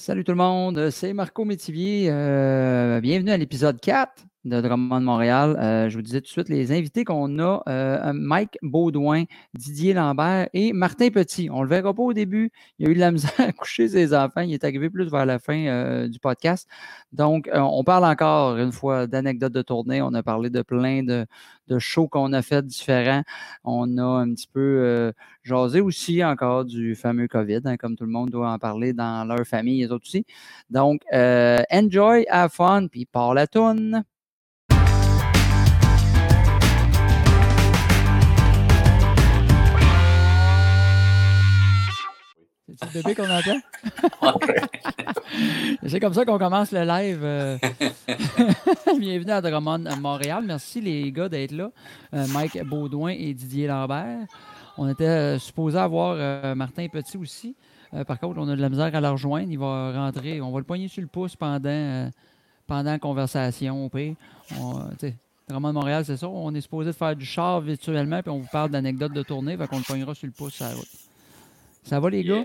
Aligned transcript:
Salut 0.00 0.22
tout 0.22 0.30
le 0.30 0.38
monde, 0.38 0.90
c'est 0.90 1.12
Marco 1.12 1.44
Métivier. 1.44 2.06
Euh, 2.08 3.00
bienvenue 3.00 3.32
à 3.32 3.36
l'épisode 3.36 3.80
4 3.80 4.26
de 4.44 4.60
Drummond 4.60 5.00
Montréal. 5.00 5.56
Euh, 5.58 5.88
je 5.88 5.96
vous 5.96 6.02
disais 6.02 6.20
tout 6.20 6.26
de 6.26 6.30
suite 6.30 6.48
les 6.48 6.72
invités 6.72 7.04
qu'on 7.04 7.38
a 7.38 7.62
euh, 7.68 8.12
Mike 8.14 8.58
Baudouin, 8.62 9.24
Didier 9.54 9.94
Lambert 9.94 10.48
et 10.52 10.72
Martin 10.72 11.10
Petit. 11.10 11.50
On 11.50 11.58
ne 11.58 11.62
le 11.64 11.68
verra 11.68 11.92
pas 11.92 12.02
au 12.02 12.12
début. 12.12 12.50
Il 12.78 12.86
a 12.86 12.90
eu 12.90 12.94
de 12.94 13.00
la 13.00 13.10
misère 13.12 13.32
à 13.38 13.52
coucher 13.52 13.88
ses 13.88 14.14
enfants. 14.14 14.40
Il 14.42 14.52
est 14.52 14.64
arrivé 14.64 14.90
plus 14.90 15.10
vers 15.10 15.26
la 15.26 15.38
fin 15.38 16.06
du 16.08 16.18
podcast. 16.18 16.68
Donc, 17.12 17.50
on 17.52 17.82
parle 17.84 18.04
encore 18.04 18.56
une 18.58 18.72
fois 18.72 19.06
d'anecdotes 19.06 19.52
de 19.52 19.62
tournée. 19.62 20.02
On 20.02 20.14
a 20.14 20.22
parlé 20.22 20.50
de 20.50 20.62
plein 20.62 21.02
de, 21.02 21.26
shows 21.78 22.08
qu'on 22.08 22.32
a 22.32 22.42
fait 22.42 22.64
différents. 22.64 23.22
On 23.64 23.98
a 23.98 24.04
un 24.04 24.32
petit 24.34 24.48
peu 24.48 25.12
jasé 25.42 25.80
aussi 25.80 26.24
encore 26.24 26.64
du 26.64 26.94
fameux 26.94 27.28
COVID, 27.28 27.60
hein, 27.64 27.76
comme 27.76 27.96
tout 27.96 28.04
le 28.04 28.10
monde 28.10 28.30
doit 28.30 28.50
en 28.50 28.58
parler 28.58 28.92
dans 28.92 29.26
leur 29.26 29.46
famille 29.46 29.82
et 29.82 29.86
autres 29.86 30.06
aussi. 30.06 30.24
Donc, 30.70 31.02
enjoy, 31.12 32.26
have 32.28 32.52
fun, 32.52 32.86
puis 32.88 33.04
par 33.06 33.34
la 33.34 33.46
toune. 33.46 34.04
C'est 42.76 42.94
le 42.94 43.02
bébé 43.02 43.14
qu'on 43.14 43.30
entend? 43.30 43.58
C'est 45.86 46.00
comme 46.00 46.12
ça 46.12 46.24
qu'on 46.26 46.38
commence 46.38 46.70
le 46.72 46.84
live. 46.84 47.20
Euh. 47.22 47.58
Bienvenue 48.98 49.30
à 49.30 49.40
Drummond, 49.40 49.84
Montréal. 50.00 50.44
Merci 50.46 50.82
les 50.82 51.10
gars 51.10 51.30
d'être 51.30 51.52
là. 51.52 51.70
Euh, 52.14 52.26
Mike 52.28 52.62
Baudouin 52.64 53.12
et 53.12 53.32
Didier 53.32 53.68
Lambert. 53.68 54.26
On 54.76 54.88
était 54.88 55.06
euh, 55.06 55.38
supposé 55.38 55.78
avoir 55.78 56.54
Martin 56.54 56.88
Petit 56.88 57.16
aussi. 57.16 57.56
par 58.06 58.18
contre, 58.20 58.38
on 58.38 58.48
a 58.48 58.54
de 58.54 58.60
la 58.60 58.68
misère 58.68 58.94
à 58.94 59.00
le 59.00 59.08
rejoindre. 59.08 59.50
Il 59.50 59.58
va 59.58 59.92
rentrer. 59.92 60.40
On 60.42 60.52
va 60.52 60.58
le 60.58 60.64
poigner 60.64 60.88
sur 60.88 61.00
le 61.00 61.08
pouce 61.08 61.36
pendant, 61.36 62.10
pendant 62.66 62.90
la 62.90 62.98
conversation. 62.98 63.86
Au 63.86 63.88
pire. 63.88 64.14
Drummond 65.48 65.72
Montréal, 65.72 66.04
c'est 66.04 66.18
ça. 66.18 66.28
On 66.28 66.54
est 66.54 66.60
supposé 66.60 66.90
de 66.90 66.96
faire 66.96 67.16
du 67.16 67.24
char 67.24 67.62
virtuellement, 67.62 68.20
puis 68.20 68.30
on 68.30 68.40
vous 68.40 68.48
parle 68.52 68.70
d'anecdotes 68.70 69.14
de 69.14 69.22
tournée. 69.22 69.56
Qu'on 69.56 69.78
le 69.78 69.84
poignera 69.84 70.14
sur 70.14 70.26
le 70.26 70.32
pouce 70.32 70.52
sur 70.52 70.66
la 70.66 70.74
route. 70.74 70.88
Ça 71.82 71.98
va, 71.98 72.10
les 72.10 72.22
gars? 72.22 72.42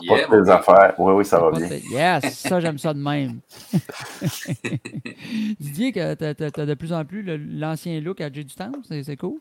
Yeah, 0.00 0.26
pas 0.26 0.42
tes 0.42 0.50
affaires. 0.50 0.94
Oui, 0.98 1.12
oui, 1.12 1.24
ça 1.24 1.38
va 1.38 1.50
bien. 1.50 1.68
Yes, 1.68 2.38
ça, 2.38 2.60
j'aime 2.60 2.78
ça 2.78 2.94
de 2.94 2.98
même. 2.98 3.40
Didier, 5.60 5.92
tu 5.92 6.00
as, 6.00 6.14
de 6.14 6.74
plus 6.74 6.92
en 6.92 7.04
plus 7.04 7.22
l'ancien 7.58 8.00
look 8.00 8.20
à 8.20 8.32
J 8.32 8.44
du 8.44 8.54
temps, 8.54 8.72
c'est 8.88 9.16
cool? 9.16 9.38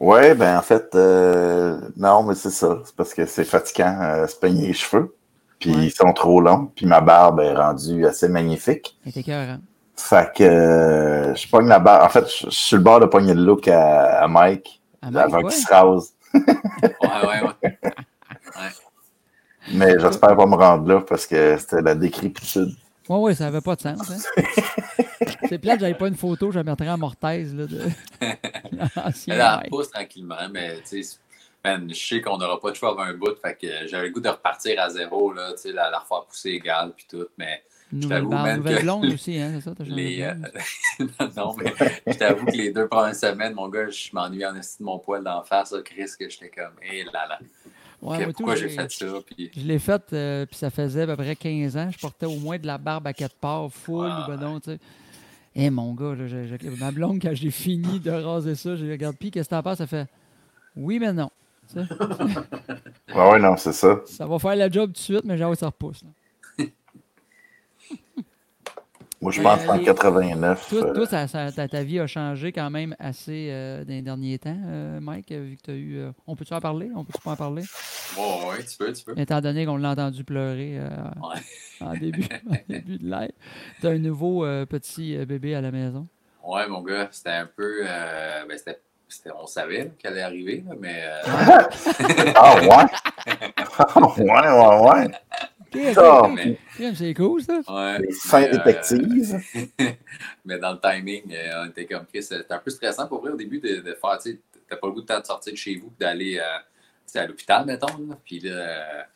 Oui, 0.00 0.34
ben 0.34 0.58
en 0.58 0.62
fait, 0.62 0.94
euh, 0.94 1.80
non, 1.96 2.22
mais 2.22 2.34
c'est 2.34 2.50
ça. 2.50 2.78
C'est 2.84 2.94
parce 2.94 3.14
que 3.14 3.26
c'est 3.26 3.44
fatigant 3.44 3.98
euh, 4.00 4.26
se 4.26 4.36
peigner 4.36 4.68
les 4.68 4.72
cheveux. 4.72 5.14
Puis 5.58 5.70
ils 5.70 5.90
sont 5.90 6.12
trop 6.12 6.40
longs. 6.40 6.70
Puis 6.76 6.86
ma 6.86 7.00
barbe 7.00 7.40
est 7.40 7.54
rendue 7.54 8.06
assez 8.06 8.28
magnifique. 8.28 8.96
C'est 9.12 9.24
cœur, 9.24 9.58
Fait 9.96 10.32
que 10.32 10.44
euh, 10.44 11.34
je 11.34 11.48
pogne 11.48 11.66
la 11.66 11.80
barbe. 11.80 12.04
En 12.04 12.08
fait, 12.08 12.26
je, 12.28 12.50
suis 12.50 12.76
le 12.76 12.82
bord 12.82 13.00
de 13.00 13.06
pogner 13.06 13.34
le 13.34 13.42
look 13.42 13.66
à, 13.66 14.26
Mike, 14.28 14.80
avant 15.02 15.42
qu'il 15.42 15.52
se 15.52 15.66
rase. 15.66 16.12
ouais, 16.34 16.42
ouais, 17.02 17.42
ouais. 17.62 17.78
Mais 19.72 19.98
j'espère 19.98 20.36
pas 20.36 20.46
me 20.46 20.54
rendre 20.54 20.88
là 20.88 21.00
parce 21.00 21.26
que 21.26 21.56
c'était 21.58 21.82
la 21.82 21.94
décrépitude. 21.94 22.74
Oui, 23.08 23.18
oui, 23.20 23.34
ça 23.34 23.44
n'avait 23.44 23.60
pas 23.60 23.74
de 23.74 23.80
sens. 23.80 24.10
Hein? 24.10 24.42
c'est 25.48 25.58
plate, 25.58 25.80
j'avais 25.80 25.94
pas 25.94 26.08
une 26.08 26.16
photo, 26.16 26.50
je 26.50 26.58
la 26.58 26.64
mettrais 26.64 26.90
en 26.90 26.98
mortaise. 26.98 27.54
Là, 27.54 27.66
de... 27.66 27.80
Elle 29.26 29.42
en 29.42 29.60
pousse 29.68 29.90
tranquillement, 29.90 30.48
mais 30.52 30.76
tu 30.88 31.02
sais, 31.02 31.18
je 31.64 31.94
sais 31.94 32.20
qu'on 32.20 32.38
n'aura 32.38 32.60
pas 32.60 32.70
de 32.70 32.76
choix 32.76 32.90
avant 32.90 33.02
un 33.02 33.14
bout, 33.14 33.36
fait 33.40 33.54
que 33.54 33.88
j'avais 33.88 34.08
le 34.08 34.12
goût 34.12 34.20
de 34.20 34.28
repartir 34.28 34.80
à 34.80 34.90
zéro, 34.90 35.32
là, 35.32 35.52
tu 35.52 35.62
sais, 35.62 35.72
la, 35.72 35.90
la 35.90 35.98
refaire 36.00 36.24
pousser 36.24 36.50
égal, 36.50 36.92
puis 36.96 37.06
tout, 37.08 37.26
mais. 37.36 37.62
je 37.92 38.06
t'avoue 38.08 38.30
même 38.30 38.62
que 38.62 38.82
blonde 38.82 39.06
aussi, 39.06 39.38
hein, 39.38 39.52
c'est 39.54 39.62
ça? 39.62 39.74
Les, 39.84 40.22
euh... 40.22 40.34
non, 41.36 41.54
mais 41.56 41.72
je 42.06 42.18
t'avoue 42.18 42.46
que 42.46 42.56
les 42.56 42.70
deux 42.70 42.88
premières 42.88 43.16
semaines, 43.16 43.54
mon 43.54 43.68
gars, 43.68 43.88
je 43.88 44.10
m'ennuie 44.12 44.44
en 44.44 44.54
esti 44.54 44.78
de 44.80 44.84
mon 44.84 44.98
poil 44.98 45.24
d'en 45.24 45.42
face, 45.42 45.74
Chris, 45.84 46.10
que 46.18 46.28
j'étais 46.28 46.50
comme, 46.50 46.74
hé 46.82 47.04
là 47.04 47.26
là. 47.28 47.38
Ouais, 48.00 48.24
pourquoi 48.26 48.54
j'ai 48.54 48.68
fait 48.68 48.90
ça? 48.90 49.06
Puis... 49.26 49.50
Je 49.56 49.64
l'ai 49.64 49.78
fait, 49.78 50.02
euh, 50.12 50.46
puis 50.46 50.56
ça 50.56 50.70
faisait 50.70 51.02
à 51.02 51.06
peu 51.06 51.16
près 51.16 51.34
15 51.34 51.76
ans. 51.76 51.90
Je 51.90 51.98
portais 51.98 52.26
au 52.26 52.36
moins 52.36 52.58
de 52.58 52.66
la 52.66 52.78
barbe 52.78 53.06
à 53.06 53.12
quatre 53.12 53.34
parts, 53.34 53.72
full, 53.72 54.10
ben 54.26 54.36
non, 54.36 54.60
tu 54.60 54.70
sais. 54.70 54.78
Eh 55.56 55.70
mon 55.70 55.92
gars, 55.94 56.14
là, 56.14 56.24
ma 56.78 56.92
blonde, 56.92 57.20
quand 57.20 57.34
j'ai 57.34 57.50
fini 57.50 57.98
de 57.98 58.10
raser 58.10 58.54
ça, 58.54 58.76
j'ai 58.76 58.90
regardé, 58.90 59.16
puis 59.18 59.30
qu'est-ce 59.32 59.48
que 59.48 59.54
t'en 59.54 59.62
penses? 59.62 59.78
Ça 59.78 59.86
fait 59.88 60.06
oui, 60.78 60.98
mais 61.00 61.12
non. 61.12 61.30
ouais, 61.76 61.84
ouais, 63.14 63.38
non, 63.40 63.56
c'est 63.56 63.72
ça. 63.72 64.00
Ça 64.06 64.26
va 64.26 64.38
faire 64.38 64.54
la 64.54 64.70
job 64.70 64.90
tout 64.90 64.92
de 64.92 64.98
suite, 64.98 65.24
mais 65.24 65.36
j'ai 65.36 65.44
hâte 65.44 65.58
ça 65.58 65.66
repousse. 65.66 66.02
Moi, 69.20 69.32
je 69.32 69.42
pense 69.42 69.64
qu'en 69.64 69.78
89. 69.78 70.68
Toi, 70.68 70.92
euh, 70.94 71.66
ta, 71.68 71.82
vie 71.82 71.98
a 71.98 72.06
changé 72.06 72.52
quand 72.52 72.70
même 72.70 72.94
assez 73.00 73.48
euh, 73.50 73.84
dans 73.84 73.92
les 73.92 74.02
derniers 74.02 74.38
temps, 74.38 74.56
euh, 74.66 75.00
Mike, 75.00 75.32
vu 75.32 75.56
que 75.56 75.62
tu 75.62 75.70
as 75.70 75.74
eu. 75.74 76.02
on 76.26 76.36
peut-tu 76.36 76.54
en 76.54 76.60
parler? 76.60 76.88
On 76.94 77.04
peut-tu 77.04 77.20
pas 77.20 77.32
en 77.32 77.36
parler? 77.36 77.64
oui, 78.16 78.64
tu 78.64 78.78
peux, 78.78 78.92
tu 78.92 79.04
peux. 79.04 79.18
Étant 79.18 79.40
donné 79.40 79.66
qu'on 79.66 79.76
l'a 79.76 79.90
entendu 79.90 80.22
pleurer 80.22 80.80
en, 81.80 81.94
début, 81.94 82.28
début 82.68 82.98
de 82.98 83.10
live. 83.10 83.32
Tu 83.80 83.86
as 83.88 83.90
un 83.90 83.98
nouveau 83.98 84.42
petit 84.66 85.16
bébé 85.26 85.56
à 85.56 85.60
la 85.60 85.72
maison? 85.72 86.06
Oui, 86.44 86.60
mon 86.68 86.82
gars, 86.82 87.08
c'était 87.10 87.30
un 87.30 87.46
peu. 87.46 87.82
Ben, 87.82 88.56
c'était 88.56 88.80
on 89.34 89.46
savait 89.46 89.92
qu'elle 89.98 90.12
allait 90.12 90.22
arriver, 90.22 90.64
mais. 90.78 91.02
ah 92.36 92.56
ouais? 92.60 92.86
Ah 93.80 94.00
ouais, 94.00 94.24
ouais, 94.24 94.90
ouais. 94.90 95.10
C'est 95.72 97.14
cool, 97.14 97.42
ça. 97.42 97.60
Ouais, 97.68 97.98
Les 98.00 98.12
fins 98.12 98.42
euh, 98.42 99.84
mais 100.44 100.58
dans 100.58 100.72
le 100.72 100.80
timing, 100.80 101.22
euh, 101.32 101.64
on 101.64 101.68
était 101.68 101.86
comme 101.86 102.04
C'était 102.12 102.52
un 102.52 102.58
peu 102.58 102.70
stressant 102.70 103.06
pour 103.06 103.20
vrai 103.20 103.32
au 103.32 103.36
début 103.36 103.58
de, 103.58 103.76
de 103.76 103.94
faire. 103.94 104.18
Tu 104.22 104.40
n'as 104.70 104.76
pas 104.76 104.86
le 104.86 104.92
goût 104.92 105.02
de 105.02 105.06
temps 105.06 105.20
de 105.20 105.26
sortir 105.26 105.52
de 105.52 105.58
chez 105.58 105.76
vous 105.76 105.92
d'aller 105.98 106.38
euh, 106.38 107.20
à 107.20 107.26
l'hôpital, 107.26 107.66
mettons. 107.66 108.08
Puis 108.24 108.40
là, 108.40 109.06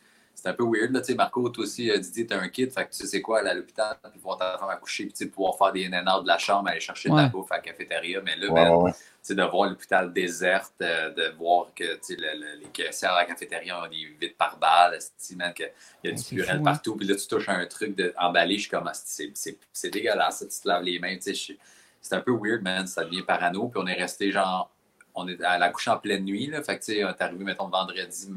c'est 0.43 0.49
un 0.49 0.53
peu 0.53 0.65
weird. 0.65 0.91
Là, 0.91 1.01
Marco, 1.15 1.47
toi 1.47 1.63
aussi, 1.63 1.89
Didier, 1.97 2.27
tu 2.27 2.33
as 2.33 2.39
un 2.41 2.49
kit. 2.49 2.69
Fait 2.69 2.83
que 2.83 2.91
tu 2.91 2.97
sais 2.97 3.07
c'est 3.07 3.21
quoi, 3.21 3.39
aller 3.39 3.51
à 3.51 3.53
l'hôpital, 3.53 3.95
puis 4.11 4.19
voir 4.21 4.37
ta 4.37 4.57
femme 4.57 4.69
accoucher, 4.69 5.05
puis 5.05 5.25
pouvoir 5.27 5.57
faire 5.57 5.71
des 5.71 5.87
nénards 5.87 6.21
de 6.21 6.27
la 6.27 6.37
chambre, 6.37 6.67
aller 6.67 6.81
chercher 6.81 7.09
de 7.09 7.15
la 7.15 7.27
bouffe 7.27 7.49
à 7.53 7.55
la 7.55 7.61
cafétéria. 7.61 8.19
Mais 8.25 8.35
là, 8.35 8.49
ben, 8.49 8.93
de 9.29 9.43
voir 9.43 9.69
l'hôpital 9.69 10.11
déserte, 10.11 10.73
euh, 10.81 11.11
de 11.11 11.33
voir 11.37 11.67
que 11.73 11.85
les 11.85 12.67
caissières 12.73 13.13
à 13.13 13.21
la 13.21 13.25
cafétéria 13.25 13.81
ont 13.81 13.87
des 13.87 14.05
vides 14.19 14.35
par 14.35 14.57
balle, 14.57 14.99
qu'il 15.55 15.71
y 16.03 16.07
a 16.09 16.11
du 16.11 16.23
purel 16.23 16.57
hein. 16.57 16.61
partout, 16.63 16.97
puis 16.97 17.07
là, 17.07 17.15
tu 17.15 17.25
touches 17.25 17.47
un 17.47 17.65
truc 17.65 17.95
de, 17.95 18.13
emballé, 18.19 18.55
je 18.55 18.61
suis 18.61 18.69
comme, 18.69 18.87
ah, 18.87 18.93
c'est 18.93 19.89
dégueulasse, 19.89 20.39
tu 20.39 20.61
te 20.61 20.67
laves 20.67 20.83
les 20.83 20.99
mains, 20.99 21.15
c'est 21.21 22.15
un 22.15 22.19
peu 22.19 22.33
weird, 22.33 22.61
man, 22.63 22.85
ça 22.85 23.05
devient 23.05 23.21
parano, 23.21 23.69
puis 23.69 23.81
on 23.81 23.87
est 23.87 23.93
resté 23.93 24.29
genre, 24.29 24.69
on 25.15 25.25
est 25.29 25.41
à 25.41 25.57
la 25.57 25.69
couche 25.69 25.87
en 25.87 25.97
pleine 25.97 26.25
nuit, 26.25 26.47
là, 26.47 26.61
fait 26.61 26.77
que, 26.77 26.83
tu 26.83 26.93
sais, 26.93 27.05
on 27.05 27.09
est 27.09 27.21
arrivé, 27.21 27.45
mettons, 27.45 27.69
vendredi, 27.69 28.29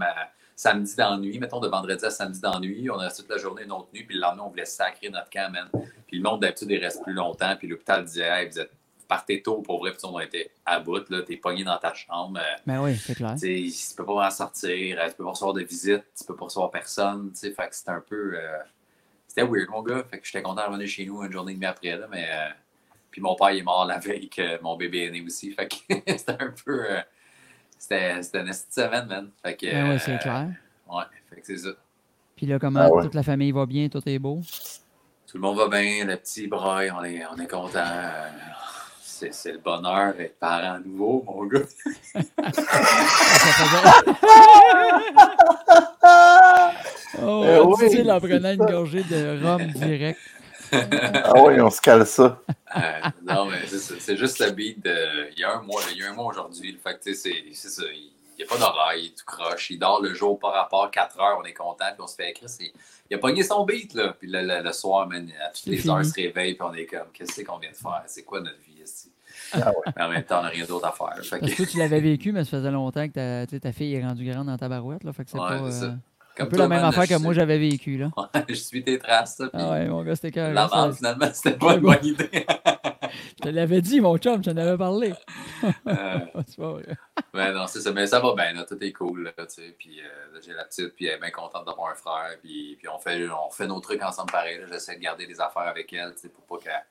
samedi 0.57 0.97
dans 0.97 1.19
nuit, 1.19 1.39
mettons, 1.39 1.61
de 1.61 1.69
vendredi 1.69 2.05
à 2.05 2.11
samedi 2.11 2.41
dans 2.41 2.59
nuit, 2.59 2.91
on 2.91 2.99
a 2.99 3.05
resté 3.05 3.23
toute 3.23 3.31
la 3.31 3.39
journée 3.39 3.65
une 3.65 3.73
autre 3.73 3.89
nuit, 3.93 4.05
puis 4.05 4.17
le 4.17 4.23
lendemain, 4.23 4.45
on 4.47 4.49
voulait 4.49 4.65
sacrer 4.65 5.11
notre 5.11 5.29
camp, 5.29 5.53
man. 5.53 5.69
Puis 6.07 6.17
le 6.17 6.23
monde, 6.23 6.41
d'habitude, 6.41 6.71
il 6.71 6.83
reste 6.83 7.03
plus 7.03 7.13
longtemps, 7.13 7.55
puis 7.57 7.69
l'hôpital 7.69 8.05
disait, 8.05 8.27
hey, 8.27 8.49
vous 8.49 8.59
êtes 8.59 8.73
partez 9.07 9.43
tôt 9.43 9.63
pour 9.63 9.79
vrai, 9.81 9.93
puis 9.93 10.01
on 10.05 10.17
a 10.17 10.25
été 10.25 10.51
à 10.65 10.81
bout, 10.81 11.09
là, 11.11 11.23
t'es 11.23 11.37
pogné 11.37 11.63
dans 11.63 11.79
ta 11.79 11.95
chambre. 11.95 12.41
Euh, 12.41 12.57
ben 12.67 12.83
oui, 12.83 12.97
c'est 12.97 13.15
clair. 13.15 13.35
Tu 13.39 13.71
peux 13.97 14.05
pas 14.05 14.27
en 14.27 14.31
sortir, 14.31 14.99
euh, 14.99 15.09
tu 15.09 15.15
peux 15.15 15.25
pas 15.25 15.31
recevoir 15.31 15.55
de 15.55 15.63
visite, 15.63 16.05
tu 16.19 16.25
peux 16.25 16.35
pas 16.35 16.47
recevoir 16.47 16.71
personne, 16.71 17.31
tu 17.33 17.39
sais, 17.39 17.51
fait 17.53 17.69
que 17.69 17.77
c'était 17.77 17.91
un 17.91 18.01
peu... 18.07 18.33
Euh, 18.35 18.59
c'était 19.29 19.47
weird, 19.47 19.69
mon 19.69 19.83
gars, 19.83 20.03
fait 20.11 20.19
que 20.19 20.27
j'étais 20.27 20.43
content 20.43 20.63
de 20.63 20.69
revenir 20.69 20.89
chez 20.89 21.05
nous 21.05 21.23
une 21.23 21.31
journée 21.31 21.53
et 21.53 21.55
demie 21.55 21.67
après, 21.67 21.97
là, 21.97 22.07
mais... 22.11 22.29
puis 23.11 23.21
mon 23.21 23.37
père, 23.37 23.51
il 23.51 23.59
est 23.59 23.63
mort 23.63 23.85
la 23.85 23.99
veille 23.99 24.29
que 24.29 24.61
mon 24.63 24.77
bébé 24.77 25.05
est 25.05 25.11
né 25.11 25.23
aussi, 25.23 25.53
fait 25.53 25.69
que 25.69 25.77
c'était 26.17 26.43
un 26.43 26.55
peu... 26.65 26.87
c'était 27.89 28.41
une 28.41 28.53
semaine, 28.53 29.07
man. 29.07 29.31
Fait 29.43 29.57
que... 29.57 29.67
Ben 29.67 29.91
oui, 29.91 29.99
c'est 29.99 30.19
clair. 30.19 30.49
Ouais, 30.89 31.05
fait 31.31 31.41
que 31.41 31.47
c'est 31.47 31.59
ça. 31.59 31.71
Puis 32.37 32.47
là, 32.47 32.59
comment 32.59 32.81
ah 32.81 33.03
toute 33.03 33.15
la 33.15 33.23
famille 33.23 33.53
va 33.53 33.67
bien, 33.67 33.89
tout 33.89 34.03
est 34.07 34.19
beau? 34.19 34.41
Tout 35.27 35.39
le 35.39 35.41
monde 35.41 35.57
va 35.57 35.69
bien, 35.69 36.05
le 36.05 36.17
petit 36.17 36.47
braille, 36.47 36.91
on 36.91 37.03
est, 37.05 37.25
on 37.27 37.39
est 37.39 37.51
content 37.51 37.81
c'est 39.33 39.53
le 39.53 39.59
bonheur 39.59 40.15
d'être 40.15 40.39
parent 40.39 40.79
nouveau, 40.85 41.25
mon 41.27 41.47
gars. 41.47 41.61
oh, 47.23 47.45
euh, 47.45 47.65
oui. 47.65 48.11
en 48.11 48.21
prenant 48.21 48.53
une 48.53 48.67
gorgée 48.67 49.05
de 49.05 49.43
rhum 49.43 49.65
direct. 49.73 50.21
ah 51.25 51.33
oui, 51.45 51.61
on 51.61 51.71
se 51.71 51.81
cale 51.81 52.07
ça. 52.07 52.41
Euh, 52.77 52.81
non, 53.23 53.47
mais 53.47 53.67
c'est 53.67 54.17
juste 54.17 54.39
le 54.39 54.51
beat 54.51 54.85
de. 54.85 55.31
Il 55.33 55.41
y 55.41 55.45
a 55.45 55.53
un 55.53 55.63
mois, 55.63 55.83
il 55.93 55.99
y 55.99 56.03
a 56.03 56.11
un 56.11 56.15
mois 56.15 56.27
aujourd'hui. 56.27 56.73
Le 56.73 56.79
fait 56.79 56.99
que 56.99 57.15
c'est 57.15 57.53
ça. 57.53 57.83
Il 58.39 58.45
n'y 58.45 58.45
a 58.45 58.47
pas 58.47 58.59
d'oreille, 58.59 59.05
il 59.05 59.07
est 59.07 59.17
tout 59.17 59.25
croche. 59.25 59.71
Il 59.71 59.79
dort 59.79 60.03
le 60.03 60.13
jour 60.13 60.39
par 60.39 60.53
rapport, 60.53 60.91
4 60.91 61.19
heures, 61.21 61.39
on 61.41 61.45
est 61.45 61.55
content, 61.55 61.87
puis 61.87 62.01
on 62.01 62.07
se 62.07 62.17
fait 62.17 62.31
écrire. 62.31 62.51
Il 63.11 63.15
a 63.15 63.19
pogné 63.19 63.43
son 63.43 63.65
beat, 63.65 63.95
là. 63.95 64.15
Puis 64.19 64.29
le, 64.31 64.73
soir, 64.73 65.09
man, 65.09 65.31
à 65.43 65.49
toutes 65.49 65.67
les 65.67 65.89
heures, 65.89 66.03
il 66.03 66.07
se 66.07 66.15
réveille, 66.15 66.55
puis 66.55 66.69
on 66.69 66.75
est 66.75 66.85
comme, 66.85 67.09
qu'est-ce 67.15 67.43
qu'on 67.43 67.57
vient 67.57 67.71
de 67.71 67.77
faire? 67.77 68.03
C'est 68.07 68.25
quoi 68.25 68.41
notre 68.41 68.59
vie 68.59 68.83
ici? 68.83 69.11
Ah 69.53 69.73
mais 69.97 70.03
en 70.03 70.09
même 70.09 70.25
temps, 70.25 70.41
on 70.41 70.43
n'a 70.43 70.49
rien 70.49 70.67
d'autre 70.67 70.87
à 70.87 70.93
faire. 70.93 71.41
Parce 71.41 71.55
que 71.55 71.63
tu 71.63 71.79
l'avais 71.79 72.01
vécu, 72.01 72.33
mais 72.33 72.45
ça 72.45 72.51
faisait 72.51 72.71
longtemps 72.71 73.09
que 73.09 73.45
ta, 73.47 73.59
ta 73.59 73.73
fille 73.73 73.95
est 73.95 74.05
rendue 74.05 74.31
grande 74.31 74.49
dans 74.49 74.59
ta 74.59 74.69
barouette. 74.69 75.05
Là, 75.05 75.13
fait 75.13 75.25
que 75.25 75.31
c'est 75.31 75.39
pas, 75.39 75.63
euh, 75.63 75.93
un 76.41 76.47
peu 76.47 76.57
la 76.57 76.69
même 76.69 76.85
affaire 76.85 77.07
que 77.07 77.23
moi 77.23 77.33
j'avais 77.33 77.59
vécu. 77.59 77.97
Là. 77.99 78.11
je 78.49 78.55
suis 78.55 78.83
tes 78.83 78.99
traces. 78.99 79.39
Là, 79.39 79.49
ah 79.53 79.71
ouais, 79.71 79.87
mon 79.87 80.03
gars, 80.03 80.15
c'était 80.15 80.33
carré. 80.33 80.53
La 80.53 80.67
vente, 80.67 80.97
finalement, 80.97 81.29
c'était 81.33 81.57
pas 81.57 81.75
une 81.75 81.81
bonne 81.81 81.99
idée. 82.05 82.47
je 83.39 83.43
te 83.43 83.49
l'avais 83.49 83.81
dit, 83.81 84.01
mon 84.01 84.17
chum, 84.19 84.43
je 84.45 84.51
t'en 84.51 84.57
avais 84.57 84.77
parlé. 84.77 85.13
euh... 85.65 86.19
c'est 86.47 86.57
pas 86.57 86.73
vrai. 86.73 86.97
mais 87.35 87.53
non, 87.53 87.67
c'est 87.67 87.81
ça. 87.81 87.93
Mais 87.93 88.07
ça 88.07 88.21
va 88.21 88.35
bien, 88.35 88.53
là, 88.53 88.65
tout 88.65 88.83
est 88.83 88.93
cool. 88.93 89.25
Là, 89.25 89.33
puis 89.79 90.01
euh, 90.01 90.41
j'ai 90.45 90.53
la 90.53 90.65
petite, 90.65 90.95
puis 90.95 91.07
elle 91.07 91.15
est 91.15 91.21
bien 91.21 91.31
contente 91.31 91.67
d'avoir 91.67 91.93
un 91.93 91.95
frère. 91.95 92.37
Puis, 92.43 92.77
puis 92.79 92.89
on, 92.89 92.99
fait, 92.99 93.29
on 93.29 93.51
fait 93.51 93.67
nos 93.67 93.81
trucs 93.81 94.03
ensemble 94.03 94.31
pareil. 94.33 94.61
J'essaie 94.71 94.97
de 94.97 95.01
garder 95.01 95.27
des 95.27 95.41
affaires 95.41 95.63
avec 95.63 95.93
elle 95.93 96.15
pour 96.35 96.59
pas 96.59 96.65
qu'elle 96.65 96.85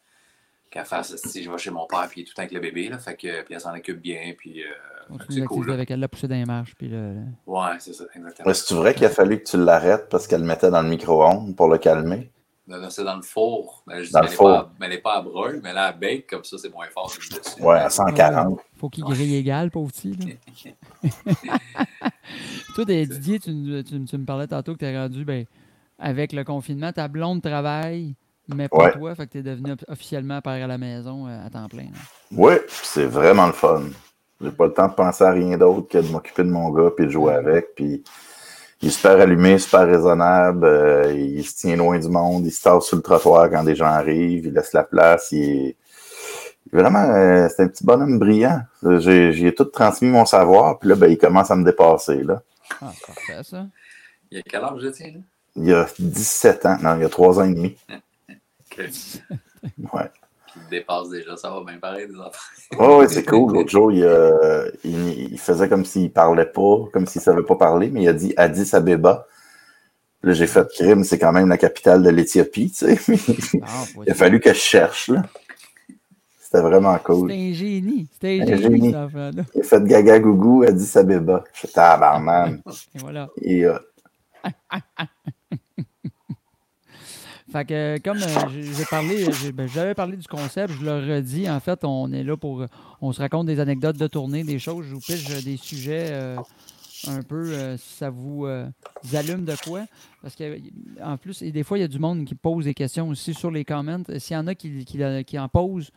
qu'elle 0.75 0.85
fasse 0.85 1.15
si 1.15 1.41
je 1.41 1.49
vais 1.49 1.57
chez 1.57 1.71
mon 1.71 1.87
père 1.87 2.07
puis 2.09 2.21
il 2.21 2.23
est 2.23 2.27
tout 2.27 2.33
avec 2.37 2.51
le 2.51 2.59
bébé 2.59 2.89
là 2.89 2.97
fait 2.97 3.15
que 3.15 3.43
puis 3.43 3.53
elle 3.53 3.61
s'en 3.61 3.73
occupe 3.73 4.01
bien 4.01 4.33
puis 4.37 4.61
euh, 4.61 5.15
c'est 5.29 5.41
cool 5.45 5.71
avec 5.71 5.89
elle 5.89 6.01
la 6.01 6.07
pousser 6.07 6.27
dans 6.27 6.35
les 6.35 6.45
marches 6.45 6.75
puis 6.75 6.89
le... 6.89 7.15
ouais 7.47 7.61
c'est 7.79 7.93
ça 7.93 8.03
exactement 8.13 8.53
c'est 8.53 8.73
vrai 8.73 8.93
qu'il 8.93 9.05
a 9.05 9.09
fallu 9.09 9.39
que 9.41 9.49
tu 9.49 9.57
l'arrêtes 9.57 10.09
parce 10.09 10.27
qu'elle 10.27 10.41
le 10.41 10.47
mettait 10.47 10.69
dans 10.69 10.81
le 10.81 10.89
micro-ondes 10.89 11.55
pour 11.55 11.69
le 11.69 11.77
calmer? 11.77 12.29
Non, 12.67 12.89
c'est 12.89 13.03
dans 13.03 13.15
le 13.15 13.21
four. 13.21 13.83
Ben, 13.85 14.01
je 14.01 14.11
dans 14.11 14.21
dis, 14.21 14.25
le 14.25 14.31
elle 14.31 14.37
four. 14.37 14.47
Pas, 14.47 14.71
elle 14.81 14.89
n'est 14.89 14.97
pas 14.97 15.17
à 15.17 15.21
brûle, 15.21 15.61
mais 15.63 15.71
là, 15.71 15.85
à 15.85 15.91
bake, 15.91 16.25
comme 16.27 16.43
ça, 16.43 16.57
c'est 16.57 16.73
moins 16.73 16.87
fort 16.87 17.13
que 17.15 17.21
le 17.21 17.39
dessus. 17.39 17.61
Ouais, 17.61 17.77
à 17.77 17.91
140. 17.91 18.59
Faut 18.77 18.89
qu'il 18.89 19.03
grille 19.03 19.35
égal, 19.35 19.69
pauvre 19.69 19.91
petit. 19.91 20.17
Toi, 22.75 22.85
Didier, 22.85 23.39
tu, 23.39 23.83
tu, 23.83 24.05
tu, 24.05 24.17
me 24.17 24.25
parlais 24.25 24.47
tantôt 24.47 24.73
que 24.73 24.79
tu 24.79 24.85
es 24.85 24.97
rendu 24.97 25.23
ben, 25.25 25.45
avec 25.99 26.33
le 26.33 26.43
confinement. 26.43 26.91
Ta 26.91 27.07
blonde 27.07 27.43
travaille, 27.43 28.15
mais 28.53 28.67
pas 28.69 28.77
Ouais. 28.77 28.91
toi. 28.93 29.15
Fait 29.15 29.27
que 29.27 29.31
tu 29.33 29.37
es 29.39 29.43
devenu 29.43 29.73
officiellement 29.87 30.41
père 30.41 30.63
à 30.63 30.67
la 30.67 30.77
maison 30.77 31.27
euh, 31.27 31.45
à 31.45 31.49
temps 31.49 31.67
plein. 31.67 31.83
là. 31.83 31.99
Oui, 32.31 32.53
c'est 32.67 33.05
vraiment 33.05 33.47
le 33.47 33.53
fun. 33.53 33.83
J'ai 34.41 34.51
pas 34.51 34.65
le 34.65 34.73
temps 34.73 34.87
de 34.89 34.93
penser 34.93 35.23
à 35.23 35.31
rien 35.31 35.57
d'autre 35.57 35.87
que 35.87 35.97
de 35.97 36.07
m'occuper 36.11 36.43
de 36.43 36.49
mon 36.49 36.69
gars 36.69 36.91
puis 36.95 37.05
de 37.05 37.11
jouer 37.11 37.33
avec. 37.33 37.73
Puis 37.75 38.03
il 38.81 38.87
est 38.89 38.91
super 38.91 39.19
allumé, 39.19 39.57
super 39.57 39.85
raisonnable. 39.87 40.65
euh, 40.65 41.13
il 41.13 41.43
se 41.45 41.55
tient 41.55 41.75
loin 41.77 41.97
du 41.97 42.09
monde. 42.09 42.45
Il 42.45 42.51
se 42.51 42.61
tasse 42.61 42.85
sur 42.85 42.97
le 42.97 43.01
trottoir 43.01 43.49
quand 43.49 43.63
des 43.63 43.75
gens 43.75 43.85
arrivent. 43.85 44.45
Il 44.47 44.53
laisse 44.53 44.73
la 44.73 44.83
place. 44.83 45.31
Il 45.31 45.67
est 45.69 45.75
vraiment, 46.73 46.99
euh, 47.03 47.47
c'est 47.49 47.63
un 47.63 47.67
petit 47.69 47.85
bonhomme 47.85 48.19
brillant. 48.19 48.61
J'ai, 48.99 49.31
j'ai 49.31 49.55
tout 49.55 49.63
transmis 49.65 50.09
mon 50.09 50.25
savoir. 50.25 50.77
Puis 50.79 50.89
là, 50.89 50.95
ben, 50.95 51.07
il 51.09 51.17
commence 51.17 51.49
à 51.49 51.55
me 51.55 51.63
dépasser. 51.63 52.21
Là. 52.23 52.41
Ah, 52.81 52.91
c'est 52.93 53.05
parfait, 53.07 53.43
ça. 53.43 53.65
Il 54.31 54.37
y 54.37 54.41
a 54.41 54.43
quel 54.43 54.63
âge 54.63 54.79
je 54.81 54.87
tiens, 54.89 55.11
là? 55.13 55.19
Il 55.55 55.73
a 55.73 55.85
17 55.97 56.65
ans. 56.65 56.77
Non, 56.83 56.97
il 56.99 57.05
a 57.05 57.09
3 57.09 57.39
ans 57.39 57.45
et 57.45 57.53
demi. 57.53 57.77
Ouais. 59.93 60.09
Qui 60.53 60.59
te 60.59 60.69
dépasse 60.69 61.09
déjà, 61.09 61.35
ça 61.35 61.49
va 61.49 61.63
bien 61.65 61.77
pareil, 61.79 62.07
des 62.07 62.15
enfants. 62.15 62.39
Oh, 62.79 62.99
ouais, 62.99 63.07
c'est 63.07 63.23
cool. 63.25 63.51
L'autre 63.53 63.69
jour, 63.69 63.91
il, 63.91 64.03
euh, 64.03 64.69
il, 64.83 65.33
il 65.33 65.39
faisait 65.39 65.67
comme 65.67 65.83
s'il 65.85 66.11
parlait 66.11 66.45
pas, 66.45 66.85
comme 66.93 67.07
s'il 67.07 67.21
savait 67.21 67.43
pas 67.43 67.55
parler, 67.55 67.89
mais 67.89 68.03
il 68.03 68.07
a 68.07 68.13
dit 68.13 68.33
Addis 68.37 68.73
Abeba. 68.75 69.27
Là, 70.23 70.33
j'ai 70.33 70.47
fait 70.47 70.67
crime, 70.71 71.03
c'est 71.03 71.19
quand 71.19 71.31
même 71.31 71.49
la 71.49 71.57
capitale 71.57 72.01
de 72.03 72.09
l'Éthiopie, 72.09 72.71
tu 72.71 72.95
sais. 72.95 72.97
Ah, 73.63 73.83
il 74.05 74.11
a 74.11 74.15
fallu 74.15 74.39
que 74.39 74.49
je 74.53 74.59
cherche, 74.59 75.09
là. 75.09 75.23
C'était 76.39 76.61
vraiment 76.61 76.93
C'était 76.93 77.03
cool. 77.05 77.31
un 77.31 77.53
génie. 77.53 78.07
C'était 78.13 78.39
un 78.41 78.53
Un 78.53 78.57
génie. 78.57 78.89
Il 79.55 79.61
a 79.61 79.63
fait 79.63 79.83
gaga 79.83 80.19
gougou 80.19 80.63
Addis 80.63 80.97
Abeba. 80.97 81.43
Je 81.53 81.61
fais 81.61 81.67
tabarnan. 81.69 82.57
Et 82.95 82.97
voilà. 82.99 83.29
Et, 83.41 83.65
euh, 83.65 83.77
Fait 87.55 87.63
que, 87.63 87.97
comme 87.99 88.17
euh, 88.17 88.73
j'ai 88.73 88.83
parlé, 88.83 89.27
ben, 89.53 89.65
j'avais 89.65 89.93
parlé 89.93 90.17
du 90.17 90.27
concept, 90.27 90.73
je 90.73 90.83
le 90.83 91.15
redis. 91.15 91.49
En 91.49 91.61
fait, 91.61 91.85
on 91.85 92.11
est 92.11 92.21
là 92.21 92.35
pour. 92.35 92.65
On 92.99 93.13
se 93.13 93.21
raconte 93.21 93.45
des 93.47 93.61
anecdotes 93.61 93.97
de 93.97 94.07
tournée, 94.07 94.43
des 94.43 94.59
choses. 94.59 94.85
Je 94.85 94.93
vous 94.93 94.99
euh, 95.09 95.41
des 95.41 95.55
sujets 95.55 96.07
euh, 96.09 96.35
un 97.07 97.21
peu, 97.21 97.53
euh, 97.53 97.77
ça 97.77 98.09
vous, 98.09 98.45
allume 99.13 99.45
de 99.45 99.53
quoi. 99.63 99.85
Parce 100.21 100.35
que, 100.35 100.57
en 101.01 101.15
plus, 101.15 101.43
des 101.43 101.63
fois, 101.63 101.77
il 101.77 101.81
y 101.81 101.83
a 101.85 101.87
du 101.87 101.97
monde 101.97 102.25
qui 102.25 102.35
pose 102.35 102.65
des 102.65 102.73
questions 102.73 103.07
aussi 103.07 103.33
sur 103.33 103.51
les 103.51 103.63
comments. 103.63 104.03
S'il 104.17 104.35
y 104.35 104.37
en 104.37 104.47
a 104.47 104.53
qui, 104.53 105.39
en 105.39 105.47
posent, 105.47 105.91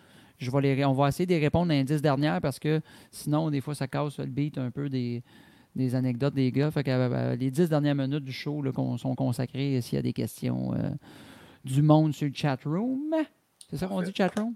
on 0.52 0.92
va 0.92 1.08
essayer 1.08 1.26
de 1.26 1.32
les 1.32 1.40
répondre 1.40 1.74
10 1.74 2.00
dernières 2.00 2.40
parce 2.40 2.60
que 2.60 2.80
sinon, 3.10 3.50
des 3.50 3.60
fois, 3.60 3.74
ça 3.74 3.88
casse 3.88 4.20
le 4.20 4.26
beat 4.26 4.58
un 4.58 4.70
peu 4.70 4.88
des, 4.88 5.24
anecdotes 5.92 6.34
des 6.34 6.52
gars. 6.52 6.70
Fait 6.70 6.84
que 6.84 7.34
les 7.34 7.50
10 7.50 7.68
dernières 7.68 7.96
minutes 7.96 8.24
du 8.24 8.32
show 8.32 8.62
sont 8.96 9.16
consacrées 9.16 9.80
s'il 9.80 9.96
y 9.96 9.98
a 9.98 10.02
des 10.02 10.12
questions 10.12 10.72
du 11.68 11.82
monde 11.82 12.14
sur 12.14 12.26
le 12.26 12.32
chat 12.34 12.58
room. 12.64 13.14
C'est 13.70 13.76
ça 13.76 13.86
qu'on 13.86 14.02
dit, 14.02 14.12
chat 14.16 14.32
room? 14.38 14.54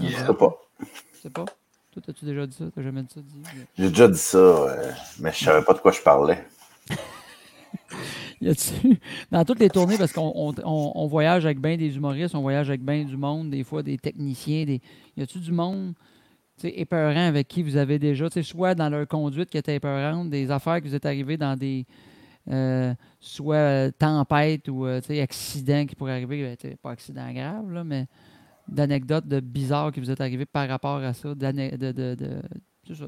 je 0.00 0.08
sais 0.08 0.34
pas. 0.34 0.56
Je 0.80 1.18
sais 1.22 1.30
pas. 1.30 1.44
Toi, 1.92 2.02
as-tu 2.08 2.24
déjà 2.24 2.46
dit 2.46 2.56
ça? 2.56 2.64
T'as 2.74 2.82
jamais 2.82 3.02
dit 3.02 3.12
ça? 3.14 3.20
Dit? 3.20 3.42
J'ai 3.78 3.88
déjà 3.88 4.08
dit 4.08 4.18
ça, 4.18 4.38
euh, 4.38 4.92
mais 5.20 5.32
je 5.32 5.44
savais 5.44 5.64
pas 5.64 5.74
de 5.74 5.78
quoi 5.78 5.92
je 5.92 6.00
parlais. 6.02 6.44
Y 8.40 8.48
a-tu, 8.50 8.98
dans 9.30 9.44
toutes 9.46 9.60
les 9.60 9.70
tournées, 9.70 9.96
parce 9.96 10.12
qu'on 10.12 10.30
on, 10.34 10.54
on- 10.62 10.92
on 10.94 11.06
voyage 11.06 11.46
avec 11.46 11.58
bien 11.58 11.76
des 11.78 11.96
humoristes, 11.96 12.34
on 12.34 12.42
voyage 12.42 12.68
avec 12.68 12.82
bien 12.82 13.04
du 13.04 13.16
monde, 13.16 13.48
des 13.50 13.64
fois 13.64 13.82
des 13.82 13.96
techniciens, 13.96 14.66
des, 14.66 14.82
y 15.16 15.22
a-tu 15.22 15.38
du 15.38 15.52
monde 15.52 15.94
tu 16.58 16.68
sais, 16.68 16.74
épeurant 16.78 17.28
avec 17.28 17.48
qui 17.48 17.62
vous 17.62 17.76
avez 17.76 17.98
déjà, 17.98 18.28
tu 18.28 18.34
sais, 18.34 18.42
soit 18.42 18.74
dans 18.74 18.90
leur 18.90 19.06
conduite 19.08 19.48
qui 19.48 19.56
était 19.58 19.76
épeurante, 19.76 20.28
des 20.30 20.50
affaires 20.50 20.80
que 20.82 20.88
vous 20.88 20.94
êtes 20.94 21.06
arrivés 21.06 21.36
dans 21.38 21.56
des, 21.56 21.86
euh, 22.50 22.94
soit 23.20 23.56
euh, 23.56 23.90
tempêtes 23.90 24.68
ou 24.68 24.86
euh, 24.86 25.00
accidents 25.20 25.86
qui 25.86 25.94
pourraient 25.94 26.12
arriver, 26.12 26.56
sais, 26.60 26.76
pas 26.80 26.90
accident 26.90 27.32
grave, 27.32 27.72
là, 27.72 27.84
mais 27.84 28.06
d'anecdotes 28.68 29.26
de 29.26 29.40
bizarres 29.40 29.92
qui 29.92 30.00
vous 30.00 30.10
êtes 30.10 30.20
arrivés 30.20 30.46
par 30.46 30.68
rapport 30.68 30.98
à 30.98 31.12
ça, 31.14 31.34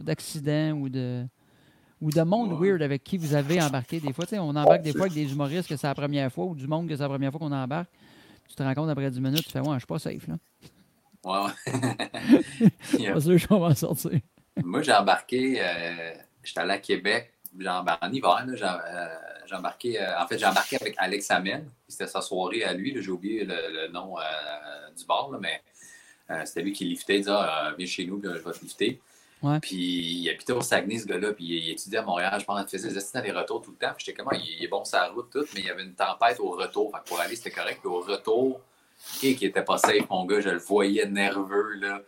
d'accidents 0.02 0.72
ou 0.72 0.88
de 0.88 1.24
ou 2.00 2.10
de 2.10 2.22
monde 2.22 2.52
Ouais. 2.52 2.68
weird 2.68 2.82
avec 2.82 3.02
qui 3.02 3.18
vous 3.18 3.34
avez 3.34 3.60
embarqué 3.60 3.98
des 3.98 4.12
fois. 4.12 4.24
On 4.34 4.54
embarque 4.54 4.82
des 4.82 4.92
fois 4.92 5.02
avec 5.06 5.14
des 5.14 5.32
humoristes 5.32 5.68
que 5.68 5.76
c'est 5.76 5.86
la 5.86 5.96
première 5.96 6.32
fois 6.32 6.44
ou 6.44 6.54
du 6.54 6.68
monde 6.68 6.88
que 6.88 6.94
c'est 6.94 7.02
la 7.02 7.08
première 7.08 7.32
fois 7.32 7.40
qu'on 7.40 7.52
embarque. 7.52 7.90
Tu 8.48 8.54
te 8.54 8.62
rends 8.62 8.74
compte 8.74 8.88
après 8.88 9.10
10 9.10 9.20
minutes, 9.20 9.44
tu 9.44 9.50
fais 9.50 9.60
Ouais, 9.60 9.74
je 9.74 9.78
suis 9.78 9.86
pas 9.86 9.98
safe 9.98 10.28
là. 10.28 10.36
Ouais, 11.24 11.50
pas 13.12 13.20
sûr 13.20 13.32
que 13.32 13.38
je 13.38 13.48
vais 13.48 13.58
m'en 13.58 13.74
sortir. 13.74 14.20
Moi, 14.62 14.82
j'ai 14.82 14.92
embarqué, 14.92 15.60
euh, 15.60 16.12
j'étais 16.42 16.60
allé 16.60 16.72
à 16.72 16.78
Québec 16.78 17.32
en 17.66 18.12
hiver. 18.12 18.46
J'ai 18.54 18.64
euh, 18.64 19.58
embarqué, 19.58 20.00
euh, 20.00 20.20
en 20.20 20.26
fait, 20.26 20.38
j'ai 20.38 20.46
embarqué 20.46 20.76
avec 20.80 20.94
Alex 20.98 21.30
Hamel. 21.30 21.64
C'était 21.86 22.06
sa 22.06 22.20
soirée 22.20 22.64
à 22.64 22.72
lui. 22.72 23.00
J'ai 23.00 23.10
oublié 23.10 23.44
le, 23.44 23.54
le 23.72 23.88
nom 23.88 24.18
euh, 24.18 24.90
du 24.96 25.04
bar, 25.04 25.30
là, 25.30 25.38
mais 25.40 25.62
euh, 26.30 26.42
c'était 26.44 26.62
lui 26.62 26.72
qui 26.72 26.84
liftait. 26.84 27.16
Il 27.16 27.20
disait 27.20 27.30
ah, 27.32 27.72
Viens 27.76 27.86
chez 27.86 28.06
nous, 28.06 28.18
puis 28.18 28.30
je 28.32 28.38
vais 28.38 28.52
te 28.52 28.60
lifter. 28.62 29.00
Ouais. 29.40 29.60
Puis 29.60 29.76
il 29.76 30.30
habitait 30.30 30.52
au 30.52 30.60
Saguenay, 30.60 30.98
ce 30.98 31.06
gars-là, 31.06 31.32
puis 31.32 31.44
il 31.44 31.70
étudiait 31.70 31.98
à 31.98 32.02
Montréal. 32.02 32.38
Je 32.40 32.44
pense 32.44 32.60
qu'il 32.60 32.78
faisait 32.78 32.88
des 32.88 32.98
études 32.98 33.16
aller-retour 33.16 33.62
tout 33.62 33.70
le 33.70 33.76
temps. 33.76 33.94
J'étais 33.96 34.12
comment, 34.12 34.32
il, 34.32 34.56
il 34.58 34.64
est 34.64 34.68
bon 34.68 34.84
sur 34.84 34.98
la 34.98 35.08
route, 35.08 35.30
tout, 35.30 35.44
mais 35.54 35.60
il 35.60 35.66
y 35.66 35.70
avait 35.70 35.84
une 35.84 35.94
tempête 35.94 36.40
au 36.40 36.50
retour. 36.50 36.90
Fait 36.92 37.02
que 37.02 37.08
pour 37.08 37.20
aller, 37.20 37.36
c'était 37.36 37.52
correct. 37.52 37.78
Puis 37.80 37.88
au 37.88 38.00
retour, 38.00 38.60
et 39.22 39.34
qui 39.36 39.46
était 39.46 39.62
pas 39.62 39.78
safe, 39.78 40.08
mon 40.10 40.24
gars, 40.24 40.40
je 40.40 40.50
le 40.50 40.58
voyais 40.58 41.06
nerveux, 41.06 41.74
là. 41.74 42.02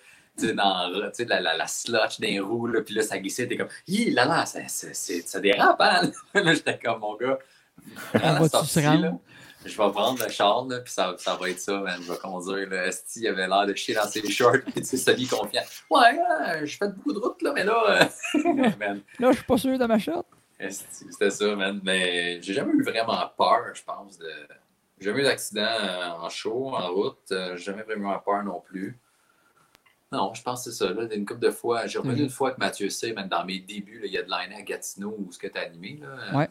Dans 0.54 0.88
la, 0.88 1.40
la, 1.40 1.56
la 1.56 1.66
slotch 1.66 2.20
des 2.20 2.40
roues, 2.40 2.66
là, 2.66 2.82
puis 2.82 2.94
là, 2.94 3.02
ça 3.02 3.18
glissait, 3.18 3.46
t'es 3.46 3.56
comme, 3.56 3.68
hi, 3.86 4.10
là, 4.10 4.24
là, 4.24 4.46
ça, 4.46 4.60
ça, 4.66 5.40
dérape, 5.40 5.80
hein? 5.80 6.10
là, 6.34 6.54
j'étais 6.54 6.78
comme, 6.78 7.00
mon 7.00 7.16
gars, 7.16 7.38
à 8.14 8.40
la 8.40 8.48
sortie, 8.48 8.82
là, 8.82 9.12
je 9.64 9.76
vais 9.76 9.90
prendre 9.90 10.22
le 10.22 10.30
char, 10.30 10.64
là, 10.66 10.80
puis 10.80 10.92
ça, 10.92 11.14
ça 11.18 11.36
va 11.36 11.50
être 11.50 11.60
ça, 11.60 11.78
man. 11.80 12.00
Je 12.02 12.10
vais 12.10 12.18
conduire, 12.18 12.70
là. 12.70 12.86
Esti, 12.86 13.20
il 13.20 13.28
avait 13.28 13.46
l'air 13.46 13.66
de 13.66 13.74
chier 13.74 13.94
dans 13.94 14.06
ses 14.06 14.28
shorts, 14.30 14.62
puis 14.64 14.74
tu 14.74 14.84
sais, 14.84 14.96
semi-confiant. 14.96 15.62
Ouais, 15.90 16.18
euh, 16.18 16.64
je 16.64 16.76
fais 16.76 16.88
beaucoup 16.88 17.12
de 17.12 17.18
route, 17.18 17.42
là, 17.42 17.52
mais 17.54 17.64
là, 17.64 18.10
euh, 18.34 18.42
man, 18.78 19.02
Là, 19.18 19.32
je 19.32 19.36
suis 19.36 19.44
pas 19.44 19.58
sûr 19.58 19.78
de 19.78 19.84
ma 19.84 19.98
shot. 19.98 20.24
C'était 20.68 21.30
ça, 21.30 21.56
man. 21.56 21.80
Mais 21.82 22.40
j'ai 22.42 22.52
jamais 22.52 22.72
eu 22.72 22.82
vraiment 22.82 23.30
peur, 23.36 23.74
je 23.74 23.82
pense. 23.82 24.18
De... 24.18 24.30
J'ai 24.98 25.06
jamais 25.06 25.20
eu 25.20 25.24
d'accident 25.24 26.20
en 26.20 26.28
show, 26.28 26.74
en 26.74 26.92
route. 26.92 27.32
Euh, 27.32 27.56
J'ai 27.56 27.64
jamais 27.64 27.82
vraiment 27.82 28.14
eu 28.14 28.20
peur 28.24 28.42
non 28.44 28.60
plus. 28.60 28.98
Non, 30.12 30.34
je 30.34 30.42
pense 30.42 30.64
que 30.64 30.70
c'est 30.72 30.76
ça. 30.76 30.92
Là, 30.92 31.02
une 31.14 31.24
couple 31.24 31.40
de 31.40 31.50
fois. 31.50 31.86
J'ai 31.86 31.98
revenu 31.98 32.16
Mhm. 32.16 32.22
une 32.24 32.30
fois 32.30 32.48
avec 32.48 32.58
Mathieu 32.58 32.88
C, 32.90 33.12
même 33.12 33.28
dans 33.28 33.44
mes 33.44 33.60
débuts. 33.60 34.00
là, 34.00 34.06
Il 34.06 34.12
y 34.12 34.18
a 34.18 34.22
de 34.22 34.30
l'année 34.30 34.56
à 34.56 34.62
Gatineau 34.62 35.14
où 35.18 35.30
ce 35.30 35.38
que 35.38 35.46
tu 35.46 35.56
as 35.58 35.62
animé. 35.62 36.00
Là, 36.00 36.36
Ouais. 36.36 36.48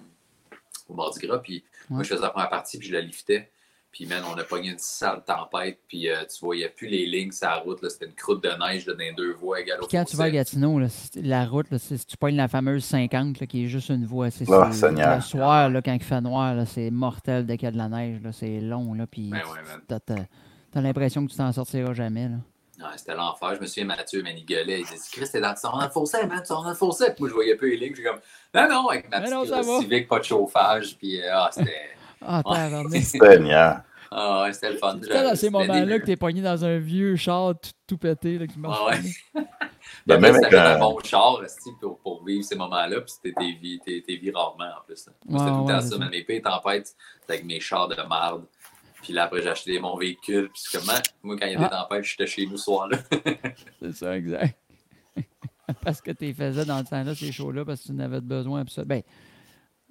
euh, 0.53 0.55
au 0.87 0.93
Mardi 0.93 1.19
Gras. 1.27 1.39
Puis 1.39 1.63
moi, 1.89 2.03
je 2.03 2.09
faisais 2.09 2.21
la 2.21 2.29
première 2.29 2.49
partie, 2.49 2.77
puis 2.77 2.87
je 2.87 2.93
la 2.93 3.01
liftais. 3.01 3.51
Puis, 3.91 4.05
man, 4.05 4.21
on 4.31 4.37
a 4.37 4.43
pogné 4.43 4.69
une 4.69 4.77
sale 4.77 5.23
tempête. 5.25 5.79
Puis, 5.87 6.09
euh, 6.09 6.23
tu 6.25 6.45
voyais 6.45 6.69
plus 6.69 6.87
les 6.87 7.07
lignes 7.07 7.31
sur 7.31 7.47
la 7.47 7.55
route. 7.57 7.81
là, 7.81 7.89
C'était 7.89 8.05
une 8.05 8.13
croûte 8.13 8.43
de 8.43 8.49
neige 8.49 8.85
là, 8.85 8.93
dans 8.93 8.99
les 8.99 9.13
deux 9.13 9.33
voies 9.33 9.61
égales 9.61 9.79
au 9.81 9.87
Puis 9.87 9.97
quand 9.97 10.05
tu 10.05 10.15
vas 10.15 10.25
à. 10.25 10.29
Gatineau, 10.29 10.77
là, 10.79 10.87
la 11.15 11.45
route, 11.45 11.75
si 11.79 12.05
tu 12.05 12.15
pognes 12.15 12.35
la 12.35 12.47
fameuse 12.47 12.83
50 12.85 13.39
là, 13.39 13.47
qui 13.47 13.63
est 13.65 13.67
juste 13.67 13.89
une 13.89 14.05
voie. 14.05 14.29
C'est 14.29 14.45
c'est- 14.45 14.71
Seigneur. 14.73 15.15
le 15.15 15.21
soir, 15.21 15.69
là, 15.71 15.81
quand 15.81 15.93
il 15.93 16.03
fait 16.03 16.21
noir, 16.21 16.55
c'est 16.67 16.91
mortel 16.91 17.45
dès 17.47 17.57
qu'il 17.57 17.65
y 17.65 17.67
a 17.69 17.71
de 17.71 17.77
la 17.77 17.89
neige. 17.89 18.21
C'est 18.31 18.59
long. 18.61 18.93
Là, 18.93 19.07
puis 19.07 19.29
Ben 19.31 19.37
ouais, 19.39 19.83
t'as, 19.87 19.99
t'as 19.99 20.81
l'impression 20.81 21.25
que 21.25 21.31
tu 21.31 21.37
t'en 21.37 21.51
sortiras 21.51 21.93
jamais. 21.93 22.29
Là. 22.29 22.35
Ouais, 22.79 22.97
c'était 22.97 23.15
l'enfer. 23.15 23.55
Je 23.55 23.61
me 23.61 23.65
souviens, 23.65 23.85
Mathieu, 23.85 24.23
man, 24.23 24.33
il 24.37 24.45
gueulait. 24.45 24.79
Il 24.79 24.85
disait 24.85 24.97
Chris, 25.11 25.29
t'es 25.29 25.41
dans, 25.41 25.53
tu 25.53 25.59
sors 25.59 25.77
dans 25.77 25.83
le 25.83 25.91
fossé, 25.91 26.25
man, 26.25 26.41
tu 26.45 26.53
le 26.65 26.73
fossé. 26.75 27.05
Puis 27.07 27.15
moi, 27.19 27.29
je 27.29 27.33
voyais 27.33 27.55
plus 27.55 27.71
les 27.71 27.77
lignes. 27.77 27.95
J'ai 27.95 28.03
comme, 28.03 28.19
non, 28.53 28.69
non, 28.69 28.87
avec 28.87 29.09
ma 29.11 29.19
petite. 29.19 29.63
Civic, 29.81 30.07
pas 30.07 30.19
de 30.19 30.23
chauffage. 30.23 30.97
Puis, 30.97 31.21
euh, 31.21 31.29
ah, 31.33 31.49
c'était. 31.51 31.71
Ah. 32.21 32.41
Seigneur. 33.01 33.79
Ah 34.11 34.41
ouais, 34.41 34.53
c'était 34.53 34.71
le 34.71 34.77
fun. 34.77 34.99
C'est 35.03 35.23
dans 35.23 35.35
ces 35.35 35.49
moments-là 35.51 35.99
que 35.99 36.05
t'es 36.05 36.15
pogné 36.15 36.41
dans 36.41 36.65
un 36.65 36.79
vieux 36.79 37.15
char 37.15 37.53
tout, 37.61 37.69
tout 37.85 37.97
pété 37.97 38.39
là, 38.39 38.47
qui 38.47 38.57
marche. 38.57 38.79
Ah 38.81 38.87
ouais. 38.87 38.99
Ben, 39.35 39.45
Ben, 40.07 40.19
même 40.19 40.35
avec 40.35 40.53
un 40.53 40.75
un- 40.75 40.79
bon 40.79 40.97
char 41.03 41.41
pour, 41.79 41.99
pour 41.99 42.25
vivre 42.25 42.43
ces 42.43 42.55
moments-là, 42.55 43.01
puis 43.01 43.11
c'était 43.11 43.33
tes 43.39 43.51
vies, 43.53 43.79
tes, 43.85 44.01
tes 44.01 44.17
vies 44.17 44.31
rarement 44.31 44.65
en 44.65 44.83
plus. 44.85 45.07
Moi, 45.27 45.39
c'était 45.39 45.51
tout 45.51 45.57
le 45.57 45.63
ouais, 45.63 45.73
temps 45.73 45.81
ça. 45.81 45.97
Mais 45.99 46.09
mes 46.09 46.23
pires 46.23 46.41
tempêtes, 46.41 46.95
c'était 47.21 47.33
avec 47.33 47.45
mes 47.45 47.59
chars 47.59 47.87
de 47.87 48.01
marde. 48.07 48.45
Puis 49.01 49.13
là, 49.13 49.23
après, 49.23 49.41
j'ai 49.41 49.49
acheté 49.49 49.79
mon 49.79 49.95
véhicule. 49.97 50.49
Puis 50.49 50.61
c'est 50.65 50.79
comment? 50.79 50.97
Moi, 51.23 51.37
quand 51.39 51.45
il 51.45 51.53
y 51.53 51.55
a 51.55 51.59
des 51.59 51.65
Ah. 51.71 51.87
tempêtes, 51.87 52.03
j'étais 52.05 52.27
chez 52.27 52.45
nous 52.45 52.57
ce 52.57 52.65
soir-là. 52.65 52.97
C'est 53.81 53.93
ça, 53.95 54.17
exact. 54.17 54.57
parce 55.83 56.01
que 56.01 56.11
tu 56.11 56.33
faisais 56.33 56.65
dans 56.65 56.79
le 56.79 56.85
temps-là, 56.85 57.15
ces 57.15 57.31
shows-là, 57.31 57.63
parce 57.65 57.81
que 57.81 57.87
tu 57.87 57.93
en 57.93 57.99
avais 57.99 58.21
besoin. 58.21 58.63
Puis 58.65 58.73
ça, 58.73 58.83
ben, 58.83 59.01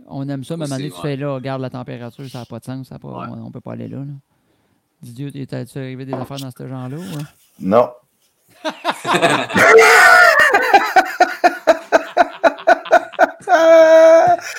on 0.07 0.29
aime 0.29 0.45
ça, 0.45 0.57
mais 0.57 0.63
à 0.63 0.67
un 0.67 0.69
moment 0.69 0.79
donné, 0.79 0.91
tu 0.91 1.01
fais 1.01 1.17
là, 1.17 1.35
regarde 1.35 1.63
la 1.63 1.71
température, 1.71 2.29
ça 2.29 2.41
n'a 2.41 2.45
pas 2.47 2.59
de 2.61 2.65
sens, 2.65 2.89
ça 2.89 2.99
pas, 2.99 3.09
Ouais. 3.09 3.27
on, 3.31 3.47
ne 3.47 3.51
peut 3.51 3.61
pas 3.61 3.73
aller 3.73 3.89
là. 3.89 3.99
là. 3.99 4.13
Didier, 5.03 5.47
t'es-tu 5.47 5.79
arrivé 5.79 6.05
des 6.05 6.13
affaires 6.13 6.39
dans 6.39 6.51
ce 6.51 6.67
genre-là? 6.69 6.97
hein? 6.99 7.25
Non. 7.61 7.91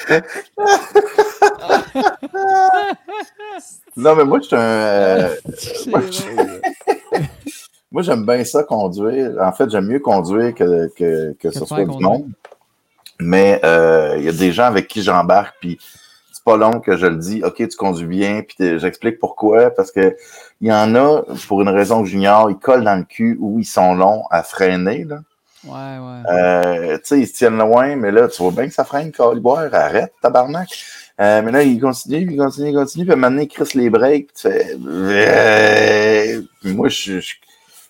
non, 3.98 4.16
mais 4.16 4.26
moi, 4.26 4.40
je 4.40 4.46
suis 4.46 4.56
un. 4.56 4.60
euh, 4.60 5.36
moi, 7.92 8.02
j'aime 8.02 8.26
bien 8.26 8.44
ça 8.44 8.64
conduire. 8.64 9.34
En 9.42 9.52
fait, 9.52 9.70
j'aime 9.70 9.88
mieux 9.88 10.00
conduire 10.00 10.54
que, 10.54 10.88
que, 10.96 11.34
que 11.40 11.52
ce 11.52 11.66
soit 11.66 11.86
du 11.86 12.04
monde. 12.04 12.28
Mais 13.20 13.60
euh, 13.66 14.16
il 14.18 14.24
y 14.24 14.30
a 14.30 14.32
des 14.32 14.52
gens 14.52 14.66
avec 14.66 14.88
qui 14.88 15.02
j'embarque, 15.02 15.56
puis 15.60 15.78
c'est 16.32 16.44
pas 16.44 16.56
long 16.56 16.80
que 16.80 16.96
je 16.96 17.06
le 17.06 17.18
dis. 17.18 17.42
OK, 17.44 17.56
tu 17.58 17.76
conduis 17.76 18.08
bien, 18.08 18.44
puis 18.44 18.80
j'explique 18.80 19.20
pourquoi. 19.20 19.72
Parce 19.72 19.92
que 19.92 20.16
il 20.62 20.70
y 20.70 20.74
en 20.74 20.96
a, 20.96 21.24
pour 21.48 21.62
une 21.62 21.70
raison 21.70 22.02
que 22.02 22.10
j'ignore, 22.10 22.50
ils 22.50 22.58
collent 22.58 22.86
dans 22.86 22.96
le 22.96 23.04
cul 23.04 23.38
ou 23.40 23.60
ils 23.60 23.66
sont 23.66 23.94
longs 23.94 24.24
à 24.32 24.44
freiner. 24.44 25.04
Là. 25.04 25.20
Ouais, 25.66 25.72
ouais. 25.72 26.32
Euh, 26.32 26.98
tu 26.98 27.02
sais, 27.04 27.20
ils 27.20 27.28
se 27.28 27.34
tiennent 27.34 27.58
loin, 27.58 27.96
mais 27.98 28.12
là, 28.12 28.28
tu 28.30 28.42
vois 28.42 28.52
bien 28.52 28.68
que 28.68 28.74
ça 28.74 28.86
freine, 28.86 29.12
Caliboire, 29.12 29.74
arrête, 29.74 30.14
tabarnak. 30.22 30.70
Euh, 31.20 31.42
mais 31.44 31.52
là, 31.52 31.64
il 31.64 31.80
continue, 31.82 32.28
il 32.32 32.38
continue, 32.38 32.70
il 32.70 32.76
continue, 32.76 33.04
puis 33.04 33.12
à 33.12 33.16
un 33.16 33.18
moment 33.18 33.30
donné, 33.32 33.44
il 33.44 33.48
crisse 33.50 33.74
les 33.74 33.90
breaks, 33.90 34.28
puis 34.28 34.36
tu 34.36 34.42
fais... 34.50 34.78
Euh, 34.78 36.42
puis 36.62 36.74
moi, 36.74 36.88
je, 36.90 37.20
je- 37.20 37.36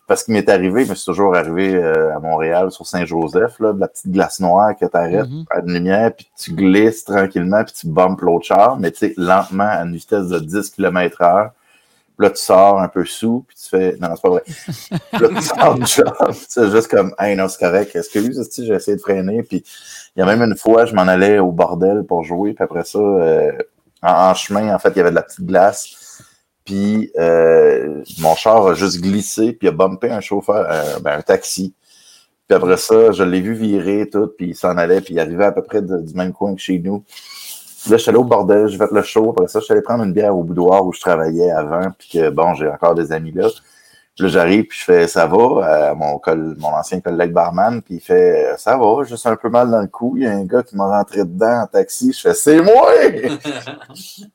Parce 0.08 0.24
qu'il 0.24 0.34
m'est 0.34 0.50
arrivé, 0.50 0.86
mais 0.90 0.96
c'est 0.96 1.06
toujours 1.06 1.36
arrivé 1.36 1.76
euh, 1.76 2.16
à 2.16 2.20
Montréal, 2.20 2.72
sur 2.72 2.88
Saint-Joseph, 2.88 3.60
là, 3.60 3.74
de 3.74 3.80
la 3.80 3.88
petite 3.88 4.12
glace 4.12 4.40
noire 4.40 4.76
que 4.76 4.86
t'arrêtes 4.88 5.30
Mhm. 5.30 5.46
à 5.52 5.60
une 5.60 5.72
lumière, 5.74 6.12
puis 6.16 6.28
tu 6.36 6.54
glisses 6.54 7.04
tranquillement, 7.04 7.64
puis 7.64 7.76
tu 7.80 7.88
bumpes 7.88 8.22
l'autre 8.22 8.46
char, 8.48 8.78
mais 8.80 8.90
tu 8.90 8.98
sais, 9.10 9.14
lentement, 9.18 9.70
à 9.70 9.84
une 9.84 9.94
vitesse 9.94 10.28
de 10.30 10.40
10 10.40 10.72
km 10.72 11.22
heure. 11.22 11.52
Puis 11.52 11.59
là, 12.20 12.30
tu 12.30 12.42
sors 12.42 12.80
un 12.80 12.90
peu 12.90 13.06
sous, 13.06 13.46
puis 13.48 13.56
tu 13.58 13.70
fais... 13.70 13.96
Non, 14.00 14.10
c'est 14.16 14.22
pas 14.22 14.30
vrai. 14.30 14.44
Là, 15.14 15.30
tu 15.30 15.42
sors 15.42 15.76
du 15.76 15.84
puis 16.32 16.46
c'est 16.50 16.70
juste 16.70 16.90
comme, 16.90 17.16
hey, 17.18 17.36
non, 17.36 17.48
c'est 17.48 17.60
correct. 17.60 17.96
Excuse, 17.96 18.48
si 18.52 18.66
j'ai 18.66 18.74
essayé 18.74 18.98
de 18.98 19.02
freiner. 19.02 19.42
Puis 19.42 19.64
il 20.16 20.20
y 20.20 20.22
a 20.22 20.26
même 20.26 20.42
une 20.42 20.58
fois, 20.58 20.86
je 20.86 20.94
m'en 20.94 21.04
allais 21.04 21.40
au 21.40 21.52
bordel 21.52 22.04
pour 22.04 22.24
jouer, 22.24 22.54
puis 22.54 22.64
après 22.64 22.84
ça, 22.84 23.00
euh, 23.00 23.52
en, 24.02 24.34
chemin, 24.34 24.76
en 24.76 24.80
fait, 24.80 24.90
il 24.90 24.98
y 24.98 25.00
avait 25.00 25.12
de 25.12 25.16
la 25.16 25.24
petite 25.24 25.46
glace. 25.46 26.22
Puis 26.66 27.12
euh, 27.18 28.04
mon 28.20 28.36
char 28.36 28.68
a 28.68 28.74
juste 28.74 29.02
glissé, 29.02 29.54
puis 29.54 29.70
a 29.70 29.72
bumpé 29.72 30.12
un 30.12 30.22
chauffeur, 30.22 30.68
euh, 30.70 31.00
ben, 31.00 31.18
un 31.18 31.22
taxi. 31.22 31.74
Puis 32.48 32.56
après 32.56 32.78
ça, 32.78 33.12
je 33.12 33.24
l'ai 33.24 33.42
vu 33.42 33.54
virer 33.54 34.10
tout, 34.10 34.28
puis 34.38 34.50
il 34.50 34.56
s'en 34.56 34.78
allait, 34.78 35.02
puis 35.02 35.14
il 35.14 35.20
arrivait 35.20 35.46
à 35.46 35.52
peu 35.52 35.62
près 35.62 35.82
de- 35.82 36.02
du 36.02 36.14
même 36.16 36.34
coin 36.34 36.54
que 36.54 36.62
chez 36.62 36.80
nous. 36.80 37.04
Là, 37.88 37.96
je 37.96 38.02
suis 38.02 38.10
allé 38.10 38.18
au 38.20 38.24
bordel, 38.24 38.68
j'ai 38.68 38.78
fait 38.78 38.92
le 38.92 39.02
show. 39.04 39.30
Après 39.32 39.48
ça, 39.48 39.60
je 39.60 39.66
suis 39.66 39.72
allé 39.74 39.82
prendre 39.82 40.04
une 40.04 40.14
bière 40.14 40.36
au 40.36 40.44
boudoir 40.44 40.86
où 40.86 40.92
je 40.92 41.00
travaillais 41.00 41.50
avant, 41.52 41.92
puis 41.98 42.10
que, 42.10 42.30
bon, 42.30 42.54
j'ai 42.56 42.68
encore 42.68 42.94
des 42.96 43.12
amis 43.12 43.32
là. 43.32 43.48
Puis 44.16 44.26
là, 44.26 44.28
j'arrive, 44.28 44.66
puis 44.66 44.78
je 44.80 44.84
fais 44.84 45.08
«ça 45.08 45.28
va?» 45.28 45.66
à 45.90 45.94
mon, 45.94 46.18
coll- 46.20 46.56
mon 46.58 46.70
ancien 46.70 47.00
collègue 47.00 47.32
barman, 47.32 47.82
puis 47.82 47.96
il 47.96 48.02
fait 48.02 48.54
«ça 48.58 48.78
va, 48.78 49.04
juste 49.06 49.26
un 49.28 49.38
peu 49.38 49.50
mal 49.50 49.72
dans 49.72 49.80
le 49.80 49.88
cou. 49.88 50.16
Il 50.18 50.24
y 50.24 50.28
a 50.28 50.32
un 50.32 50.44
gars 50.44 50.62
qui 50.62 50.76
m'a 50.76 50.88
rentré 50.88 51.20
dedans 51.20 51.62
en 51.62 51.68
taxi.» 51.68 52.12
Je 52.14 52.20
fais 52.20 52.34
«c'est 52.36 52.62
moi!» 52.62 52.90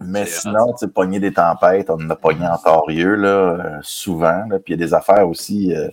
Mais 0.00 0.26
sinon, 0.26 0.72
tu 0.72 0.78
sais, 0.78 0.88
pogner 0.88 1.20
des 1.20 1.32
tempêtes, 1.32 1.88
on 1.88 1.94
en 1.94 2.10
a 2.10 2.16
pogné 2.16 2.46
en 2.46 2.58
torieux, 2.58 3.14
là, 3.14 3.28
euh, 3.28 3.78
souvent. 3.80 4.44
Là. 4.50 4.58
Puis 4.58 4.74
il 4.74 4.80
y 4.80 4.82
a 4.82 4.86
des 4.86 4.92
affaires 4.92 5.26
aussi. 5.28 5.74
euh, 5.74 5.88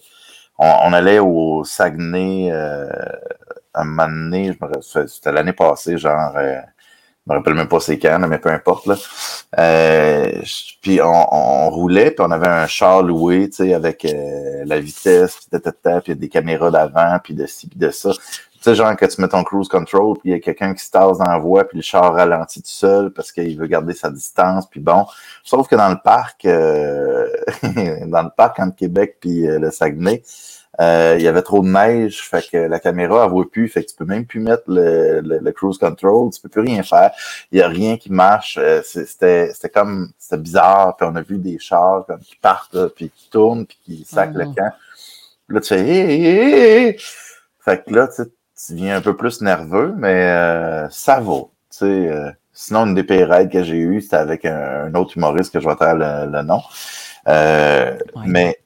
on, 0.60 0.68
on 0.86 0.94
allait 0.94 1.20
au 1.20 1.64
Saguenay 1.64 2.50
euh, 2.52 2.90
un 3.82 3.84
moment 3.86 4.08
donné, 4.08 4.58
c'était 5.08 5.32
l'année 5.32 5.54
passée, 5.54 5.98
genre, 5.98 6.34
euh, 6.36 6.60
je 7.26 7.32
me 7.32 7.38
rappelle 7.38 7.54
même 7.54 7.70
pas 7.70 7.80
c'est 7.80 7.98
quand, 7.98 8.20
mais 8.28 8.38
peu 8.38 8.50
importe. 8.50 8.86
Là. 8.86 8.96
Euh, 9.58 10.42
puis 10.82 11.02
on, 11.02 11.34
on 11.34 11.70
roulait, 11.70 12.12
puis 12.12 12.26
on 12.28 12.32
avait 12.32 12.48
un 12.48 12.68
char 12.68 13.02
loué, 13.02 13.50
tu 13.50 13.58
sais, 13.58 13.74
avec 13.74 14.04
euh, 14.06 14.64
la 14.66 14.80
vitesse, 14.80 15.38
puis 15.38 15.46
tatata, 15.50 16.02
puis 16.02 16.12
il 16.12 16.16
y 16.16 16.18
a 16.18 16.20
des 16.20 16.30
caméras 16.30 16.70
d'avant, 16.70 17.18
puis 17.24 17.34
de 17.34 17.46
ci, 17.46 17.68
puis 17.68 17.80
de 17.80 17.90
ça. 17.92 18.12
Tu 18.12 18.70
sais, 18.70 18.76
genre 18.76 18.96
que 18.96 19.06
tu 19.06 19.22
mets 19.22 19.28
ton 19.28 19.44
cruise 19.44 19.70
control, 19.70 20.18
puis 20.20 20.30
il 20.30 20.32
y 20.32 20.36
a 20.36 20.40
quelqu'un 20.40 20.74
qui 20.74 20.84
se 20.84 20.92
tasse 20.92 21.18
dans 21.18 21.30
la 21.30 21.38
voie, 21.38 21.66
puis 21.66 21.78
le 21.78 21.82
char 21.84 22.14
ralentit 22.14 22.62
tout 22.62 22.70
seul 22.70 23.12
parce 23.12 23.32
qu'il 23.32 23.58
veut 23.58 23.68
garder 23.68 23.94
sa 23.94 24.10
distance, 24.10 24.68
puis 24.70 24.80
bon. 24.80 25.06
Sauf 25.44 25.68
que 25.68 25.76
dans 25.76 25.90
le 25.90 26.00
parc, 26.04 26.46
euh, 26.46 27.28
dans 28.08 28.24
le 28.24 28.36
parc 28.36 28.60
entre 28.60 28.76
Québec 28.76 29.18
puis 29.20 29.48
euh, 29.48 29.60
le 29.60 29.72
Saguenay, 29.72 30.24
il 30.80 31.22
y 31.22 31.28
avait 31.28 31.42
trop 31.44 31.62
de 31.62 31.68
neige, 31.68 32.22
fait 32.28 32.48
que 32.52 32.58
la 32.58 32.80
caméra, 32.80 33.24
elle 33.26 33.30
voit 33.32 33.50
plus, 33.50 33.68
fait 33.70 33.84
que 33.84 33.90
tu 33.92 33.96
peux 33.96 34.06
même 34.06 34.26
plus 34.26 34.40
mettre 34.40 34.64
le, 34.68 35.22
le, 35.22 35.40
le 35.40 35.52
cruise 35.52 35.78
control, 35.78 36.32
tu 36.32 36.42
peux 36.42 36.50
plus 36.50 36.62
rien 36.62 36.82
faire. 36.84 37.12
Il 37.52 37.60
y 37.60 37.62
a 37.62 37.68
rien 37.68 37.98
qui 37.98 38.12
marche. 38.12 38.58
euh, 38.60 38.82
C'était 38.84 39.52
c'était 39.54 39.70
comme, 39.70 40.12
c'était 40.18 40.42
bizarre, 40.42 40.96
puis 40.98 41.08
on 41.10 41.16
a 41.16 41.22
vu 41.22 41.38
des 41.38 41.60
chars 41.60 42.06
comme 42.08 42.20
qui 42.22 42.36
partent, 42.38 42.74
là, 42.74 42.88
puis 42.96 43.10
qui 43.16 43.30
tournent, 43.30 43.66
puis 43.66 43.78
qui 43.86 44.06
sacent 44.06 44.34
le 44.34 44.46
non. 44.46 44.54
camp. 44.54 44.72
Puis 45.48 45.56
là, 45.56 45.62
tu 45.62 45.68
fais, 45.68 45.82
hé, 45.82 46.00
hé, 46.00 46.22
hé, 46.24 46.88
hé. 46.90 46.98
Fait 47.60 47.84
que 47.86 47.94
là, 47.94 48.08
tu 48.08 48.16
sais, 48.16 48.26
tu 48.66 48.72
deviens 48.74 48.98
un 48.98 49.02
peu 49.02 49.16
plus 49.16 49.42
nerveux, 49.42 49.94
mais 49.98 50.26
euh, 50.28 50.90
ça 50.90 51.20
va. 51.20 51.42
Tu 51.70 51.78
sais, 51.80 51.86
euh, 51.86 52.32
sinon, 52.54 52.86
une 52.86 52.96
des 52.96 53.04
pires 53.04 53.30
raids 53.30 53.50
que 53.50 53.62
j'ai 53.64 53.78
eues, 53.78 54.02
c'était 54.02 54.16
avec 54.18 54.46
un, 54.46 54.86
un 54.86 54.96
autre 54.96 55.18
humoriste 55.18 55.54
que 55.54 55.60
je 55.60 55.68
vais 55.68 55.76
taire 55.76 55.96
le, 55.96 56.32
le 56.32 56.42
nom. 56.44 56.62
Euh, 57.28 57.98
Ouais. 58.16 58.24
Mais 58.28 58.58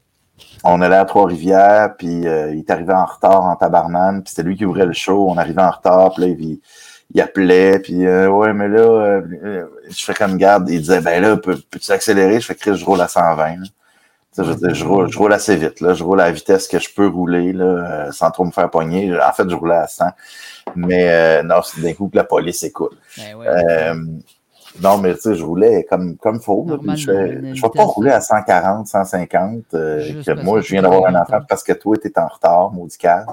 on 0.73 0.81
allait 0.81 0.95
à 0.97 1.05
Trois-Rivières, 1.05 1.95
puis 1.97 2.27
euh, 2.27 2.51
il 2.53 2.59
est 2.59 2.69
arrivé 2.71 2.93
en 2.93 3.05
retard 3.05 3.43
en 3.45 3.55
tabarnane, 3.55 4.23
puis 4.23 4.31
c'était 4.31 4.47
lui 4.47 4.55
qui 4.57 4.65
ouvrait 4.65 4.85
le 4.85 4.93
show. 4.93 5.27
On 5.29 5.37
arrivait 5.37 5.61
en 5.61 5.71
retard, 5.71 6.13
puis 6.13 6.21
là, 6.23 6.27
il, 6.29 6.59
il 7.13 7.21
appelait, 7.21 7.79
puis 7.79 8.05
euh, 8.05 8.29
ouais, 8.29 8.53
mais 8.53 8.67
là, 8.67 8.79
euh, 8.79 9.21
euh, 9.43 9.65
je 9.89 10.03
fais 10.03 10.13
comme 10.13 10.37
garde. 10.37 10.69
Il 10.69 10.79
disait, 10.81 11.01
ben 11.01 11.21
là, 11.21 11.37
peux- 11.37 11.57
peux-tu 11.71 11.91
accélérer? 11.91 12.39
Je 12.41 12.45
fais 12.47 12.55
Chris, 12.55 12.75
je 12.75 12.85
roule 12.85 12.99
à 13.01 13.07
120. 13.07 13.47
là. 13.47 13.55
Tu 14.35 14.43
sais, 14.43 14.51
je, 14.69 14.73
je, 14.73 14.85
roule, 14.85 15.11
je 15.11 15.17
roule 15.17 15.33
assez 15.33 15.55
vite, 15.55 15.81
là. 15.81 15.93
Je 15.95 16.03
roule 16.03 16.19
à 16.21 16.25
la 16.25 16.31
vitesse 16.31 16.67
que 16.67 16.77
je 16.79 16.89
peux 16.93 17.07
rouler, 17.07 17.53
là, 17.53 17.63
euh, 17.65 18.11
sans 18.11 18.29
trop 18.29 18.45
me 18.45 18.51
faire 18.51 18.69
pogner. 18.69 19.11
En 19.19 19.31
fait, 19.31 19.49
je 19.49 19.55
roulais 19.55 19.75
à 19.77 19.87
100. 19.87 20.05
Mais 20.75 21.07
euh, 21.09 21.43
non, 21.43 21.61
c'est 21.63 21.81
d'un 21.81 21.93
coup 21.93 22.09
que 22.09 22.17
la 22.17 22.23
police 22.25 22.61
écoute. 22.63 22.97
Ben 23.17 23.35
ouais. 23.35 23.47
Non, 24.81 24.97
mais 24.97 25.15
tu 25.15 25.21
sais, 25.21 25.35
je 25.35 25.43
roulais 25.43 25.85
comme 25.89 26.17
comme 26.17 26.39
faut. 26.41 26.65
là, 26.67 26.77
puis 26.77 26.97
je 26.97 27.05
je 27.53 27.61
vais 27.61 27.69
pas 27.69 27.83
rouler 27.83 28.11
à 28.11 28.21
140, 28.21 28.87
150. 28.87 29.63
euh, 29.73 30.23
que 30.23 30.31
moi, 30.43 30.61
je 30.61 30.69
viens 30.69 30.81
d'avoir 30.81 31.05
un 31.07 31.15
enfant 31.15 31.39
parce 31.47 31.63
que 31.63 31.73
toi, 31.73 31.95
tu 31.97 32.07
es 32.07 32.19
en 32.19 32.27
retard, 32.27 32.71
maudit 32.71 32.97
calme. 32.97 33.25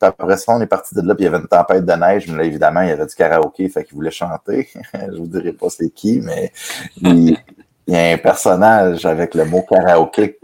Puis 0.00 0.08
après 0.08 0.36
ça, 0.36 0.52
on 0.52 0.60
est 0.60 0.66
parti 0.66 0.94
de 0.94 1.00
là, 1.02 1.14
puis 1.14 1.24
il 1.24 1.26
y 1.26 1.28
avait 1.28 1.38
une 1.38 1.46
tempête 1.46 1.84
de 1.84 1.92
neige, 1.92 2.28
mais 2.28 2.38
là, 2.38 2.44
évidemment, 2.44 2.80
il 2.80 2.88
y 2.88 2.92
avait 2.92 3.06
du 3.06 3.14
karaoké, 3.14 3.68
fait 3.68 3.84
qu'il 3.84 3.94
voulait 3.94 4.10
chanter. 4.10 4.68
je 4.94 5.16
vous 5.16 5.26
dirai 5.26 5.52
pas 5.52 5.70
c'est 5.70 5.90
qui, 5.90 6.20
mais 6.20 6.52
il, 7.00 7.38
il 7.86 7.94
y 7.94 7.96
a 7.96 8.12
un 8.12 8.18
personnage 8.18 9.06
avec 9.06 9.34
le 9.34 9.44
mot 9.44 9.62
karaoké. 9.62 10.38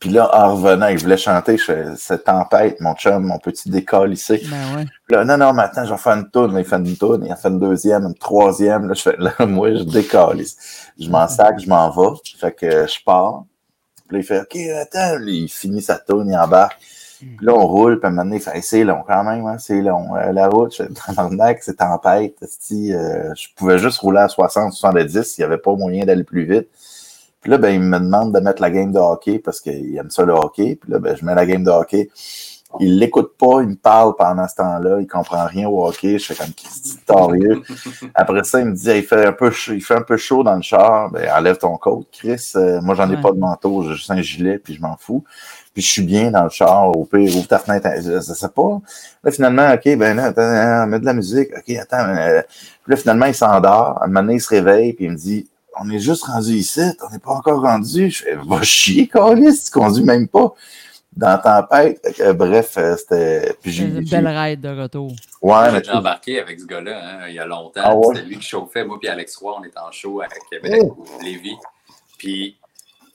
Puis 0.00 0.08
là, 0.08 0.30
en 0.32 0.54
revenant, 0.56 0.86
il 0.86 0.98
voulait 0.98 1.18
chanter, 1.18 1.58
je 1.58 1.64
fais, 1.64 1.84
cette 1.96 2.24
tempête, 2.24 2.80
mon 2.80 2.94
chum, 2.94 3.22
mon 3.22 3.38
petit 3.38 3.68
décolle 3.68 4.14
ici. 4.14 4.40
Ben 4.50 4.76
ouais. 4.78 4.86
Là, 5.10 5.24
non, 5.26 5.36
non, 5.36 5.52
mais 5.52 5.64
attends, 5.64 5.84
je 5.84 5.90
vais 5.92 5.98
faire 5.98 6.14
une 6.14 6.30
tourne. 6.30 6.56
Il 6.58 6.64
fait 6.64 6.76
une 6.76 6.96
tourne, 6.96 7.26
il 7.26 7.30
a 7.30 7.36
fait 7.36 7.48
une 7.48 7.60
deuxième, 7.60 8.04
une 8.04 8.14
troisième. 8.14 8.88
Là, 8.88 8.94
je 8.94 9.02
fais, 9.02 9.16
là, 9.18 9.34
moi, 9.46 9.74
je 9.74 9.82
décolle. 9.82 10.42
Je 10.98 11.10
m'en 11.10 11.28
sac, 11.28 11.60
je 11.60 11.68
m'en 11.68 11.90
vais. 11.90 12.16
Fait 12.38 12.52
que 12.52 12.86
je 12.86 13.04
pars. 13.04 13.44
Puis 14.08 14.16
là, 14.16 14.18
il 14.20 14.24
fait, 14.24 14.40
OK, 14.40 14.56
attends. 14.80 15.22
Il 15.26 15.48
finit 15.50 15.82
sa 15.82 15.98
tourne, 15.98 16.30
il 16.30 16.36
embarque. 16.36 16.80
Puis 17.18 17.36
là, 17.42 17.52
on 17.52 17.66
roule, 17.66 18.00
puis 18.00 18.06
à 18.06 18.08
un 18.08 18.12
moment 18.12 18.24
donné, 18.24 18.36
il 18.36 18.42
fait, 18.42 18.56
Hey, 18.56 18.62
c'est 18.62 18.84
long 18.84 19.02
quand 19.06 19.22
même, 19.22 19.44
hein, 19.46 19.58
c'est 19.58 19.82
long. 19.82 20.16
Euh, 20.16 20.32
la 20.32 20.48
route, 20.48 20.74
je 20.74 20.84
fais, 20.84 21.58
c'est 21.60 21.76
tempête. 21.76 22.36
euh, 22.42 23.34
je 23.36 23.48
pouvais 23.54 23.76
juste 23.76 23.98
rouler 23.98 24.20
à 24.20 24.28
60, 24.28 24.72
70. 24.72 25.36
Il 25.36 25.40
n'y 25.42 25.44
avait 25.44 25.58
pas 25.58 25.74
moyen 25.74 26.06
d'aller 26.06 26.24
plus 26.24 26.44
vite. 26.44 26.68
Puis 27.40 27.50
là, 27.50 27.58
ben, 27.58 27.70
il 27.70 27.80
me 27.80 27.98
demande 27.98 28.34
de 28.34 28.40
mettre 28.40 28.60
la 28.60 28.70
game 28.70 28.92
de 28.92 28.98
hockey 28.98 29.38
parce 29.38 29.60
qu'il 29.60 29.96
aime 29.96 30.10
ça 30.10 30.24
le 30.24 30.32
hockey. 30.34 30.76
Puis 30.80 30.90
là, 30.92 30.98
ben, 30.98 31.16
je 31.16 31.24
mets 31.24 31.34
la 31.34 31.46
game 31.46 31.64
de 31.64 31.70
hockey. 31.70 32.10
Il 32.78 32.98
l'écoute 33.00 33.32
pas, 33.36 33.62
il 33.62 33.70
me 33.70 33.74
parle 33.74 34.14
pendant 34.16 34.46
ce 34.46 34.54
temps-là, 34.54 34.98
il 35.00 35.06
comprend 35.08 35.44
rien 35.44 35.68
au 35.68 35.84
hockey. 35.84 36.20
Je 36.20 36.32
fais 36.32 36.36
comme 36.36 36.52
torieux. 37.04 37.62
Après 38.14 38.44
ça, 38.44 38.60
il 38.60 38.66
me 38.66 38.72
dit 38.74 38.88
il 38.94 39.02
fait 39.02 39.26
un 39.26 39.32
peu 39.32 39.50
chaud, 39.50 39.72
il 39.74 39.82
fait 39.82 39.96
un 39.96 40.02
peu 40.02 40.16
chaud 40.16 40.44
dans 40.44 40.54
le 40.54 40.62
char, 40.62 41.10
ben 41.10 41.28
enlève 41.36 41.58
ton 41.58 41.76
coat, 41.78 42.04
Chris. 42.12 42.52
Euh, 42.54 42.80
moi, 42.80 42.94
j'en 42.94 43.10
ai 43.10 43.16
Ouais. 43.16 43.22
pas 43.22 43.32
de 43.32 43.38
manteau, 43.38 43.82
j'ai 43.82 43.94
juste 43.94 44.10
un 44.12 44.22
gilet, 44.22 44.58
puis 44.58 44.74
je 44.74 44.80
m'en 44.80 44.96
fous. 44.96 45.24
Puis 45.74 45.82
je 45.82 45.88
suis 45.90 46.02
bien 46.02 46.30
dans 46.30 46.44
le 46.44 46.48
char, 46.50 46.96
au 46.96 47.04
pire, 47.06 47.36
ouvre 47.36 47.48
ta 47.48 47.58
fenêtre, 47.58 47.88
je, 47.96 48.12
je 48.12 48.20
sais 48.20 48.48
pas. 48.48 48.78
Là, 49.24 49.30
finalement, 49.32 49.72
OK, 49.72 49.96
ben 49.96 50.14
là, 50.16 50.26
attends, 50.26 50.86
mets 50.86 51.00
de 51.00 51.06
la 51.06 51.14
musique, 51.14 51.48
OK, 51.56 51.76
attends. 51.76 52.06
euh, 52.16 52.40
puis 52.84 52.92
là, 52.92 52.96
finalement, 52.96 53.26
il 53.26 53.34
s'endort. 53.34 53.98
À 54.00 54.04
un 54.04 54.06
moment 54.06 54.20
donné, 54.20 54.34
il 54.34 54.40
se 54.40 54.48
réveille, 54.48 54.92
puis 54.92 55.06
il 55.06 55.10
me 55.10 55.16
dit 55.16 55.48
on 55.80 55.90
est 55.90 55.98
juste 55.98 56.24
rendu 56.24 56.52
ici, 56.52 56.80
on 57.06 57.10
n'est 57.10 57.18
pas 57.18 57.32
encore 57.32 57.62
rendu. 57.62 58.10
Je 58.10 58.22
fais, 58.22 58.36
va 58.36 58.62
chier, 58.62 59.08
Carlis, 59.08 59.64
tu 59.64 59.70
conduis 59.70 60.04
même 60.04 60.28
pas 60.28 60.52
dans 61.16 61.38
Tempête. 61.40 62.00
Que, 62.16 62.32
bref, 62.32 62.74
euh, 62.78 62.96
c'était. 62.96 63.54
puis 63.62 63.72
j'ai- 63.72 63.84
C'est 63.84 63.98
une 63.98 64.04
belle 64.08 64.28
ride 64.28 64.60
de 64.60 64.68
retour. 64.80 65.12
Ouais, 65.42 65.82
J'ai 65.84 65.90
embarqué 65.90 66.40
avec 66.40 66.60
ce 66.60 66.66
gars-là 66.66 67.00
hein, 67.02 67.28
il 67.28 67.34
y 67.34 67.38
a 67.38 67.46
longtemps. 67.46 67.80
Ah 67.82 67.96
ouais? 67.96 68.14
C'était 68.14 68.26
lui 68.28 68.36
qui 68.38 68.46
chauffait. 68.46 68.84
Moi 68.84 68.98
puis 69.00 69.08
Alex 69.08 69.36
Roy, 69.36 69.56
on 69.60 69.64
était 69.64 69.78
en 69.78 69.90
show 69.90 70.20
à 70.20 70.26
Québec 70.50 70.82
Oh! 70.84 70.98
ou 71.18 71.24
Lévis. 71.24 71.56
Puis 72.18 72.58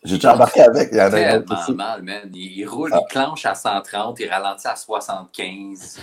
j'ai 0.06 0.16
déjà 0.16 0.34
embarqué 0.36 0.62
avec. 0.62 0.90
Il 0.92 0.98
y 0.98 1.02
en 1.02 1.06
a 1.06 1.10
tellement 1.12 1.56
aussi. 1.62 1.74
mal, 1.74 2.02
man. 2.04 2.30
Il, 2.34 2.58
il 2.60 2.66
roule, 2.66 2.92
Ah. 2.94 3.00
il 3.02 3.08
clenche 3.12 3.46
à 3.46 3.56
130, 3.56 4.20
il 4.20 4.30
ralentit 4.30 4.68
à 4.68 4.76
75. 4.76 6.00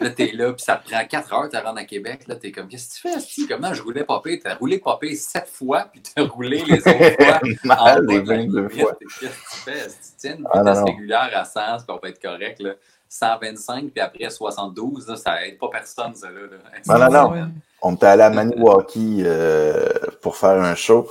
là, 0.00 0.10
t'es 0.10 0.30
là, 0.32 0.52
puis 0.52 0.62
ça 0.62 0.76
te 0.76 0.88
prend 0.90 1.04
4 1.04 1.32
heures 1.34 1.42
de 1.44 1.48
te 1.48 1.56
rendre 1.56 1.78
à 1.78 1.84
Québec. 1.84 2.22
Là, 2.26 2.36
t'es 2.36 2.50
comme, 2.52 2.68
qu'est-ce 2.68 2.88
que 2.88 2.94
tu 2.94 3.00
fais, 3.02 3.14
Asti? 3.14 3.46
Comment 3.46 3.74
je 3.74 3.82
roulais 3.82 4.04
pas 4.04 4.20
pire? 4.22 4.38
T'as 4.42 4.54
roulé 4.54 4.78
pas 4.78 4.96
pire 5.00 5.16
7 5.16 5.46
fois, 5.52 5.86
puis 5.92 6.00
t'as 6.02 6.22
roulé 6.24 6.62
les 6.66 6.78
autres 6.78 6.88
fois. 7.22 7.76
en 7.78 7.98
les 8.00 8.20
de 8.22 8.28
la 8.30 8.36
22 8.36 8.60
limite. 8.68 8.80
fois. 8.80 8.92
Qu'est-ce 9.00 9.20
que 9.20 9.26
tu 9.26 9.56
fais? 9.64 9.80
Asti? 9.82 10.12
Tiens 10.18 10.36
une 10.38 10.46
Ah, 10.52 10.58
vitesse 10.60 10.78
non. 10.78 10.84
régulière 10.86 11.30
à 11.34 11.44
100, 11.44 11.60
puis 11.78 11.86
on 11.88 11.98
va 12.02 12.08
être 12.08 12.22
correct. 12.22 12.60
Là. 12.60 12.70
125, 13.12 13.90
puis 13.90 14.00
après 14.00 14.30
72, 14.30 15.08
là, 15.08 15.16
ça 15.16 15.44
aide 15.44 15.58
pas 15.58 15.68
personne, 15.68 16.14
ça. 16.14 16.28
Là, 16.30 16.40
là. 16.50 16.98
Non, 16.98 17.10
non, 17.10 17.34
non. 17.34 17.50
On 17.82 17.94
était 17.94 18.06
allé 18.06 18.22
à 18.22 18.30
Maniwaki 18.30 19.22
euh, 19.24 19.88
pour 20.22 20.36
faire 20.36 20.62
un 20.62 20.74
show. 20.76 21.10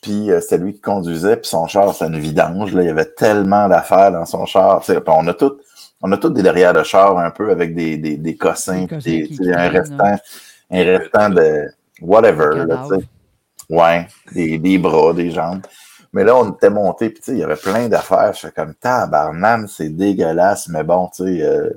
Puis 0.00 0.30
euh, 0.30 0.40
c'était 0.40 0.58
lui 0.58 0.74
qui 0.74 0.80
conduisait, 0.80 1.36
puis 1.36 1.48
son 1.48 1.66
char, 1.66 1.92
c'était 1.92 2.06
une 2.06 2.18
vidange. 2.18 2.74
Là. 2.74 2.82
Il 2.82 2.86
y 2.86 2.90
avait 2.90 3.06
tellement 3.06 3.68
d'affaires 3.68 4.12
dans 4.12 4.26
son 4.26 4.46
char. 4.46 4.82
On 5.06 5.26
a 5.28 5.34
tout, 5.34 5.56
on 6.02 6.12
a 6.12 6.16
tous 6.16 6.30
des 6.30 6.42
derrière 6.42 6.72
de 6.72 6.82
char 6.82 7.18
un 7.18 7.30
peu 7.30 7.50
avec 7.50 7.74
des, 7.74 7.96
des, 7.96 8.16
des 8.16 8.36
cossins, 8.36 8.82
Des 8.82 8.86
puis 8.98 8.98
des- 9.22 9.28
qui- 9.28 9.52
un 9.52 9.68
qui 9.70 9.78
restant, 9.78 10.16
un 10.70 10.84
restant 10.84 11.30
de 11.30 11.64
whatever. 12.00 12.50
Là, 12.66 12.82
ouais, 13.70 14.06
des, 14.32 14.58
des 14.58 14.78
bras, 14.78 15.12
des 15.12 15.30
jambes. 15.30 15.62
Mais 16.12 16.24
là, 16.24 16.36
on 16.36 16.50
était 16.52 16.70
monté, 16.70 17.10
puis 17.10 17.22
il 17.28 17.38
y 17.38 17.42
avait 17.42 17.56
plein 17.56 17.88
d'affaires. 17.88 18.32
Je 18.32 18.40
fais 18.46 18.52
comme 18.52 18.74
tabarnane, 18.74 19.66
c'est 19.68 19.88
dégueulasse, 19.90 20.68
mais 20.68 20.82
bon, 20.84 21.08
tu 21.14 21.24
sais, 21.24 21.42
euh, 21.42 21.70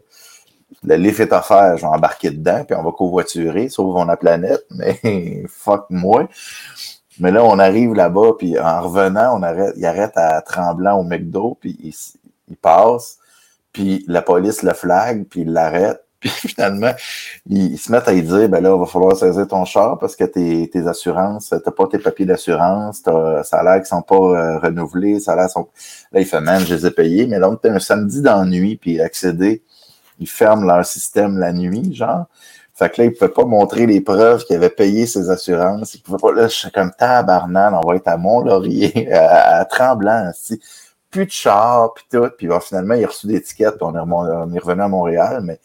le 0.84 0.96
lift 0.96 1.20
est 1.20 1.34
offert, 1.34 1.76
je 1.76 1.82
vais 1.82 1.88
embarquer 1.88 2.30
dedans, 2.30 2.64
puis 2.64 2.74
on 2.78 2.84
va 2.84 2.92
covoiturer, 2.92 3.68
sauvons 3.68 4.06
la 4.06 4.16
planète, 4.16 4.64
mais 4.70 5.44
fuck 5.50 5.88
moi. 5.90 6.30
Mais 7.20 7.32
là, 7.32 7.44
on 7.44 7.60
arrive 7.60 7.94
là-bas, 7.94 8.34
puis 8.38 8.58
en 8.60 8.82
revenant, 8.82 9.38
on 9.38 9.44
arrête, 9.44 9.74
il 9.78 9.86
arrête 9.86 10.14
à 10.16 10.42
Tremblant 10.42 11.00
au 11.00 11.04
McDo, 11.04 11.58
puis 11.60 11.78
il, 11.84 11.94
il 12.50 12.58
passe, 12.58 13.18
puis 13.74 14.06
la 14.08 14.22
police 14.22 14.64
le 14.64 14.74
flag, 14.74 15.26
puis 15.30 15.42
il 15.42 15.52
l'arrête, 15.52 16.04
puis 16.20 16.30
finalement, 16.30 16.92
ils, 17.46 17.78
se 17.78 17.92
mettent 17.92 18.08
à 18.10 18.14
lui 18.14 18.24
dire, 18.24 18.50
ben 18.50 18.62
là, 18.62 18.76
il 18.76 18.80
va 18.80 18.86
falloir 18.86 19.16
saisir 19.16 19.48
ton 19.48 19.64
char 19.64 19.98
parce 20.00 20.18
que 20.18 20.26
tes, 20.26 20.70
tes 20.70 20.86
assurances, 20.86 21.50
t'as 21.64 21.72
pas 21.72 21.88
tes 21.88 22.00
papiers 22.00 22.26
d'assurance, 22.26 23.04
t'as- 23.04 23.44
ça 23.44 23.60
a 23.60 23.64
l'air 23.64 23.76
qu'ils 23.76 23.86
sont 23.86 24.02
pas 24.02 24.16
euh, 24.16 24.60
renouvelés, 24.60 25.22
ça 25.22 25.48
sont... 25.48 25.70
Là, 26.12 26.20
il 26.20 26.26
fait, 26.26 26.42
man, 26.42 26.60
je 26.66 26.76
les 26.76 26.86
ai 26.86 26.92
payés, 26.92 27.26
mais 27.26 27.42
on 27.44 27.54
était 27.54 27.70
un 27.70 27.80
samedi 27.80 28.22
nuit, 28.48 28.76
puis 28.76 29.00
accéder, 29.00 29.64
ils 30.20 30.28
ferment 30.28 30.66
leur 30.66 30.86
système 30.86 31.38
la 31.38 31.54
nuit, 31.54 31.94
genre. 31.94 32.26
Fait 32.80 32.90
que 32.90 33.02
là, 33.02 33.08
il 33.08 33.14
pouvait 33.14 33.30
pas 33.30 33.44
montrer 33.44 33.86
les 33.86 34.00
preuves 34.00 34.46
qu'il 34.46 34.56
avait 34.56 34.70
payé 34.70 35.06
ses 35.06 35.30
assurances. 35.30 35.96
Il 35.96 36.02
pouvait 36.02 36.18
pas, 36.18 36.32
là, 36.32 36.48
je 36.48 36.56
suis 36.56 36.72
comme 36.72 36.94
tabarnane, 36.98 37.74
on 37.74 37.86
va 37.86 37.98
être 37.98 38.08
à 38.08 38.16
Mont-Laurier, 38.16 39.12
à, 39.14 39.66
Tremblant, 39.66 40.30
aussi. 40.30 40.62
Plus 41.12 41.26
de 41.26 41.32
char, 41.32 41.94
puis 41.94 42.06
tout. 42.10 42.30
Puis 42.38 42.48
finalement, 42.62 42.94
il 42.94 43.04
a 43.04 43.08
reçu 43.08 43.28
des 43.28 43.42
tickets, 43.42 43.76
puis 43.76 43.84
on 43.84 43.94
est, 43.96 44.00
on 44.00 44.60
revenu 44.62 44.82
à 44.82 44.88
Montréal, 44.88 45.42
mais 45.44 45.60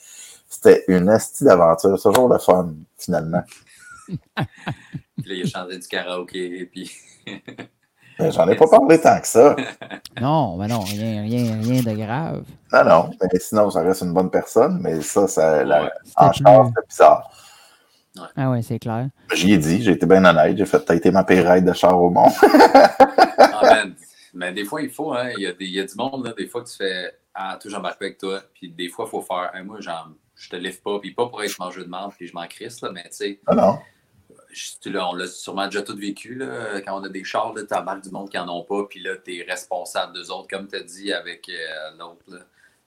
c'était 0.49 0.85
une 0.89 1.09
asti 1.09 1.45
d'aventure. 1.45 1.97
C'est 2.01 2.09
toujours 2.09 2.29
le 2.29 2.39
fun, 2.39 2.75
finalement. 2.99 3.45
Puis 4.09 5.29
là, 5.29 5.35
il 5.35 5.43
a 5.45 5.47
chanté 5.47 5.79
du 5.79 5.87
karaoké, 5.87 6.67
puis 6.67 6.91
J'en 8.19 8.49
ai 8.49 8.55
pas 8.57 8.67
parlé 8.69 9.01
tant 9.01 9.19
que 9.21 9.27
ça. 9.27 9.57
Non, 10.21 10.57
mais 10.57 10.69
non, 10.69 10.81
rien, 10.81 11.23
rien, 11.23 11.61
rien 11.61 11.83
de 11.83 11.97
grave. 11.97 12.45
Non, 12.73 12.85
non. 12.85 13.11
Mais 13.21 13.39
sinon, 13.41 13.69
ça 13.71 13.81
reste 13.83 14.03
une 14.03 14.13
bonne 14.13 14.31
personne, 14.31 14.79
mais 14.81 15.01
ça, 15.01 15.27
ça 15.27 15.65
la, 15.65 15.83
Ouais. 15.85 15.91
en 16.17 16.33
C'était 16.33 16.45
char, 16.49 16.61
plus- 16.61 16.69
c'était 16.69 16.87
bizarre. 16.89 17.31
Ah 18.37 18.51
ouais, 18.51 18.63
c'est 18.63 18.79
clair. 18.79 19.09
J'y 19.35 19.55
ai 19.55 19.59
dit, 19.59 19.83
j'ai 19.83 19.91
été 19.93 20.07
bien 20.07 20.25
honnête, 20.25 20.57
j'ai 20.57 20.65
fait, 20.67 20.79
t'as 20.81 20.95
été 20.95 21.11
ma 21.11 21.25
pire 21.25 21.61
de 21.63 21.73
char 21.73 22.01
au 22.01 22.11
monde. 22.11 22.31
Ah. 23.39 23.85
Mais 24.35 24.53
des 24.53 24.65
fois, 24.65 24.83
il 24.83 24.91
faut, 24.91 25.13
hein. 25.15 25.31
Il 25.37 25.43
y 25.43 25.47
a, 25.47 25.53
des, 25.53 25.65
il 25.65 25.73
y 25.75 25.81
a 25.81 25.85
du 25.85 25.95
monde, 25.97 26.25
là, 26.27 26.33
des 26.37 26.47
fois, 26.49 26.63
que 26.63 26.69
tu 26.69 26.77
fais 26.77 27.13
Ah, 27.35 27.57
toi, 27.61 27.71
j'embarque 27.71 28.01
avec 28.03 28.19
toi. 28.19 28.41
Puis 28.53 28.69
des 28.71 28.89
fois, 28.89 29.07
il 29.09 29.11
faut 29.11 29.23
faire 29.23 29.51
Hey, 29.55 29.63
Moi, 29.65 29.79
j'en- 29.81 30.13
je 30.35 30.49
te 30.51 30.57
lève 30.57 30.81
pas. 30.83 30.99
Puis 31.01 31.13
pas 31.15 31.27
pour 31.29 31.43
être 31.43 31.59
mangeux 31.59 31.85
de 31.85 31.91
merde, 31.91 32.13
puis 32.17 32.27
je 32.27 32.35
m'en 32.35 32.47
crisse, 32.47 32.81
là. 32.83 32.91
Mais 32.93 33.03
tu 33.05 33.09
sais, 33.13 33.41
Non, 33.51 33.55
non. 33.57 33.79
Tu- 34.81 34.91
là, 34.91 35.09
on 35.09 35.15
l'a 35.15 35.27
sûrement 35.27 35.67
déjà 35.67 35.83
tout 35.83 35.97
vécu, 35.97 36.35
là. 36.35 36.81
Quand 36.81 37.01
on 37.01 37.05
a 37.05 37.09
des 37.09 37.25
chars, 37.25 37.53
là, 37.55 37.63
t'embarques 37.65 38.03
du 38.05 38.11
monde 38.11 38.31
qui 38.31 38.39
en 38.39 38.49
ont 38.49 38.63
pas. 38.65 38.85
Puis 38.89 39.01
là, 39.01 39.17
t'es 39.17 39.45
responsable 39.49 40.15
d'eux 40.15 40.31
autres, 40.31 40.49
comme 40.49 40.69
tu 40.69 40.77
as 40.77 40.83
dit 40.83 41.13
avec 41.13 41.49
euh, 41.49 41.91
l'autre, 41.99 42.23
là. 42.29 42.39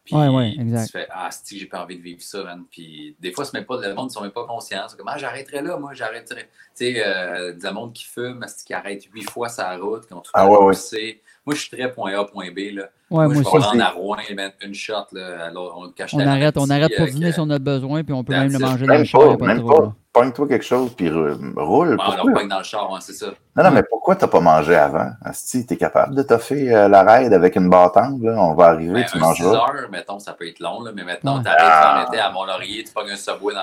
Puis 0.03 0.15
Ouais, 0.15 0.29
ouais, 0.29 0.55
exact. 0.57 0.85
tu 0.85 0.91
fais 0.93 1.07
Ah, 1.11 1.29
si 1.31 1.59
j'ai 1.59 1.65
pas 1.65 1.83
envie 1.83 1.97
de 1.97 2.01
vivre 2.01 2.21
ça, 2.21 2.41
man. 2.41 2.63
Puis 2.71 3.15
des 3.19 3.33
fois, 3.33 3.43
ce 3.43 3.55
met 3.57 3.65
pas, 3.65 3.75
le 3.85 3.93
monde 3.93 4.07
ne 4.07 4.13
sont 4.13 4.21
même 4.21 4.31
pas 4.31 4.45
conscients. 4.45 4.85
C'est 4.87 4.95
comme 4.97 5.09
Ah, 5.09 5.17
j'arrêterai 5.17 5.61
là, 5.61 5.75
moi, 5.77 5.93
j'arrêterai. 5.93 6.43
Tu 6.43 6.49
sais, 6.75 7.03
euh, 7.05 7.51
du 7.51 7.69
monde 7.71 7.91
qui 7.91 8.05
fume, 8.05 8.45
qui 8.65 8.73
arrête 8.73 9.03
huit 9.13 9.29
fois 9.29 9.49
sa 9.49 9.75
route, 9.75 10.07
qui 10.07 10.13
ont 10.13 10.21
tout 10.21 10.31
Ah, 10.33 10.45
le 10.45 10.49
ouais. 10.49 11.21
Moi, 11.45 11.55
je 11.55 11.59
suis 11.61 11.69
très 11.77 11.91
point 11.91 12.13
A, 12.17 12.23
point 12.23 12.51
B. 12.51 12.71
Là. 12.71 12.89
Ouais, 13.09 13.25
moi, 13.25 13.35
moi 13.35 13.43
je 13.43 13.57
aussi. 13.57 13.79
à 13.81 13.89
Rouen 13.91 14.17
et 14.29 14.33
mettre 14.33 14.57
une 14.65 14.73
shot. 14.73 14.93
Là, 15.13 15.45
alors, 15.45 15.77
on, 15.81 15.93
quand 15.97 16.05
On 16.13 16.19
arrête, 16.19 16.57
on 16.57 16.69
arrête 16.69 16.91
pour 16.97 17.07
dîner 17.07 17.31
si 17.31 17.39
on 17.39 17.49
a 17.49 17.57
besoin, 17.59 18.03
puis 18.03 18.13
on 18.13 18.23
peut 18.23 18.33
même 18.33 18.51
le 18.51 18.59
manger 18.59 18.85
dans 18.85 18.97
le 18.97 19.03
char, 19.05 19.39
même 19.39 19.65
pas. 19.65 19.93
Pogne-toi 20.11 20.47
quelque 20.47 20.65
chose, 20.65 20.93
puis 20.95 21.09
rou- 21.11 21.37
roule. 21.55 21.95
Ah, 21.99 22.17
on 22.23 22.33
pogne 22.33 22.47
dans 22.49 22.57
le 22.57 22.63
char, 22.63 22.89
c'est 23.01 23.13
ça. 23.13 23.27
Non, 23.55 23.63
non, 23.63 23.71
mais 23.71 23.83
pourquoi 23.83 24.15
t'as 24.15 24.27
pas 24.27 24.39
mangé 24.41 24.75
avant? 24.75 25.11
Asti, 25.23 25.65
t'es 25.65 25.77
capable 25.77 26.15
de 26.15 26.23
toffer 26.23 26.73
euh, 26.75 26.87
la 26.89 27.03
raid 27.03 27.31
avec 27.33 27.55
une 27.55 27.69
bâtonne, 27.69 28.19
là? 28.23 28.35
On 28.41 28.55
va 28.55 28.65
arriver, 28.69 28.93
Ben, 28.93 29.05
tu 29.05 29.17
un 29.17 29.33
6 29.33 29.43
mangeras. 29.43 29.55
heures, 29.75 29.89
mettons, 29.91 30.17
ça 30.19 30.33
peut 30.33 30.47
être 30.47 30.59
long, 30.59 30.81
là, 30.81 30.91
mais 30.93 31.03
maintenant, 31.03 31.37
Ouais. 31.37 31.43
t'arrêtes, 31.43 32.09
tu 32.11 32.17
Ah. 32.19 32.27
à 32.27 32.31
Mont-Laurier, 32.31 32.83
tu 32.83 32.91
pognes 32.91 33.11
un 33.11 33.15
subway, 33.15 33.53
dans, 33.53 33.61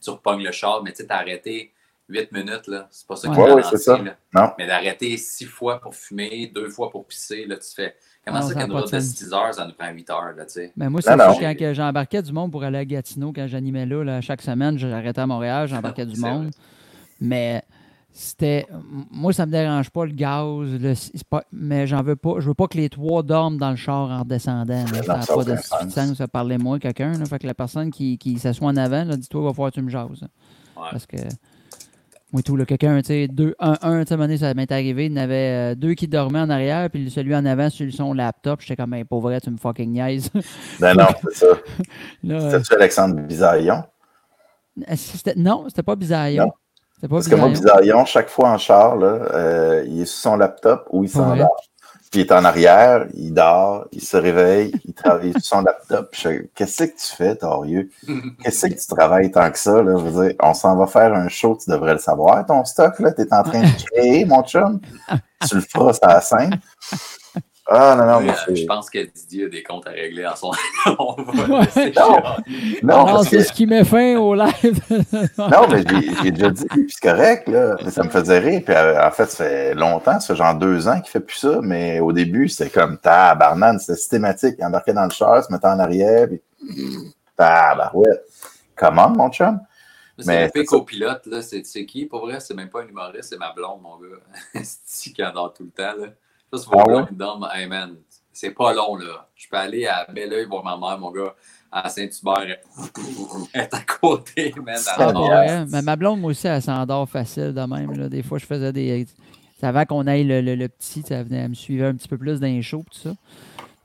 tu 0.00 0.10
repognes 0.10 0.44
le 0.44 0.52
char, 0.52 0.80
mais 0.84 0.92
tu 0.92 0.98
sais, 0.98 1.06
t'as 1.08 1.16
arrêté 1.16 1.72
8 2.08 2.30
minutes, 2.30 2.68
là. 2.68 2.86
C'est 2.92 3.06
pas 3.08 3.16
ça 3.16 3.28
qui 3.28 3.38
Ouais, 3.40 3.62
c'est 3.64 3.76
ça. 3.78 3.98
là. 3.98 4.12
Non. 4.32 4.52
Mais 4.58 4.66
d'arrêter 4.68 5.16
6 5.16 5.46
fois 5.46 5.80
pour 5.80 5.92
fumer, 5.94 6.52
2 6.54 6.68
fois 6.68 6.88
pour 6.88 7.04
pisser, 7.04 7.46
là, 7.46 7.56
tu 7.56 7.74
fais. 7.74 7.96
Comment 8.26 8.40
Non, 8.40 8.48
ça 8.48 8.66
de 8.66 8.72
route 8.72 8.92
de 8.92 9.00
sens. 9.00 9.04
6 9.14 9.32
heures, 9.32 9.54
ça 9.54 9.66
nous 9.66 9.72
prend 9.74 9.88
8 9.92 10.10
heures, 10.10 10.32
là, 10.36 10.44
tu 10.44 10.52
sais? 10.54 10.72
Mais 10.76 10.88
moi, 10.88 11.00
c'est 11.00 11.10
quand 11.54 11.74
j'embarquais 11.74 12.22
du 12.22 12.32
monde 12.32 12.50
pour 12.50 12.64
aller 12.64 12.78
à 12.78 12.84
Gatineau, 12.84 13.32
quand 13.32 13.46
j'animais 13.46 13.86
là, 13.86 14.02
là, 14.02 14.20
chaque 14.20 14.42
semaine, 14.42 14.76
j'arrêtais 14.78 15.20
à 15.20 15.26
Montréal, 15.26 15.68
j'embarquais 15.68 16.06
du 16.06 16.18
monde. 16.20 16.50
Mais 17.20 17.62
c'était. 18.12 18.66
Moi, 19.12 19.32
ça 19.32 19.46
me 19.46 19.52
dérange 19.52 19.90
pas 19.90 20.04
le 20.06 20.12
gaz, 20.12 20.44
le- 20.80 20.94
c'est 20.94 21.22
pas- 21.24 21.44
mais 21.52 21.86
j'en 21.86 22.02
veux 22.02 22.16
pas. 22.16 22.34
Je 22.40 22.48
veux 22.48 22.54
pas 22.54 22.66
que 22.66 22.76
les 22.76 22.88
trois 22.88 23.22
dorment 23.22 23.58
dans 23.58 23.70
le 23.70 23.76
char 23.76 24.10
en 24.10 24.20
redescendant. 24.20 24.84
là. 24.84 25.02
Ça 25.02 25.16
n'a 25.18 25.26
pas 25.26 25.44
de 25.44 25.90
sens. 25.90 26.14
Ça 26.16 26.26
parlait 26.28 26.58
moi, 26.58 26.78
quelqu'un. 26.78 27.12
là. 27.12 27.24
Fait 27.26 27.38
que 27.38 27.46
la 27.46 27.54
personne 27.54 27.90
qui, 27.90 28.18
qui 28.18 28.38
s'assoit 28.38 28.68
en 28.68 28.76
avant, 28.76 29.04
là, 29.04 29.16
dis-toi, 29.16 29.42
va 29.42 29.50
falloir 29.52 29.70
que 29.70 29.76
tu 29.76 29.82
me 29.82 29.90
jases. 29.90 30.08
Ouais. 30.76 30.88
Parce 30.90 31.06
que. 31.06 31.16
Moi, 32.32 32.42
tout, 32.42 32.56
là, 32.56 32.64
quelqu'un, 32.64 32.98
tu 33.00 33.06
sais, 33.06 33.28
deux, 33.28 33.54
un, 33.60 33.76
un, 33.82 34.02
tu 34.02 34.08
sais, 34.08 34.12
à 34.12 34.14
un 34.14 34.16
moment 34.16 34.24
donné, 34.26 34.36
ça 34.36 34.52
m'est 34.52 34.70
arrivé, 34.72 35.06
il 35.06 35.12
y 35.12 35.14
en 35.14 35.22
avait 35.22 35.72
euh, 35.72 35.74
deux 35.76 35.94
qui 35.94 36.08
dormaient 36.08 36.40
en 36.40 36.50
arrière, 36.50 36.90
puis 36.90 37.08
celui 37.08 37.34
en 37.36 37.46
avant 37.46 37.70
sur 37.70 37.90
son 37.92 38.12
laptop, 38.12 38.60
j'étais 38.62 38.74
comme, 38.74 38.94
hey, 38.94 39.04
pour 39.04 39.20
vrai, 39.20 39.40
tu 39.40 39.48
me 39.50 39.56
fucking 39.56 39.92
niaises. 39.92 40.28
Ben 40.80 40.94
non, 40.94 41.06
c'est 41.22 41.34
ça. 41.46 41.46
Là, 42.24 42.34
euh, 42.54 42.60
Alexandre 42.72 43.20
Bisaillon? 43.20 43.84
c'était- 44.96 45.36
non, 45.36 45.64
c'était 45.68 45.84
pas 45.84 45.94
Bisaillon. 45.94 46.46
Non. 46.46 46.52
C'était 46.96 47.08
pas 47.08 47.16
Parce 47.16 47.28
que 47.28 47.34
moi. 47.36 47.48
Bisaillon, 47.50 48.04
chaque 48.06 48.28
fois 48.28 48.50
en 48.50 48.58
char, 48.58 48.96
là, 48.96 49.06
euh, 49.06 49.84
il 49.86 50.00
est 50.00 50.06
sur 50.06 50.18
son 50.18 50.36
laptop 50.36 50.88
ou 50.90 51.04
il 51.04 51.10
Pas 51.10 51.20
vrai. 51.20 51.44
Il 52.16 52.20
est 52.20 52.32
en 52.32 52.44
arrière, 52.44 53.06
il 53.14 53.32
dort, 53.32 53.86
il 53.92 54.00
se 54.02 54.16
réveille, 54.16 54.72
il 54.84 54.94
travaille 54.94 55.32
sur 55.32 55.42
son 55.42 55.60
laptop. 55.62 56.14
Qu'est-ce 56.54 56.84
que 56.84 56.90
tu 56.90 57.16
fais, 57.16 57.36
Torieux? 57.36 57.90
Qu'est-ce 58.42 58.66
que 58.66 58.74
tu 58.74 58.86
travailles 58.86 59.30
tant 59.30 59.50
que 59.50 59.58
ça? 59.58 59.82
Là? 59.82 59.96
Je 59.98 60.04
veux 60.04 60.28
dire, 60.28 60.36
on 60.42 60.54
s'en 60.54 60.76
va 60.76 60.86
faire 60.86 61.12
un 61.12 61.28
show, 61.28 61.58
tu 61.62 61.70
devrais 61.70 61.92
le 61.92 61.98
savoir, 61.98 62.44
ton 62.46 62.64
stock, 62.64 62.98
là, 63.00 63.12
tu 63.12 63.22
es 63.22 63.34
en 63.34 63.42
train 63.42 63.60
de 63.60 63.84
créer, 63.92 64.24
mon 64.24 64.42
chum. 64.42 64.80
Tu 65.46 65.56
le 65.56 65.60
feras 65.60 65.92
sur 65.92 66.08
la 66.08 66.20
scène. 66.20 66.60
Ah 67.68 67.96
non, 67.98 68.06
non, 68.06 68.20
mais 68.20 68.30
euh, 68.30 68.34
c'est. 68.46 68.56
je 68.56 68.64
pense 68.66 68.88
que 68.88 68.98
Didier 69.04 69.46
a 69.46 69.48
des 69.48 69.62
comptes 69.64 69.88
à 69.88 69.90
régler 69.90 70.24
en 70.24 70.36
son. 70.36 70.52
On 70.98 71.14
va 71.20 71.60
Ouais. 71.60 71.92
Non. 71.96 72.22
Non, 72.82 72.94
Alors, 72.94 73.06
parce 73.06 73.28
que- 73.28 73.38
c'est 73.38 73.48
ce 73.48 73.52
qui 73.52 73.66
met 73.66 73.84
fin 73.84 74.16
au 74.16 74.34
live. 74.36 74.80
Non, 75.38 75.66
mais 75.68 75.82
j'ai 76.22 76.30
déjà 76.30 76.50
dit, 76.50 76.64
puis 76.68 76.86
c'est 76.88 77.08
correct, 77.10 77.48
là. 77.48 77.76
Mais 77.84 77.90
ça 77.90 78.04
me 78.04 78.08
faisait 78.08 78.38
rire. 78.38 78.62
Puis 78.64 78.74
euh, 78.74 79.04
en 79.04 79.10
fait, 79.10 79.26
ça 79.26 79.44
fait 79.44 79.74
longtemps, 79.74 80.20
ça 80.20 80.28
fait 80.34 80.36
genre 80.36 80.54
deux 80.54 80.86
ans 80.86 81.00
qu'il 81.00 81.10
fait 81.10 81.20
plus 81.20 81.38
ça. 81.38 81.58
Mais 81.60 81.98
au 81.98 82.12
début, 82.12 82.48
c'était 82.48 82.70
comme 82.70 82.98
tabarnane, 82.98 83.80
c'était 83.80 83.96
systématique. 83.98 84.54
Il 84.58 84.64
embarquait 84.64 84.92
dans 84.94 85.04
le 85.04 85.10
char, 85.10 85.42
se 85.44 85.52
mettait 85.52 85.66
en 85.66 85.80
arrière, 85.80 86.28
puis 86.28 86.40
tabarouette. 87.36 88.24
Comment, 88.76 89.08
mon 89.10 89.30
chum? 89.30 89.58
C'est 90.18 90.26
Mais 90.26 90.50
le 90.54 90.64
copilote, 90.64 91.26
là. 91.26 91.42
C'est 91.42 91.66
c'est 91.66 91.84
qui? 91.84 92.06
Pour 92.06 92.20
vrai, 92.20 92.40
c'est 92.40 92.54
même 92.54 92.70
pas 92.70 92.82
un 92.82 92.86
humoriste, 92.86 93.30
c'est 93.30 93.38
ma 93.38 93.52
blonde, 93.52 93.82
mon 93.82 93.96
gars. 93.98 94.16
c'est 94.62 95.12
qui 95.12 95.22
adore 95.22 95.52
tout 95.52 95.64
le 95.64 95.70
temps, 95.70 95.94
là? 96.00 96.08
Ça, 96.52 96.58
c'est 96.58 96.68
Ah 96.78 97.08
dorment. 97.10 97.48
Hey, 97.54 97.66
man, 97.66 97.96
c'est 98.32 98.50
pas 98.50 98.72
long, 98.72 98.96
là. 98.96 99.28
Je 99.34 99.48
peux 99.48 99.56
aller 99.56 99.86
à 99.86 100.06
Belleuil 100.12 100.46
voir 100.46 100.64
ma 100.64 100.76
mère, 100.76 100.98
mon 100.98 101.10
gars, 101.10 101.34
à 101.72 101.88
Saint-Hubert. 101.88 102.56
Elle 103.52 103.60
est 103.62 103.74
à 103.74 103.80
côté, 103.82 104.54
man. 104.64 104.76
Dort. 104.98 105.28
ouais, 105.30 105.64
mais 105.66 105.82
ma 105.82 105.96
blonde, 105.96 106.20
moi 106.20 106.30
aussi, 106.30 106.46
elle 106.46 106.62
s'endort 106.62 107.08
facile 107.08 107.52
de 107.54 107.60
même. 107.62 107.92
Là. 107.92 108.08
Des 108.08 108.22
fois, 108.22 108.38
je 108.38 108.46
faisais 108.46 108.72
des. 108.72 109.06
C'est 109.58 109.66
avant 109.66 109.84
qu'on 109.86 110.06
aille 110.06 110.24
le, 110.24 110.40
le- 110.42 110.54
le 110.54 110.68
petit, 110.68 111.02
ça 111.02 111.22
venait, 111.22 111.38
elle 111.38 111.48
me 111.50 111.54
suivait 111.54 111.86
un 111.86 111.94
petit 111.94 112.08
peu 112.08 112.18
plus 112.18 112.40
dans 112.40 112.46
les 112.46 112.60
shows, 112.62 112.84
tout 112.90 112.98
ça. 112.98 113.14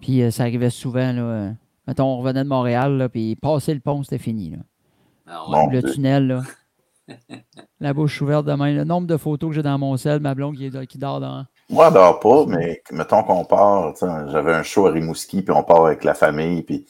Puis 0.01 0.21
euh, 0.21 0.29
ça 0.31 0.43
arrivait 0.43 0.69
souvent, 0.69 1.13
là. 1.13 1.21
euh, 1.21 1.51
mettons, 1.87 2.05
on 2.05 2.17
revenait 2.17 2.43
de 2.43 2.49
Montréal, 2.49 2.97
là, 2.97 3.07
puis 3.07 3.35
passer 3.37 3.73
le 3.73 3.79
pont, 3.79 4.03
c'était 4.03 4.17
fini, 4.17 4.49
là. 4.51 4.57
Ah, 5.27 5.45
Bon. 5.49 5.67
le 5.69 5.81
Dieu. 5.81 5.93
tunnel, 5.93 6.27
là. 6.27 6.43
La 7.79 7.93
bouche 7.93 8.21
ouverte 8.21 8.45
de 8.45 8.51
même. 8.53 8.75
Le 8.75 8.83
nombre 8.83 9.07
de 9.07 9.17
photos 9.17 9.49
que 9.49 9.55
j'ai 9.55 9.63
dans 9.63 9.77
mon 9.77 9.95
sel, 9.97 10.19
ma 10.19 10.35
blonde 10.35 10.55
qui, 10.57 10.65
est- 10.65 10.87
qui 10.87 10.97
dort 10.97 11.19
dans. 11.21 11.45
Moi, 11.71 11.87
je 11.87 11.93
dors 11.93 12.19
pas, 12.19 12.45
mais 12.47 12.83
mettons 12.91 13.23
qu'on 13.23 13.45
part, 13.45 13.93
j'avais 13.99 14.53
un 14.53 14.61
show 14.61 14.87
à 14.87 14.91
Rimouski, 14.91 15.41
puis 15.41 15.55
on 15.55 15.63
part 15.63 15.85
avec 15.85 16.03
la 16.03 16.13
famille, 16.13 16.63
puis 16.63 16.85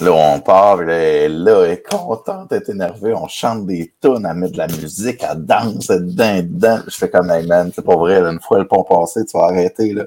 là, 0.00 0.10
on 0.10 0.40
part, 0.40 0.78
là, 0.78 0.94
elle, 0.94 1.42
là, 1.42 1.64
elle 1.64 1.72
est 1.72 1.82
contente, 1.86 2.50
elle 2.50 2.62
est 2.62 2.68
énervée, 2.70 3.12
on 3.12 3.28
chante 3.28 3.66
des 3.66 3.92
tunes, 4.00 4.26
elle 4.28 4.36
met 4.36 4.48
de 4.48 4.56
la 4.56 4.68
musique, 4.68 5.22
elle 5.22 5.44
danse, 5.44 5.90
elle 5.90 6.06
dedans. 6.06 6.80
Je 6.86 6.96
fais 6.96 7.10
comme, 7.10 7.30
hey 7.30 7.46
man, 7.46 7.70
c'est 7.74 7.84
pas 7.84 7.96
vrai, 7.96 8.22
une 8.22 8.40
fois 8.40 8.58
le 8.58 8.66
pont 8.66 8.84
passé, 8.84 9.26
tu 9.26 9.36
vas 9.36 9.44
arrêter, 9.44 9.92
là. 9.92 10.04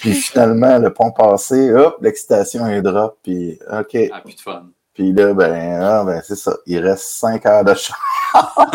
Puis 0.00 0.12
finalement, 0.12 0.78
le 0.78 0.92
pont 0.92 1.10
passé, 1.10 1.72
hop, 1.72 1.96
l'excitation 2.02 2.66
est 2.66 2.82
drop, 2.82 3.16
puis. 3.22 3.58
Ah, 3.70 3.82
plus 3.84 4.36
de 4.36 4.40
fun. 4.40 4.66
Puis 4.94 5.12
là, 5.12 5.34
ben, 5.34 5.80
ah, 5.82 6.04
ben 6.04 6.22
c'est 6.24 6.36
ça, 6.36 6.54
il 6.66 6.78
reste 6.78 7.04
cinq 7.04 7.44
heures 7.46 7.64
de 7.64 7.74
chant. 7.74 7.94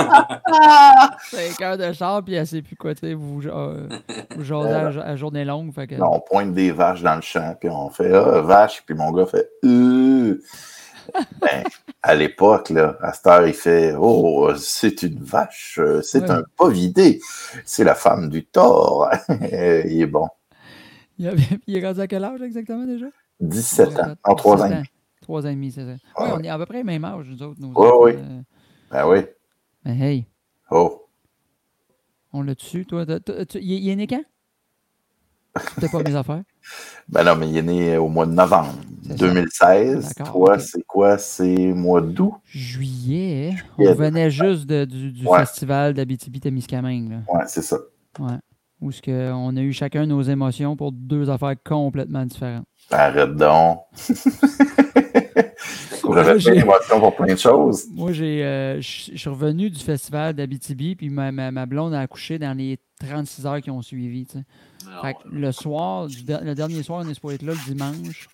5 1.32 1.62
heures 1.62 1.78
de 1.78 1.92
char, 1.94 2.24
puis 2.24 2.34
elle 2.36 2.48
sait 2.48 2.62
plus 2.62 2.76
quoi, 2.76 2.94
tu 2.96 3.02
sais, 3.08 3.14
vous, 3.14 3.42
euh, 3.46 3.88
vous 4.38 4.54
à, 4.54 4.88
à 4.88 5.16
journée 5.16 5.46
longue. 5.46 5.74
Fait 5.74 5.88
que, 5.88 5.96
Là, 5.96 6.10
on 6.10 6.20
pointe 6.20 6.54
des 6.54 6.72
vaches 6.72 7.02
dans 7.02 7.16
le 7.16 7.22
champ, 7.22 7.56
puis 7.60 7.70
on 7.70 7.90
fait 7.90 8.14
Ah, 8.14 8.42
vache, 8.42 8.84
puis 8.86 8.96
mon 8.96 9.12
gars 9.12 9.26
fait 9.26 9.50
Euh. 9.66 10.42
Ben, 11.42 11.64
à 12.04 12.14
l'époque, 12.16 12.70
là, 12.70 12.96
à 13.02 13.14
cette 13.14 13.28
heure, 13.28 13.48
il 13.48 13.54
fait 13.54 13.96
Oh, 14.00 14.52
c'est 14.58 15.02
une 15.04 15.24
vache, 15.24 15.80
euh, 15.82 16.02
c'est 16.04 16.22
Ouais. 16.24 16.32
un 16.32 16.44
bovidé, 16.58 17.20
c'est 17.66 17.84
la 17.84 17.96
femme 17.96 18.30
du 18.30 18.46
tort. 18.46 19.10
il 19.30 20.02
est 20.02 20.06
bon. 20.06 20.28
il, 21.18 21.28
avait- 21.28 21.60
il 21.66 21.78
est 21.78 21.86
rendu 21.86 22.02
à 22.02 22.08
quel 22.08 22.24
âge 22.24 22.42
exactement 22.42 22.86
déjà? 22.86 23.08
17 23.40 24.00
ans, 24.00 24.14
en 24.24 24.36
3 24.36 24.64
ans. 24.66 24.84
3 25.30 25.46
ans 25.46 25.50
et 25.50 25.54
demi, 25.54 25.72
c'est 25.72 25.86
ça. 25.86 25.92
Ah 26.16 26.24
Oui, 26.24 26.30
ouais. 26.32 26.36
on 26.40 26.44
est 26.44 26.50
à 26.50 26.58
peu 26.58 26.66
près 26.66 26.84
même 26.84 27.06
âge, 27.06 27.28
nous 27.30 27.44
autres. 27.44 27.60
Nous 27.62 27.68
Ouais, 27.72 27.86
autres, 27.88 28.04
ouais. 28.06 28.16
euh, 28.18 28.42
Ben 28.92 29.08
oui. 29.08 29.20
mais 29.86 29.96
hey, 30.00 30.26
Oh. 30.72 31.04
on 32.34 32.42
l'a 32.42 32.56
dessus, 32.56 32.84
toi. 32.88 33.06
il, 33.62 33.90
est- 33.90 33.96
né 33.96 34.08
quand? 34.08 34.24
C'était 35.76 35.90
pas 35.90 36.02
mes 36.02 36.16
affaires? 36.16 36.42
Ben 37.10 37.24
non, 37.24 37.36
mais 37.36 37.48
il 37.48 37.58
est 37.58 37.62
né 37.62 37.98
au 37.98 38.08
mois 38.08 38.26
de 38.26 38.32
novembre 38.32 38.74
C'est 39.04 39.10
ça. 39.10 39.16
2016. 39.28 40.14
D'accord, 40.18 40.34
Toi, 40.34 40.54
ok. 40.56 40.62
c'est 40.62 40.84
quoi? 40.88 41.18
C'est 41.20 41.74
mois 41.74 42.02
d'août? 42.02 42.34
Juillet, 42.46 43.52
on 43.78 43.84
Juillet. 43.84 43.94
venait 43.94 44.32
juste 44.32 44.66
de- 44.66 44.86
du, 44.86 45.12
du 45.12 45.28
Ouais. 45.28 45.40
festival 45.42 45.94
d'Abitibi-Témiscamingue. 45.94 47.20
Ouais, 47.32 47.44
c'est 47.46 47.62
ça. 47.62 47.78
Ouais. 48.18 48.38
Où 48.82 48.92
ce 48.92 49.02
que 49.02 49.32
on 49.32 49.56
a 49.58 49.62
eu 49.62 49.74
chacun 49.74 50.06
nos 50.08 50.22
émotions 50.24 50.76
pour 50.76 50.92
deux 50.92 51.30
affaires 51.30 51.56
complètement 51.64 52.26
différentes. 52.26 52.66
Arrête 52.90 53.36
donc. 53.36 53.82
Vous 56.10 56.16
Moi, 56.16 56.24
avez 56.24 56.40
fait 56.40 56.40
j'ai- 56.40 56.56
une 56.56 56.62
émotion 56.64 57.00
pour 57.00 57.16
plein 57.16 57.34
de 57.34 57.40
choses. 57.40 57.86
Moi, 57.94 58.12
j'ai, 58.12 58.44
euh, 58.44 58.82
je 58.82 59.16
suis 59.16 59.30
revenu 59.30 59.70
du 59.70 59.80
festival 59.80 60.34
d'Abitibi, 60.34 60.96
puis 60.96 61.10
ma, 61.10 61.32
ma, 61.32 61.52
ma 61.52 61.66
blonde 61.66 61.94
a 61.94 62.00
accouché 62.02 62.40
dans 62.40 62.58
les 62.58 62.80
36 63.00 63.46
heures 63.46 63.62
qui 63.62 63.70
ont 63.72 63.82
suivi. 63.82 64.26
tu 64.26 64.40
sais. 64.40 64.44
Ah, 64.92 65.02
Fait 65.04 65.14
que 65.14 65.20
le 65.32 65.52
soir, 65.52 66.08
du 66.08 66.18
le 66.28 66.54
dernier 66.56 66.82
soir, 66.84 67.04
on 67.06 67.10
est 67.10 67.14
supposé 67.14 67.36
être 67.36 67.44
là 67.44 67.54
le 67.54 67.74
dimanche. 67.74 68.28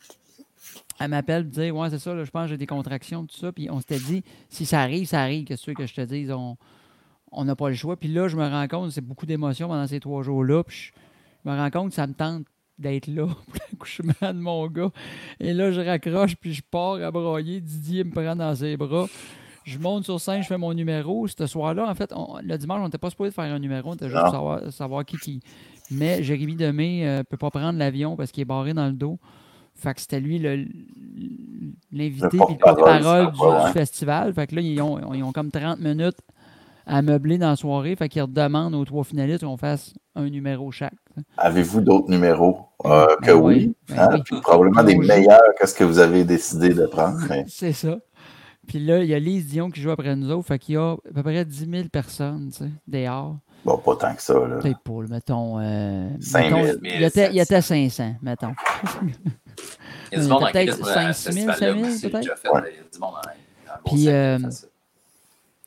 Elle 0.99 1.09
m'appelle 1.09 1.43
pour 1.43 1.51
dire 1.61 1.75
Ouais, 1.75 1.89
c'est 1.89 1.99
ça, 1.99 2.13
là, 2.13 2.23
je 2.23 2.31
pense 2.31 2.43
que 2.43 2.49
j'ai 2.51 2.57
des 2.57 2.65
contractions, 2.67 3.25
tout 3.25 3.35
ça. 3.35 3.51
Puis 3.51 3.69
on 3.69 3.79
s'était 3.79 3.99
dit 3.99 4.23
Si 4.49 4.65
ça 4.65 4.79
arrive, 4.81 5.05
ça 5.07 5.21
arrive. 5.21 5.45
Qu'est-ce 5.45 5.69
que 5.71 5.85
je 5.85 5.93
te 5.93 6.01
dise? 6.01 6.31
On 6.31 6.57
on 7.38 7.43
n'a 7.43 7.55
pas 7.57 7.67
le 7.67 7.75
choix. 7.75 7.97
Puis 7.97 8.07
là, 8.07 8.29
je 8.29 8.38
me 8.38 8.47
rends 8.47 8.67
compte, 8.69 8.91
c'est 8.91 9.01
beaucoup 9.01 9.25
d'émotions 9.25 9.67
pendant 9.67 9.85
ces 9.88 9.99
trois 9.99 10.23
jours-là. 10.23 10.63
Puis 10.63 10.93
je, 10.95 10.99
je 11.43 11.49
me 11.49 11.57
rends 11.57 11.69
compte 11.69 11.89
que 11.89 11.95
ça 11.95 12.07
me 12.07 12.13
tente 12.13 12.45
d'être 12.77 13.07
là 13.07 13.25
pour 13.47 13.53
l'accouchement 13.71 14.13
de 14.33 14.39
mon 14.39 14.67
gars. 14.67 14.89
Et 15.39 15.53
là, 15.53 15.71
je 15.71 15.81
raccroche, 15.81 16.35
puis 16.35 16.53
je 16.53 16.61
pars 16.69 16.95
à 16.95 17.11
broyer. 17.11 17.61
Didier 17.61 18.03
me 18.03 18.11
prend 18.11 18.35
dans 18.35 18.53
ses 18.55 18.75
bras. 18.77 19.07
Je 19.63 19.79
monte 19.79 20.03
sur 20.05 20.19
scène, 20.21 20.43
je 20.43 20.47
fais 20.47 20.57
mon 20.59 20.73
numéro. 20.73 21.27
Ce 21.27 21.47
soir-là, 21.47 21.89
en 21.89 21.95
fait, 21.95 22.11
on- 22.15 22.38
le 22.43 22.57
dimanche, 22.57 22.79
on 22.81 22.85
n'était 22.85 22.97
pas 22.99 23.09
supposé 23.09 23.31
faire 23.31 23.45
un 23.45 23.57
numéro, 23.59 23.89
on 23.91 23.93
était 23.95 24.09
juste 24.09 24.23
Non. 24.23 24.31
savoir, 24.31 24.71
savoir 24.71 25.05
qui 25.05 25.17
qui. 25.17 25.39
Mais 25.89 26.21
Jérémy 26.23 26.55
Demé 26.55 27.03
ne 27.05 27.21
peut 27.23 27.38
pas 27.38 27.49
prendre 27.49 27.77
l'avion 27.79 28.15
parce 28.15 28.31
qu'il 28.31 28.41
est 28.41 28.45
barré 28.45 28.73
dans 28.73 28.85
le 28.88 28.93
dos. 28.93 29.19
Fait 29.77 29.93
que 29.93 30.01
c'était 30.01 30.19
lui 30.19 30.39
l'invité 31.91 32.27
puis 32.29 32.39
le 32.39 32.57
porte-parole, 32.57 33.31
du, 33.31 33.65
du 33.67 33.73
festival. 33.73 34.33
Fait 34.33 34.47
que 34.47 34.55
là, 34.55 34.61
ils 34.61 34.81
ont, 34.81 35.13
ils 35.13 35.23
ont 35.23 35.31
comme 35.31 35.51
30 35.51 35.79
minutes 35.79 36.17
à 36.86 37.02
meubler 37.02 37.38
dans 37.38 37.50
la 37.50 37.56
soirée. 37.56 37.95
Fait 37.95 38.10
qu'ils 38.10 38.21
redemandent 38.21 38.76
aux 38.76 38.86
trois 38.86 39.04
finalistes 39.04 39.43
qu'on 39.43 39.58
fasse 39.58 39.93
un 40.15 40.30
numéro 40.30 40.71
chaque. 40.71 40.93
Avez-vous 41.38 41.82
d'autres 41.82 42.10
numéros? 42.10 42.60
Euh, 42.86 43.06
Ben 43.21 43.28
que 43.28 43.32
oui, 43.32 43.56
oui. 43.56 43.76
ben 43.89 44.00
hein? 44.00 44.10
oui. 44.13 44.21
Puis 44.24 44.41
probablement 44.41 44.84
des 44.84 44.98
meilleurs 44.98 45.39
que 45.60 45.67
ce 45.67 45.74
que 45.74 45.84
vous 45.84 46.00
avez 46.00 46.24
décidé 46.24 46.69
de 46.74 46.86
prendre. 46.86 47.17
Mais 47.30 47.45
C'est 47.50 47.74
ça. 47.74 47.98
Puis 48.67 48.80
là, 48.80 49.00
il 49.04 49.10
y 49.10 49.13
a 49.13 49.19
Lise 49.19 49.45
Dion 49.48 49.69
qui 49.69 49.80
joue 49.82 49.91
après 49.91 50.15
nous 50.15 50.32
autres. 50.32 50.48
Fait 50.48 50.58
qu'il 50.60 50.76
y 50.76 50.78
a 50.78 50.93
à 50.93 50.98
peu 51.13 51.21
près 51.24 51.45
10 51.45 51.69
000 51.69 51.84
personnes, 51.89 52.50
tu 52.52 52.63
sais, 52.65 52.71
dehors. 52.88 53.38
bon, 53.63 53.78
pas 53.78 53.95
tant 53.95 54.15
que 54.15 54.21
ça. 54.24 54.34
Là. 54.34 54.58
Peut-être 54.58 54.80
pas, 54.80 55.02
mettons. 55.08 55.60
Euh, 55.60 56.10
5 56.19 56.50
000. 56.50 56.62
mettons, 56.62 56.80
il, 56.84 57.04
était, 57.04 57.30
il 57.32 57.39
était 57.39 57.62
500, 57.62 58.15
mettons. 58.24 58.54
Il 60.12 60.17
y 60.17 60.21
a 60.21 60.24
du 60.24 60.28
monde 60.30 60.43
en 60.43 60.52
peut-être 60.52 60.78
Christ, 60.80 60.88
à 60.89 61.13
5 61.13 61.13
ce 61.13 61.32
000, 61.32 61.48
festival-là 61.48 61.74
5 61.74 61.80
000 61.84 61.88
aussi, 61.88 62.00
j'ai 62.02 62.10
peut-être? 62.10 62.26
y 62.26 63.89
Puis, 63.89 63.98
5 63.98 63.98
000, 64.04 64.15
euh. 64.15 64.38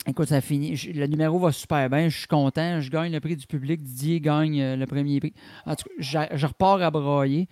Écoute, 0.09 0.29
ça 0.29 0.41
finit. 0.41 0.75
Le 0.95 1.07
numéro 1.07 1.39
va 1.39 1.53
super 1.53 1.91
bien. 1.91 2.09
Je 2.09 2.17
suis 2.17 2.27
content. 2.27 2.81
Je 2.81 2.91
gagne 2.91 3.13
le 3.13 3.21
prix 3.21 3.37
du 3.37 3.47
public. 3.47 3.83
Didier 3.83 4.21
gagne 4.21 4.59
euh, 4.59 4.75
le 4.75 4.87
premier 4.87 5.21
prix. 5.21 5.35
En 5.67 5.77
tout 5.77 5.85
cas, 5.85 6.29
je, 6.35 6.47
repars 6.47 6.81
à 6.81 6.91
broyer. 6.91 7.47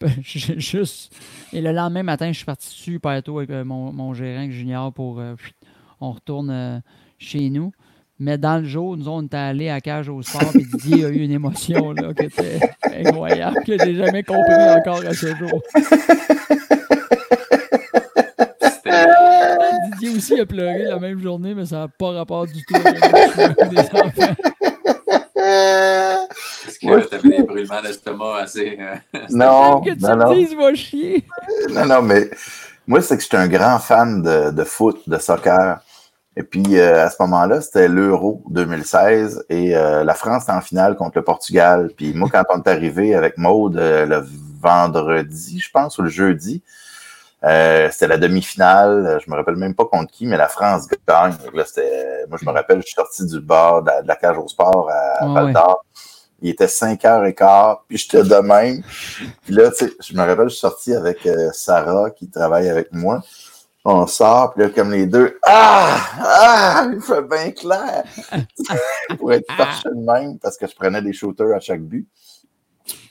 Juste. 0.20 1.14
Et 1.52 1.60
le 1.60 1.70
lendemain 1.70 2.02
matin, 2.02 2.32
je 2.32 2.38
suis 2.38 2.44
parti 2.44 2.66
super 2.66 3.22
tôt 3.22 3.38
avec 3.38 3.50
euh, 3.50 3.64
mon, 3.64 3.92
mon 3.92 4.14
gérant 4.14 4.50
Junior 4.50 4.92
pour. 4.92 5.20
euh, 5.20 5.36
on 6.00 6.10
retourne 6.10 6.82
chez 7.16 7.48
nous. 7.48 7.70
Mais 8.18 8.36
dans 8.36 8.58
le 8.58 8.64
jour, 8.64 8.96
nous, 8.96 9.06
on 9.08 9.22
était 9.22 9.36
allés 9.36 9.68
à 9.68 9.80
Cage 9.80 10.08
au 10.08 10.20
sport. 10.22 10.50
Puis 10.50 10.64
Didier 10.64 11.04
a 11.04 11.08
eu 11.10 11.20
une 11.20 11.30
émotion 11.30 11.92
là, 11.92 12.12
qui 12.12 12.24
était 12.24 12.58
incroyable, 13.06 13.62
que 13.64 13.78
j'ai 13.78 13.94
jamais 13.94 14.24
compris 14.24 14.54
encore 14.76 15.06
à 15.06 15.14
ce 15.14 15.36
jour. 15.36 15.62
aussi 20.16 20.40
a 20.40 20.46
pleuré 20.46 20.84
la 20.84 20.98
même 20.98 21.18
journée, 21.20 21.54
mais 21.54 21.66
ça 21.66 21.76
n'a 21.80 21.88
pas 21.88 22.10
rapport 22.12 22.46
du 22.46 22.64
tout 22.64 22.74
avec 22.76 23.00
des 23.70 23.78
enfants. 24.00 24.34
Est-ce 26.66 26.78
que 26.78 27.08
tu 27.08 27.14
avais 27.14 27.36
des 27.36 27.42
brûlements 27.42 27.82
d'estomac 27.82 28.36
assez. 28.42 28.78
euh, 28.80 29.18
Non, 29.30 29.80
que 29.80 29.90
tu 29.90 30.00
non, 30.00 30.16
me 30.16 30.24
non. 30.24 30.34
dises, 30.34 30.54
va 30.54 30.74
chier. 30.74 31.24
Non, 31.70 31.86
non, 31.86 32.02
mais 32.02 32.30
moi, 32.86 33.00
c'est 33.02 33.16
que 33.16 33.22
j'étais 33.22 33.36
un 33.36 33.48
grand 33.48 33.78
fan 33.78 34.22
de, 34.22 34.50
de 34.50 34.64
foot, 34.64 35.08
de 35.08 35.18
soccer. 35.18 35.80
Et 36.36 36.42
puis, 36.42 36.78
euh, 36.78 37.04
à 37.04 37.10
ce 37.10 37.16
moment-là, 37.20 37.60
c'était 37.60 37.88
l'Euro 37.88 38.42
2016 38.48 39.44
et 39.50 39.76
euh, 39.76 40.02
la 40.02 40.14
France 40.14 40.44
était 40.44 40.52
en 40.52 40.62
finale 40.62 40.96
contre 40.96 41.18
le 41.18 41.24
Portugal. 41.24 41.90
Puis 41.96 42.14
moi, 42.14 42.28
quand 42.32 42.42
on 42.54 42.62
est 42.62 42.68
arrivé 42.68 43.14
avec 43.14 43.36
Maude 43.36 43.76
euh, 43.76 44.06
le 44.06 44.24
vendredi, 44.60 45.60
je 45.60 45.70
pense, 45.70 45.98
ou 45.98 46.02
le 46.02 46.08
jeudi, 46.08 46.62
euh, 47.44 47.88
c'était 47.90 48.08
la 48.08 48.18
demi-finale. 48.18 49.20
Je 49.24 49.30
me 49.30 49.36
rappelle 49.36 49.56
même 49.56 49.74
pas 49.74 49.84
contre 49.84 50.12
qui, 50.12 50.26
mais 50.26 50.36
la 50.36 50.48
France 50.48 50.86
gagne. 51.08 51.34
Là, 51.52 51.64
c'était, 51.64 52.24
moi, 52.28 52.38
je 52.40 52.46
me 52.46 52.52
rappelle, 52.52 52.78
je 52.78 52.86
suis 52.86 52.94
sorti 52.94 53.26
du 53.26 53.40
bar 53.40 53.82
de 53.82 53.88
la, 53.88 54.02
de 54.02 54.08
la 54.08 54.16
cage 54.16 54.38
au 54.38 54.48
sport 54.48 54.88
à 54.90 55.26
Ouais, 55.26 55.34
Val 55.34 55.52
d'Or. 55.52 55.84
Il 56.40 56.50
était 56.50 56.66
5h15, 56.66 57.78
puis 57.88 57.98
j'étais 57.98 58.22
de 58.22 58.34
même. 58.36 58.82
Puis 59.44 59.54
là, 59.54 59.70
tu 59.70 59.86
sais, 59.86 59.92
je 60.00 60.14
me 60.14 60.20
rappelle, 60.20 60.48
je 60.48 60.54
suis 60.54 60.60
sorti 60.60 60.92
avec 60.92 61.24
euh, 61.26 61.50
Sarah, 61.52 62.10
qui 62.10 62.28
travaille 62.28 62.68
avec 62.68 62.92
moi. 62.92 63.20
On 63.84 64.06
sort, 64.06 64.52
puis 64.52 64.62
là, 64.62 64.70
comme 64.70 64.92
les 64.92 65.06
deux, 65.06 65.38
ah! 65.44 65.96
Ah! 66.20 66.86
Il 66.92 67.00
fait 67.00 67.22
bien 67.22 67.50
clair! 67.50 68.04
pour 69.18 69.32
être 69.32 69.46
torché 69.56 69.88
de 69.88 70.04
même, 70.04 70.38
parce 70.38 70.56
que 70.56 70.66
je 70.66 70.74
prenais 70.74 71.02
des 71.02 71.12
shooters 71.12 71.54
à 71.54 71.60
chaque 71.60 71.82
but. 71.82 72.08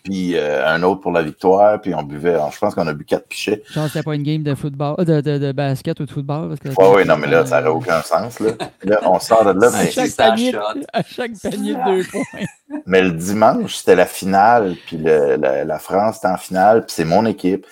Puis 0.04 0.36
euh, 0.36 0.66
un 0.68 0.82
autre 0.84 1.02
pour 1.02 1.12
la 1.12 1.22
victoire, 1.22 1.80
puis 1.80 1.94
on 1.94 2.02
buvait, 2.02 2.36
je 2.52 2.58
pense 2.58 2.74
qu'on 2.74 2.88
a 2.88 2.94
bu 2.94 3.06
quatre 3.06 3.28
pichets. 3.28 3.62
Genre, 3.72 3.88
c'était 3.88 4.02
pas 4.02 4.16
une 4.16 4.24
game 4.24 4.42
de 4.42 4.56
football, 4.56 4.96
de, 5.06 5.22
de, 5.22 5.38
de 5.38 5.52
basket 5.52 6.00
ou 6.00 6.06
de 6.06 6.12
football. 6.12 6.50
Parce 6.50 6.60
que, 6.60 6.82
Ouais, 6.82 6.96
ouais, 6.96 7.06
non, 7.06 7.18
mais 7.18 7.28
là, 7.28 7.46
ça 7.46 7.62
n'aurait 7.62 7.76
aucun 7.78 8.02
sens, 8.02 8.40
là. 8.40 8.52
Là, 8.84 9.00
on 9.04 9.20
sort 9.20 9.46
de 9.54 9.60
là, 9.60 9.68
à 9.74 9.84
mais, 9.84 9.92
chaque, 9.92 10.08
c'est 10.08 10.22
un 10.22 10.30
panier, 10.32 10.52
shot. 10.54 10.60
à 10.92 11.04
chaque 11.04 11.32
panier 11.44 11.76
de 11.76 11.86
deux 11.98 12.04
points. 12.10 12.80
mais 12.88 13.02
le 13.04 13.12
dimanche, 13.12 13.76
c'était 13.76 13.96
la 13.96 14.08
finale, 14.08 14.76
puis 14.88 14.98
le- 14.98 15.36
la, 15.36 15.64
la 15.66 15.80
France 15.80 16.18
était 16.18 16.28
en 16.28 16.38
finale, 16.38 16.86
puis 16.86 16.94
c'est 16.96 17.06
mon 17.06 17.26
équipe. 17.28 17.66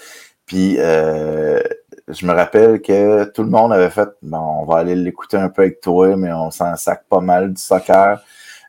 Puis 0.45 0.75
euh, 0.79 1.59
je 2.07 2.25
me 2.25 2.33
rappelle 2.33 2.81
que 2.81 3.23
tout 3.25 3.43
le 3.43 3.49
monde 3.49 3.71
avait 3.73 3.89
fait 3.91 4.09
bon, 4.21 4.37
on 4.61 4.65
va 4.65 4.77
aller 4.79 4.95
l'écouter 4.95 5.37
un 5.37 5.49
peu 5.49 5.61
avec 5.63 5.79
toi, 5.81 6.15
mais 6.15 6.31
on 6.31 6.49
s'en 6.51 6.75
sac 6.75 7.03
pas 7.09 7.21
mal 7.21 7.53
du 7.53 7.61
soccer. 7.61 8.19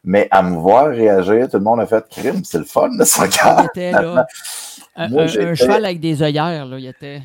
Mais 0.05 0.29
à 0.31 0.43
me 0.43 0.57
voir 0.57 0.89
réagir, 0.89 1.49
tout 1.51 1.59
le 1.59 1.63
monde 1.65 1.81
a 1.81 1.87
fait 1.87 2.05
crime, 2.09 2.43
c'est 2.45 2.59
le 2.59 2.65
fun 2.65 2.89
le 2.89 3.05
Il 3.05 3.07
soccer. 3.07 3.67
était 3.75 3.93
là. 3.93 4.27
Un, 4.97 5.09
Moi, 5.09 5.23
un- 5.23 5.25
un 5.25 5.29
j'étais- 5.29 5.55
cheval 5.55 5.85
avec 5.85 6.01
des 6.01 6.21
œillères, 6.23 6.67
là. 6.67 6.77
Il 6.79 6.87
était. 6.87 7.23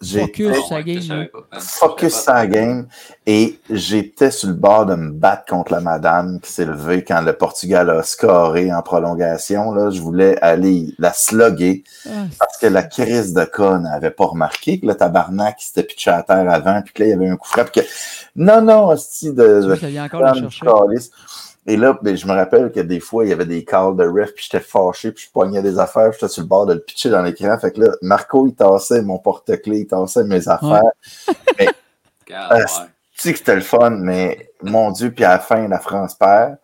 Focus 0.00 0.70
Ouais, 0.70 0.84
game. 0.84 1.00
je 1.00 1.58
focus 1.58 2.20
Je 2.20 2.24
pas. 2.26 2.46
game 2.46 2.86
et 3.26 3.58
j'étais 3.68 4.30
sur 4.30 4.46
le 4.50 4.54
bord 4.54 4.86
de 4.86 4.94
me 4.94 5.10
battre 5.10 5.44
contre 5.46 5.72
la 5.72 5.80
madame 5.80 6.38
qui 6.40 6.52
s'est 6.52 6.64
levée 6.64 7.02
quand 7.02 7.20
le 7.22 7.32
Portugal 7.32 7.90
a 7.90 8.04
scoré 8.04 8.72
en 8.72 8.80
prolongation. 8.80 9.72
Là, 9.72 9.90
je 9.90 10.00
voulais 10.00 10.38
aller 10.40 10.94
la 11.00 11.12
slugger 11.12 11.82
Ah, 12.06 12.10
parce 12.38 12.58
que 12.58 12.68
la 12.68 12.84
crise 12.84 13.32
de 13.34 13.44
con 13.44 13.80
n'avait 13.80 14.12
pas 14.12 14.26
remarqué 14.26 14.78
que 14.78 14.86
le 14.86 14.94
tabarnak 14.94 15.56
s'était 15.60 15.82
pitché 15.82 16.10
à 16.12 16.22
terre 16.22 16.48
avant 16.48 16.80
puis 16.82 16.94
que 16.94 17.02
là, 17.02 17.08
il 17.08 17.10
y 17.10 17.14
avait 17.14 17.28
un 17.28 17.36
coup 17.36 17.48
frappe 17.48 17.72
que 17.72 17.80
non, 18.36 18.62
non, 18.62 18.86
hostie 18.90 19.32
de, 19.32 19.74
vient 19.82 20.04
encore 20.04 20.22
le 20.22 20.48
chercher. 20.48 20.64
Et 21.70 21.76
là, 21.76 21.98
ben, 22.02 22.16
je 22.16 22.26
me 22.26 22.32
rappelle 22.32 22.72
que 22.72 22.80
des 22.80 22.98
fois, 22.98 23.26
il 23.26 23.28
y 23.28 23.32
avait 23.32 23.44
des 23.44 23.62
calls 23.62 23.94
de 23.94 24.04
ref, 24.04 24.32
puis 24.34 24.48
j'étais 24.50 24.64
fâché, 24.64 25.12
puis 25.12 25.24
je 25.26 25.30
poignais 25.30 25.60
des 25.60 25.78
affaires, 25.78 26.08
puis 26.10 26.18
j'étais 26.20 26.32
sur 26.32 26.42
le 26.42 26.48
bord 26.48 26.64
de 26.64 26.72
le 26.72 26.80
pitcher 26.80 27.10
dans 27.10 27.20
l'écran. 27.20 27.58
Fait 27.60 27.72
que 27.72 27.82
là, 27.82 27.90
Marco, 28.00 28.46
il 28.48 28.54
tassait 28.54 29.02
mon 29.02 29.18
porte-clés, 29.18 29.80
il 29.80 29.86
tassait 29.86 30.24
mes 30.24 30.48
affaires. 30.48 30.82
Regarde, 31.58 31.74
Ah, 32.30 32.56
ouais. 32.56 32.62
Tu 33.14 33.22
sais 33.22 33.32
que 33.32 33.38
c'était 33.38 33.54
le 33.56 33.60
fun, 33.60 33.90
mais 33.90 34.50
mon 34.62 34.90
Dieu, 34.92 35.10
puis 35.10 35.24
à 35.24 35.30
la 35.32 35.38
fin, 35.40 35.68
la 35.68 35.78
France 35.78 36.14
perd. 36.14 36.56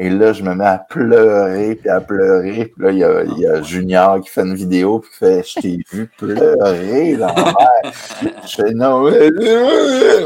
Et 0.00 0.10
là, 0.10 0.32
je 0.32 0.44
me 0.44 0.54
mets 0.54 0.64
à 0.64 0.78
pleurer, 0.78 1.74
puis 1.74 1.88
à 1.90 2.00
pleurer. 2.00 2.66
Puis 2.74 2.84
là, 2.84 2.90
il 2.92 2.98
y 2.98 3.04
a, 3.04 3.24
il 3.24 3.38
y 3.38 3.46
a 3.46 3.60
Junior 3.62 4.20
qui 4.20 4.30
fait 4.30 4.42
une 4.42 4.54
vidéo, 4.54 5.00
puis 5.00 5.10
qui 5.10 5.16
fait 5.18 5.42
Je 5.44 5.60
t'ai 5.60 5.78
vu 5.92 6.06
pleurer, 6.16 7.16
l'envers. 7.16 7.54
Je 8.46 8.54
fais 8.62 8.72
Non, 8.74 9.10
mais, 9.10 9.28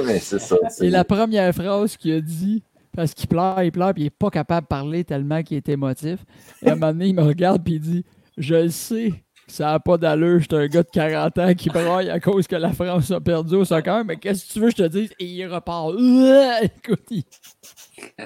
mais 0.04 0.18
c'est 0.20 0.38
ça. 0.38 0.56
c'est- 0.68 0.86
Et 0.86 0.90
la 0.90 1.04
première 1.04 1.52
phrase 1.54 1.96
qu'il 1.96 2.14
a 2.14 2.20
dit, 2.20 2.62
parce 2.94 3.14
qu'il 3.14 3.28
pleure, 3.28 3.62
il 3.62 3.72
pleure, 3.72 3.92
puis 3.94 4.02
il 4.02 4.06
n'est 4.06 4.10
pas 4.10 4.30
capable 4.30 4.64
de 4.64 4.68
parler 4.68 5.04
tellement 5.04 5.42
qu'il 5.42 5.56
est 5.56 5.68
émotif. 5.68 6.24
Et 6.62 6.68
à 6.68 6.72
un 6.72 6.76
moment 6.76 6.92
donné, 6.92 7.08
il 7.08 7.14
me 7.14 7.22
regarde, 7.22 7.62
puis 7.64 7.74
il 7.74 7.80
dit 7.80 8.04
Je 8.38 8.54
le 8.54 8.68
sais, 8.70 9.12
ça 9.46 9.66
n'a 9.72 9.80
pas 9.80 9.98
d'allure, 9.98 10.38
je 10.40 10.44
suis 10.44 10.56
un 10.64 10.66
gars 10.68 10.82
de 10.82 10.88
40 10.92 11.38
ans 11.38 11.54
qui 11.54 11.68
braille 11.68 12.10
à 12.10 12.20
cause 12.20 12.46
que 12.46 12.56
la 12.56 12.72
France 12.72 13.10
a 13.10 13.20
perdu 13.20 13.56
au 13.56 13.64
soccer, 13.64 14.04
mais 14.04 14.16
qu'est-ce 14.16 14.46
que 14.46 14.52
tu 14.52 14.60
veux 14.60 14.66
que 14.70 14.76
je 14.78 14.82
te 14.84 14.88
dise 14.88 15.10
Et 15.18 15.24
il 15.26 15.46
repart. 15.46 15.92
Écoute, 16.62 17.02
il- 17.10 17.24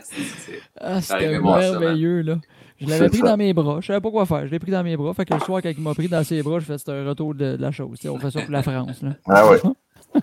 C'est- 0.02 0.60
ah, 0.80 1.00
c'était 1.00 1.38
merveilleux, 1.40 2.22
là. 2.22 2.36
Je 2.78 2.86
l'avais 2.88 3.08
pris 3.08 3.18
ça. 3.18 3.24
dans 3.28 3.36
mes 3.38 3.54
bras. 3.54 3.78
Je 3.80 3.86
savais 3.86 4.00
pas 4.02 4.10
quoi 4.10 4.26
faire. 4.26 4.46
Je 4.46 4.50
l'ai 4.50 4.58
pris 4.58 4.70
dans 4.70 4.82
mes 4.84 4.96
bras. 4.98 5.14
Fait 5.14 5.24
que 5.24 5.32
le 5.32 5.40
soir, 5.40 5.62
quand 5.62 5.70
il 5.70 5.80
m'a 5.82 5.94
pris 5.94 6.08
dans 6.08 6.22
ses 6.22 6.42
bras, 6.42 6.58
je 6.58 6.66
fais 6.66 6.90
un 6.90 7.08
retour 7.08 7.34
de, 7.34 7.56
de 7.56 7.62
la 7.62 7.70
chose. 7.72 7.98
On 8.06 8.18
fait 8.18 8.30
ça 8.30 8.42
pour 8.42 8.50
la 8.52 8.62
France. 8.62 9.00
Là. 9.02 9.10
Ah 9.26 9.48
ouais. 9.48 9.58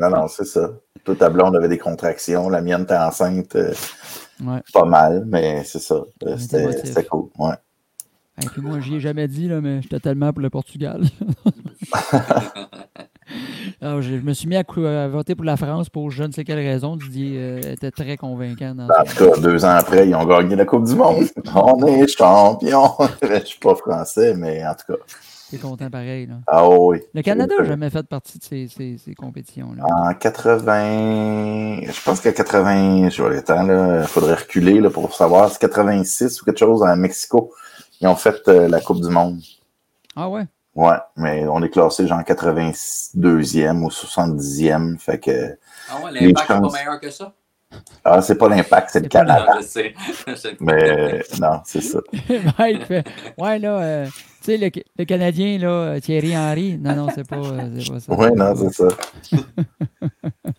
Non, 0.00 0.10
non, 0.10 0.28
c'est 0.28 0.44
ça. 0.44 0.70
Toute 1.04 1.18
ta 1.18 1.28
blonde 1.28 1.54
avait 1.56 1.68
des 1.68 1.78
contractions, 1.78 2.48
la 2.48 2.62
mienne 2.62 2.82
était 2.82 2.96
enceinte 2.96 3.56
euh, 3.56 3.72
Ouais. 4.42 4.60
pas 4.72 4.84
mal, 4.84 5.24
mais 5.26 5.62
c'est 5.64 5.78
ça. 5.78 6.02
Euh, 6.24 6.36
était 6.36 6.84
C'était 6.84 7.04
cool. 7.04 7.28
Ouais. 7.38 7.54
Et 8.42 8.46
puis 8.46 8.60
moi, 8.62 8.80
j'y 8.80 8.96
ai 8.96 9.00
jamais 9.00 9.28
dit, 9.28 9.46
là, 9.46 9.60
mais 9.60 9.80
j'étais 9.80 10.00
tellement 10.00 10.32
pour 10.32 10.42
le 10.42 10.50
Portugal. 10.50 11.02
Alors, 13.80 14.02
je, 14.02 14.14
me 14.14 14.32
suis 14.32 14.48
mis 14.48 14.56
à, 14.56 14.64
à 14.64 15.08
voter 15.08 15.34
pour 15.34 15.44
la 15.44 15.56
France 15.56 15.88
pour 15.88 16.10
je 16.10 16.24
ne 16.24 16.32
sais 16.32 16.42
quelle 16.44 16.58
raison. 16.58 16.96
Didier 16.96 17.36
euh, 17.38 17.60
était 17.72 17.90
très 17.90 18.16
convaincant 18.16 18.74
dans 18.74 18.88
En 18.88 19.04
tout 19.04 19.30
cas, 19.30 19.40
deux 19.40 19.64
ans 19.64 19.76
après, 19.76 20.08
ils 20.08 20.14
ont 20.14 20.24
gagné 20.24 20.56
la 20.56 20.64
Coupe 20.64 20.84
du 20.84 20.94
Monde. 20.94 21.26
On 21.54 21.86
est 21.86 22.08
champion. 22.08 22.90
Je 23.22 23.44
suis 23.44 23.58
pas 23.60 23.74
français, 23.76 24.34
mais 24.34 24.66
en 24.66 24.74
tout 24.74 24.92
cas. 24.92 24.98
T'es 25.54 25.60
content 25.60 25.90
pareil. 25.90 26.26
Là. 26.26 26.34
Ah 26.46 26.68
oui. 26.68 27.00
Le 27.14 27.22
Canada 27.22 27.54
n'a 27.58 27.64
jamais 27.64 27.90
fait 27.90 28.02
partie 28.06 28.38
de 28.38 28.44
ces, 28.44 28.68
ces, 28.68 28.98
ces 28.98 29.14
compétitions-là. 29.14 29.84
En 29.84 30.14
80, 30.14 31.80
je 31.82 32.02
pense 32.04 32.20
qu'à 32.20 32.32
80, 32.32 33.10
je 33.10 33.22
vois 33.22 33.30
le 33.30 33.42
temps, 33.42 33.62
là, 33.62 34.00
il 34.02 34.06
faudrait 34.06 34.34
reculer 34.34 34.80
là, 34.80 34.90
pour 34.90 35.14
savoir, 35.14 35.50
c'est 35.50 35.60
86 35.60 36.42
ou 36.42 36.44
quelque 36.44 36.58
chose 36.58 36.82
à 36.82 36.96
Mexico. 36.96 37.52
Ils 38.00 38.08
ont 38.08 38.16
fait 38.16 38.36
euh, 38.48 38.68
la 38.68 38.80
Coupe 38.80 39.00
du 39.00 39.08
Monde. 39.08 39.40
Ah 40.16 40.28
ouais? 40.28 40.44
Ouais, 40.74 40.96
mais 41.16 41.46
on 41.46 41.62
est 41.62 41.70
classé 41.70 42.06
genre 42.08 42.20
82e 42.20 43.82
ou 43.82 43.88
70e. 43.88 44.98
Fait 44.98 45.20
que. 45.20 45.56
Ah 45.88 46.04
ouais, 46.04 46.10
l'impact 46.12 46.50
n'est 46.50 46.56
chances. 46.56 46.72
pas 46.72 46.78
meilleur 46.78 47.00
que 47.00 47.10
ça? 47.10 47.32
Ah, 48.04 48.20
c'est 48.22 48.36
pas 48.36 48.48
l'impact, 48.48 48.90
c'est 48.92 49.00
le 49.00 49.08
Canada. 49.08 49.54
Non, 49.54 49.60
je 49.60 49.66
sais. 49.66 49.94
Mais 50.60 51.22
non, 51.40 51.60
c'est 51.64 51.80
ça. 51.80 52.00
Mike 52.58 52.86
fait 52.86 53.04
Ouais, 53.38 53.58
là, 53.58 53.78
euh, 53.78 54.06
sais, 54.44 54.56
le, 54.58 54.70
le 54.98 55.04
Canadien, 55.04 55.58
là, 55.58 55.68
euh, 55.68 56.00
Thierry 56.00 56.36
Henry. 56.36 56.76
Non, 56.78 56.94
non, 56.96 57.08
c'est 57.14 57.26
pas, 57.28 57.36
euh, 57.36 57.80
c'est 57.80 57.90
pas 57.92 58.00
ça. 58.00 58.14
Oui, 58.14 58.28
non, 58.36 58.54
c'est 58.56 58.72
ça. 58.72 58.88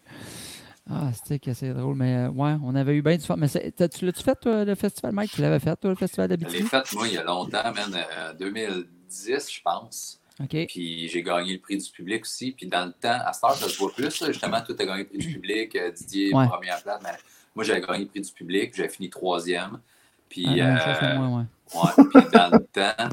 Ah, 0.88 1.10
c'est 1.26 1.39
que 1.39 1.52
c'est 1.56 1.74
drôle, 1.74 1.95
mais 1.95 2.15
euh, 2.15 2.30
ouais, 2.30 2.56
on 2.63 2.76
avait 2.76 2.93
eu 2.95 3.02
bien 3.02 3.17
du 3.17 3.24
fun. 3.26 3.36
Mais 3.38 3.48
tu 3.50 4.06
l'as-tu 4.06 4.21
fait, 4.24 4.36
toi, 4.39 4.63
le 4.65 4.76
festival, 4.76 5.13
Mike? 5.13 5.32
Tu 5.32 5.41
l'avais 5.41 5.58
fait, 5.60 5.76
toi, 5.78 5.89
le 5.89 5.95
festival 5.95 6.30
Je 6.39 6.45
l'ai 6.45 6.62
fait, 6.62 6.93
moi, 6.93 7.08
il 7.08 7.13
y 7.15 7.17
a 7.17 7.24
longtemps, 7.24 7.74
man, 7.74 7.91
euh, 7.95 8.34
2010, 8.36 9.52
je 9.52 9.62
pense. 9.63 10.19
OK. 10.39 10.56
Puis 10.67 11.08
j'ai 11.08 11.24
gagné 11.24 11.54
le 11.54 11.60
prix 11.60 11.78
du 11.80 11.89
public 11.89 12.21
aussi. 12.21 12.52
Puis 12.52 12.67
dans 12.67 12.86
le 12.86 12.91
temps, 12.91 13.17
à 13.26 13.34
cette 13.34 13.43
heure, 13.45 13.56
ça 13.56 13.67
se 13.67 13.78
voit 13.80 13.91
plus. 13.93 14.21
là. 14.21 14.28
Justement, 14.28 14.62
toi, 14.62 14.76
tu 14.76 14.84
as 14.84 14.86
gagné 14.86 15.00
le 15.00 15.06
prix 15.08 15.17
du 15.17 15.34
public. 15.34 15.76
euh, 15.76 15.89
Didier, 15.91 16.32
Ouais. 16.36 16.48
première 16.48 16.80
place. 16.84 17.00
Mais 17.04 17.10
moi, 17.56 17.63
j'avais 17.63 17.82
gagné 17.82 18.00
le 18.04 18.06
prix 18.10 18.21
du 18.21 18.32
public. 18.32 18.74
J'avais 18.76 18.89
fini 18.89 19.10
troisième. 19.10 19.80
Puis, 20.30 20.45
Ah, 20.62 21.02
euh, 21.04 21.17
moi, 21.17 21.39
ouais. 21.74 21.80
ouais, 21.82 22.06
puis 22.13 22.30
dans 22.32 22.50
le 22.52 22.60
temps, 22.65 23.10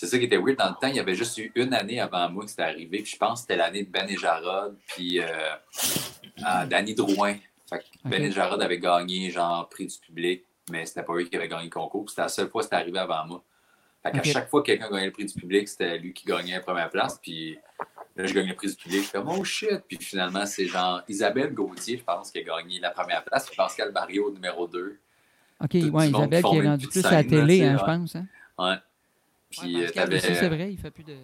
c'est 0.00 0.06
ça 0.06 0.18
qui 0.18 0.24
était 0.24 0.38
weird. 0.38 0.56
Dans 0.56 0.70
le 0.70 0.76
temps, 0.80 0.86
il 0.86 0.96
y 0.96 0.98
avait 0.98 1.14
juste 1.14 1.36
eu 1.36 1.52
une 1.54 1.74
année 1.74 2.00
avant 2.00 2.30
moi 2.30 2.44
que 2.44 2.50
c'était 2.50 2.62
arrivé. 2.62 3.02
Puis 3.02 3.12
je 3.12 3.16
pense 3.18 3.34
que 3.34 3.40
c'était 3.42 3.56
l'année 3.56 3.82
de 3.82 3.90
Ben 3.90 4.08
et 4.08 4.16
Jarod. 4.16 4.74
Puis 4.86 5.20
euh, 5.20 5.26
euh, 5.26 6.66
Danny 6.70 6.94
Drouin. 6.94 7.34
Fait 7.68 7.80
que 7.80 7.84
Ben 8.06 8.22
Ok. 8.22 8.28
et 8.28 8.30
Jarod 8.30 8.62
avaient 8.62 8.78
gagné, 8.78 9.30
genre, 9.30 9.68
prix 9.68 9.88
du 9.88 9.98
public. 9.98 10.44
Mais 10.70 10.86
c'était 10.86 11.02
pas 11.02 11.12
eux 11.12 11.24
qui 11.24 11.36
avaient 11.36 11.48
gagné 11.48 11.64
le 11.64 11.70
concours. 11.70 12.06
Puis 12.06 12.12
C'était 12.12 12.22
la 12.22 12.28
seule 12.28 12.48
fois 12.48 12.62
que 12.62 12.64
c'était 12.64 12.76
arrivé 12.76 12.98
avant 12.98 13.26
moi. 13.26 13.44
Fait 14.02 14.10
qu'à 14.10 14.22
chaque 14.22 14.48
fois 14.48 14.62
que 14.62 14.68
quelqu'un 14.68 14.88
gagnait 14.88 15.04
le 15.04 15.12
prix 15.12 15.26
du 15.26 15.34
public, 15.34 15.68
c'était 15.68 15.98
lui 15.98 16.14
qui 16.14 16.24
gagnait 16.24 16.54
la 16.54 16.60
première 16.60 16.88
place. 16.88 17.18
Puis 17.20 17.58
là, 18.16 18.24
je 18.24 18.32
gagnais 18.32 18.48
le 18.48 18.56
prix 18.56 18.68
du 18.68 18.76
public. 18.76 19.02
Je 19.02 19.08
fais 19.08 19.18
oh 19.18 19.44
shit. 19.44 19.82
Puis 19.86 19.98
finalement, 20.00 20.46
c'est 20.46 20.64
genre 20.64 21.02
Isabelle 21.08 21.52
Gauthier, 21.52 21.98
je 21.98 22.04
pense, 22.04 22.30
qui 22.30 22.38
a 22.38 22.42
gagné 22.42 22.80
la 22.80 22.88
première 22.88 23.22
place. 23.22 23.48
Puis 23.48 23.56
Pascal 23.56 23.92
Barrio, 23.92 24.30
numéro 24.32 24.66
2. 24.66 24.98
OK, 25.62 25.74
ouais, 25.74 26.08
Isabelle 26.08 26.42
qui 26.42 26.56
est 26.56 26.66
rendue 26.66 26.88
plus 26.88 27.04
à 27.04 27.10
la 27.10 27.24
télé, 27.24 27.64
hein, 27.64 27.76
je 27.78 27.84
pense. 27.84 28.16
Hein? 28.16 28.24
Ouais. 28.58 28.76
Puis 29.50 29.76
Ouais, 29.76 29.86
euh, 29.86 29.90
t'avais. 29.90 30.20
c'est 30.20 30.48
vrai, 30.48 30.72
il 30.72 30.78
fait 30.78 30.90
plus 30.90 31.04
de. 31.04 31.16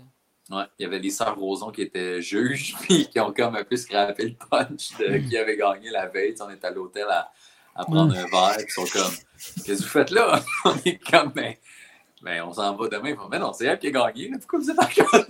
Ouais, 0.50 0.64
il 0.78 0.82
y 0.82 0.86
avait 0.86 0.98
les 1.00 1.10
sœurs 1.10 1.36
Roson 1.36 1.70
qui 1.70 1.82
étaient 1.82 2.20
juges, 2.22 2.74
puis 2.82 3.08
qui 3.08 3.18
ont 3.20 3.32
comme 3.32 3.56
un 3.56 3.64
peu 3.64 3.76
scrappé 3.76 4.24
le 4.28 4.34
punch 4.48 4.96
de 4.98 5.18
qui 5.28 5.36
avait 5.36 5.56
gagné 5.56 5.90
la 5.90 6.06
veille. 6.06 6.34
On 6.40 6.50
est 6.50 6.64
à 6.64 6.70
l'hôtel 6.70 7.06
à, 7.10 7.30
à 7.74 7.84
prendre 7.84 8.16
un 8.16 8.26
verre, 8.26 8.56
puis 8.56 8.66
ils 8.68 8.72
sont 8.72 8.86
comme 8.86 9.12
Qu'est-ce 9.64 9.64
que 9.64 9.72
vous 9.84 9.88
faites 9.88 10.10
là? 10.10 10.40
on 10.64 10.76
est 10.84 10.98
comme 11.10 11.30
ben, 11.32 11.54
ben, 12.22 12.42
on 12.42 12.52
s'en 12.52 12.74
va 12.76 12.88
demain. 12.88 13.10
Ils 13.10 13.16
font, 13.16 13.28
Mais 13.28 13.38
non, 13.38 13.52
c'est 13.52 13.66
elle 13.66 13.78
qui 13.78 13.88
a 13.88 13.90
gagné. 13.90 14.28
là. 14.28 14.38
Pourquoi 14.38 14.58
vous 14.60 14.70
êtes 14.70 14.78
encore? 14.78 15.20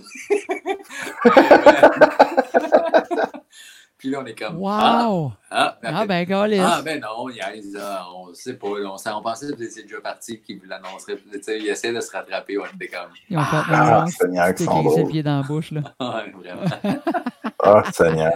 puis 3.97 4.09
là, 4.09 4.19
on 4.21 4.25
est 4.25 4.37
comme 4.37 4.59
Ah, 4.65 5.07
Wow! 5.09 5.31
ah, 5.49 5.77
Ah, 5.83 6.05
ben, 6.05 6.23
Gaulis. 6.25 6.59
ah, 6.59 6.81
ben 6.83 6.99
non, 7.01 7.29
il 7.29 7.37
y 7.37 7.41
a- 7.41 8.05
on 8.13 8.33
sait 8.33 8.53
pas. 8.55 8.67
là, 8.79 8.91
on, 8.93 9.17
on 9.17 9.21
pensait 9.21 9.47
que 9.47 9.55
vous 9.55 9.63
étiez 9.63 9.83
déjà 9.83 9.99
parti 10.01 10.37
puis 10.37 10.57
vous 10.57 10.67
l'annoncerez. 10.69 11.17
Tu 11.17 11.41
sais, 11.41 11.57
il 11.59 11.67
essaie 11.67 11.91
de 11.93 11.99
se 11.99 12.11
rattraper. 12.11 12.57
On 12.57 12.65
était 12.65 12.87
comme 12.87 13.09
Ils 13.29 13.37
ont 13.37 13.43
fait 13.43 13.57
Ah, 13.69 14.01
un 14.03 14.07
Seigneur, 14.07 14.53
qui 14.53 14.63
sont 14.63 14.77
le 14.83 14.89
drôles. 14.89 15.07
pied 15.11 15.23
dans 15.23 15.37
la 15.41 15.43
bouche, 15.47 15.71
là. 15.71 15.81
Ouais, 15.99 16.31
vraiment. 16.31 17.01
Ah, 17.63 17.83
Seigneur. 17.91 18.33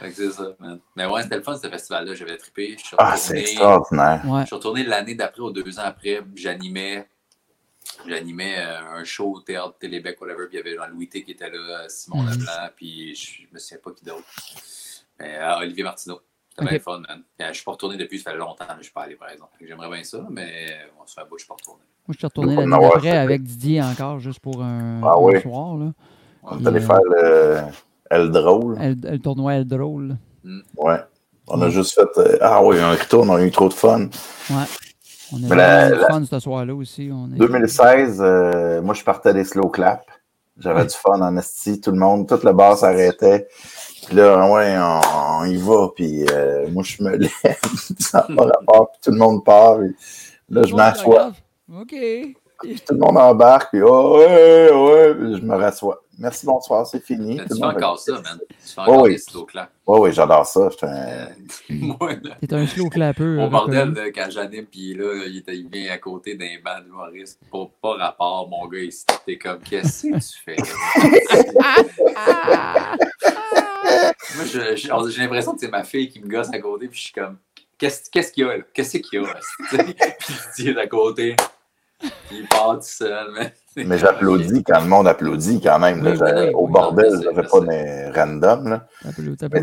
Fait 0.00 0.10
que 0.10 0.16
c'est 0.16 0.30
ça, 0.32 0.44
man. 0.60 0.78
Mais 0.96 1.06
ouais, 1.06 1.22
c'était 1.22 1.36
le 1.36 1.42
fun, 1.42 1.56
ce 1.56 1.66
festival-là. 1.68 2.14
J'avais 2.14 2.36
trippé. 2.36 2.76
Je 2.78 2.84
suis 2.84 2.96
Ah, 2.98 3.16
c'est 3.16 3.38
extraordinaire. 3.40 4.20
Ouais. 4.26 4.40
je 4.42 4.46
suis 4.46 4.54
retourné 4.56 4.82
l'année 4.84 5.14
d'après, 5.14 5.40
ou 5.40 5.50
deux 5.50 5.78
ans 5.78 5.82
après. 5.86 6.20
J'animais 6.34 7.08
j'animais 8.06 8.56
euh, 8.58 8.98
un 8.98 9.04
show 9.04 9.32
au 9.36 9.40
théâtre 9.40 9.74
Télébec, 9.78 10.20
whatever. 10.20 10.46
Puis 10.48 10.56
il 10.58 10.66
y 10.66 10.68
avait 10.68 10.76
Jean-Louis 10.76 11.08
T 11.08 11.22
qui 11.24 11.32
était 11.32 11.50
là, 11.50 11.88
Simon 11.88 12.22
Mhm. 12.22 12.30
Leblanc, 12.30 12.68
puis 12.76 13.14
je 13.14 13.42
je 13.48 13.54
me 13.54 13.58
souviens 13.58 13.78
pas 13.82 13.90
qui 13.92 14.04
d'autre. 14.04 14.24
Mais, 15.20 15.36
euh, 15.38 15.58
Olivier 15.58 15.84
Martineau. 15.84 16.20
C'était 16.50 16.64
Ok. 16.64 16.70
bien 16.70 16.78
fun, 16.78 16.98
man. 17.08 17.22
Euh, 17.42 17.48
je 17.48 17.52
suis 17.54 17.64
pas 17.64 17.72
retourné 17.72 17.96
depuis, 17.96 18.18
ça 18.20 18.30
fait 18.30 18.36
longtemps 18.36 18.64
que 18.66 18.78
je 18.78 18.84
suis 18.84 18.92
pas 18.92 19.02
allé, 19.02 19.16
par 19.16 19.28
exemple. 19.30 19.50
J'aimerais 19.60 19.88
bien 19.90 20.04
ça, 20.04 20.24
mais 20.30 20.76
bon, 20.96 21.04
ça 21.06 21.14
fait 21.14 21.20
un 21.22 21.24
bout, 21.28 21.36
je 21.38 21.42
suis 21.44 21.48
pas 21.48 21.54
retourné. 21.54 21.80
Moi, 22.06 22.12
je 22.12 22.18
suis 22.18 22.26
retourné 22.26 22.54
l'année 22.54 22.70
d'après 22.70 23.10
avec 23.16 23.42
Didier 23.42 23.82
encore, 23.82 24.18
juste 24.20 24.38
pour 24.40 24.62
un, 24.62 25.00
Ah 25.02 25.14
un 25.18 25.40
soir, 25.40 25.76
là. 25.76 25.92
On 26.44 26.62
est 26.62 26.66
allé 26.68 26.80
faire 26.80 27.00
le, 27.02 27.60
El 28.10 28.30
Drôle. 28.30 28.76
Elle- 28.80 29.00
Le, 29.00 29.18
tournoi 29.18 29.54
est 29.56 29.64
drôle. 29.64 30.16
Ouais. 30.76 30.98
On 31.48 31.60
a 31.62 31.70
juste 31.70 31.94
fait. 31.94 32.18
euh, 32.20 32.38
ah 32.40 32.62
oui, 32.62 32.78
un 32.78 32.90
retour, 32.92 33.24
on 33.28 33.34
a 33.34 33.42
eu 33.42 33.50
trop 33.50 33.68
de 33.68 33.74
fun. 33.74 34.02
Ouais. 34.50 34.64
On 35.32 35.50
a 35.50 35.54
la- 35.54 35.90
du 35.90 35.98
la- 35.98 36.06
fun 36.08 36.24
ce 36.24 36.38
soir-là 36.38 36.74
aussi. 36.74 37.10
On 37.12 37.32
est... 37.32 37.38
2016, 37.38 38.20
euh, 38.20 38.82
moi, 38.82 38.94
je 38.94 39.02
partais 39.04 39.32
des 39.32 39.44
slow 39.44 39.68
claps. 39.68 40.04
J'avais 40.58 40.84
du 40.84 40.94
fun 40.94 41.20
en 41.20 41.36
esti. 41.36 41.80
Tout 41.80 41.90
le 41.90 41.98
monde, 41.98 42.28
tout 42.28 42.38
le 42.44 42.52
bar 42.52 42.76
s'arrêtait. 42.76 43.48
Puis 44.06 44.14
là, 44.16 44.48
ouais, 44.52 44.76
on, 44.78 45.40
on 45.40 45.44
y 45.46 45.56
va. 45.56 45.88
Puis 45.96 46.24
euh, 46.30 46.68
moi, 46.70 46.84
je 46.84 47.02
me 47.02 47.16
lève. 47.16 47.30
ça 47.98 48.20
rapport. 48.28 48.92
Puis 48.92 49.00
tout 49.02 49.10
le 49.10 49.18
monde 49.18 49.44
part. 49.44 49.78
Puis 49.78 49.94
là, 50.50 50.62
je 50.62 50.74
m'assois. 50.74 51.32
OK. 51.74 51.94
Puis 52.60 52.80
tout 52.86 52.94
le 52.94 52.98
monde 52.98 53.18
embarque. 53.18 53.70
Puis 53.72 53.82
oh, 53.82 54.18
ouais, 54.18 54.70
ouais. 54.72 55.14
Puis 55.14 55.38
je 55.38 55.42
me 55.42 55.56
rassois. 55.56 56.03
Merci, 56.18 56.46
bonsoir, 56.46 56.86
c'est 56.86 57.04
fini. 57.04 57.38
Tu 57.48 57.56
fais 57.56 57.64
encore 57.64 57.98
ça, 57.98 58.12
man. 58.12 58.38
Tu 58.48 58.54
fais 58.72 58.80
Oh, 58.86 58.90
encore 58.90 59.02
oui. 59.02 59.10
des 59.12 59.18
slow 59.18 59.44
claps. 59.44 59.70
Oui, 59.86 59.98
oui, 60.00 60.12
j'adore 60.12 60.46
ça. 60.46 60.68
J'étais 60.70 60.86
un- 60.86 60.90
Euh, 60.90 61.26
moi, 61.70 62.12
là, 62.22 62.36
T'es 62.40 62.54
un 62.54 62.66
slow 62.66 62.88
clapper. 62.88 63.24
Mon 63.24 63.48
bordel, 63.48 63.92
là, 63.92 64.10
quand 64.10 64.28
j'anime, 64.30 64.64
puis 64.66 64.94
là, 64.94 65.24
il, 65.26 65.68
vient 65.70 65.92
à 65.92 65.98
côté 65.98 66.34
d'un 66.34 66.56
banc 66.64 66.80
d'humoristes. 66.82 67.38
Pas, 67.50 67.68
pas 67.82 67.94
rapport, 67.96 68.48
mon 68.48 68.66
gars, 68.68 68.78
il 68.80 68.92
t'es 69.26 69.36
comme, 69.38 69.58
qu'est-ce 69.60 70.06
que 70.08 70.16
tu 70.16 70.38
fais? 70.44 70.56
là? 70.56 70.64
Moi, 74.36 74.44
j'ai 74.46 75.18
l'impression 75.22 75.52
que 75.54 75.60
c'est 75.60 75.70
ma 75.70 75.84
fille 75.84 76.08
qui 76.08 76.20
me 76.20 76.28
gosse 76.28 76.48
à 76.52 76.58
côté, 76.58 76.88
puis 76.88 76.98
je 76.98 77.04
suis 77.04 77.12
comme, 77.12 77.36
qu'est-ce 77.78 78.10
qu'il 78.32 78.44
y 78.44 78.48
a, 78.48 78.56
là? 78.56 78.62
Qu'est-ce 78.72 78.98
qu'il 78.98 79.20
y 79.20 79.24
a? 79.24 79.34
Tu 79.70 79.76
sais? 79.76 79.84
Puis 80.18 80.34
il 80.64 80.68
est 80.70 80.78
à 80.78 80.86
côté, 80.86 81.36
il 82.32 82.46
part 82.48 82.74
tout 82.78 82.82
seul. 82.82 83.26
Mais, 83.36 83.84
Mais 83.84 83.98
j'applaudis 83.98 84.62
quand 84.64 84.80
le 84.80 84.86
monde 84.86 85.08
applaudit 85.08 85.60
quand 85.60 85.78
même. 85.78 86.02
là. 86.02 86.10
Oui, 86.12 86.16
J'ai- 86.18 86.44
oui, 86.48 86.54
Au 86.54 86.66
bordel, 86.68 87.12
j'avais 87.22 87.46
pas 87.46 87.60
des 87.60 88.10
random. 88.14 88.68
Là. 88.68 88.86
Mais 89.56 89.62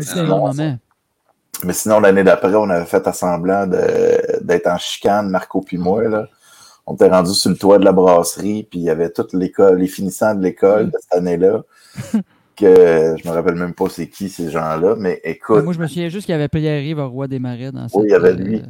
sinon. 1.72 2.00
Mais 2.00 2.00
l'année 2.00 2.24
d'après, 2.24 2.54
on 2.54 2.68
avait 2.70 2.84
fait 2.86 3.06
à 3.06 3.12
semblant 3.12 3.66
de- 3.66 4.40
d'être 4.42 4.66
en 4.66 4.78
chicane, 4.78 5.28
Marco 5.30 5.60
puis 5.60 5.78
moi. 5.78 6.02
Là. 6.08 6.26
On 6.86 6.94
était 6.94 7.08
rendu 7.08 7.32
sur 7.34 7.50
le 7.50 7.56
toit 7.56 7.78
de 7.78 7.84
la 7.84 7.92
brasserie, 7.92 8.66
puis 8.68 8.80
il 8.80 8.84
y 8.84 8.90
avait 8.90 9.10
toute 9.10 9.32
l'école, 9.32 9.78
les 9.78 9.86
finissants 9.86 10.34
de 10.34 10.42
l'école 10.42 10.86
de 10.90 10.98
cette 11.00 11.18
année-là. 11.18 11.62
que 12.56 13.16
je 13.22 13.28
me 13.28 13.32
rappelle 13.34 13.54
même 13.54 13.72
pas 13.74 13.88
c'est 13.88 14.08
qui 14.08 14.28
ces 14.28 14.50
gens-là, 14.50 14.94
mais 14.98 15.20
écoute, 15.24 15.64
Moi, 15.64 15.72
je 15.72 15.78
me 15.78 15.86
souviens 15.86 16.08
juste 16.10 16.26
qu'il 16.26 16.32
y 16.34 16.36
avait 16.36 16.48
Pierre-Yves 16.48 17.00
Roy 17.00 17.26
des 17.26 17.38
Marais 17.38 17.72
dans 17.72 17.88
cette. 17.88 17.98
Oui, 17.98 18.06
il 18.08 18.12
y 18.12 18.14
avait 18.14 18.30
euh, 18.30 18.34
lui. 18.34 18.62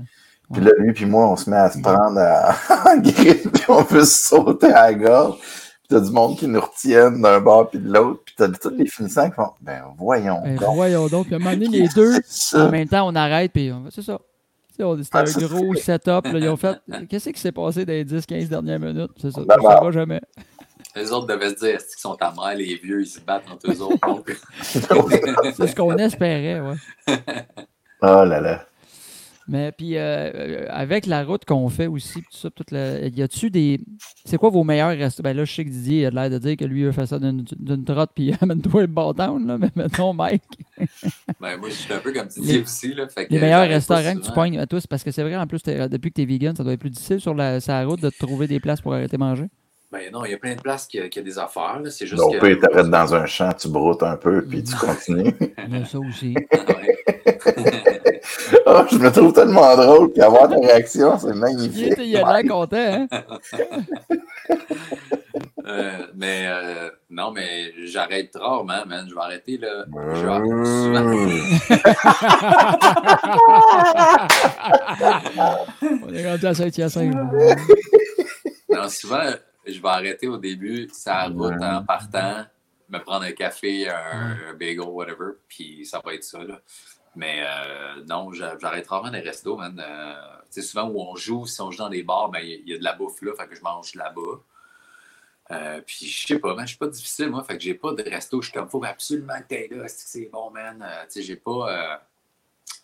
Puis 0.52 0.62
là, 0.62 0.70
lui 0.78 0.92
puis 0.92 1.06
moi, 1.06 1.28
on 1.28 1.36
se 1.36 1.48
met 1.50 1.56
à 1.56 1.70
se 1.70 1.80
prendre 1.80 2.18
à- 2.18 2.54
en 2.90 2.98
grippe, 2.98 3.50
puis 3.52 3.64
on 3.68 3.82
veut 3.82 4.04
se 4.04 4.28
sauter 4.28 4.66
à 4.72 4.90
la 4.90 4.94
gorge. 4.94 5.38
Puis 5.40 5.88
t'as 5.88 6.00
du 6.00 6.10
monde 6.10 6.38
qui 6.38 6.46
nous 6.46 6.60
retiennent 6.60 7.20
d'un 7.20 7.40
bord 7.40 7.68
puis 7.70 7.78
de 7.78 7.92
l'autre. 7.92 8.20
Puis 8.24 8.34
t'as 8.36 8.48
tous 8.48 8.70
les 8.70 8.86
finissants 8.86 9.28
qui 9.28 9.36
font 9.36 9.50
Ben 9.60 9.82
voyons 9.98 10.40
Ben, 10.42 10.56
donc. 10.56 10.74
voyons 10.74 11.06
donc, 11.08 11.30
à 11.32 11.36
un 11.36 11.38
moment 11.38 11.52
donné, 11.52 11.68
les 11.78 11.88
deux, 11.88 12.16
en 12.16 12.20
ça? 12.24 12.68
même 12.70 12.88
temps, 12.88 13.06
on 13.08 13.14
arrête, 13.14 13.52
puis 13.52 13.70
on- 13.72 13.90
c'est 13.90 14.02
ça. 14.02 14.18
C'était 14.70 14.84
Ah, 15.12 15.20
un 15.20 15.26
ça, 15.26 15.40
gros 15.46 15.74
setup. 15.74 16.24
là, 16.32 16.38
ils 16.38 16.48
ont 16.48 16.56
fait. 16.56 16.78
Qu'est-ce 17.08 17.28
qui 17.30 17.38
s'est 17.40 17.52
passé 17.52 17.84
dans 17.84 17.92
les 17.92 18.04
10-15 18.06 18.48
dernières 18.48 18.80
minutes? 18.80 19.10
C'est 19.20 19.30
ça. 19.30 19.42
Ben, 19.46 19.56
On 19.60 19.68
ne 19.68 19.74
saura 19.74 19.90
jamais. 19.90 20.20
les 20.96 21.12
autres 21.12 21.26
devaient 21.26 21.50
se 21.50 21.56
dire, 21.56 21.74
est-ce 21.76 21.88
qu'ils 21.94 22.00
sont 22.00 22.16
à 22.20 22.32
mère, 22.32 22.56
les 22.56 22.74
vieux, 22.82 23.02
ils 23.02 23.06
se 23.06 23.20
battent 23.20 23.44
entre 23.52 23.70
eux 23.70 23.80
autres. 23.82 23.98
C'est 24.62 24.80
ce 25.66 25.74
qu'on 25.76 25.96
espérait, 25.96 26.60
ouais. 26.60 26.74
Oh 28.02 28.24
là 28.24 28.40
là. 28.40 28.66
Mais 29.48 29.72
puis, 29.72 29.96
euh, 29.96 30.30
euh, 30.34 30.66
avec 30.70 31.06
la 31.06 31.24
route 31.24 31.44
qu'on 31.44 31.68
fait 31.68 31.88
aussi, 31.88 32.20
tout 32.22 32.36
ça, 32.36 32.48
toute 32.50 32.70
la- 32.70 33.08
y 33.08 33.22
a-tu 33.22 33.50
des. 33.50 33.80
C'est 34.24 34.36
quoi 34.38 34.50
vos 34.50 34.62
meilleurs 34.62 34.96
restos? 34.96 35.22
Ben 35.22 35.36
là, 35.36 35.44
je 35.44 35.52
sais 35.52 35.64
que 35.64 35.70
Didier 35.70 36.06
a 36.06 36.10
l'air 36.10 36.30
de 36.30 36.38
dire 36.38 36.56
que 36.56 36.64
lui, 36.64 36.82
il 36.82 36.92
fait 36.92 37.06
ça 37.06 37.18
d'une 37.18 37.44
d'une 37.58 37.84
trotte, 37.84 38.10
puis 38.14 38.32
amène-toi 38.40 38.82
le 38.82 38.86
bâton, 38.86 39.38
là. 39.44 39.58
Mais 39.58 39.70
mettons, 39.74 40.12
Mike, 40.14 40.42
ben, 41.40 41.56
moi, 41.58 41.68
je 41.68 41.74
suis 41.74 41.92
un 41.92 41.98
peu 41.98 42.12
comme 42.12 42.28
tu 42.28 42.40
Les- 42.40 42.60
aussi. 42.62 42.94
Là, 42.94 43.08
fait 43.08 43.26
que 43.26 43.32
les 43.32 43.40
meilleurs 43.40 43.68
restaurants 43.68 44.14
que 44.14 44.24
tu 44.24 44.32
pognes 44.32 44.58
à 44.58 44.66
tous, 44.66 44.86
parce 44.86 45.02
que 45.02 45.10
c'est 45.10 45.22
vrai, 45.22 45.36
en 45.36 45.46
plus, 45.46 45.62
depuis 45.62 46.10
que 46.10 46.14
tu 46.16 46.22
es 46.22 46.24
vegan, 46.26 46.54
ça 46.54 46.62
doit 46.62 46.72
être 46.74 46.80
plus 46.80 46.90
difficile 46.90 47.20
sur 47.20 47.34
la, 47.34 47.60
sur 47.60 47.72
la 47.72 47.84
route 47.84 48.00
de 48.00 48.10
trouver 48.10 48.46
des 48.46 48.60
places 48.60 48.80
pour 48.80 48.94
arrêter 48.94 49.16
de 49.16 49.20
manger. 49.22 49.46
Ben 49.90 50.10
non, 50.10 50.24
il 50.24 50.30
y 50.30 50.34
a 50.34 50.38
plein 50.38 50.54
de 50.54 50.60
places 50.60 50.86
qui, 50.86 50.98
qui 51.10 51.18
a 51.18 51.22
des 51.22 51.38
affaires. 51.38 51.78
là, 51.82 51.90
C'est 51.90 52.06
juste 52.06 52.22
Donc, 52.22 52.38
que. 52.38 52.46
tu 52.46 52.58
t'arrêtes 52.60 52.88
dans 52.88 53.14
un 53.14 53.26
champ, 53.26 53.52
tu 53.52 53.68
broutes 53.68 54.02
un 54.02 54.16
peu, 54.16 54.42
puis 54.42 54.62
tu 54.62 54.74
continues. 54.76 55.34
Ça 55.84 55.98
aussi. 55.98 56.34
Oh, 58.66 58.82
je 58.90 58.96
me 58.96 59.10
trouve 59.10 59.32
tellement 59.32 59.76
drôle, 59.76 60.12
puis 60.12 60.22
avoir 60.22 60.48
ta 60.48 60.56
réaction, 60.56 61.18
c'est 61.18 61.28
Il, 61.28 61.34
magnifique. 61.34 61.94
il 61.98 62.16
a 62.16 62.40
l'air 62.42 62.50
content, 62.50 62.76
hein? 62.76 63.06
Euh, 65.64 66.06
mais 66.16 66.46
euh, 66.48 66.90
non, 67.08 67.30
mais 67.30 67.72
j'arrête 67.86 68.32
rarement, 68.34 68.84
man. 68.84 69.06
Je 69.08 69.14
vais 69.14 69.20
arrêter 69.20 69.58
là. 69.58 69.84
Je 69.94 70.26
vais 70.26 70.40
souvent. 70.66 71.04
Mmh. 71.04 71.30
On 76.08 76.12
est 76.12 76.28
rendu 76.30 76.46
à 76.46 76.54
Saint-Hyacinthe. 76.54 77.14
Non, 78.68 78.88
souvent, 78.88 79.30
je 79.66 79.80
vais 79.80 79.88
arrêter 79.88 80.26
au 80.26 80.36
début, 80.36 80.88
ça 80.92 81.26
route 81.28 81.54
en 81.62 81.84
partant, 81.84 82.44
me 82.88 82.98
prendre 82.98 83.24
un 83.24 83.32
café, 83.32 83.88
un, 83.88 84.36
un 84.50 84.54
bagel, 84.58 84.80
whatever, 84.80 85.34
puis 85.48 85.86
ça 85.86 86.00
va 86.04 86.14
être 86.14 86.24
ça, 86.24 86.38
là. 86.42 86.60
Mais 87.14 87.42
euh, 87.46 88.02
non, 88.08 88.32
j'a- 88.32 88.56
j'arrête 88.58 88.88
rarement 88.88 89.10
les 89.10 89.20
restos, 89.20 89.56
man. 89.56 89.78
Euh, 89.84 90.14
tu 90.52 90.60
sais, 90.60 90.62
souvent 90.62 90.88
où 90.88 91.00
on 91.00 91.14
joue, 91.16 91.46
si 91.46 91.60
on 91.60 91.70
joue 91.70 91.78
dans 91.78 91.90
des 91.90 92.02
bars, 92.02 92.30
ben, 92.30 92.40
il 92.40 92.68
y, 92.68 92.74
a- 92.74 92.78
de 92.78 92.84
la 92.84 92.94
bouffe 92.94 93.20
là, 93.22 93.32
fait 93.36 93.46
que 93.48 93.54
je 93.54 93.62
mange 93.62 93.94
là-bas. 93.94 94.40
Euh, 95.50 95.80
puis 95.84 96.06
je 96.06 96.26
sais 96.26 96.38
pas, 96.38 96.54
man, 96.54 96.64
je 96.66 96.70
suis 96.70 96.78
pas 96.78 96.86
difficile, 96.86 97.28
moi, 97.28 97.44
fait 97.44 97.56
que 97.58 97.62
j'ai 97.62 97.74
pas 97.74 97.92
de 97.92 98.02
resto. 98.02 98.40
Je 98.40 98.46
suis 98.48 98.58
comme, 98.58 98.68
faut 98.68 98.82
absolument 98.84 99.34
que 99.48 99.74
là, 99.74 99.84
c'est 99.88 100.30
bon, 100.32 100.50
man? 100.50 100.78
Tu 101.04 101.10
sais, 101.10 101.22
j'ai 101.22 101.36
pas, 101.36 102.02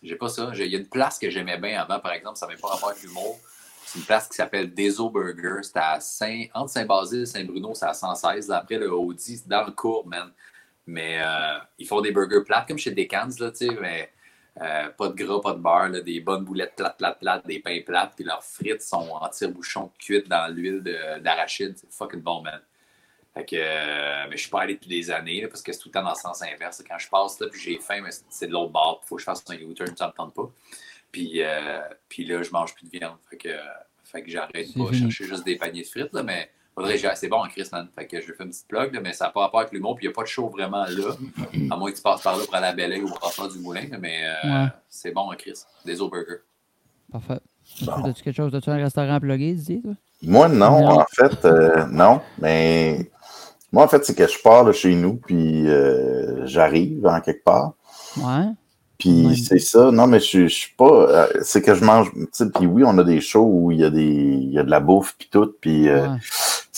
j'ai 0.03 0.15
pas 0.15 0.29
ça. 0.29 0.51
Il 0.53 0.67
y 0.67 0.75
a 0.75 0.79
une 0.79 0.87
place 0.89 1.17
que 1.17 1.29
j'aimais 1.29 1.57
bien 1.57 1.81
avant, 1.81 1.99
par 1.99 2.11
exemple, 2.11 2.37
ça 2.37 2.45
n'avait 2.45 2.59
pas 2.59 2.67
rapport 2.67 2.89
avec 2.89 3.01
l'humour. 3.01 3.39
C'est 3.85 3.97
une 3.99 4.05
place 4.05 4.27
qui 4.27 4.35
s'appelle 4.35 4.71
Deso 4.71 5.09
Burger. 5.09 5.63
C'était 5.63 5.79
à 5.79 5.99
Saint, 5.99 6.43
entre 6.53 6.69
Saint-Basile 6.71 7.21
et 7.21 7.25
Saint-Bruno, 7.25 7.73
c'est 7.73 7.85
à 7.87 7.93
116. 7.95 8.49
Là, 8.49 8.57
après 8.57 8.77
le 8.77 8.93
Audi, 8.93 9.37
c'est 9.37 9.47
dans 9.47 9.65
le 9.65 9.71
cours, 9.71 10.05
man. 10.05 10.31
Mais 10.85 11.19
ils 11.79 11.87
font 11.87 12.01
des 12.01 12.11
burgers 12.11 12.43
plates, 12.45 12.67
comme 12.67 12.77
chez 12.77 12.91
Decans, 12.91 13.29
là, 13.39 13.49
tu 13.49 13.67
sais, 13.67 13.77
mais 13.81 14.11
euh, 14.61 14.89
pas 14.89 15.07
de 15.09 15.13
gras, 15.13 15.39
pas 15.41 15.53
de 15.53 15.59
beurre, 15.59 15.89
là, 15.89 16.01
des 16.01 16.19
bonnes 16.19 16.43
boulettes 16.43 16.75
plates, 16.75 16.97
plates, 16.97 17.19
plates, 17.19 17.45
des 17.47 17.59
pains 17.59 17.81
plates, 17.85 18.13
puis 18.15 18.25
leurs 18.25 18.43
frites 18.43 18.81
sont 18.81 19.09
en 19.09 19.29
tire-bouchon 19.29 19.91
cuites 19.97 20.27
dans 20.27 20.53
l'huile 20.53 20.81
de- 20.83 21.19
d'arachide. 21.19 21.75
C'est 21.77 21.91
fucking 21.91 22.21
bon, 22.21 22.41
man. 22.41 22.59
Fait 23.33 23.45
que, 23.45 23.55
euh, 23.57 24.25
mais 24.29 24.35
je 24.35 24.41
suis 24.41 24.49
pas 24.49 24.61
allé 24.61 24.73
depuis 24.73 24.89
des 24.89 25.11
années, 25.11 25.41
là, 25.41 25.47
parce 25.47 25.61
que 25.61 25.71
c'est 25.71 25.79
tout 25.79 25.89
le 25.89 25.93
temps 25.93 26.03
dans 26.03 26.09
le 26.09 26.15
sens 26.15 26.41
inverse. 26.41 26.83
Quand 26.87 26.97
je 26.97 27.09
passe 27.09 27.39
là, 27.39 27.47
puis 27.49 27.59
j'ai 27.61 27.77
faim, 27.79 28.01
mais 28.03 28.09
c'est- 28.29 28.47
de 28.47 28.51
l'autre 28.51 28.71
bord, 28.71 29.01
il 29.03 29.07
faut 29.07 29.15
que 29.15 29.21
je 29.21 29.25
fasse 29.25 29.43
un 29.49 29.53
U-turn, 29.55 29.95
ça 29.95 30.07
me 30.07 30.11
tente 30.13 30.33
pas. 30.33 30.49
Puis, 31.11 31.41
euh, 31.43 31.81
puis 32.09 32.25
là, 32.25 32.41
je 32.43 32.51
mange 32.51 32.73
plus 32.75 32.85
de 32.85 32.97
viande. 32.97 33.17
Fait 33.29 33.37
que, 33.37 33.49
fait 34.03 34.23
que 34.23 34.29
j'arrête 34.29 34.73
pas. 34.75 34.91
chercher 34.93 35.23
juste 35.25 35.45
des 35.45 35.55
paniers 35.57 35.83
de 35.83 35.87
frites, 35.87 36.11
là, 36.13 36.23
mais 36.23 36.51
faudrait 36.75 36.93
que 36.95 36.99
j'aille- 36.99 37.15
c'est 37.17 37.27
bon 37.27 37.37
en 37.43 37.47
Chris, 37.47 37.67
man. 37.71 37.87
Fait 37.95 38.05
que 38.07 38.21
je 38.21 38.31
fais 38.33 38.43
une 38.43 38.49
petite 38.49 38.67
plug, 38.67 38.93
là, 38.93 39.01
mais 39.01 39.13
ça 39.13 39.25
n'a 39.25 39.31
pas 39.31 39.41
rapport 39.41 39.59
avec 39.61 39.71
l'humour, 39.73 39.95
puis 39.95 40.05
il 40.05 40.09
n'y 40.09 40.13
a 40.13 40.15
pas 40.15 40.23
de 40.23 40.27
show 40.27 40.47
vraiment 40.49 40.83
là. 40.85 41.15
À 41.71 41.77
moins 41.77 41.91
que 41.91 41.95
tu 41.97 42.01
passes 42.01 42.21
par 42.21 42.37
là 42.37 42.43
pour 42.45 42.55
aller 42.55 42.67
à 42.67 42.73
Belleuil 42.73 43.01
ou 43.01 43.07
au 43.07 43.15
Brassard 43.19 43.49
du 43.49 43.59
Moulin, 43.59 43.85
mais 43.99 44.19
euh, 44.23 44.47
Ouais. 44.63 44.67
c'est 44.89 45.11
bon 45.11 45.31
en 45.31 45.35
Chris. 45.35 45.63
Des 45.85 45.99
au 46.01 46.09
burgers. 46.09 46.41
Parfait. 47.11 47.39
Bon. 47.83 48.05
As-tu 48.05 48.23
quelque 48.23 48.35
chose? 48.35 48.53
As-tu 48.55 48.69
un 48.69 48.77
restaurant 48.77 49.13
à 49.15 49.19
plugger, 49.19 49.53
Didier, 49.53 49.81
toi? 49.81 49.93
Moi, 50.23 50.47
non, 50.49 50.81
Non. 50.81 50.99
en 51.01 51.05
fait, 51.09 51.45
euh, 51.45 51.85
non. 51.91 52.21
Mais 52.39 53.09
moi, 53.71 53.83
en 53.83 53.87
fait, 53.87 54.03
c'est 54.05 54.15
que 54.15 54.27
je 54.27 54.39
pars 54.41 54.65
de 54.65 54.71
chez 54.71 54.93
nous, 54.95 55.15
puis 55.15 55.67
euh, 55.69 56.45
j'arrive 56.45 57.05
en 57.07 57.19
quelque 57.21 57.43
part. 57.43 57.73
Ouais. 58.17 58.45
Puis 58.97 59.27
Ouais. 59.27 59.35
c'est 59.35 59.59
ça. 59.59 59.91
Non, 59.91 60.07
mais 60.07 60.19
je, 60.19 60.47
je 60.47 60.53
suis 60.53 60.73
pas. 60.75 60.85
euh, 60.85 61.27
c'est 61.41 61.61
que 61.61 61.73
je 61.73 61.83
mange. 61.85 62.11
Puis 62.55 62.65
oui, 62.65 62.83
on 62.85 62.97
a 62.97 63.03
des 63.03 63.21
shows 63.21 63.47
où 63.49 63.71
il 63.71 63.79
y 63.79 63.83
a 63.85 63.89
des, 63.89 64.03
il 64.03 64.51
y 64.51 64.59
a 64.59 64.63
de 64.63 64.69
la 64.69 64.79
bouffe 64.81 65.15
puis 65.17 65.29
tout. 65.31 65.53
Puis 65.61 65.87
euh, 65.87 66.07
Ouais. 66.09 66.17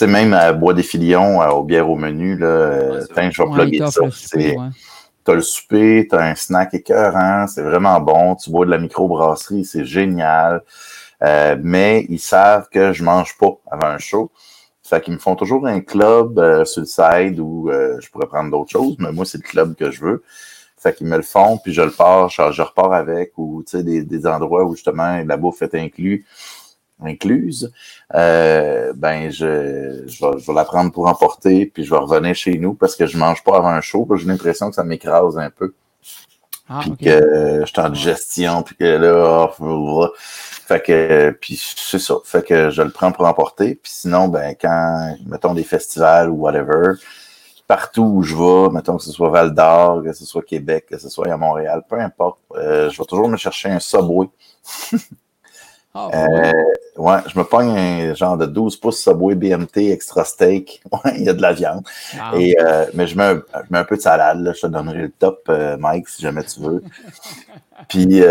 Sais, 0.06 0.08
même 0.08 0.34
à 0.34 0.54
Bois 0.54 0.74
des 0.74 0.84
Filions, 0.84 1.42
euh, 1.42 1.50
au 1.50 1.64
bière 1.64 1.90
au 1.90 1.96
menu, 1.96 2.38
là, 2.38 2.48
euh, 2.48 3.00
Ouais, 3.00 3.06
tiens, 3.14 3.30
je 3.32 3.42
vais 3.42 3.50
plugger 3.50 3.92
ça. 3.92 4.02
C'est-. 4.12 4.56
T'as 5.24 5.34
le 5.34 5.42
souper, 5.42 6.08
t'as 6.10 6.24
un 6.24 6.36
snack 6.36 6.74
écœurant, 6.74 7.46
c'est 7.48 7.62
vraiment 7.62 8.00
bon. 8.00 8.36
Tu 8.36 8.50
bois 8.50 8.66
de 8.66 8.72
la 8.72 8.80
microbrasserie, 8.80 9.66
c'est 9.66 9.86
génial. 9.86 10.64
Euh, 11.22 11.56
mais 11.62 12.06
ils 12.10 12.20
savent 12.20 12.68
que 12.70 12.94
je 12.94 13.04
mange 13.04 13.38
pas 13.38 13.60
avant 13.70 13.88
un 13.88 14.00
show. 14.00 14.32
Fait 14.84 15.00
qu'ils 15.02 15.14
me 15.14 15.20
font 15.20 15.36
toujours 15.36 15.68
un 15.68 15.80
club 15.82 16.40
euh, 16.40 16.66
sur 16.66 16.82
le 16.82 16.88
side 16.88 17.40
où 17.40 17.70
euh, 17.70 17.98
je 18.02 18.10
pourrais 18.10 18.26
prendre 18.26 18.50
d'autres 18.50 18.72
choses, 18.72 18.96
mais 18.98 19.12
moi, 19.12 19.26
c'est 19.26 19.38
le 19.38 19.48
club 19.48 19.76
que 19.76 19.92
je 19.92 20.02
veux. 20.02 20.24
Fait 20.76 20.96
qu'ils 20.96 21.06
me 21.06 21.16
le 21.16 21.22
font, 21.22 21.60
puis 21.60 21.72
je 21.72 21.84
le 21.84 21.92
pars, 21.92 22.30
je, 22.30 22.52
je 22.52 22.62
repars 22.64 22.92
avec, 22.92 23.34
ou 23.38 23.62
tu 23.64 23.78
sais, 23.78 23.84
des, 23.84 24.04
des 24.04 24.26
endroits 24.26 24.66
où 24.66 24.74
justement 24.74 25.22
la 25.24 25.38
bouffe 25.38 25.62
est 25.62 25.76
inclus, 25.76 26.26
incluse. 27.02 27.72
Euh, 28.14 28.94
ben, 28.96 29.32
je, 29.32 30.04
je, 30.08 30.26
vais, 30.26 30.40
je 30.40 30.48
vais 30.48 30.54
la 30.54 30.66
prendre 30.66 30.92
pour 30.92 31.08
emporter, 31.08 31.66
puis 31.66 31.84
je 31.84 31.90
vais 31.90 31.98
revenir 31.98 32.36
chez 32.36 32.58
nous 32.58 32.74
parce 32.74 32.96
que 32.96 33.06
je 33.06 33.18
mange 33.18 33.44
pas 33.44 33.58
avant 33.58 33.70
un 33.70 33.82
show, 33.82 34.06
parce 34.06 34.20
que 34.20 34.26
j'ai 34.26 34.32
l'impression 34.32 34.70
que 34.70 34.76
ça 34.76 34.84
m'écrase 34.84 35.38
un 35.38 35.50
peu 35.50 35.74
Ah, 36.70 36.80
puis 36.82 36.96
que 36.98 37.10
euh, 37.10 37.66
j'étais 37.66 37.82
en 37.82 37.90
digestion, 37.90 38.64
puis 38.64 38.76
que 38.76 38.84
là, 38.84 39.52
oh, 39.60 40.08
fait 40.68 40.82
que, 40.82 41.38
puis 41.42 41.62
c'est 41.76 42.00
ça, 42.00 42.16
fait 42.24 42.46
que 42.46 42.70
je 42.70 42.82
le 42.82 42.92
prends 42.92 43.12
pour 43.12 43.26
emporter, 43.26 43.76
puis 43.76 43.92
sinon, 43.92 44.30
ben, 44.30 44.56
quand, 44.60 45.16
mettons, 45.26 45.54
des 45.54 45.64
festivals 45.64 46.30
ou 46.30 46.36
whatever, 46.36 46.94
partout 47.68 48.04
où 48.04 48.24
je 48.24 48.36
vais, 48.36 48.70
mettons 48.74 48.98
que 48.98 49.04
ce 49.04 49.12
soit 49.12 49.30
Val 49.30 49.54
d'Or, 49.54 50.04
que 50.04 50.12
ce 50.14 50.26
soit 50.26 50.42
Québec, 50.44 50.88
que 50.90 50.98
ce 50.98 51.10
soit 51.10 51.32
à 51.32 51.38
Montréal, 51.38 51.84
peu 51.90 52.00
importe, 52.00 52.40
euh, 52.56 52.90
je 52.90 52.98
vais 52.98 53.06
toujours 53.06 53.30
me 53.30 53.38
chercher 53.38 53.70
un 53.70 53.80
Subway. 53.80 54.30
Ah, 55.94 56.10
Euh, 56.14 56.52
ouais. 56.98 57.18
je 57.28 57.38
me 57.38 57.44
pogne 57.44 57.70
un 57.78 58.14
genre 58.14 58.38
de 58.38 58.46
12 58.46 58.78
pouces 58.78 59.02
Subway 59.02 59.36
BMT 59.36 59.92
extra 59.92 60.24
steak. 60.24 60.82
Ouais, 60.92 61.14
il 61.18 61.24
y 61.24 61.30
a 61.30 61.34
de 61.34 61.42
la 61.42 61.54
viande. 61.54 61.84
Ah, 62.20 62.32
Et, 62.38 62.56
euh, 62.60 62.86
mais 62.94 63.08
je 63.08 63.18
mets, 63.18 63.24
un, 63.26 63.44
je 63.56 63.68
mets 63.72 63.80
un 63.80 63.84
peu 63.84 63.98
de 63.98 64.02
salade, 64.02 64.40
là. 64.42 64.54
je 64.54 64.62
te 64.62 64.68
donnerai 64.68 64.98
le 65.04 65.10
top, 65.12 65.42
euh, 65.50 65.78
Mike, 65.78 66.08
si 66.08 66.22
jamais 66.22 66.44
tu 66.44 66.62
veux. 66.62 66.82
Puis, 67.90 68.22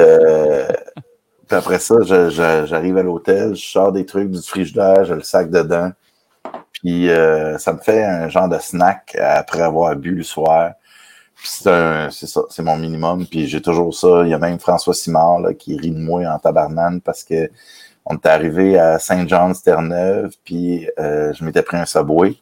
puis 1.48 1.56
après 1.58 1.80
ça, 1.80 1.96
j'arrive 2.02 2.96
à 2.98 3.02
l'hôtel, 3.02 3.56
je 3.56 3.66
sors 3.66 3.90
des 3.90 4.06
trucs 4.06 4.30
du 4.30 4.40
frigidaire, 4.40 5.04
je 5.04 5.14
le 5.14 5.22
sac 5.22 5.50
dedans. 5.50 5.90
Puis 6.72 7.08
ça 7.58 7.72
me 7.72 7.78
fait 7.78 8.04
un 8.04 8.28
genre 8.28 8.48
de 8.48 8.58
snack 8.60 9.16
après 9.20 9.62
avoir 9.62 9.96
bu 9.96 10.14
le 10.14 10.22
soir. 10.22 10.72
C'est 11.44 11.68
un- 11.70 12.10
c'est 12.10 12.26
ça, 12.26 12.42
c'est 12.50 12.62
mon 12.62 12.76
minimum. 12.76 13.26
Puis 13.26 13.46
j'ai 13.46 13.60
toujours 13.62 13.94
ça. 13.94 14.22
Il 14.24 14.30
y 14.30 14.34
a 14.34 14.38
même 14.38 14.58
François 14.58 14.94
Simard 14.94 15.40
là, 15.40 15.54
qui 15.54 15.76
rit 15.76 15.90
de 15.90 15.98
moi 15.98 16.22
en 16.26 16.38
tabarnane 16.38 17.00
parce 17.00 17.24
que 17.24 17.50
on 18.06 18.14
est 18.16 18.26
arrivé 18.26 18.78
à 18.78 18.98
Saint-Jean-Terre-Neuve, 18.98 20.32
puis 20.44 20.88
euh, 20.98 21.32
je 21.34 21.44
m'étais 21.44 21.62
pris 21.62 21.76
un 21.76 21.86
Subway. 21.86 22.34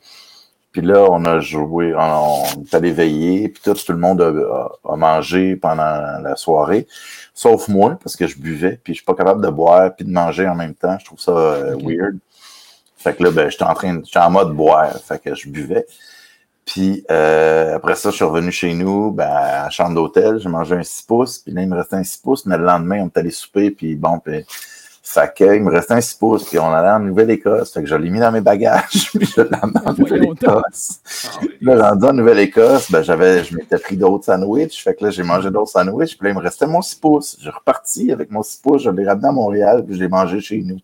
Puis 0.73 0.83
là, 0.83 1.07
on 1.11 1.25
a 1.25 1.41
joué, 1.41 1.95
on, 1.97 2.45
on 2.59 2.63
est 2.63 2.75
allé 2.75 2.93
veiller, 2.93 3.49
puis 3.49 3.63
tout, 3.65 3.75
tout 3.75 3.93
le 3.93 3.99
monde 3.99 4.21
a, 4.21 4.29
a- 4.29 4.93
a 4.93 4.97
mangé 4.97 5.57
pendant 5.57 6.21
la 6.23 6.37
soirée, 6.37 6.87
sauf 7.35 7.69
moi, 7.69 7.99
parce 8.03 8.17
que 8.17 8.27
je 8.27 8.39
buvais, 8.39 8.79
puis 8.83 8.95
je 8.95 8.99
suis 8.99 9.05
pas 9.05 9.15
capable 9.15 9.43
de 9.45 9.49
boire 9.51 9.95
puis 9.97 10.05
de 10.05 10.13
manger 10.13 10.47
en 10.49 10.55
même 10.55 10.75
temps. 10.75 10.97
Je 11.01 11.07
trouve 11.07 11.21
ça 11.21 11.33
euh, 11.33 11.77
weird. 11.83 12.19
Fait 12.97 13.15
que 13.17 13.23
là, 13.25 13.31
ben, 13.31 13.51
j'étais 13.51 13.65
en 13.65 13.75
train, 13.75 13.95
de- 13.95 14.05
j'étais 14.05 14.19
en 14.19 14.31
mode 14.31 14.53
boire, 14.55 14.97
fait 14.99 15.21
que 15.23 15.35
je 15.35 15.49
buvais. 15.49 15.87
Puis 16.69 17.03
euh, 17.11 17.77
après 17.77 17.95
ça, 17.95 18.11
je 18.11 18.17
suis 18.17 18.25
revenu 18.27 18.53
chez 18.53 18.75
nous, 18.75 19.11
ben, 19.11 19.25
à 19.25 19.65
la 19.65 19.71
chambre 19.71 19.95
d'hôtel, 19.95 20.39
j'ai 20.39 20.51
mangé 20.51 20.75
un 20.75 20.83
6 20.83 21.03
pouces, 21.03 21.39
puis 21.39 21.51
là, 21.55 21.63
il 21.63 21.69
me 21.69 21.75
restait 21.75 21.97
un 21.97 22.05
6 22.05 22.19
pouces, 22.19 22.45
mais 22.45 22.59
le 22.59 22.65
lendemain, 22.65 23.01
on 23.05 23.07
est 23.07 23.17
allé 23.17 23.31
souper, 23.31 23.71
puis 23.71 23.97
bon, 23.97 24.19
puis 24.19 24.45
fait 25.03 25.33
que, 25.35 25.57
il 25.57 25.63
me 25.63 25.71
restait 25.71 25.95
un 25.95 26.03
6 26.03 26.15
pouces, 26.17 26.45
puis 26.45 26.59
on 26.59 26.71
allait 26.71 26.91
en 26.91 27.01
Nouvelle-Écosse. 27.01 27.73
Fait 27.73 27.81
que 27.81 27.89
je 27.89 27.95
l'ai 27.95 28.11
mis 28.11 28.21
dans 28.21 28.31
mes 28.31 28.43
bagages, 28.43 29.11
puis 29.15 29.27
je 29.35 29.41
l'ai 29.41 29.57
emmené 29.63 29.81
en 29.83 29.95
Nouvelle-Écosse. 29.95 31.01
Ah, 31.25 31.41
Là, 31.63 31.89
rendu 31.89 32.05
en 32.05 32.13
Nouvelle-Écosse, 32.13 32.93
ben, 32.93 33.01
j'avais, 33.01 33.45
je 33.45 33.57
m'étais 33.57 33.79
pris 33.79 33.97
d'autres 33.97 34.27
sandwichs. 34.27 34.85
Fait 34.85 34.95
que 34.95 35.07
là, 35.07 35.11
j'ai 35.11 35.23
mangé 35.23 35.51
d'autres 35.51 35.71
sandwichs. 35.71 36.19
Puis 36.19 36.27
là, 36.27 36.31
il 36.33 36.37
me 36.37 36.43
restait 36.43 36.67
mon 36.67 36.83
6 36.83 36.97
pouces. 36.97 37.39
J'ai 37.41 37.49
reparti 37.49 38.13
avec 38.13 38.31
mon 38.31 38.43
6 38.43 38.59
pouces. 38.59 38.83
Je 38.83 38.91
l'ai 38.91 39.07
ramené 39.07 39.29
à 39.29 39.33
Montréal, 39.33 39.83
puis 39.87 39.97
je 39.97 40.01
l'ai 40.01 40.09
mangé 40.09 40.43
chez 40.43 40.61
nous. 40.63 40.77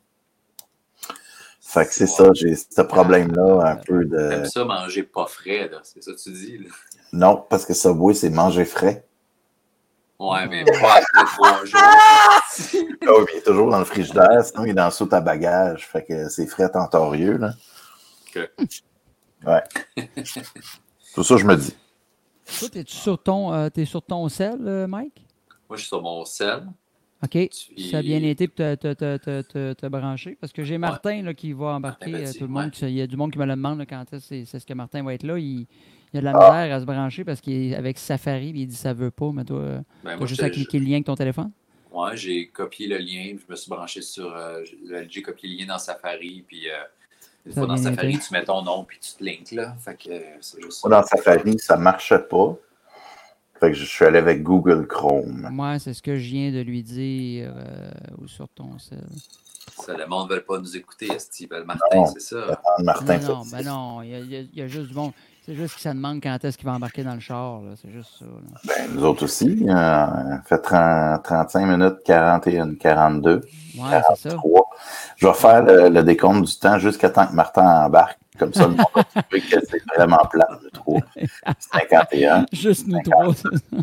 Fait 1.74 1.86
que 1.86 1.92
c'est 1.92 2.06
ça, 2.06 2.28
j'ai 2.34 2.54
ce 2.54 2.82
problème-là, 2.82 3.72
un 3.72 3.74
peu 3.74 4.04
de. 4.04 4.28
T'aimes 4.28 4.44
ça 4.44 4.64
manger 4.64 5.02
pas 5.02 5.26
frais, 5.26 5.68
là. 5.68 5.80
C'est 5.82 6.00
ça 6.04 6.12
que 6.12 6.22
tu 6.22 6.30
dis, 6.30 6.58
là. 6.58 6.68
Non, 7.12 7.44
parce 7.50 7.66
que 7.66 7.74
Subway, 7.74 8.14
c'est 8.14 8.30
manger 8.30 8.64
frais. 8.64 9.04
Ouais, 10.20 10.46
mais 10.46 10.64
pas 10.64 11.00
après 11.00 11.24
trois 11.24 11.64
jours. 11.64 11.80
Ah 13.06 13.10
oui, 13.18 13.24
il 13.34 13.38
est 13.38 13.42
toujours 13.42 13.70
dans 13.70 13.80
le 13.80 13.84
frigidaire, 13.84 14.44
sinon 14.44 14.64
il 14.64 14.70
est 14.70 14.74
dans 14.74 14.84
le 14.84 14.92
saut 14.92 15.12
à 15.12 15.20
bagages. 15.20 15.88
Fait 15.88 16.04
que 16.04 16.28
c'est 16.28 16.46
frais 16.46 16.70
tentorieux, 16.70 17.38
là. 17.38 17.54
Ok. 18.28 18.48
Ouais. 19.44 19.62
Tout 21.14 21.24
ça, 21.24 21.36
je 21.36 21.44
me 21.44 21.56
dis. 21.56 21.76
Toi, 22.60 22.68
t'es-tu 22.68 22.94
sur 22.94 23.20
ton, 23.20 23.52
euh, 23.52 23.68
t'es 23.68 23.84
sur 23.84 24.00
ton 24.00 24.28
sel, 24.28 24.60
euh, 24.64 24.86
Mike? 24.86 25.26
Moi, 25.68 25.76
je 25.76 25.80
suis 25.80 25.88
sur 25.88 26.00
mon 26.00 26.24
sel. 26.24 26.68
OK? 27.22 27.48
Ça 27.90 27.98
a 27.98 28.02
bien 28.02 28.22
été 28.22 28.48
pour 28.48 28.56
te, 28.56 28.74
te, 28.74 28.92
te, 28.92 29.16
te, 29.16 29.42
te- 29.42 29.72
te 29.72 29.86
brancher. 29.86 30.36
Parce 30.40 30.52
que 30.52 30.62
j'ai 30.64 30.78
Martin 30.78 31.22
là, 31.22 31.32
qui 31.34 31.52
va 31.52 31.66
embarquer. 31.74 32.10
Ben, 32.10 32.22
ben, 32.22 32.28
euh, 32.28 32.32
tout 32.32 32.44
le 32.44 32.48
monde, 32.48 32.72
ouais. 32.82 32.90
il 32.90 32.96
y 32.96 33.00
a 33.00 33.06
du 33.06 33.16
monde 33.16 33.32
qui 33.32 33.38
me 33.38 33.46
le 33.46 33.52
demande 33.52 33.78
là, 33.78 33.86
quand 33.86 34.04
est-ce 34.12 34.44
c'est, 34.44 34.58
ce 34.58 34.66
que 34.66 34.74
Martin 34.74 35.02
va 35.02 35.14
être 35.14 35.22
là. 35.22 35.38
Il, 35.38 35.66
il 36.12 36.18
a 36.18 36.20
de 36.20 36.24
la 36.24 36.32
misère 36.34 36.76
à 36.76 36.80
se 36.80 36.84
brancher 36.84 37.24
parce 37.24 37.40
qu'il 37.40 37.72
est 37.72 37.74
avec 37.74 37.98
Safari. 37.98 38.52
il 38.54 38.66
dit 38.66 38.76
ça 38.76 38.92
veut 38.92 39.10
pas. 39.10 39.30
Mais 39.32 39.44
toi, 39.44 39.58
euh, 39.58 39.78
Ben, 40.02 40.10
t'as 40.10 40.16
moi, 40.16 40.26
juste 40.26 40.42
à 40.42 40.50
cliquer 40.50 40.78
le 40.78 40.84
lien 40.86 40.94
avec 40.94 41.06
ton 41.06 41.14
téléphone? 41.14 41.50
Ouais, 41.90 42.16
j'ai 42.16 42.48
copié 42.48 42.88
le 42.88 42.98
lien, 42.98 43.36
je 43.38 43.50
me 43.50 43.56
suis 43.56 43.70
branché 43.70 44.02
sur. 44.02 44.34
euh, 44.34 44.62
j'ai- 45.08 45.22
copié 45.22 45.48
le 45.48 45.58
lien 45.60 45.66
dans 45.66 45.78
Safari, 45.78 46.44
puis 46.46 46.68
euh, 46.68 46.72
une 47.46 47.52
fois 47.52 47.66
dans 47.66 47.76
Safari, 47.76 48.14
été. 48.14 48.24
tu 48.26 48.32
mets 48.32 48.44
ton 48.44 48.62
nom, 48.62 48.84
puis 48.84 48.98
tu 48.98 49.14
te 49.14 49.22
links, 49.24 49.52
là. 49.52 49.76
Fait 49.78 49.96
que 49.96 50.10
euh, 50.10 50.20
juste 50.40 50.88
dans 50.88 51.02
Safari, 51.04 51.58
ça 51.58 51.76
marchait 51.76 52.18
pas. 52.18 52.56
Fait 53.60 53.70
que 53.70 53.76
je 53.76 53.84
suis 53.84 54.04
allé 54.04 54.18
avec 54.18 54.42
Google 54.42 54.86
Chrome. 54.86 55.48
Moi, 55.52 55.78
c'est 55.78 55.94
ce 55.94 56.02
que 56.02 56.16
je 56.16 56.28
viens 56.28 56.52
de 56.52 56.60
lui 56.60 56.82
dire 56.82 57.54
euh, 57.56 57.90
ou 58.18 58.26
sur 58.26 58.48
ton 58.48 58.78
sel. 58.78 58.98
Ça, 59.76 59.96
le 59.96 60.06
monde 60.06 60.28
ne 60.30 60.34
veut 60.36 60.42
pas 60.42 60.58
nous 60.58 60.76
écouter, 60.76 61.08
Steve. 61.18 61.48
Martin, 61.64 62.04
c'est 62.06 62.20
ça. 62.20 62.60
Martin 62.80 63.18
non, 63.18 63.28
non, 63.28 63.42
ben 63.50 63.64
non, 63.64 64.02
il 64.02 64.10
y, 64.10 64.14
a, 64.14 64.18
il 64.20 64.30
y 64.30 64.36
a- 64.36 64.40
il 64.40 64.58
y 64.58 64.62
a 64.62 64.66
juste 64.68 64.88
du 64.88 64.94
monde. 64.94 65.12
C'est 65.44 65.54
juste 65.54 65.74
que 65.74 65.80
ça 65.82 65.92
demande 65.92 66.22
quand 66.22 66.42
est-ce 66.42 66.56
qu'il 66.56 66.66
va 66.66 66.72
embarquer 66.74 67.04
dans 67.04 67.12
le 67.14 67.20
char. 67.20 67.60
là. 67.60 67.72
C'est 67.80 67.90
juste 67.90 68.10
ça. 68.18 68.24
là. 68.24 68.60
Ben, 68.64 68.94
nous 68.94 69.04
autres 69.04 69.24
aussi. 69.24 69.66
Euh, 69.68 70.06
fait 70.46 70.58
30, 70.58 71.22
35 71.22 71.66
minutes, 71.66 71.96
41, 72.04 72.74
42, 72.76 73.42
Ouais, 73.78 74.00
c'est 74.16 74.30
ça. 74.30 74.36
3. 74.36 74.70
Je 75.16 75.26
vais 75.26 75.34
faire 75.34 75.62
le, 75.64 75.88
le 75.90 76.02
décompte 76.02 76.46
du 76.46 76.56
temps 76.58 76.78
jusqu'à 76.78 77.10
temps 77.10 77.26
que 77.26 77.34
Martin 77.34 77.84
embarque. 77.84 78.18
Comme 78.38 78.52
ça, 78.54 78.62
le 78.66 78.70
monde 78.74 78.86
va 78.94 79.04
trouver 79.04 79.40
que 79.42 79.56
c'est 79.70 79.82
vraiment 79.96 80.24
plat, 80.30 80.48
je 80.64 80.68
trouve. 80.70 81.00
51, 81.72 82.46
Juste 82.52 82.86
nous 82.88 83.00
trois. 83.02 83.32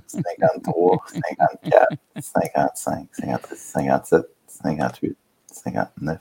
53, 0.07 0.97
54, 1.13 1.87
55, 2.19 3.07
56, 3.13 3.55
57, 3.57 4.25
58, 4.47 5.15
59, 5.53 6.19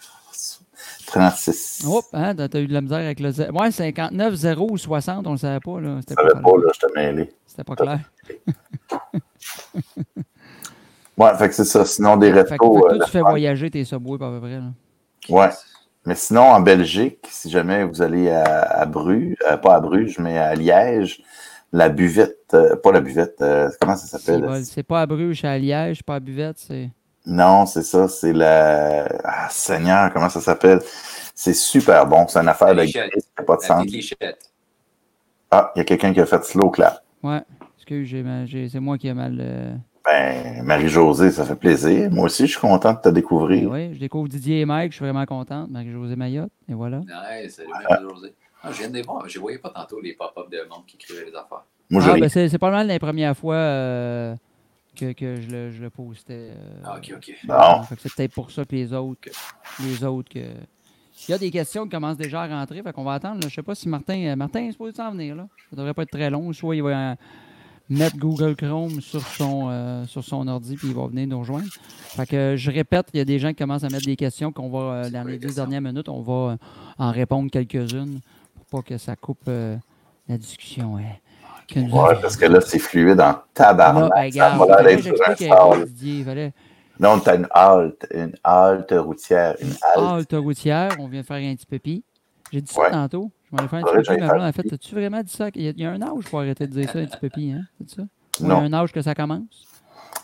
36. 1.07 1.85
Hop, 1.89 2.05
hein, 2.13 2.35
t'as 2.35 2.61
eu 2.61 2.67
de 2.67 2.73
la 2.73 2.81
misère 2.81 2.99
avec 2.99 3.21
le. 3.21 3.31
Ouais, 3.53 3.71
59, 3.71 4.35
0 4.35 4.69
ou 4.71 4.79
60, 4.79 5.27
on 5.27 5.33
le 5.33 5.37
savait 5.39 5.61
pas. 5.61 5.81
Là. 5.81 5.97
C'était 6.01 6.15
Je 6.19 6.29
savais 6.29 6.43
pas, 6.43 6.51
pas, 6.51 6.57
là, 6.57 6.89
mêlé. 7.13 7.33
C'était 7.47 7.65
pas 7.65 7.77
clair. 7.77 8.01
Ouais, 11.19 11.37
fait 11.37 11.49
que 11.49 11.55
c'est 11.55 11.65
ça. 11.65 11.85
Sinon, 11.85 12.17
des 12.17 12.31
toi, 12.33 12.95
euh, 12.95 12.99
tu 13.05 13.11
fais 13.11 13.21
voyager 13.21 13.71
tes 13.71 13.85
subways 13.85 14.15
à 14.25 14.31
peu 14.31 14.41
près. 14.41 14.59
Là. 14.59 14.73
Ouais. 15.29 15.51
Mais 16.07 16.15
sinon, 16.15 16.43
en 16.45 16.61
Belgique, 16.61 17.27
si 17.31 17.51
jamais 17.51 17.85
vous 17.85 18.01
allez 18.01 18.31
à, 18.31 18.63
à 18.63 18.87
Bruges, 18.87 19.35
euh, 19.51 19.59
pas 19.59 19.75
à 19.75 19.81
Bruges, 19.81 20.19
mais 20.19 20.39
à 20.39 20.55
Liège, 20.55 21.23
la 21.73 21.91
buvette, 21.91 22.39
euh, 22.55 22.75
pas 22.77 22.91
la 22.93 23.03
buvette, 23.03 23.37
euh, 23.43 23.69
comment 23.79 23.97
ça 23.97 24.07
C'est 24.07 24.19
s'appelle? 24.19 24.47
pas- 24.47 24.65
C'est 24.65 24.83
pas 24.83 25.03
à 25.03 25.07
Bruges, 25.07 25.43
c'est 25.43 25.49
à 25.49 25.59
Liège, 25.59 26.03
pas 26.03 26.15
à 26.15 26.21
Buvette. 26.21 26.57
C'est... 26.59 26.89
Non, 27.27 27.67
c'est 27.67 27.83
ça, 27.83 28.09
c'est 28.09 28.33
la. 28.33 29.07
Ah, 29.25 29.49
Seigneur, 29.51 30.13
comment 30.13 30.29
ça 30.29 30.41
s'appelle? 30.41 30.81
C'est 31.35 31.55
super 31.55 32.07
bon, 32.07 32.27
c'est 32.29 32.39
une 32.41 32.49
affaire 32.49 32.75
La 32.75 32.85
de 32.87 32.91
gris, 32.91 32.93
ça 32.93 33.01
n'a 33.39 33.45
pas 33.45 33.57
de 33.57 33.69
La 33.69 33.83
lichette. 33.85 34.51
Ah, 35.51 35.73
il 35.75 35.79
y 35.79 35.83
a 35.83 35.85
quelqu'un 35.85 36.13
qui 36.13 36.21
a 36.21 36.27
fait 36.27 36.43
slow 36.45 36.71
clap. 36.71 37.03
Ouais, 37.23 37.41
excuse, 37.77 38.07
j'ai 38.09 38.23
mal- 38.23 38.47
j'ai- 38.47 38.69
c'est 38.69 38.81
moi 38.81 38.97
qui 38.99 39.09
ai 39.09 39.15
mal. 39.15 39.37
euh, 39.41 39.75
Ben, 40.05 40.63
Marie-Josée, 40.63 41.31
ça 41.31 41.45
fait 41.45 41.57
plaisir. 41.57 42.11
Moi 42.11 42.25
aussi, 42.27 42.47
je 42.47 42.53
suis 42.53 42.61
content 42.61 42.93
de 42.93 42.99
te 42.99 43.09
ben 43.09 43.13
découvrir. 43.13 43.71
oui, 43.71 43.95
je 43.95 44.01
découvre 44.01 44.29
Didier 44.29 44.61
et 44.61 44.65
Mike, 44.65 44.93
je 44.93 44.97
suis 44.97 45.05
vraiment 45.05 45.27
contente. 45.27 45.71
Marie-Josée 45.71 46.17
Mayotte, 46.17 46.51
et 46.69 46.75
voilà. 46.75 46.99
Ouais, 46.99 47.49
salut, 47.49 47.69
Marie-Josée. 47.89 48.35
Ah, 48.63 48.71
je 48.73 48.79
viens 48.79 48.89
de 48.91 48.95
les 48.95 49.03
voir. 49.03 49.29
Je 49.29 49.39
ne 49.39 49.43
voyais 49.43 49.59
pas 49.59 49.71
tantôt 49.71 50.01
les 50.01 50.15
pop-up 50.15 50.51
de 50.51 50.59
monde 50.71 50.85
qui 50.87 50.97
écrivait 50.97 51.25
les 51.31 51.35
affaires. 51.35 51.65
Moi, 51.91 52.03
je 52.03 52.11
Ah, 52.11 52.17
ben 52.19 52.29
c'est, 52.29 52.59
pas 52.59 52.71
mal 52.71 52.87
les 52.87 52.99
premières 52.99 53.37
fois 53.37 53.55
euh, 53.57 54.35
que, 54.97 55.13
que 55.13 55.41
je, 55.41 55.49
le, 55.49 55.71
je 55.71 55.83
le 55.83 55.91
postais. 55.91 56.51
euh, 56.53 56.83
Ah, 56.85 56.97
ok, 56.97 57.13
ok. 57.17 57.35
Bon. 57.45 57.83
Fait 57.85 57.97
que 57.97 58.03
c'est 58.03 58.15
peut-être 58.15 58.33
pour 58.35 58.51
ça 58.51 58.65
que 58.65 58.75
les 58.75 58.93
autres, 58.93 59.31
les 59.81 60.05
autres 60.05 60.29
que. 60.29 60.41
Il 61.29 61.33
y 61.33 61.35
a 61.35 61.39
des 61.39 61.51
questions 61.51 61.85
qui 61.85 61.91
commencent 61.91 62.17
déjà 62.17 62.43
à 62.43 62.49
rentrer, 62.49 62.83
fait 62.83 62.93
qu'on 62.93 63.05
va 63.05 63.13
attendre. 63.15 63.41
là. 63.43 63.49
Je 63.49 63.55
sais 63.55 63.63
pas 63.63 63.75
si 63.75 63.89
Martin. 63.89 64.19
euh, 64.27 64.37
Martin 64.37 64.61
est 64.65 64.73
supposé 64.73 64.97
s'en 64.97 65.11
venir 65.13 65.37
là. 65.37 65.47
Ça 65.71 65.77
devrait 65.77 65.93
pas 65.95 66.03
être 66.03 66.11
très 66.11 66.31
long. 66.31 66.53
Soit 66.53 66.77
il 66.77 66.83
va 66.83 67.13
euh, 67.13 67.15
mettre 67.91 68.17
Google 68.17 68.57
Chrome 68.57 69.01
sur 69.01 69.21
son 69.21 69.69
euh, 69.71 70.07
sur 70.07 70.25
son 70.25 70.49
ordi 70.49 70.77
puis 70.77 70.89
il 70.89 70.95
va 70.95 71.07
venir 71.09 71.27
nous 71.27 71.39
rejoindre. 71.41 71.69
Fait 72.17 72.27
que 72.27 72.37
euh, 72.37 72.57
je 72.57 72.71
répète, 72.71 73.09
il 73.13 73.19
y 73.19 73.21
a 73.21 73.25
des 73.27 73.39
gens 73.39 73.49
qui 73.51 73.57
commencent 73.57 73.85
à 73.85 73.91
mettre 73.91 74.07
des 74.07 74.17
questions 74.17 74.51
qu'on 74.51 74.71
va 74.71 74.79
euh, 74.79 75.11
dans 75.11 75.25
les 75.25 75.39
questions? 75.39 75.63
dernières 75.65 75.83
minutes, 75.83 76.09
on 76.09 76.23
va 76.23 76.53
euh, 76.53 76.57
en 76.99 77.11
répondre 77.13 77.51
quelques-unes 77.51 78.21
pour 78.71 78.83
pas 78.83 78.89
que 78.89 78.97
ça 78.99 79.15
coupe 79.15 79.43
euh, 79.49 79.77
la 80.29 80.39
discussion. 80.39 80.95
ouais. 80.95 81.21
Que 81.71 81.79
Ouais, 81.81 82.19
parce 82.21 82.37
que 82.37 82.47
là, 82.47 82.61
c'est 82.61 82.79
fluide 82.79 83.21
en 83.21 83.25
Là, 83.27 83.45
tabarnak. 83.55 84.11
ben, 84.11 84.17
ça 84.33 84.51
regarde, 84.51 84.69
l'air 84.69 84.77
d'être 84.85 86.25
fallait- 86.25 86.53
Non, 86.99 87.19
t'as 87.21 87.37
une 87.37 87.47
halte, 87.51 88.07
une 88.13 88.33
halte 88.45 88.93
routière, 88.97 89.55
une 89.61 89.69
halte. 89.95 90.11
halte 90.33 90.33
routière, 90.43 90.91
on 90.99 91.07
vient 91.09 91.23
faire 91.23 91.37
un 91.37 91.55
petit 91.55 91.67
pépi. 91.67 92.03
J'ai 92.53 92.61
dit 92.61 92.73
ça 92.73 92.81
Ouais. 92.81 92.91
tantôt. 92.91 93.31
Je 93.51 93.57
m'en 93.57 93.65
ai 93.65 93.69
fait 93.69 93.77
un 93.77 93.83
petit 93.83 93.93
pépi. 93.93 94.05
j'aille 94.05 94.21
Ma 94.21 94.27
blonde 94.27 94.39
faire 94.41 94.49
a 94.49 94.53
fait, 94.53 94.73
as-tu 94.73 94.95
vraiment 94.95 95.23
dit 95.23 95.33
ça? 95.33 95.49
Il 95.55 95.63
y, 95.63 95.69
a, 95.69 95.71
il 95.71 95.81
y 95.81 95.87
a 95.87 95.91
un 95.93 96.03
âge 96.03 96.25
pour 96.29 96.41
arrêter 96.41 96.67
de 96.67 96.73
dire 96.73 96.91
ça, 96.91 96.99
un 96.99 97.07
petit 97.07 97.19
pépi, 97.19 97.53
hein? 97.57 97.63
C'est 97.87 97.97
ça? 97.97 98.03
Ou 98.03 98.07
il 98.41 98.47
y 98.49 98.51
a 98.51 98.55
Non. 98.55 98.61
un 98.63 98.73
âge 98.73 98.93
que 98.93 99.01
ça 99.03 99.15
commence? 99.15 99.67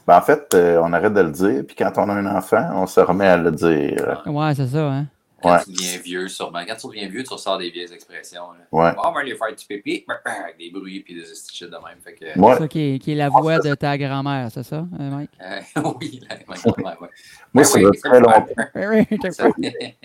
Ben, 0.07 0.17
en 0.19 0.23
fait, 0.23 0.53
euh, 0.55 0.81
on 0.83 0.93
arrête 0.93 1.15
de 1.15 1.21
le 1.21 1.31
dire, 1.31 1.63
puis 1.67 1.77
quand 1.77 1.93
on 1.97 2.09
a 2.09 2.13
un 2.15 2.27
enfant, 2.37 2.69
on 2.75 2.87
se 2.87 3.01
remet 3.01 3.27
à 3.27 3.37
le 3.37 3.53
dire. 3.53 4.23
Ouais, 4.27 4.55
c'est 4.55 4.67
ça, 4.67 4.89
hein? 4.91 5.07
Quand 5.47 5.53
Ouais. 5.55 5.65
tu 5.65 5.71
deviens 5.73 5.99
vieux, 5.99 6.29
sûrement. 6.29 6.61
Quand 6.67 6.77
tu 6.77 6.87
deviens 6.89 7.09
vieux, 7.09 7.23
tu 7.23 7.33
ressors 7.33 7.59
des 7.59 7.71
vieilles 7.71 7.93
expressions. 7.93 8.51
Là. 8.53 8.59
Ouais. 8.73 8.91
Ah, 8.97 9.09
on 9.09 9.13
va 9.13 9.21
aller 9.21 9.35
faire 9.37 9.55
du 9.55 9.65
pipi 9.65 10.05
avec 10.25 10.59
des 10.59 10.71
bruits 10.71 11.05
et 11.09 11.15
des 11.15 11.25
shit 11.25 11.69
de 11.71 11.77
même. 11.77 11.99
Fait 12.03 12.15
que, 12.15 12.39
Moi, 12.39 12.55
C'est 12.55 12.63
ça 12.63 12.69
qui 12.69 12.81
est, 12.95 12.99
qui 12.99 13.13
est 13.13 13.15
la 13.15 13.29
voix 13.29 13.59
de 13.59 13.75
ta 13.75 13.97
grand-mère, 13.97 14.49
c'est 14.53 14.63
ça, 14.65 14.79
hein, 14.79 14.87
Mike? 15.11 15.31
euh, 15.41 15.61
oui, 16.01 16.21
là, 16.29 16.37
ouais, 16.49 16.57
ouais, 16.65 16.85
ouais. 16.85 16.95
moi 16.99 17.09
Ben 17.55 17.65
ça 17.65 17.79
oui, 17.79 17.85
faisait 17.85 18.09
très 18.09 18.21
longtemps. 18.21 18.47
Oui, 18.75 19.07
oui, 19.11 19.19
Ça- 19.23 19.31
Ça 19.31 19.49
faisait 19.53 19.97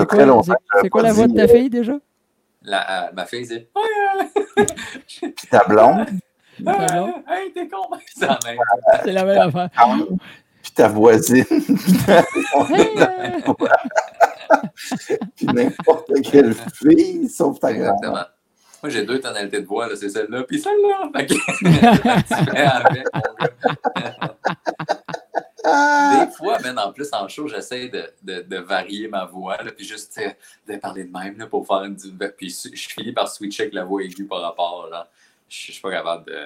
C'est 0.00 0.06
très 0.06 0.26
longtemps 0.26 0.42
c'est- 0.72 0.80
c'est 0.82 0.88
quoi 0.90 1.02
la 1.02 1.12
voix 1.12 1.26
de 1.26 1.34
ta 1.34 1.42
euh, 1.42 1.48
fille 1.48 1.70
déjà? 1.70 1.94
La, 2.62 3.08
euh, 3.08 3.12
ma 3.14 3.26
fille 3.26 3.46
dit 3.46 3.66
Puis 5.06 5.48
ta 5.50 5.64
blonde, 5.68 6.06
Ta 6.64 6.86
blonde? 6.86 7.10
Hey, 7.28 7.52
t'es 7.52 7.68
con! 7.68 7.82
C'est 8.14 8.26
la 8.26 8.38
même. 8.44 8.58
C'est 9.04 9.12
la 9.12 9.24
même 9.24 9.38
affaire. 9.38 9.70
Ta 10.74 10.88
voisine, 10.88 11.44
puis 15.36 15.46
n'importe 15.46 16.10
quelle 16.22 16.54
fille, 16.54 17.28
sauf 17.28 17.60
ta 17.60 17.72
grand 17.72 17.96
Exactement. 17.96 18.24
Moi, 18.82 18.90
j'ai 18.90 19.04
deux 19.06 19.18
tonalités 19.18 19.62
de 19.62 19.66
voix, 19.66 19.88
c'est 19.96 20.10
celle-là, 20.10 20.42
puis 20.42 20.60
celle-là. 20.60 21.10
Fait 21.14 21.26
que 21.26 21.34
gars. 22.52 22.82
Des 26.26 26.30
fois, 26.32 26.58
même 26.58 26.76
en 26.76 26.92
plus, 26.92 27.08
en 27.14 27.26
show, 27.26 27.48
j'essaie 27.48 27.88
de, 27.88 28.04
de, 28.22 28.42
de, 28.42 28.58
varier 28.58 29.08
ma 29.08 29.24
voix, 29.24 29.56
là, 29.62 29.72
puis 29.72 29.86
juste 29.86 30.20
de 30.68 30.76
parler 30.76 31.04
de 31.04 31.10
même 31.10 31.38
là, 31.38 31.46
pour 31.46 31.66
faire 31.66 31.84
une. 31.84 31.96
Puis 32.36 32.54
je 32.74 32.88
finis 32.88 33.12
par 33.12 33.30
switcher 33.30 33.62
avec 33.62 33.74
la 33.74 33.84
voix 33.84 34.02
aiguë 34.02 34.26
par 34.26 34.42
rapport. 34.42 34.88
Là. 34.90 35.08
Je 35.48 35.72
suis 35.72 35.80
pas 35.80 35.90
capable 35.90 36.26
de. 36.26 36.38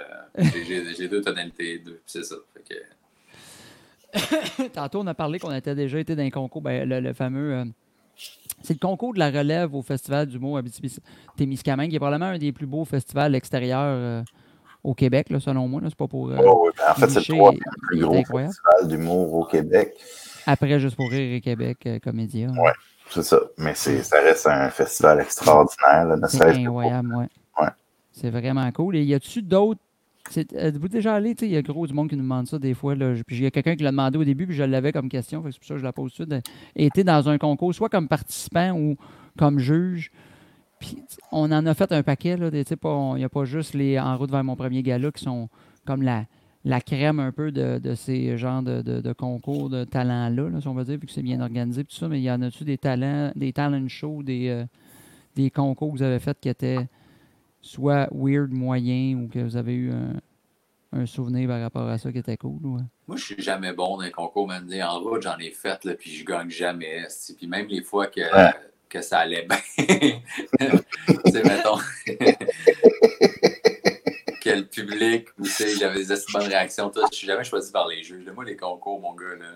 J'ai 0.96 1.08
deux 1.08 1.22
tonalités, 1.22 1.78
deux, 1.78 2.00
c'est 2.06 2.22
ça. 2.22 2.36
Fait 2.54 2.62
que... 2.74 2.80
Tantôt, 4.72 5.00
on 5.00 5.06
a 5.06 5.14
parlé 5.14 5.38
qu'on 5.38 5.52
était 5.52 5.74
déjà 5.74 5.98
été 5.98 6.16
dans 6.16 6.22
un 6.22 6.30
concours, 6.30 6.62
ben, 6.62 6.88
le, 6.88 7.12
fameux. 7.12 7.54
Euh, 7.54 7.64
c'est 8.62 8.74
le 8.74 8.78
concours 8.78 9.14
de 9.14 9.18
la 9.18 9.30
relève 9.30 9.74
au 9.74 9.82
Festival 9.82 10.26
du 10.26 10.38
mot 10.38 10.56
Abitibi-Témiscamingue, 10.56 11.90
qui 11.90 11.96
est 11.96 12.00
probablement 12.00 12.32
un 12.32 12.38
des 12.38 12.52
plus 12.52 12.66
beaux 12.66 12.84
festivals 12.84 13.34
extérieurs 13.34 13.82
euh, 13.84 14.22
au 14.82 14.94
Québec, 14.94 15.30
là, 15.30 15.40
selon 15.40 15.68
moi. 15.68 15.80
C'est 15.84 15.94
pas 15.94 16.08
pour. 16.08 16.30
Euh, 16.30 16.36
oui, 16.36 16.70
ben, 16.76 16.84
en 16.90 16.94
fait, 16.94 17.08
c'est 17.08 17.28
le 17.28 17.36
troisième 17.36 17.62
plus 17.88 18.00
gros 18.00 18.14
festival 18.24 18.88
d'humour 18.88 19.34
au 19.34 19.44
Québec. 19.44 19.94
Après, 20.46 20.80
juste 20.80 20.96
pour 20.96 21.10
rire 21.10 21.34
et 21.34 21.40
Québec, 21.40 21.86
Comédia. 22.02 22.48
Oui, 22.50 22.70
c'est 23.10 23.22
ça. 23.22 23.38
Mais 23.58 23.74
ça 23.74 24.20
reste 24.20 24.46
un 24.46 24.70
festival 24.70 25.20
extraordinaire. 25.20 26.16
C'est 26.28 26.42
incroyable, 26.42 27.14
oui. 27.14 27.24
Ouais. 27.60 27.68
C'est 28.12 28.30
vraiment 28.30 28.70
cool. 28.72 28.96
Et 28.96 29.04
y 29.04 29.14
a-tu 29.14 29.42
d'autres 29.42 29.80
Êtes-vous 30.36 30.88
déjà 30.88 31.14
allé? 31.14 31.34
Il 31.40 31.48
y 31.48 31.56
a 31.56 31.62
gros 31.62 31.86
du 31.86 31.94
monde 31.94 32.08
qui 32.08 32.16
nous 32.16 32.22
demande 32.22 32.46
ça 32.46 32.58
des 32.58 32.74
fois. 32.74 32.94
Là. 32.94 33.14
Puis 33.26 33.36
il 33.36 33.42
y 33.42 33.46
a 33.46 33.50
quelqu'un 33.50 33.76
qui 33.76 33.82
l'a 33.82 33.90
demandé 33.90 34.18
au 34.18 34.24
début, 34.24 34.46
puis 34.46 34.56
je 34.56 34.62
l'avais 34.62 34.92
comme 34.92 35.08
question. 35.08 35.42
C'est 35.50 35.58
pour 35.58 35.66
ça 35.66 35.74
que 35.74 35.80
je 35.80 35.84
la 35.84 35.92
pose 35.92 36.12
tout 36.12 36.24
de 36.24 36.34
suite. 36.34 36.46
Été 36.76 37.04
dans 37.04 37.28
un 37.28 37.38
concours, 37.38 37.74
soit 37.74 37.88
comme 37.88 38.08
participant 38.08 38.72
ou 38.72 38.96
comme 39.38 39.58
juge. 39.58 40.10
Puis 40.78 40.98
on 41.32 41.50
en 41.50 41.66
a 41.66 41.74
fait 41.74 41.90
un 41.92 42.02
paquet. 42.02 42.36
Il 42.38 42.60
n'y 42.60 43.24
a 43.24 43.28
pas 43.28 43.44
juste 43.44 43.74
les 43.74 43.98
En 43.98 44.16
route 44.16 44.30
vers 44.30 44.44
mon 44.44 44.56
premier 44.56 44.82
gala 44.82 45.10
qui 45.10 45.24
sont 45.24 45.48
comme 45.86 46.02
la, 46.02 46.24
la 46.64 46.80
crème 46.80 47.20
un 47.20 47.32
peu 47.32 47.50
de, 47.50 47.94
ces 47.94 48.36
genres 48.36 48.62
de, 48.62 49.12
concours 49.12 49.70
de 49.70 49.84
talents-là, 49.84 50.60
si 50.60 50.68
on 50.68 50.74
va 50.74 50.84
dire, 50.84 50.98
vu 50.98 51.06
que 51.06 51.12
c'est 51.12 51.22
bien 51.22 51.40
organisé. 51.40 51.84
Tout 51.84 51.96
ça, 51.96 52.08
mais 52.08 52.20
il 52.20 52.24
y 52.24 52.30
en 52.30 52.42
a-tu 52.42 52.64
des 52.64 52.78
talents, 52.78 53.32
des 53.34 53.52
talent 53.52 53.88
shows, 53.88 54.22
des, 54.22 54.48
euh, 54.48 54.64
des 55.34 55.50
concours 55.50 55.92
que 55.92 55.98
vous 55.98 56.02
avez 56.02 56.18
fait 56.18 56.38
qui 56.40 56.48
étaient 56.48 56.86
soit 57.68 58.08
weird, 58.12 58.50
moyen, 58.50 59.14
ou 59.16 59.28
que 59.28 59.38
vous 59.38 59.56
avez 59.56 59.74
eu 59.74 59.92
un, 59.92 61.06
souvenir 61.06 61.48
par 61.48 61.60
rapport 61.60 61.88
à 61.88 61.98
ça 61.98 62.10
qui 62.10 62.18
était 62.18 62.36
cool? 62.36 62.60
Moi, 63.06 63.16
je 63.16 63.22
suis 63.22 63.42
jamais 63.42 63.72
bon 63.72 63.98
dans 63.98 64.02
les 64.02 64.10
concours, 64.10 64.48
même 64.48 64.68
en 64.82 65.00
route, 65.00 65.22
j'en 65.22 65.38
ai 65.38 65.50
fait, 65.50 65.84
là, 65.84 65.94
puis 65.94 66.10
je 66.10 66.24
gagne 66.24 66.48
jamais. 66.48 67.06
Puis 67.36 67.46
même 67.46 67.66
les 67.66 67.82
fois 67.82 68.06
que, 68.06 68.22
que 68.88 69.02
ça 69.02 69.18
allait 69.18 69.46
bien, 69.46 69.58
sais, 71.30 71.42
mettons, 71.44 71.78
quel 74.40 74.66
public, 74.66 75.28
ou 75.38 75.44
j'avais 75.44 76.04
des 76.04 76.14
bonnes 76.32 76.48
réactions, 76.48 76.88
tout. 76.88 77.00
Je 77.12 77.16
suis 77.16 77.26
jamais 77.26 77.44
choisi 77.44 77.70
par 77.70 77.86
les 77.86 78.02
juges. 78.02 78.24
Moi, 78.34 78.44
les 78.44 78.56
concours, 78.56 78.98
mon 78.98 79.14
gars, 79.14 79.36
là, 79.38 79.46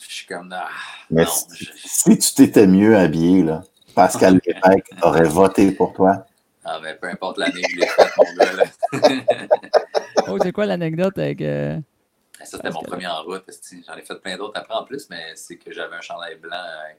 je 0.00 0.14
suis 0.14 0.26
comme, 0.26 0.52
ah, 0.52 0.68
Mais 1.10 1.24
si, 1.26 2.16
tu 2.16 2.34
t'étais 2.34 2.68
mieux 2.68 2.96
habillé, 2.96 3.42
là, 3.42 3.64
Pascal 3.94 4.40
Lévesque 4.46 4.92
aurait 5.02 5.28
voté 5.28 5.72
pour 5.72 5.92
toi. 5.92 6.26
Ah, 6.64 6.80
ben, 6.82 6.96
peu 7.00 7.08
importe 7.08 7.38
l'année 7.38 7.62
que 7.62 7.70
je 7.70 7.76
l'ai 7.80 7.86
faite, 7.86 8.12
mon 8.16 8.24
gars. 8.34 8.52
Là. 8.52 8.64
oh, 10.28 10.38
c'est 10.42 10.52
quoi 10.52 10.66
l'anecdote 10.66 11.18
avec. 11.18 11.40
Euh, 11.42 11.78
ça, 12.42 12.56
c'était 12.56 12.70
mon 12.70 12.82
premier 12.82 13.06
en 13.06 13.22
route. 13.22 13.44
J'en 13.86 13.96
ai 13.96 14.02
fait 14.02 14.14
plein 14.16 14.36
d'autres 14.36 14.58
après 14.58 14.74
en 14.74 14.84
plus, 14.84 15.08
mais 15.10 15.32
c'est 15.34 15.56
que 15.56 15.72
j'avais 15.72 15.96
un 15.96 16.00
chandail 16.00 16.36
blanc 16.36 16.56
avec 16.84 16.98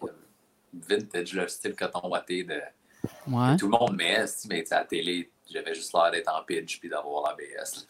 vintage, 0.88 1.34
le 1.34 1.48
style 1.48 1.76
coton 1.76 2.08
watté 2.10 2.44
de. 2.44 2.62
Ouais. 3.28 3.56
tout 3.58 3.68
le 3.70 3.78
monde 3.78 3.96
met, 3.96 4.26
mais 4.50 4.64
à 4.72 4.80
la 4.80 4.86
télé, 4.86 5.30
j'avais 5.52 5.76
juste 5.76 5.94
l'air 5.94 6.12
d'être 6.12 6.34
en 6.34 6.44
pitch 6.44 6.80
puis 6.80 6.90
d'avoir 6.90 7.24
l'ABS. 7.24 7.86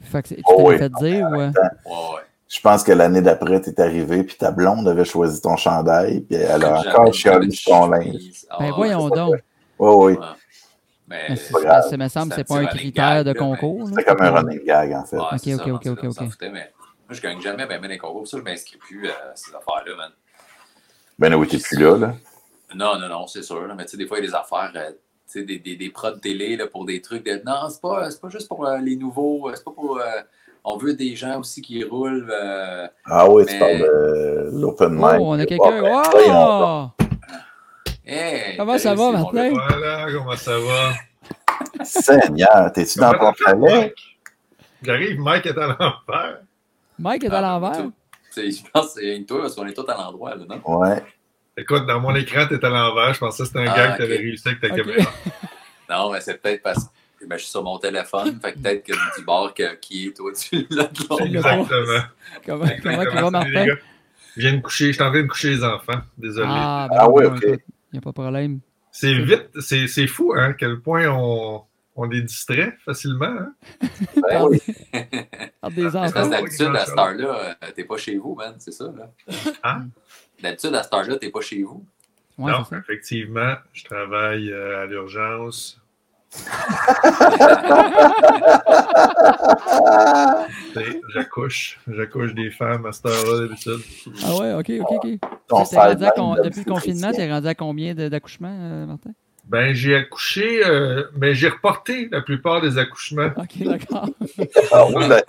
Fait 0.00 0.22
que 0.22 0.28
tu 0.28 0.42
oh, 0.46 0.72
t'es 0.72 0.78
fait 0.78 0.92
dire 1.00 1.26
ou. 1.26 1.36
Ouais, 1.36 1.46
ouais. 1.46 2.22
Je 2.48 2.60
pense 2.60 2.84
que 2.84 2.92
l'année 2.92 3.22
d'après, 3.22 3.60
tu 3.60 3.70
es 3.70 3.80
arrivé, 3.80 4.22
puis 4.22 4.36
ta 4.36 4.52
blonde 4.52 4.86
avait 4.86 5.04
choisi 5.04 5.40
ton 5.40 5.56
chandail, 5.56 6.20
puis 6.20 6.36
elle 6.36 6.64
a 6.64 6.80
encore 6.80 7.12
chialé 7.12 7.48
ton 7.64 7.88
linge. 7.88 8.46
Ben 8.58 8.70
voyons 8.72 9.08
donc. 9.08 9.34
Oui, 9.78 10.14
oui. 10.14 10.26
Mais 11.08 11.36
ça 11.36 11.96
me 11.96 12.08
semble 12.08 12.30
que 12.30 12.36
c'est 12.36 12.48
pas 12.48 12.58
un 12.58 12.66
critère 12.66 13.24
de 13.24 13.32
concours. 13.32 13.88
C'est 13.94 14.04
comme 14.04 14.20
un 14.20 14.30
running 14.30 14.64
gag, 14.64 14.92
en 14.92 15.04
fait. 15.04 15.16
ok, 15.16 15.60
ok, 15.60 15.86
ok, 15.86 15.86
ok, 15.86 16.04
ok. 16.04 16.28
Mais 16.52 16.72
moi, 17.08 17.10
je 17.10 17.20
gagne 17.20 17.40
jamais 17.40 17.66
ben, 17.66 17.80
ben 17.80 17.88
les 17.88 17.98
concours. 17.98 18.26
Ça, 18.26 18.38
je 18.38 18.42
m'inscris 18.42 18.78
plus 18.78 19.08
à 19.08 19.32
ces 19.34 19.54
affaires-là, 19.54 19.96
man. 19.96 20.10
Ben 21.18 21.34
oui, 21.34 21.46
t'es 21.46 21.58
plus 21.58 21.78
là, 21.78 21.96
là. 21.96 22.14
Non, 22.74 22.98
non, 22.98 23.08
non, 23.08 23.26
c'est 23.26 23.42
sûr. 23.42 23.62
Mais 23.76 23.84
tu 23.84 23.92
sais, 23.92 23.96
des 23.96 24.06
fois, 24.06 24.18
il 24.18 24.24
y 24.24 24.26
a 24.26 24.30
des 24.30 24.34
affaires, 24.34 24.72
euh, 24.74 24.90
tu 24.90 24.98
sais, 25.26 25.42
des, 25.44 25.58
des, 25.58 25.76
des 25.76 25.90
prods 25.90 26.18
télé 26.18 26.56
là, 26.56 26.66
pour 26.66 26.84
des 26.84 27.00
trucs 27.00 27.24
de. 27.24 27.40
Non, 27.46 27.68
c'est 27.70 27.80
pas, 27.80 28.08
pas 28.20 28.28
juste 28.28 28.48
pour 28.48 28.66
euh, 28.66 28.78
les 28.78 28.96
nouveaux. 28.96 29.48
Euh, 29.48 29.52
c'est 29.54 29.64
pas 29.64 29.70
pour. 29.70 30.00
on 30.64 30.76
veut 30.76 30.94
des 30.94 31.14
gens 31.14 31.38
aussi 31.38 31.62
qui 31.62 31.84
roulent. 31.84 32.30
ah 33.04 33.30
oui, 33.30 33.46
tu 33.46 33.56
parles 33.58 33.78
de 33.78 34.50
l'open 34.52 34.94
mic. 34.94 35.20
Oh, 35.20 35.28
on 35.28 35.38
a 35.38 35.46
quelqu'un. 35.46 35.80
Wow! 35.80 37.05
Hey, 38.08 38.56
comment 38.56 38.78
ça 38.78 38.94
va, 38.94 39.10
Martin? 39.10 39.50
Voilà, 39.50 40.06
comment 40.12 40.36
ça 40.36 40.56
va? 40.60 40.94
Seigneur, 41.84 42.72
t'es-tu 42.72 43.00
dans 43.00 43.12
ton 43.12 43.32
chalet? 43.34 43.92
J'arrive, 44.80 45.18
Mike 45.18 45.46
est 45.46 45.58
à 45.58 45.66
l'envers. 45.66 46.38
Mike 47.00 47.24
est 47.24 47.30
à 47.30 47.38
ah, 47.38 47.40
l'envers? 47.40 47.90
Je 48.36 48.70
pense 48.72 48.94
que 48.94 49.00
c'est 49.00 49.16
une 49.16 49.26
tour 49.26 49.40
parce 49.40 49.56
qu'on 49.56 49.66
est 49.66 49.72
tous 49.72 49.90
à 49.90 49.96
l'endroit, 49.96 50.36
là, 50.36 50.44
non? 50.48 50.78
Ouais. 50.78 51.02
Écoute, 51.56 51.84
dans 51.86 51.98
mon 51.98 52.14
écran, 52.14 52.46
t'es 52.46 52.64
à 52.64 52.68
l'envers. 52.68 53.12
Je 53.12 53.18
pensais 53.18 53.42
que 53.42 53.48
c'était 53.48 53.66
un 53.66 53.72
ah, 53.72 53.76
gars 53.76 53.92
que 53.92 54.02
t'avais 54.02 54.18
réussi 54.18 54.46
avec 54.46 54.60
ta 54.60 54.70
caméra. 54.70 55.10
Non, 55.88 56.10
mais 56.10 56.20
c'est 56.20 56.42
peut-être 56.42 56.62
parce 56.62 56.84
que 57.20 57.26
ben, 57.26 57.36
je 57.36 57.42
suis 57.42 57.50
sur 57.50 57.62
mon 57.62 57.78
téléphone. 57.78 58.40
fait 58.42 58.54
que 58.54 58.58
peut-être 58.58 58.84
que 58.84 59.18
du 59.18 59.24
bord 59.24 59.54
que, 59.54 59.76
qui 59.76 60.08
est, 60.08 60.16
toi, 60.16 60.32
tu 60.32 60.66
l'as 60.68 60.90
Exactement. 61.20 62.02
Comment, 62.44 62.66
comment 62.82 63.04
tu 63.04 63.16
vas, 63.16 63.30
Martin? 63.30 63.66
Je 64.36 64.40
viens 64.40 64.54
de 64.54 64.60
coucher. 64.60 64.86
Je 64.88 64.92
suis 64.92 65.02
en 65.02 65.10
train 65.12 65.22
de 65.22 65.28
coucher 65.28 65.50
les 65.50 65.62
enfants. 65.62 66.00
Désolé. 66.18 66.48
Ah, 66.50 66.88
ben, 66.90 66.96
ah 67.00 67.08
oui, 67.08 67.24
ok. 67.24 67.60
Il 67.96 68.00
n'y 68.00 68.02
a 68.02 68.12
pas 68.12 68.20
de 68.20 68.24
problème. 68.24 68.60
C'est 68.92 69.14
vite, 69.14 69.48
c'est 69.60 70.06
fou, 70.06 70.34
hein, 70.36 70.50
à 70.50 70.52
quel 70.52 70.80
point 70.80 71.06
on, 71.08 71.62
on 71.94 72.10
est 72.10 72.20
distrait 72.20 72.76
facilement. 72.84 73.24
Hein? 73.24 73.54
Ben 74.16 74.44
oui. 74.44 74.60
des 75.74 75.96
enfants. 75.96 76.10
Parce 76.12 76.26
que 76.26 76.30
d'habitude, 76.30 76.76
à 76.76 76.84
cette 76.84 76.98
heure-là, 76.98 77.56
t'es 77.74 77.84
pas 77.84 77.96
chez 77.96 78.18
vous, 78.18 78.34
man, 78.34 78.54
c'est 78.58 78.72
ça, 78.72 78.92
là. 78.94 79.10
Hein? 79.64 79.86
D'habitude, 80.42 80.74
à 80.74 80.82
cette 80.82 80.92
heure-là, 80.92 81.16
t'es 81.16 81.30
pas 81.30 81.40
chez 81.40 81.62
vous. 81.62 81.86
Ouais, 82.36 82.52
non, 82.52 82.66
effectivement, 82.78 83.54
je 83.72 83.84
travaille 83.84 84.50
euh, 84.50 84.82
à 84.82 84.86
l'urgence. 84.86 85.80
J'accouche. 91.14 91.78
J'accouche 91.88 92.34
des 92.34 92.50
femmes 92.50 92.86
à 92.86 92.92
cette 92.92 93.06
heure-là 93.06 93.46
d'habitude. 93.46 93.80
Ah 94.24 94.36
ouais, 94.36 94.54
ok, 94.54 94.72
ok, 94.80 94.90
ok. 94.90 95.06
depuis 96.44 96.64
le 96.64 96.70
confinement, 96.70 97.12
t'es 97.12 97.30
rendu 97.30 97.46
à 97.48 97.54
combien 97.54 97.94
d'accouchements, 97.94 98.58
euh, 98.60 98.86
Martin? 98.86 99.10
Ben, 99.46 99.72
j'ai 99.74 99.94
accouché, 99.94 100.66
euh, 100.66 101.04
mais 101.16 101.34
j'ai 101.34 101.48
reporté 101.48 102.08
la 102.10 102.20
plupart 102.20 102.60
des 102.60 102.78
accouchements. 102.78 103.30
Ok, 103.36 103.58
d'accord. 103.62 104.08
ah, 104.72 104.86
ben, 104.92 105.22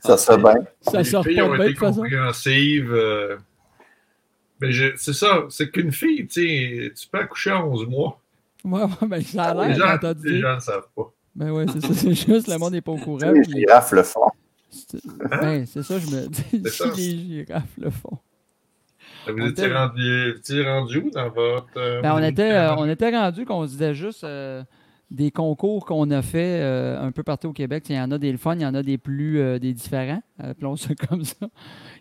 ça 0.00 0.16
se 0.16 0.36
bien. 0.36 0.66
Ça 0.80 1.04
sort 1.04 1.24
pas 1.24 1.42
ont 1.42 1.54
été 1.54 1.74
compréhensives. 1.74 2.92
Euh, 2.92 3.36
mais 4.60 4.70
c'est 4.96 5.12
ça, 5.12 5.44
c'est 5.50 5.70
qu'une 5.70 5.92
fille, 5.92 6.26
tu 6.26 6.40
sais, 6.40 6.92
tu 6.94 7.08
peux 7.08 7.18
accoucher 7.18 7.50
à 7.50 7.64
11 7.64 7.86
mois. 7.86 8.20
Ouais, 8.66 8.82
ouais, 9.02 9.08
ben 9.08 9.22
ça 9.22 9.44
a 9.44 9.54
l'air. 9.54 9.68
Les, 9.68 9.74
gens, 9.74 10.12
les 10.24 10.40
gens 10.40 10.54
ne 10.56 10.60
savent 10.60 10.88
pas. 10.94 11.12
Ben 11.34 11.50
ouais, 11.50 11.66
c'est 11.72 11.80
ça, 11.80 11.94
c'est 11.94 12.14
juste, 12.14 12.48
le 12.48 12.58
monde 12.58 12.72
n'est 12.72 12.80
pas 12.80 12.92
au 12.92 12.98
courant. 12.98 13.30
Les 13.30 13.44
girafes 13.44 13.92
le 13.92 14.02
font. 14.02 14.30
Ben, 15.30 15.64
c'est 15.66 15.82
ça, 15.82 15.98
je 15.98 16.06
me 16.06 16.26
dis. 16.26 16.62
Si 16.70 17.16
les 17.16 17.44
girafes 17.46 17.76
le 17.78 17.90
font. 17.90 18.18
Vous 19.28 19.46
étiez 19.46 19.72
rendu, 19.72 20.42
rendu, 20.64 20.98
où 20.98 21.10
dans 21.10 21.30
votre. 21.30 21.66
Euh, 21.76 22.00
ben, 22.00 22.14
on, 22.14 22.22
était, 22.22 22.52
euh, 22.52 22.76
on 22.76 22.88
était 22.88 23.10
rendu 23.10 23.44
qu'on 23.44 23.66
se 23.66 23.72
disait 23.72 23.94
juste 23.94 24.24
euh, 24.24 24.62
des 25.10 25.30
concours 25.30 25.86
qu'on 25.86 26.10
a 26.10 26.20
fait 26.20 26.60
un 26.62 27.12
peu 27.12 27.22
partout 27.22 27.48
au 27.48 27.52
Québec. 27.52 27.84
Il 27.88 27.96
y 27.96 28.00
en 28.00 28.10
a 28.10 28.18
des 28.18 28.36
fun, 28.36 28.54
il 28.56 28.62
y 28.62 28.66
en 28.66 28.74
a 28.74 28.82
des 28.82 28.98
plus 28.98 29.58
des 29.60 29.72
différents. 29.72 30.22
appelons 30.38 30.76
ça 30.76 30.94
comme 31.08 31.24
ça. 31.24 31.46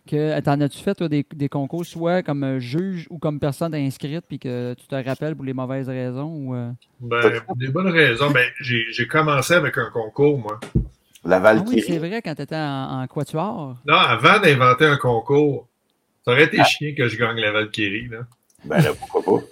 Que, 0.08 0.40
t'en 0.42 0.60
as-tu 0.60 0.80
fait, 0.80 0.96
toi, 0.96 1.08
des, 1.08 1.26
des, 1.36 1.50
concours, 1.50 1.86
soit 1.86 2.24
comme 2.24 2.58
juge 2.60 3.08
ou 3.10 3.20
comme 3.20 3.40
personne 3.40 3.76
inscrite, 3.76 4.26
puis 4.28 4.40
que 4.40 4.74
tu 4.74 4.88
te 4.88 4.96
rappelles 4.96 5.36
pour 5.36 5.46
les 5.46 5.54
mauvaises 5.54 5.90
raisons? 5.90 6.32
Ou, 6.32 6.56
Ben, 7.00 7.42
pour 7.46 7.56
des 7.56 7.68
bonnes 7.68 7.92
raisons. 7.92 8.32
Ben, 8.32 8.48
j'ai 8.60 9.08
commencé 9.08 9.54
avec 9.54 9.78
un 9.78 9.90
concours, 9.92 10.40
moi. 10.40 10.60
La 11.26 11.40
Valkyrie. 11.40 11.70
Ah 11.70 11.76
oui, 11.76 11.84
c'est 11.88 11.98
vrai, 11.98 12.22
quand 12.22 12.36
tu 12.36 12.42
étais 12.44 12.56
en, 12.56 13.02
en, 13.02 13.08
quatuor. 13.08 13.78
Non, 13.86 13.96
avant 13.96 14.40
d'inventer 14.40 14.86
un 14.86 14.98
concours, 14.98 15.68
ça 16.24 16.32
aurait 16.32 16.44
été 16.44 16.58
ah. 16.60 16.64
chiant 16.64 16.94
que 16.96 17.08
je 17.08 17.18
gagne 17.18 17.38
la 17.38 17.52
Valkyrie. 17.52 18.08
Là. 18.10 18.20
Ben 18.64 18.82
là, 18.82 18.94
pourquoi 18.94 19.40
pas? 19.40 19.46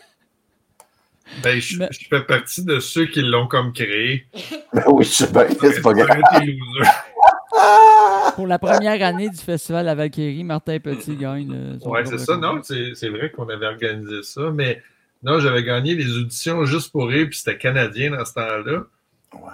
Ben, 1.41 1.59
je, 1.59 1.77
je, 1.89 2.07
fais 2.09 2.21
partie 2.21 2.63
de 2.63 2.79
ceux 2.79 3.05
qui 3.05 3.21
l'ont 3.21 3.47
comme 3.47 3.73
créé. 3.73 4.27
Ben 4.73 4.83
oui, 4.87 5.05
je 5.05 5.09
sais 5.09 5.31
bien, 5.31 5.47
c'est 5.49 5.81
pas 5.81 5.93
grave. 5.93 6.19
Pour 8.35 8.47
la 8.47 8.57
première 8.57 9.01
année 9.03 9.29
du 9.29 9.37
festival 9.37 9.85
La 9.85 9.93
Valkyrie, 9.93 10.43
Martin 10.43 10.79
Petit 10.79 11.15
gagne. 11.15 11.77
Oui, 11.85 11.99
c'est 12.05 12.17
ça. 12.17 12.37
Non, 12.37 12.61
c'est 12.63 13.09
vrai 13.09 13.29
qu'on 13.29 13.47
avait 13.49 13.67
organisé 13.67 14.23
ça, 14.23 14.51
mais 14.51 14.81
non, 15.21 15.39
j'avais 15.39 15.63
gagné 15.63 15.95
les 15.95 16.17
auditions 16.17 16.65
juste 16.65 16.91
pour 16.91 17.07
rire, 17.07 17.27
puis 17.29 17.37
c'était 17.37 17.57
canadien 17.57 18.11
dans 18.11 18.25
ce 18.25 18.33
temps-là. 18.33 18.83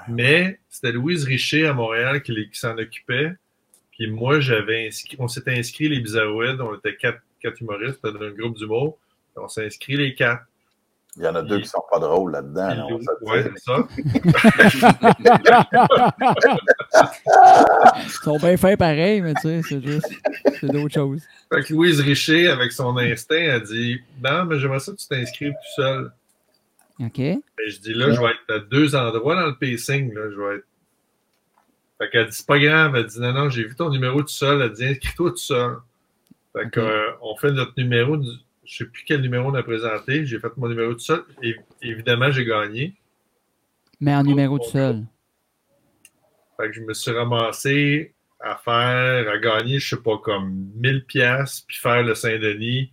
Mais 0.07 0.59
c'était 0.70 0.91
Louise 0.91 1.26
Richer 1.26 1.67
à 1.67 1.74
Montréal 1.74 2.24
qui, 2.24 2.34
qui 2.34 2.59
s'en 2.59 2.78
occupait. 2.78 3.34
Puis 3.91 4.09
moi, 4.09 4.39
j'avais 4.39 4.88
inscrit, 4.88 5.17
on 5.20 5.28
s'était 5.28 5.57
inscrit 5.57 5.89
les 5.89 5.99
Bizarroïdes, 5.99 6.61
on 6.61 6.76
était 6.76 6.95
quatre, 6.95 7.22
quatre 7.41 7.61
humoristes 7.61 8.03
d'un 8.03 8.32
groupe 8.32 8.57
d'humour. 8.57 8.97
On 9.36 9.47
s'est 9.47 9.65
inscrit 9.65 9.95
les 9.95 10.15
quatre. 10.15 10.43
Il 11.18 11.24
y 11.24 11.28
en 11.28 11.36
a 11.36 11.41
deux 11.41 11.60
qui 11.60 11.68
sont 11.68 11.84
pas 11.91 11.99
drôles 11.99 12.32
là-dedans. 12.32 12.88
dire. 12.99 13.12
c'est 13.26 13.60
ça. 13.60 13.88
Ils 18.05 18.10
sont 18.24 18.38
bien 18.38 18.57
faits 18.57 18.80
pareil, 18.80 19.22
mais 19.22 19.34
tu 19.36 19.41
sais, 19.41 19.62
c'est 19.68 19.82
juste. 19.84 20.07
C'est 20.60 20.68
d'autres 20.68 20.93
choses. 20.93 21.22
Fait 21.53 21.64
que 21.64 21.74
Louise 21.74 21.99
Richer, 21.99 22.47
avec 22.49 22.72
son 22.72 22.95
instinct, 22.97 23.49
a 23.55 23.60
dit 23.60 23.99
Non, 24.24 24.45
mais 24.45 24.60
j'aimerais 24.60 24.80
ça 24.80 24.91
que 24.91 24.97
tu 24.97 25.07
t'inscrives 25.07 25.51
tout 25.53 25.82
seul. 25.82 26.12
OK. 26.99 27.18
Mais 27.18 27.41
je 27.68 27.80
dis 27.80 27.93
là, 27.93 28.12
je 28.14 28.20
vais 28.20 28.28
être 28.32 28.55
à 28.55 28.60
deux 28.60 28.95
endroits 28.95 29.36
dans 29.36 29.47
le 29.47 29.55
pacing. 29.55 30.14
Là, 30.14 30.30
je 30.32 30.36
vais 30.39 30.55
être. 30.57 30.66
Fait 31.97 32.10
qu'elle 32.12 32.28
dit 32.28 32.36
c'est 32.36 32.45
pas 32.47 32.60
grave. 32.60 32.95
Elle 32.95 33.05
dit 33.07 33.20
non, 33.20 33.34
non, 33.34 33.49
j'ai 33.49 33.64
vu 33.64 33.76
ton 33.76 33.89
numéro 33.89 34.22
tout 34.22 34.28
seul. 34.30 34.62
Elle 34.62 34.72
dit 34.74 34.86
inscris-toi 34.86 35.32
tout 35.32 35.38
seul. 35.38 35.78
Fait 36.53 36.70
que, 36.70 36.80
euh, 36.80 37.12
on 37.22 37.36
fait 37.36 37.51
notre 37.51 37.74
numéro. 37.78 38.16
du- 38.18 38.30
Je 38.70 38.78
sais 38.78 38.86
plus 38.86 39.03
quel 39.03 39.22
numéro 39.22 39.49
on 39.49 39.55
a 39.55 39.63
présenté. 39.63 40.26
J'ai 40.28 40.38
fait 40.39 40.55
mon 40.55 40.67
numéro 40.70 40.93
tout 40.93 40.99
seul. 40.99 41.24
Et, 41.41 41.55
évidemment, 41.82 42.30
j'ai 42.30 42.45
gagné. 42.45 42.93
Mais 43.99 44.13
en 44.15 44.22
numéro 44.22 44.59
tout 44.59 44.70
seul. 44.70 45.05
Fait 46.55 46.67
que 46.67 46.74
je 46.74 46.82
me 46.82 46.93
suis 46.93 47.09
ramassé 47.11 48.13
à 48.39 48.55
faire, 48.63 49.28
à 49.28 49.38
gagner, 49.39 49.80
je 49.80 49.95
sais 49.95 50.01
pas, 50.01 50.20
comme 50.20 50.70
1000 50.76 51.03
pièces 51.05 51.61
puis 51.67 51.78
faire 51.78 52.03
le 52.03 52.13
Saint-Denis 52.13 52.91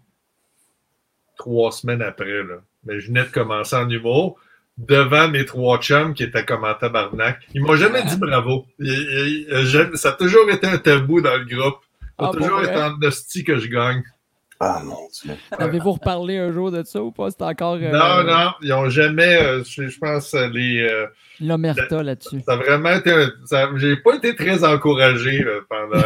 trois 1.36 1.70
semaines 1.72 2.00
après. 2.02 2.42
Là. 2.42 2.62
Mais 2.84 2.98
je 2.98 3.08
venais 3.08 3.24
de 3.24 3.30
commencer 3.30 3.76
en 3.76 3.88
humour 3.90 4.40
devant 4.78 5.28
mes 5.28 5.44
trois 5.44 5.78
chums 5.78 6.14
qui 6.14 6.22
étaient 6.22 6.44
comme 6.46 6.64
en 6.64 6.74
tabarnak. 6.74 7.46
Ils 7.54 7.60
m'ont 7.62 7.76
jamais 7.76 8.02
dit 8.04 8.16
bravo. 8.16 8.64
Ils- 8.78 8.88
ils- 8.88 9.46
ils- 9.50 9.66
je- 9.66 9.94
ça 9.96 10.10
a 10.10 10.12
toujours 10.12 10.48
été 10.50 10.66
un 10.66 10.78
tabou 10.78 11.20
dans 11.20 11.36
le 11.36 11.44
groupe. 11.44 11.80
Ça 12.18 12.26
a 12.26 12.28
Ah, 12.28 12.32
toujours 12.32 12.62
été 12.62 12.76
en 12.76 12.98
hostie 13.02 13.44
que 13.44 13.58
je 13.58 13.68
gagne. 13.68 14.02
Ah 14.58 14.80
mon 14.82 15.08
Dieu. 15.12 15.34
Avez-vous 15.58 15.92
reparlé 15.92 16.38
un 16.38 16.50
jour 16.50 16.70
de 16.70 16.82
ça 16.82 17.02
ou 17.02 17.12
pas? 17.12 17.30
C'est 17.30 17.42
encore 17.42 17.74
euh, 17.74 17.90
Non, 17.90 18.24
non, 18.24 18.52
ils 18.62 18.72
ont 18.72 18.88
jamais, 18.88 19.42
euh, 19.42 19.62
je, 19.64 19.88
je 19.88 19.98
pense, 19.98 20.32
euh, 20.32 20.48
les... 20.48 20.80
euh, 20.80 21.06
l'omerta 21.40 22.02
là-dessus. 22.02 22.40
ça 22.46 22.54
a 22.54 22.56
vraiment 22.56 22.92
été... 22.92 23.12
J'ai 23.76 23.96
pas 23.96 24.14
été 24.14 24.34
très 24.34 24.64
encouragé 24.64 25.44
pendant... 25.68 26.02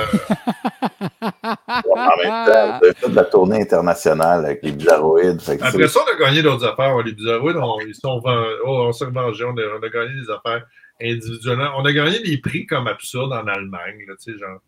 En 1.22 2.16
même 2.22 2.46
temps, 2.46 2.80
fait 2.82 3.08
de 3.08 3.14
la 3.14 3.24
tournée 3.24 3.60
internationale 3.60 4.44
avec 4.44 4.62
les 4.62 4.72
bizarroïdes. 4.72 5.40
Fait 5.40 5.56
que 5.56 5.64
Après 5.64 5.88
ça, 5.88 6.00
on 6.04 6.14
a 6.14 6.26
gagné 6.26 6.42
d'autres 6.42 6.66
affaires. 6.66 6.96
Les 7.02 7.12
bizarroïdes, 7.12 7.56
on, 7.56 7.78
ils 7.80 7.94
sont 7.94 8.20
oh, 8.24 8.86
on 8.88 8.92
s'est 8.92 9.04
revengé, 9.04 9.44
on 9.44 9.56
a, 9.56 9.62
on 9.78 9.82
a 9.82 9.88
gagné 9.88 10.14
des 10.20 10.30
affaires 10.30 10.66
individuellement. 11.00 11.70
On 11.78 11.84
a 11.84 11.92
gagné 11.92 12.20
des 12.20 12.38
prix 12.38 12.66
comme 12.66 12.88
absurdes 12.88 13.32
en 13.32 13.46
Allemagne, 13.46 14.04
là, 14.08 14.14
tu 14.22 14.32
sais, 14.32 14.38
genre. 14.38 14.58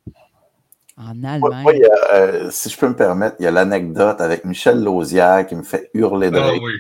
En 0.99 1.25
Allemagne. 1.25 1.63
moi, 1.63 1.73
il 1.75 1.81
y 1.81 1.85
a, 1.85 2.15
euh, 2.15 2.51
si 2.51 2.69
je 2.69 2.77
peux 2.79 2.89
me 2.89 2.95
permettre, 2.97 3.37
il 3.41 3.45
y 3.45 3.47
a 3.47 3.51
l'anecdote 3.51 4.21
avec 4.21 4.45
Michel 4.45 4.83
Lausière 4.83 5.47
qui 5.47 5.55
me 5.55 5.63
fait 5.63 5.91
hurler 5.95 6.31
de 6.31 6.37
Ah 6.39 6.51
oui. 6.63 6.73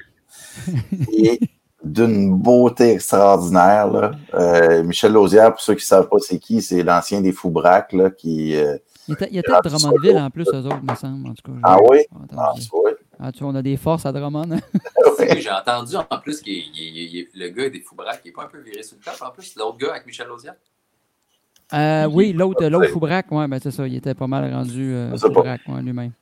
est 1.27 1.41
d'une 1.83 2.37
beauté 2.37 2.91
extraordinaire. 2.93 3.91
Là. 3.91 4.11
Euh, 4.35 4.83
Michel 4.83 5.13
Lausière, 5.13 5.51
pour 5.53 5.61
ceux 5.61 5.75
qui 5.75 5.83
ne 5.83 5.87
savent 5.87 6.09
pas 6.09 6.19
c'est 6.21 6.39
qui, 6.39 6.61
c'est 6.63 6.83
l'ancien 6.83 7.21
des 7.21 7.33
Foubraques 7.33 7.93
là, 7.93 8.11
qui. 8.11 8.55
euh, 8.57 8.77
Il 9.09 9.15
était, 9.15 9.29
il 9.33 9.39
était 9.39 9.51
de 9.51 9.69
Drummondville 9.69 10.19
en 10.19 10.31
plus, 10.31 10.47
eux 10.49 10.67
autres, 10.67 10.83
me 10.83 10.95
semble. 10.95 11.29
En 11.31 11.35
tout 11.35 11.51
cas, 11.51 11.59
Ah 11.63 11.79
oui? 11.89 11.99
Ah, 12.37 12.53
tu 12.55 12.69
vois. 12.71 12.91
Ah, 13.19 13.33
tu 13.33 13.45
on 13.45 13.55
a 13.55 13.63
des 13.63 13.77
forces 13.77 14.05
à 14.07 14.13
Drummond. 14.13 14.59
Oui, 15.19 15.41
J'ai 15.41 15.51
entendu 15.51 15.95
en 15.97 16.19
plus 16.19 16.41
que 16.41 16.51
le 16.51 17.49
gars 17.49 17.71
des 17.71 17.81
Foubraques, 17.81 18.21
il 18.25 18.29
n'est 18.29 18.33
pas 18.33 18.45
un 18.45 18.49
peu 18.49 18.61
viré 18.61 18.83
sur 18.83 18.97
le 18.99 19.03
top. 19.05 19.15
En 19.27 19.31
plus, 19.31 19.55
l'autre 19.57 19.77
gars 19.79 19.91
avec 19.93 20.07
Michel 20.07 20.27
Lausière. 20.27 20.55
Euh, 21.75 22.07
oui, 22.07 22.33
l'autre, 22.33 22.65
l'autre 22.67 22.89
Foubrac, 22.89 23.31
ouais, 23.33 23.49
ben 23.49 23.59
c'est 23.63 23.71
ça, 23.71 23.87
il 23.87 23.97
était 23.97 24.15
pas 24.15 24.27
mal 24.27 24.53
rendu 24.53 24.93
euh. 24.95 25.17
Foubrac, 25.17 25.61
ouais, 25.69 25.83
lui-même. 25.83 26.13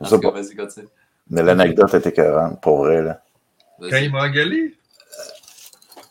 Je 0.00 0.08
sais 0.08 0.20
pas. 0.20 0.30
vas-y, 0.30 0.54
continue. 0.54 0.86
Mais 1.30 1.42
l'anecdote 1.42 1.94
était 1.94 2.10
écœurante, 2.10 2.60
pour 2.60 2.78
vrai. 2.84 3.02
Là. 3.02 3.22
Quand 3.80 3.96
il 3.96 4.10
m'a 4.12 4.24
engueulé? 4.24 4.74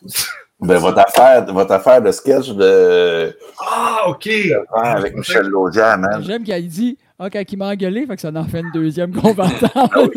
Ben, 0.60 0.78
votre, 0.78 0.98
affaire, 1.00 1.44
votre 1.52 1.72
affaire 1.72 2.00
de 2.00 2.12
sketch 2.12 2.50
de, 2.50 3.36
Ah, 3.58 4.04
OK. 4.08 4.28
avec 4.72 5.16
Michel 5.16 5.48
Lausière, 5.48 5.98
man. 5.98 6.22
J'aime 6.22 6.44
qu'il 6.44 6.68
dit 6.68 6.96
Ah, 7.18 7.28
quand 7.30 7.42
il 7.50 7.56
m'a 7.58 7.70
engueulé, 7.70 8.06
fait 8.06 8.14
que 8.14 8.20
ça 8.20 8.30
en 8.32 8.44
fait 8.44 8.60
une 8.60 8.70
deuxième 8.70 9.12
qu'on 9.12 9.32
va 9.32 9.46
entendre. 9.46 10.08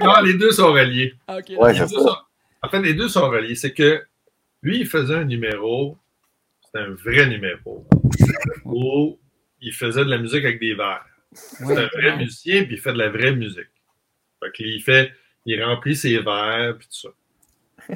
Non, 0.00 0.20
les 0.22 0.34
deux 0.34 0.50
sont 0.50 0.72
reliés. 0.74 1.14
Ah, 1.26 1.38
ok, 1.38 1.52
Ouais, 1.58 1.72
Les 1.72 1.78
c'est 1.78 1.84
deux 1.86 2.00
ça. 2.02 2.06
sont- 2.08 2.16
En 2.64 2.68
fait, 2.68 2.82
les 2.82 2.92
deux 2.92 3.08
sont 3.08 3.26
reliés. 3.30 3.54
C'est 3.54 3.72
que 3.72 4.02
lui, 4.60 4.80
il 4.80 4.86
faisait 4.86 5.14
un 5.14 5.24
numéro, 5.24 5.96
c'était 6.74 6.84
un 6.86 6.94
vrai 6.94 7.26
numéro, 7.28 7.86
où 8.64 9.18
il 9.60 9.72
faisait 9.72 10.04
de 10.04 10.10
la 10.10 10.18
musique 10.18 10.44
avec 10.44 10.60
des 10.60 10.74
verres. 10.74 11.04
C'est 11.32 11.64
ouais. 11.64 11.76
un 11.78 11.86
vrai 11.88 12.16
musicien, 12.16 12.64
puis 12.64 12.74
il 12.74 12.80
fait 12.80 12.92
de 12.92 12.98
la 12.98 13.08
vraie 13.10 13.34
musique. 13.34 13.68
Fait 14.42 14.52
qu'il 14.52 14.82
fait, 14.82 15.12
il 15.46 15.62
remplit 15.62 15.96
ses 15.96 16.18
verres, 16.18 16.76
puis 16.78 16.88
tout 16.88 17.08
ça. 17.88 17.88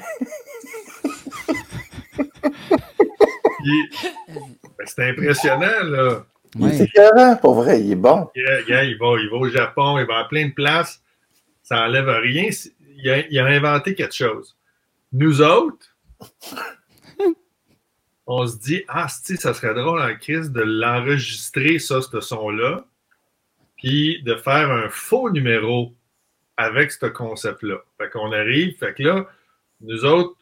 Ben, 4.79 4.87
c'est 4.87 5.09
impressionnant, 5.11 5.83
là. 5.85 6.27
Il 6.55 6.63
est 6.63 6.65
Ouais. 6.65 6.83
écœurant, 6.85 7.37
pour 7.37 7.55
vrai, 7.57 7.81
il 7.81 7.93
est 7.93 7.97
bon. 7.97 8.29
Gars, 8.35 8.63
gars, 8.63 8.85
il, 8.85 8.97
va, 8.97 9.17
il 9.21 9.29
va 9.29 9.37
au 9.37 9.49
Japon, 9.49 9.99
il 9.99 10.07
va 10.07 10.19
à 10.19 10.25
plein 10.25 10.47
de 10.49 10.53
places, 10.53 11.03
ça 11.63 11.83
enlève 11.85 12.09
rien. 12.09 12.51
C'est- 12.51 12.73
Il 12.99 13.11
a, 13.11 13.27
il 13.27 13.39
a 13.39 13.45
inventé 13.47 13.95
quelque 13.95 14.15
chose. 14.15 14.57
Nous 15.13 15.43
autres, 15.43 15.87
on 18.27 18.47
se 18.47 18.57
dit, 18.59 18.83
ah, 18.89 19.07
si, 19.09 19.37
ça 19.37 19.55
serait 19.55 19.75
drôle 19.75 20.01
en 20.01 20.15
crise 20.17 20.51
de 20.51 20.63
l'enregistrer, 20.63 21.79
ça, 21.79 22.03
ce 22.03 22.21
son-là, 22.21 22.85
puis 23.77 24.23
de 24.23 24.35
faire 24.35 24.71
un 24.71 24.89
faux 24.89 25.31
numéro 25.31 25.95
avec 26.57 26.91
ce 26.91 27.07
concept-là. 27.07 27.79
Fait 27.99 28.11
qu'on 28.11 28.33
arrive, 28.33 28.77
fait 28.79 28.95
que 28.95 29.03
là, 29.03 29.27
nous 29.81 30.05
autres, 30.05 30.37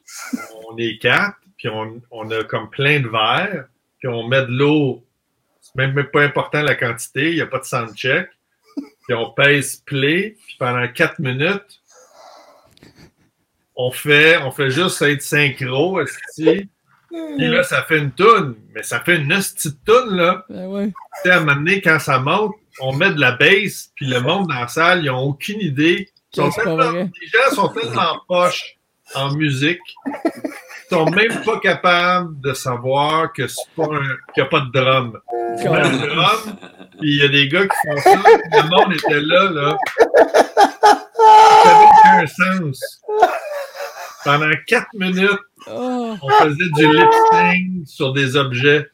on 0.69 0.77
est 0.79 0.99
quatre, 0.99 1.37
puis 1.59 1.69
on, 1.69 2.01
on 2.11 2.31
a 2.31 2.45
comme 2.45 2.71
plein 2.71 3.01
de 3.01 3.09
verres, 3.09 3.67
puis 3.99 4.09
on 4.09 4.27
met 4.27 4.43
de 4.47 4.53
l'eau. 4.53 5.05
C'est 5.61 5.75
même, 5.75 5.93
même 5.93 6.11
pas 6.11 6.23
important 6.23 6.63
la 6.63 6.75
quantité, 6.75 7.31
il 7.31 7.35
n'y 7.35 7.41
a 7.41 7.47
pas 7.47 7.59
de 7.59 7.65
soundcheck. 7.65 8.31
Puis 9.07 9.15
on 9.15 9.31
pèse 9.33 9.77
play, 9.85 10.37
puis 10.47 10.57
pendant 10.59 10.87
quatre 10.89 11.19
minutes, 11.19 11.83
on 13.77 13.91
fait, 13.91 14.39
on 14.39 14.51
fait 14.51 14.71
juste 14.71 15.03
être 15.03 15.21
synchro, 15.21 16.01
esti. 16.01 16.69
Puis 17.37 17.49
là, 17.49 17.63
ça 17.63 17.83
fait 17.83 17.99
une 17.99 18.13
toune, 18.13 18.57
mais 18.75 18.83
ça 18.83 19.01
fait 19.01 19.17
une 19.17 19.29
de 19.29 19.71
toune, 19.85 20.17
là. 20.17 20.45
Ben 20.49 20.67
ouais. 20.67 20.87
Tu 20.89 20.93
sais, 21.23 21.31
à 21.31 21.37
un 21.37 21.41
moment 21.41 21.55
donné, 21.57 21.81
quand 21.81 21.99
ça 21.99 22.19
monte, 22.19 22.53
on 22.81 22.93
met 22.93 23.11
de 23.13 23.21
la 23.21 23.33
bass, 23.33 23.91
puis 23.95 24.07
le 24.07 24.21
monde 24.21 24.49
dans 24.49 24.61
la 24.61 24.69
salle, 24.69 25.05
ils 25.05 25.07
n'ont 25.11 25.21
aucune 25.23 25.61
idée. 25.61 26.09
Ils 26.33 26.37
sont 26.43 26.51
tellement- 26.51 26.91
les 26.93 27.09
gens 27.29 27.55
sont 27.55 27.69
tellement 27.69 28.21
poches 28.27 28.77
en 29.15 29.33
musique, 29.35 29.79
ils 30.07 30.51
sont 30.91 31.07
même 31.11 31.43
pas 31.45 31.61
capables 31.61 32.41
de 32.41 32.53
savoir 32.53 33.33
que 33.33 33.47
c'est 33.47 33.63
pas 33.77 33.85
un- 33.85 34.17
qu'il 34.35 34.43
n'y 34.43 34.43
a 34.43 34.47
pas 34.47 34.61
de 34.61 34.73
drum. 34.73 35.21
Tu 35.61 35.69
mets 35.69 35.89
le 35.89 36.09
drum, 36.09 36.57
puis 36.99 37.11
il 37.11 37.17
y 37.19 37.23
a 37.23 37.29
des 37.29 37.49
gars 37.49 37.63
qui 37.63 37.77
font 37.87 37.97
ça, 38.01 38.19
puis 38.25 38.61
le 38.61 38.69
monde 38.69 38.93
était 38.95 39.21
là, 39.21 39.51
là. 39.51 39.79
Ça 41.63 41.73
n'avait 41.73 41.85
aucun 41.85 42.27
sens. 42.27 43.03
Pendant 44.25 44.51
quatre 44.67 44.89
minutes, 44.95 45.39
Oh, 45.71 46.15
on 46.23 46.31
faisait 46.31 46.71
du 46.77 46.87
lip 46.93 47.11
sync 47.33 47.87
sur 47.87 48.13
des 48.13 48.37
objets. 48.37 48.89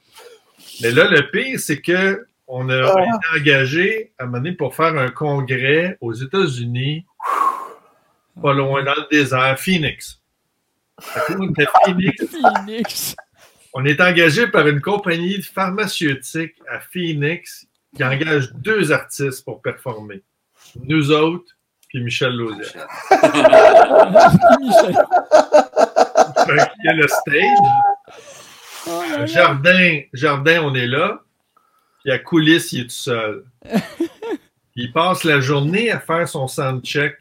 Mais 0.83 0.91
là, 0.93 1.09
le 1.11 1.31
pire, 1.31 1.59
c'est 1.59 1.81
que 1.81 2.27
on 2.47 2.69
a 2.69 2.85
Ah. 2.85 3.03
été 3.03 3.41
engagé 3.41 4.13
à 4.19 4.25
un 4.25 4.27
moment 4.27 4.39
donné 4.39 4.53
pour 4.53 4.75
faire 4.75 4.97
un 4.97 5.09
congrès 5.09 5.97
aux 6.01 6.13
États-Unis, 6.13 7.05
pas 8.41 8.53
loin 8.55 8.83
dans 8.83 8.95
le 8.95 9.07
désert, 9.11 9.59
Phoenix. 9.59 10.21
On 11.39 11.49
était 11.51 11.67
Phoenix. 11.85 12.25
Phoenix. 12.27 13.17
On 13.73 13.85
est 13.85 14.01
engagé 14.01 14.49
par 14.49 14.67
une 14.67 14.81
compagnie 14.81 15.41
pharmaceutique 15.43 16.55
à 16.69 16.81
Phoenix 16.81 17.67
qui 17.95 18.03
engage 18.05 18.53
deux 18.55 18.91
artistes 18.93 19.45
pour 19.45 19.63
performer. 19.63 20.23
Nous 20.83 21.11
autres, 21.13 21.53
puis 21.89 22.03
Michel 22.03 22.33
Lausière. 22.37 22.87
A 26.59 26.93
le 26.93 27.09
stage. 27.09 27.59
Oh. 28.89 29.27
Jardin, 29.27 30.01
jardin, 30.13 30.63
on 30.63 30.75
est 30.75 30.87
là. 30.87 31.21
Puis 32.03 32.13
à 32.13 32.19
coulisses, 32.19 32.73
il 32.73 32.81
est 32.81 32.85
tout 32.85 32.91
seul. 32.91 33.45
Il 34.77 34.93
passe 34.93 35.25
la 35.25 35.41
journée 35.41 35.91
à 35.91 36.01
faire 36.01 36.29
son 36.29 36.47
soundcheck. 36.47 37.19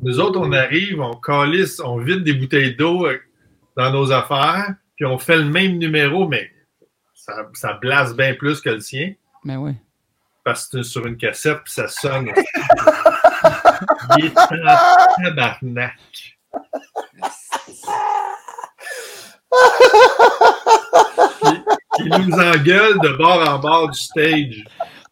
Nous 0.00 0.20
autres, 0.20 0.40
on 0.40 0.52
arrive, 0.52 1.00
on 1.00 1.14
calisse, 1.16 1.80
on 1.80 1.98
vide 1.98 2.22
des 2.24 2.32
bouteilles 2.32 2.74
d'eau 2.76 3.06
euh, 3.06 3.20
dans 3.76 3.90
nos 3.90 4.10
affaires, 4.10 4.74
puis 4.96 5.04
on 5.04 5.18
fait 5.18 5.36
le 5.36 5.44
même 5.44 5.78
numéro, 5.78 6.26
mais 6.26 6.50
ça, 7.14 7.48
ça 7.52 7.74
blasse 7.74 8.14
bien 8.16 8.34
plus 8.34 8.60
que 8.60 8.70
le 8.70 8.80
sien, 8.80 9.12
Ben 9.44 9.58
ouais. 9.58 9.74
parce 10.44 10.66
que 10.68 10.82
sur 10.82 11.06
une 11.06 11.16
cassette, 11.16 11.60
puis 11.64 11.72
ça 11.72 11.88
sonne. 11.88 12.32
il 14.18 14.24
est 14.26 14.38
en 14.38 15.22
tabarnak. 15.22 16.38
Il 21.98 22.08
nous 22.08 22.34
engueule 22.34 22.98
de 23.00 23.16
bord 23.16 23.48
en 23.48 23.58
bord 23.58 23.90
du 23.90 23.98
stage. 23.98 24.64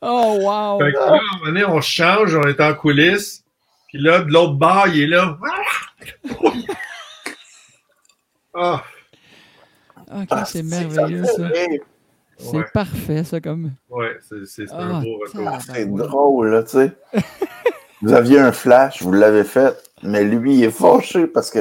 Oh, 0.03 0.39
wow! 0.41 0.79
Fait 0.79 0.93
que 0.93 0.99
là, 0.99 1.05
à 1.05 1.09
un 1.09 1.11
moment 1.13 1.45
donné, 1.47 1.65
on 1.65 1.81
change, 1.81 2.35
on 2.35 2.45
est 2.45 2.61
en 2.61 2.75
coulisses. 2.75 3.45
Puis 3.89 3.99
là, 4.01 4.21
de 4.21 4.31
l'autre 4.33 4.55
bord, 4.55 4.87
il 4.89 5.03
est 5.03 5.07
là. 5.07 5.37
Ah, 8.53 8.83
Ok, 10.13 10.27
Ah, 10.31 10.45
c'est 10.45 10.65
merveilleux, 10.65 11.25
ça. 11.25 11.49
C'est 12.37 12.57
Ouais. 12.57 12.65
parfait, 12.75 13.23
ça, 13.23 13.41
comme. 13.41 13.71
ouais, 13.91 14.19
c'est 14.29 14.45
c'est- 14.47 14.67
c'est 14.67 14.75
Ah, 14.75 14.81
un 14.83 15.03
beau 15.03 15.19
retour. 15.19 15.59
C'est 15.65 15.87
drôle, 15.87 16.49
là, 16.51 16.63
tu 16.65 16.71
sais. 16.71 16.93
vous 18.03 18.13
aviez 18.13 18.41
un 18.41 18.51
flash, 18.51 19.03
vous 19.03 19.13
l'avez 19.13 19.45
fait, 19.45 19.77
mais 20.03 20.25
lui, 20.25 20.55
il 20.57 20.65
est 20.65 20.71
fâché 20.73 21.27
parce 21.29 21.51
que 21.51 21.61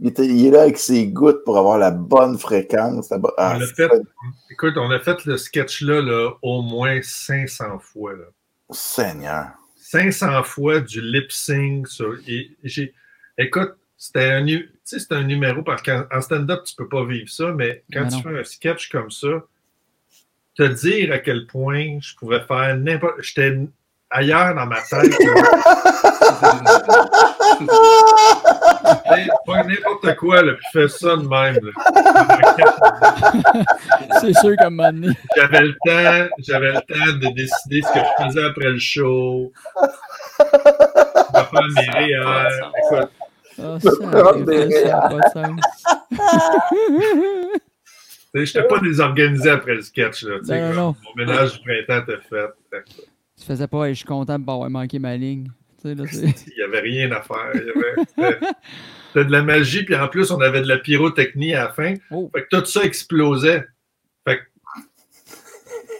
il, 0.00 0.08
était- 0.08 0.26
il 0.26 0.46
est 0.46 0.50
là 0.50 0.62
avec 0.62 0.78
ses 0.78 1.06
gouttes 1.06 1.44
pour 1.44 1.56
avoir 1.58 1.78
la 1.78 1.90
bonne 1.90 2.38
fréquence. 2.38 3.10
la 3.10 3.18
bo- 3.18 3.32
Ah, 3.38 3.54
On 3.56 3.58
l'a 3.60 3.66
c'est- 3.66 3.74
fait. 3.74 3.90
Écoute, 4.50 4.74
on 4.76 4.90
a 4.90 4.98
fait 5.00 5.24
le 5.24 5.36
sketch-là 5.36 6.00
là, 6.02 6.32
au 6.42 6.62
moins 6.62 7.00
500 7.02 7.78
fois. 7.78 8.12
Là. 8.14 8.24
Seigneur. 8.70 9.46
500 9.76 10.42
fois 10.42 10.80
du 10.80 11.00
lip 11.00 11.30
sync. 11.30 11.86
Sur, 11.88 12.14
et 12.26 12.50
j'ai, 12.64 12.92
écoute, 13.38 13.74
c'était 13.96 14.30
un, 14.32 14.40
nu- 14.42 14.66
tu 14.68 14.78
sais, 14.84 14.98
c'est 14.98 15.12
un 15.12 15.22
numéro 15.22 15.62
parce 15.62 15.82
qu'en 15.82 16.04
en 16.12 16.20
stand-up, 16.20 16.64
tu 16.64 16.74
peux 16.74 16.88
pas 16.88 17.04
vivre 17.04 17.28
ça, 17.28 17.52
mais 17.52 17.84
quand 17.92 18.02
Mais 18.02 18.08
tu 18.08 18.16
non. 18.16 18.22
fais 18.22 18.38
un 18.40 18.44
sketch 18.44 18.88
comme 18.90 19.10
ça, 19.10 19.28
te 20.56 20.62
dire 20.62 21.12
à 21.12 21.18
quel 21.18 21.46
point 21.46 21.98
je 22.00 22.14
pouvais 22.16 22.40
faire 22.40 22.76
n'importe. 22.76 23.14
J'étais 23.22 23.58
ailleurs 24.10 24.54
dans 24.54 24.66
ma 24.66 24.80
tête. 24.82 25.12
n'importe 28.84 30.16
quoi, 30.16 30.42
là, 30.42 30.52
puis 30.54 30.66
fais 30.72 30.88
ça 30.88 31.16
de 31.16 31.26
même. 31.26 31.58
là. 31.62 31.72
C'est 34.20 34.34
sûr 34.34 34.54
qu'à 34.56 34.66
un 34.66 34.70
moment 34.70 34.92
donné. 34.92 35.08
J'avais 35.36 35.60
le 35.62 35.74
temps, 35.84 36.34
j'avais 36.38 36.72
le 36.72 36.80
temps 36.80 37.12
de 37.18 37.34
décider 37.34 37.80
ce 37.82 37.92
que 37.92 37.98
je 38.00 38.24
faisais 38.24 38.44
après 38.44 38.70
le 38.70 38.78
show. 38.78 39.52
De 40.38 40.44
faire 41.38 41.68
mes 41.76 41.90
réels. 41.98 42.60
Écoute, 42.84 43.10
ça, 43.56 43.70
des 44.44 44.70
ça 44.70 44.98
a 44.98 45.08
pas 45.08 45.16
de 45.16 45.28
sens. 45.32 45.60
tu 48.34 48.40
sais, 48.40 48.46
j'étais 48.46 48.66
pas 48.66 48.78
désorganisé 48.80 49.50
après 49.50 49.74
le 49.74 49.82
sketch. 49.82 50.24
Là, 50.24 50.36
Non, 50.36 50.46
comme, 50.46 50.76
non. 50.76 50.96
Mon 51.16 51.24
ménage 51.24 51.52
du 51.54 51.60
printemps 51.60 52.02
était 52.02 52.22
fait. 52.28 52.82
Tu 53.38 53.44
faisais 53.46 53.66
pas, 53.66 53.84
Hey, 53.86 53.94
je 53.94 53.98
suis 53.98 54.06
content 54.06 54.38
de 54.38 54.44
pas 54.44 54.52
avoir 54.54 54.70
manqué 54.70 54.98
ma 54.98 55.16
ligne. 55.16 55.48
Il 55.84 56.54
n'y 56.56 56.62
avait 56.62 56.80
rien 56.80 57.10
à 57.12 57.20
faire. 57.22 57.52
Avait- 57.52 58.38
C'était 59.08 59.24
de 59.26 59.30
la 59.32 59.42
magie, 59.42 59.84
puis 59.84 59.94
en 59.94 60.08
plus, 60.08 60.30
on 60.30 60.40
avait 60.40 60.62
de 60.62 60.66
la 60.68 60.78
pyrotechnie 60.78 61.54
à 61.54 61.64
la 61.64 61.72
fin. 61.72 61.94
Oh, 62.10 62.30
Fait 62.34 62.42
que 62.44 62.56
tout 62.58 62.64
ça 62.64 62.82
explosait. 62.82 63.64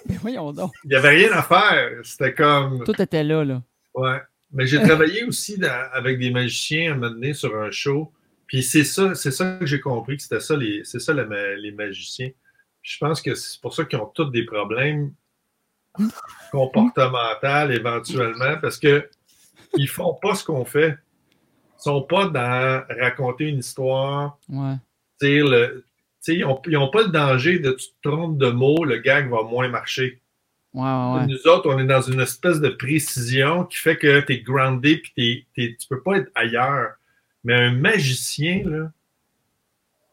mais 0.09 0.17
voyons 0.21 0.53
donc. 0.53 0.73
Il 0.85 0.89
n'y 0.91 0.97
avait 0.97 1.11
rien 1.11 1.33
à 1.33 1.43
faire. 1.43 1.91
C'était 2.03 2.35
comme. 2.35 2.85
Tout 2.85 3.01
était 3.01 3.25
là, 3.25 3.45
là. 3.45 3.63
Ouais. 3.95 4.21
Mais 4.53 4.67
j'ai 4.67 4.81
travaillé 4.81 5.25
aussi 5.25 5.59
dans- 5.59 5.89
avec 5.93 6.19
des 6.19 6.31
magiciens 6.31 6.93
à 6.93 6.95
un 6.95 6.99
moment 6.99 7.11
donné 7.15 7.35
sur 7.35 7.57
un 7.61 7.71
show. 7.71 8.13
Puis 8.47 8.63
c'est 8.63 8.85
ça, 8.85 9.15
c'est 9.15 9.31
ça 9.31 9.57
que 9.59 9.67
j'ai 9.67 9.81
compris 9.81 10.17
que 10.17 10.23
c'était 10.23 10.41
ça 10.41 10.57
les, 10.57 10.83
c'est 10.85 11.01
ça 11.01 11.13
la 11.15 11.25
les 11.57 11.73
magiciens. 11.73 12.31
Je 12.83 12.99
pense 12.99 13.23
que 13.23 13.35
c'est 13.35 13.61
pour 13.61 13.75
ça 13.75 13.85
qu'ils 13.85 13.99
ont 13.99 14.07
tous 14.07 14.27
des 14.31 14.45
problèmes 14.45 15.13
comportementaux 16.53 17.71
éventuellement 17.71 18.57
parce 18.61 18.79
que 18.79 19.09
ils 19.77 19.89
font 19.89 20.15
pas 20.15 20.35
ce 20.35 20.45
qu'on 20.45 20.65
fait. 20.65 20.97
Ils 21.79 21.83
sont 21.83 22.03
pas 22.03 22.27
dans 22.29 22.83
raconter 23.01 23.49
une 23.49 23.59
histoire, 23.59 24.39
Ouais. 24.49 24.75
le, 25.23 25.85
ils 26.29 26.45
ont, 26.45 26.61
ils 26.67 26.77
ont 26.77 26.89
pas 26.91 27.03
le 27.03 27.09
danger 27.11 27.59
de 27.59 27.73
tu 27.73 27.89
te 27.89 28.09
trompes 28.09 28.39
de 28.39 28.49
mots, 28.51 28.85
le 28.85 28.99
gag 28.99 29.29
va 29.31 29.43
moins 29.43 29.69
marcher. 29.69 30.21
Ouais, 30.73 30.83
ouais, 30.83 31.15
ouais. 31.21 31.27
Nous 31.27 31.47
autres, 31.47 31.71
on 31.73 31.79
est 31.79 31.87
dans 31.87 32.01
une 32.01 32.21
espèce 32.21 32.61
de 32.61 32.69
précision 32.71 33.65
qui 33.65 33.77
fait 33.79 33.97
que 33.97 34.21
tu 34.21 34.33
es 34.33 34.39
groundé 34.41 35.01
t'es- 35.55 35.77
tu 35.79 35.87
peux 35.89 36.03
pas 36.03 36.17
être 36.19 36.31
ailleurs. 36.35 36.95
Mais 37.45 37.55
un 37.55 37.73
magicien, 37.73 38.63
là, 38.65 38.91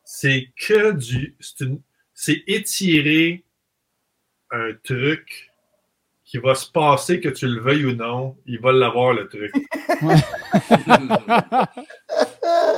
c'est 0.03 0.49
que 0.57 0.91
du. 0.91 1.35
C'est 2.13 2.43
étirer 2.47 3.43
un 4.51 4.71
truc 4.83 5.50
qui 6.31 6.37
va 6.37 6.55
se 6.55 6.71
passer, 6.71 7.19
que 7.19 7.27
tu 7.27 7.45
le 7.45 7.59
veuilles 7.59 7.83
ou 7.83 7.93
non, 7.93 8.37
il 8.45 8.57
va 8.61 8.71
l'avoir, 8.71 9.13
le 9.13 9.27
truc. 9.27 9.51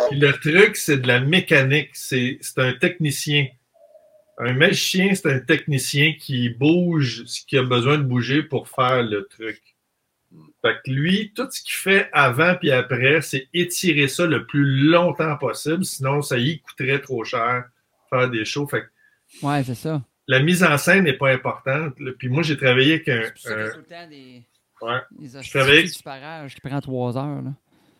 Puis 0.09 0.19
le 0.19 0.31
truc, 0.31 0.75
c'est 0.75 0.97
de 0.97 1.07
la 1.07 1.19
mécanique. 1.19 1.91
C'est, 1.93 2.39
c'est 2.41 2.57
un 2.57 2.73
technicien. 2.73 3.45
Un 4.39 4.53
magicien, 4.53 5.13
c'est 5.13 5.31
un 5.31 5.39
technicien 5.39 6.13
qui 6.19 6.49
bouge 6.49 7.25
ce 7.27 7.45
qu'il 7.45 7.59
a 7.59 7.63
besoin 7.63 7.99
de 7.99 8.03
bouger 8.03 8.41
pour 8.41 8.67
faire 8.67 9.03
le 9.03 9.27
truc. 9.27 9.61
Fait 10.63 10.77
que 10.83 10.89
lui, 10.89 11.31
tout 11.35 11.47
ce 11.51 11.61
qu'il 11.61 11.75
fait 11.75 12.09
avant 12.11 12.55
puis 12.55 12.71
après, 12.71 13.21
c'est 13.21 13.49
étirer 13.53 14.07
ça 14.07 14.25
le 14.25 14.47
plus 14.47 14.65
longtemps 14.89 15.37
possible. 15.37 15.85
Sinon, 15.85 16.23
ça 16.23 16.39
y 16.39 16.59
coûterait 16.59 17.01
trop 17.01 17.23
cher 17.23 17.65
faire 18.09 18.31
des 18.31 18.45
shows. 18.45 18.65
Fait 18.65 18.81
que 18.81 19.45
Ouais, 19.45 19.63
c'est 19.63 19.75
ça. 19.75 20.01
La 20.27 20.39
mise 20.41 20.63
en 20.63 20.77
scène 20.77 21.03
n'est 21.05 21.13
pas 21.17 21.31
importante. 21.31 21.99
là. 21.99 22.11
Puis 22.17 22.27
moi, 22.29 22.43
j'ai 22.43 22.57
travaillé 22.57 22.93
avec 22.95 23.07
un, 23.09 23.21
C'est 23.23 23.31
pour 23.31 23.41
ça 23.41 23.53
qu'il 23.53 23.57
y 23.57 23.61
a 23.61 23.65
un- 23.65 23.71
tout 23.71 23.77
le 23.79 23.85
temps 23.85 24.07
des. 24.09 24.43
ouais, 24.81 24.99
Des 25.19 25.35
hosties 25.37 25.49
travaillais- 25.51 25.83
du 25.83 26.03
parage 26.03 26.55
qui 26.55 26.61
prend 26.61 26.79
trois 26.81 27.17
heures, 27.17 27.41
là. 27.41 27.51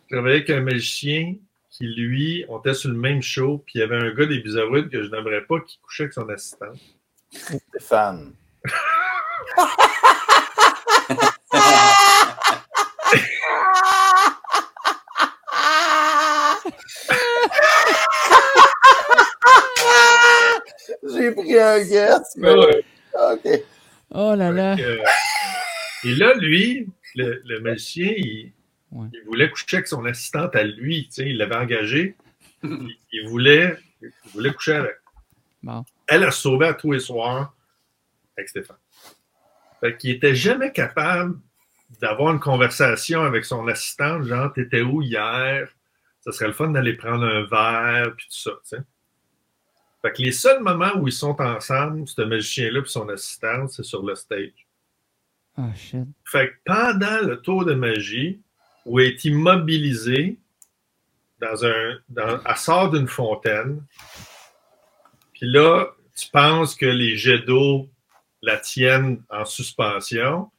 j'ai 0.10 0.16
travaillé 0.16 0.36
avec 0.38 0.50
un 0.50 0.62
magicien 0.62 1.36
qui, 1.70 1.86
lui, 1.88 2.46
on 2.50 2.60
était 2.60 2.74
sur 2.76 2.90
le 2.92 2.98
même 2.98 3.22
show, 3.22 3.58
puis 3.66 3.74
il 3.76 3.80
y 3.80 3.84
avait 3.84 3.98
un 3.98 4.12
gars 4.14 4.26
des 4.28 4.40
Bizarroïdes 4.40 4.90
que 4.90 5.02
je 5.04 5.10
n'aimerais 5.10 5.44
pas 5.46 5.60
qui 5.62 5.80
couchait 5.80 6.04
avec 6.04 6.14
son 6.14 6.30
assistante. 6.30 6.78
Stéphane. 7.32 8.34
J'ai 21.16 21.32
pris 21.32 21.58
un 21.60 21.80
guess, 21.84 22.36
mais 22.38 22.52
Ouais. 22.54 22.84
OK. 23.32 23.48
Oh 24.12 24.34
là 24.36 24.52
là. 24.52 24.76
Euh, 24.80 24.98
et 26.04 26.16
là, 26.16 26.34
lui, 26.36 26.88
le, 27.16 27.42
le 27.46 27.60
magicien, 27.62 28.14
il, 28.18 28.52
Ouais. 28.92 29.08
il 29.12 29.24
voulait 29.26 29.50
coucher 29.50 29.78
avec 29.78 29.88
son 29.88 30.06
assistante 30.06 30.56
à 30.56 30.64
lui. 30.64 31.06
tu 31.08 31.14
sais, 31.14 31.30
Il 31.30 31.38
l'avait 31.38 31.56
engagé. 31.56 32.16
il, 32.64 32.96
il 33.12 33.28
voulait, 33.28 33.76
il 34.02 34.12
voulait 34.34 34.54
coucher 34.54 34.74
avec. 34.74 34.96
Bon. 35.64 35.84
Elle 36.08 36.24
a 36.26 36.32
sauvé 36.32 36.68
à 36.68 36.74
tous 36.74 36.92
les 36.92 37.00
soirs 37.00 37.56
avec 38.38 38.50
Stéphane. 38.50 38.78
Fait 39.80 39.98
qu'il 39.98 40.12
était 40.12 40.36
jamais 40.36 40.72
capable 40.72 41.40
d'avoir 42.02 42.34
une 42.34 42.40
conversation 42.40 43.22
avec 43.24 43.46
son 43.46 43.68
assistante, 43.68 44.26
genre, 44.26 44.52
t'étais 44.54 44.82
où 44.82 45.02
hier? 45.02 45.68
Ça 46.22 46.32
serait 46.32 46.48
le 46.48 46.54
fun 46.54 46.70
d'aller 46.70 46.94
prendre 46.94 47.26
un 47.26 47.44
verre, 47.46 48.14
puis 48.16 48.28
tout 48.28 48.38
ça, 48.38 48.52
tu 48.52 48.78
sais. 48.78 48.84
Fait 50.04 50.12
que 50.12 50.22
les 50.22 50.34
seuls 50.34 50.62
moments 50.62 50.92
où 50.98 51.08
ils 51.08 51.14
sont 51.14 51.40
ensemble, 51.42 52.08
ce 52.08 52.22
magicien-là 52.22 52.82
et 52.82 52.86
son 52.86 53.08
assistante, 53.08 53.72
c'est 53.72 53.84
sur 53.84 54.04
le 54.04 54.16
stage. 54.16 54.68
Oh 55.58 55.70
shit. 55.76 56.06
Fait 56.26 56.50
que 56.50 56.54
pendant 56.66 57.22
le 57.22 57.40
tour 57.42 57.64
de 57.64 57.74
magie, 57.74 58.42
où 58.86 59.00
elle 59.00 59.08
est 59.08 59.24
immobilisée, 59.24 60.38
dans 61.40 61.66
un, 61.66 62.00
dans, 62.10 62.40
elle 62.44 62.58
sort 62.58 62.90
d'une 62.92 63.08
fontaine, 63.08 63.82
puis 65.34 65.50
là, 65.50 65.88
tu 66.16 66.30
penses 66.30 66.76
que 66.76 66.86
les 66.86 67.16
jets 67.16 67.40
d'eau 67.40 67.90
la 68.42 68.58
tiennent 68.58 69.24
en 69.30 69.46
suspension. 69.46 70.52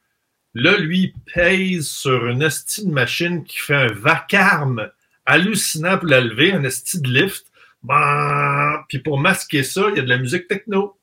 Là, 0.55 0.77
lui, 0.77 1.13
il 1.13 1.13
pèse 1.33 1.87
sur 1.87 2.25
une 2.27 2.43
hostie 2.43 2.85
de 2.85 2.91
machine 2.91 3.43
qui 3.43 3.59
fait 3.59 3.75
un 3.75 3.93
vacarme 3.93 4.89
hallucinant 5.25 5.99
pour 5.99 6.07
la 6.07 6.21
lever, 6.21 6.53
un 6.53 6.65
hostie 6.65 6.99
de 6.99 7.09
lift. 7.09 7.45
Bah, 7.85 8.83
Puis 8.89 8.99
pour 8.99 9.19
masquer 9.19 9.63
ça, 9.63 9.83
il 9.89 9.97
y 9.97 9.99
a 9.99 10.03
de 10.03 10.09
la 10.09 10.17
musique 10.17 10.47
techno. 10.47 10.97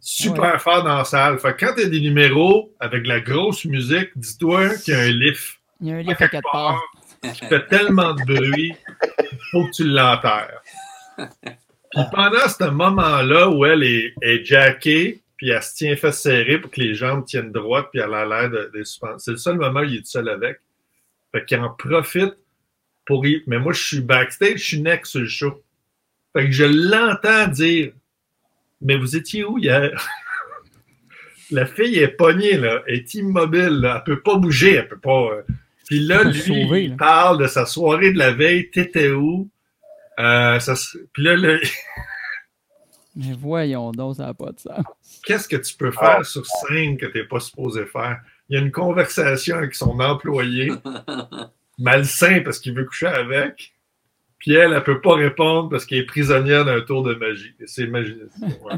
Super 0.00 0.60
fort 0.60 0.82
dans 0.84 0.98
la 0.98 1.04
salle. 1.04 1.38
Fait 1.38 1.54
que 1.54 1.64
quand 1.66 1.74
tu 1.74 1.82
as 1.82 1.88
des 1.88 2.00
numéros 2.00 2.74
avec 2.80 3.04
de 3.04 3.08
la 3.08 3.20
grosse 3.20 3.64
musique, 3.64 4.10
dis-toi 4.16 4.76
qu'il 4.76 4.94
y 4.94 4.96
a 4.96 5.00
un 5.00 5.10
lift 5.10 5.58
Il 5.80 5.88
y 5.88 5.92
a 5.92 5.96
un 5.96 6.02
livre 6.02 6.22
à 6.22 6.28
quatre 6.28 6.42
part 6.50 6.80
parts. 7.22 7.32
qui 7.34 7.44
fait 7.46 7.66
tellement 7.66 8.14
de 8.14 8.22
bruit 8.24 8.74
faut 9.50 9.64
que 9.66 9.70
tu 9.70 9.84
l'enterres. 9.84 10.62
Puis 11.16 12.02
pendant 12.12 12.48
ce 12.48 12.64
moment-là 12.70 13.48
où 13.48 13.64
elle 13.64 13.82
est, 13.82 14.14
est 14.22 14.44
jackée, 14.44 15.22
puis 15.36 15.50
elle 15.50 15.62
se 15.62 15.74
tient 15.74 15.96
fait 15.96 16.12
serrée 16.12 16.58
pour 16.58 16.70
que 16.70 16.80
les 16.80 16.94
jambes 16.94 17.24
tiennent 17.24 17.52
droite, 17.52 17.88
puis 17.92 18.00
elle 18.00 18.14
a 18.14 18.26
l'air 18.26 18.50
de, 18.50 18.70
de 18.74 18.84
suspendre. 18.84 19.20
C'est 19.20 19.32
le 19.32 19.36
seul 19.36 19.58
moment 19.58 19.80
où 19.80 19.84
il 19.84 19.96
est 19.96 20.06
seul 20.06 20.28
avec. 20.28 20.60
Fait 21.32 21.44
qu'il 21.44 21.60
en 21.60 21.70
profite 21.70 22.34
pour 23.06 23.24
y... 23.26 23.42
Mais 23.46 23.58
moi, 23.58 23.72
je 23.72 23.82
suis 23.82 24.00
backstage, 24.00 24.58
je 24.58 24.64
suis 24.64 24.80
next 24.82 25.12
sur 25.12 25.20
le 25.20 25.26
show. 25.28 25.62
Fait 26.34 26.44
que 26.46 26.52
je 26.52 26.64
l'entends 26.64 27.46
dire 27.48 27.92
Mais 28.82 28.96
vous 28.96 29.16
étiez 29.16 29.44
où 29.44 29.56
hier? 29.58 29.90
La 31.52 31.64
fille 31.64 31.98
est 31.98 32.08
pognée, 32.08 32.56
là, 32.56 32.82
elle 32.88 32.96
est 32.96 33.14
immobile, 33.14 33.68
là, 33.80 33.98
elle 34.04 34.14
peut 34.14 34.20
pas 34.20 34.36
bouger, 34.36 34.74
elle 34.74 34.88
peut 34.88 34.98
pas. 34.98 35.30
euh. 35.30 35.42
Puis 35.86 36.00
là, 36.00 36.24
lui, 36.24 36.40
sauver, 36.40 36.84
il 36.84 36.90
là. 36.90 36.96
parle 36.98 37.38
de 37.40 37.46
sa 37.46 37.64
soirée 37.66 38.12
de 38.12 38.18
la 38.18 38.32
veille, 38.32 38.68
t'étais 38.70 39.10
où? 39.12 39.48
Euh, 40.18 40.58
ça, 40.58 40.74
puis 41.12 41.22
là, 41.22 41.36
le- 41.36 41.60
Mais 43.14 43.32
voyons 43.38 43.92
donc, 43.92 44.16
ça 44.16 44.26
n'a 44.26 44.34
pas 44.34 44.50
de 44.50 44.58
sens. 44.58 44.84
Qu'est-ce 45.24 45.46
que 45.48 45.56
tu 45.56 45.74
peux 45.76 45.92
faire 45.92 46.26
sur 46.26 46.44
scène 46.44 46.96
que 46.98 47.06
tu 47.06 47.18
n'es 47.18 47.24
pas 47.24 47.38
supposé 47.40 47.86
faire? 47.86 48.20
Il 48.48 48.56
y 48.56 48.60
a 48.60 48.62
une 48.62 48.72
conversation 48.72 49.56
avec 49.56 49.74
son 49.76 50.00
employé, 50.00 50.72
malsain 51.78 52.40
parce 52.44 52.58
qu'il 52.58 52.74
veut 52.74 52.84
coucher 52.84 53.06
avec, 53.06 53.74
puis 54.38 54.52
elle, 54.54 54.70
elle 54.72 54.74
ne 54.74 54.80
peut 54.80 55.00
pas 55.00 55.14
répondre 55.14 55.68
parce 55.70 55.86
qu'elle 55.86 55.98
est 55.98 56.06
prisonnière 56.06 56.64
d'un 56.64 56.80
tour 56.82 57.02
de 57.02 57.14
magie. 57.14 57.54
C'est 57.66 57.86
magique. 57.86 58.16
Ouais. 58.40 58.74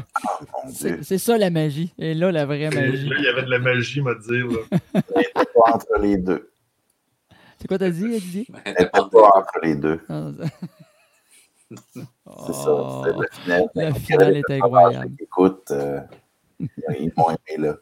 C'est 0.73 1.03
c'est 1.03 1.17
ça 1.17 1.37
la 1.37 1.49
magie. 1.49 1.93
Et 1.97 2.13
là, 2.13 2.31
la 2.31 2.45
vraie 2.45 2.69
magie. 2.69 3.07
là, 3.09 3.15
il 3.19 3.23
y 3.23 3.27
avait 3.27 3.43
de 3.43 3.49
la 3.49 3.59
magie, 3.59 4.01
m'a 4.01 4.15
dire. 4.15 4.47
Là. 4.47 5.01
Pas 5.33 5.73
entre 5.73 5.99
les 6.01 6.17
deux. 6.17 6.49
C'est 7.59 7.67
quoi 7.67 7.77
t'as 7.77 7.89
dit, 7.89 8.07
Didier? 8.07 8.47
Elle 8.63 8.89
pas 8.89 9.01
entre 9.35 9.59
les 9.61 9.75
deux. 9.75 9.99
Ah, 10.07 10.31
ça- 10.37 10.49
C'est 11.69 12.53
ça. 12.53 12.71
Oh. 12.71 13.03
C'était 13.05 13.17
le 13.19 13.27
final. 13.31 13.63
Le 13.75 13.93
final 13.93 14.35
est 14.35 14.39
était 14.39 14.53
incroyable. 14.55 15.11
Écoute, 15.19 15.71
euh, 15.71 15.99
ils 16.59 17.11
m'ont 17.17 17.29
aimé 17.29 17.57
là. 17.67 17.75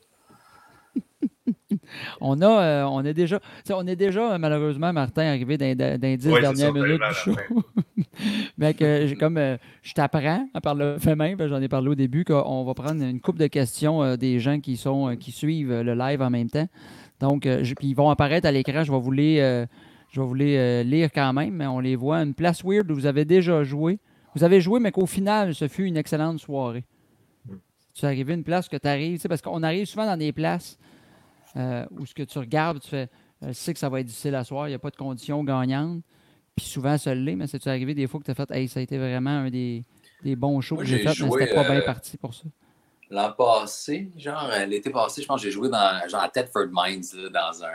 On 2.22 2.42
a, 2.42 2.62
euh, 2.62 2.84
on 2.86 3.04
est 3.06 3.14
déjà, 3.14 3.40
tu 3.40 3.46
sais, 3.66 3.74
on 3.74 3.86
est 3.88 3.96
déjà 3.96 4.34
euh, 4.34 4.38
malheureusement 4.38 4.92
Martin 4.94 5.24
arrivé 5.24 5.58
dans, 5.58 6.02
les 6.02 6.18
dix 6.18 6.28
dernières 6.28 6.74
minutes 6.74 7.02
du 7.02 7.16
show. 7.16 7.36
Mais 8.58 8.74
que 8.74 9.14
comme 9.16 9.38
euh, 9.38 9.58
je 9.82 9.94
t'apprends 9.94 10.48
à 10.54 10.62
par 10.62 10.76
le 10.76 10.98
fait 11.00 11.16
même, 11.16 11.38
j'en 11.48 11.62
ai 11.62 11.68
parlé 11.68 11.90
au 11.90 11.96
début 11.96 12.24
qu'on 12.24 12.64
va 12.64 12.74
prendre 12.74 13.04
une 13.04 13.22
coupe 13.22 13.38
de 13.38 13.48
questions 13.48 14.04
euh, 14.04 14.16
des 14.16 14.40
gens 14.40 14.60
qui 14.60 14.78
sont 14.78 15.16
qui 15.20 15.32
suivent 15.32 15.82
le 15.82 15.94
live 15.94 16.22
en 16.22 16.30
même 16.30 16.50
temps. 16.50 16.68
Donc 17.20 17.46
je- 17.46 17.74
puis 17.74 17.90
ils 17.90 17.96
vont 17.96 18.10
apparaître 18.10 18.48
à 18.48 18.52
l'écran, 18.52 18.84
je 18.84 18.92
vais 18.92 19.00
vous 19.00 19.12
les 19.12 19.66
je 20.10 20.22
vais 20.22 20.28
vous 20.28 20.34
les 20.34 20.84
lire 20.84 21.10
quand 21.14 21.34
même, 21.34 21.54
mais 21.54 21.68
on 21.68 21.80
les 21.80 21.96
voit 21.96 22.20
une 22.20 22.34
place 22.34 22.64
weird 22.64 22.90
où 22.92 22.96
vous 22.96 23.06
avez 23.06 23.26
déjà 23.26 23.64
joué. 23.64 24.00
Vous 24.36 24.44
avez 24.44 24.62
joué 24.62 24.80
mais 24.80 24.92
qu'au 24.92 25.06
final 25.06 25.54
ce 25.56 25.68
fut 25.68 25.86
une 25.86 25.98
excellente 25.98 26.40
soirée. 26.40 26.86
Tu 27.94 28.06
es 28.06 28.08
arrivé 28.08 28.34
à 28.34 28.36
une 28.36 28.44
place 28.44 28.70
que 28.70 28.78
tu 28.78 28.88
arrives, 28.88 29.20
tu 29.20 29.28
parce 29.28 29.42
qu'on 29.42 29.64
arrive 29.64 29.86
souvent 29.86 30.06
dans 30.06 30.18
des 30.18 30.32
places 30.32 30.78
euh, 31.58 31.86
où 31.92 32.06
ce 32.06 32.14
que 32.14 32.24
tu 32.24 32.38
regardes, 32.40 32.80
tu 32.80 32.90
fais, 32.90 33.10
euh, 33.44 33.48
je 33.48 33.54
sais 33.54 33.74
que 33.74 33.80
ça 33.80 33.90
va 33.90 34.00
être 34.00 34.06
difficile 34.06 34.36
à 34.36 34.44
soir, 34.44 34.68
il 34.68 34.72
n'y 34.72 34.76
a 34.76 34.80
pas 34.80 34.90
de 34.90 34.96
conditions 34.96 35.44
gagnantes. 35.44 36.04
Puis 36.56 36.66
souvent, 36.66 36.98
ça 36.98 37.14
l'est, 37.14 37.36
mais 37.36 37.46
c'est 37.46 37.66
arrivé 37.68 37.94
des 37.94 38.08
fois 38.08 38.20
que 38.20 38.26
tu 38.26 38.32
as 38.32 38.36
fait, 38.36 38.50
hey, 38.52 38.68
ça 38.68 38.80
a 38.80 38.84
été 38.84 38.98
vraiment 38.98 39.30
un 39.30 39.50
des, 39.52 39.86
des 40.24 40.36
bons 40.36 40.60
shows 40.60 40.76
Moi, 40.76 40.84
que 40.84 40.90
j'ai 40.90 40.98
fait, 40.98 41.10
mais 41.10 41.14
joué, 41.14 41.42
c'était 41.42 41.54
pas 41.54 41.64
bien 41.64 41.82
euh, 41.82 41.86
parti 41.86 42.18
pour 42.18 42.34
ça? 42.34 42.44
L'an 43.12 43.32
passé, 43.32 44.10
genre 44.18 44.50
euh, 44.52 44.66
l'été 44.66 44.90
passé, 44.90 45.22
je 45.22 45.28
pense 45.28 45.40
que 45.40 45.48
j'ai 45.48 45.52
joué 45.52 45.70
dans 45.70 46.08
genre 46.10 46.22
à 46.22 46.30
Thetford 46.30 46.68
Mines, 46.72 47.06
là, 47.14 47.30
dans 47.30 47.64
un. 47.64 47.70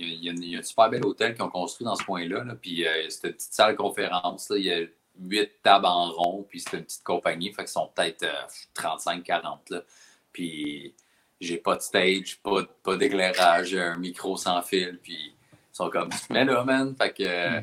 Il 0.00 0.24
y, 0.24 0.28
a, 0.30 0.32
il 0.32 0.44
y 0.44 0.56
un 0.56 0.62
super 0.62 0.88
bel 0.88 1.04
hôtel 1.04 1.34
qu'ils 1.34 1.42
ont 1.42 1.50
construit 1.50 1.84
dans 1.84 1.96
ce 1.96 2.04
coin-là. 2.04 2.44
là, 2.44 2.54
puis 2.54 2.86
euh, 2.86 3.08
c'était 3.08 3.28
une 3.28 3.34
petite 3.34 3.52
salle 3.52 3.72
de 3.72 3.76
conférence. 3.76 4.48
là, 4.48 4.56
il 4.56 4.64
y 4.64 4.72
a 4.72 4.86
huit 5.20 5.50
tables 5.60 5.86
en 5.86 6.12
rond, 6.12 6.46
puis 6.48 6.60
c'était 6.60 6.78
une 6.78 6.84
petite 6.84 7.02
compagnie. 7.02 7.52
Fait 7.52 7.64
qu'ils 7.64 7.72
sont 7.72 7.90
peut-être 7.94 8.24
35-40. 8.76 9.58
là. 9.70 9.82
Puis 10.32 10.94
j'ai 11.40 11.58
pas 11.58 11.76
de 11.76 11.82
stage, 11.82 12.38
pas, 12.42 12.62
pas 12.82 12.96
d'éclairage, 12.96 13.74
un 13.74 13.96
micro 13.96 14.36
sans 14.36 14.62
fil. 14.62 14.98
Puis 15.02 15.14
ils 15.14 15.76
sont 15.76 15.90
comme, 15.90 16.10
mets 16.30 16.44
là, 16.44 16.64
man. 16.64 16.94
Fait 16.96 17.12
que. 17.12 17.22
euh, 17.26 17.60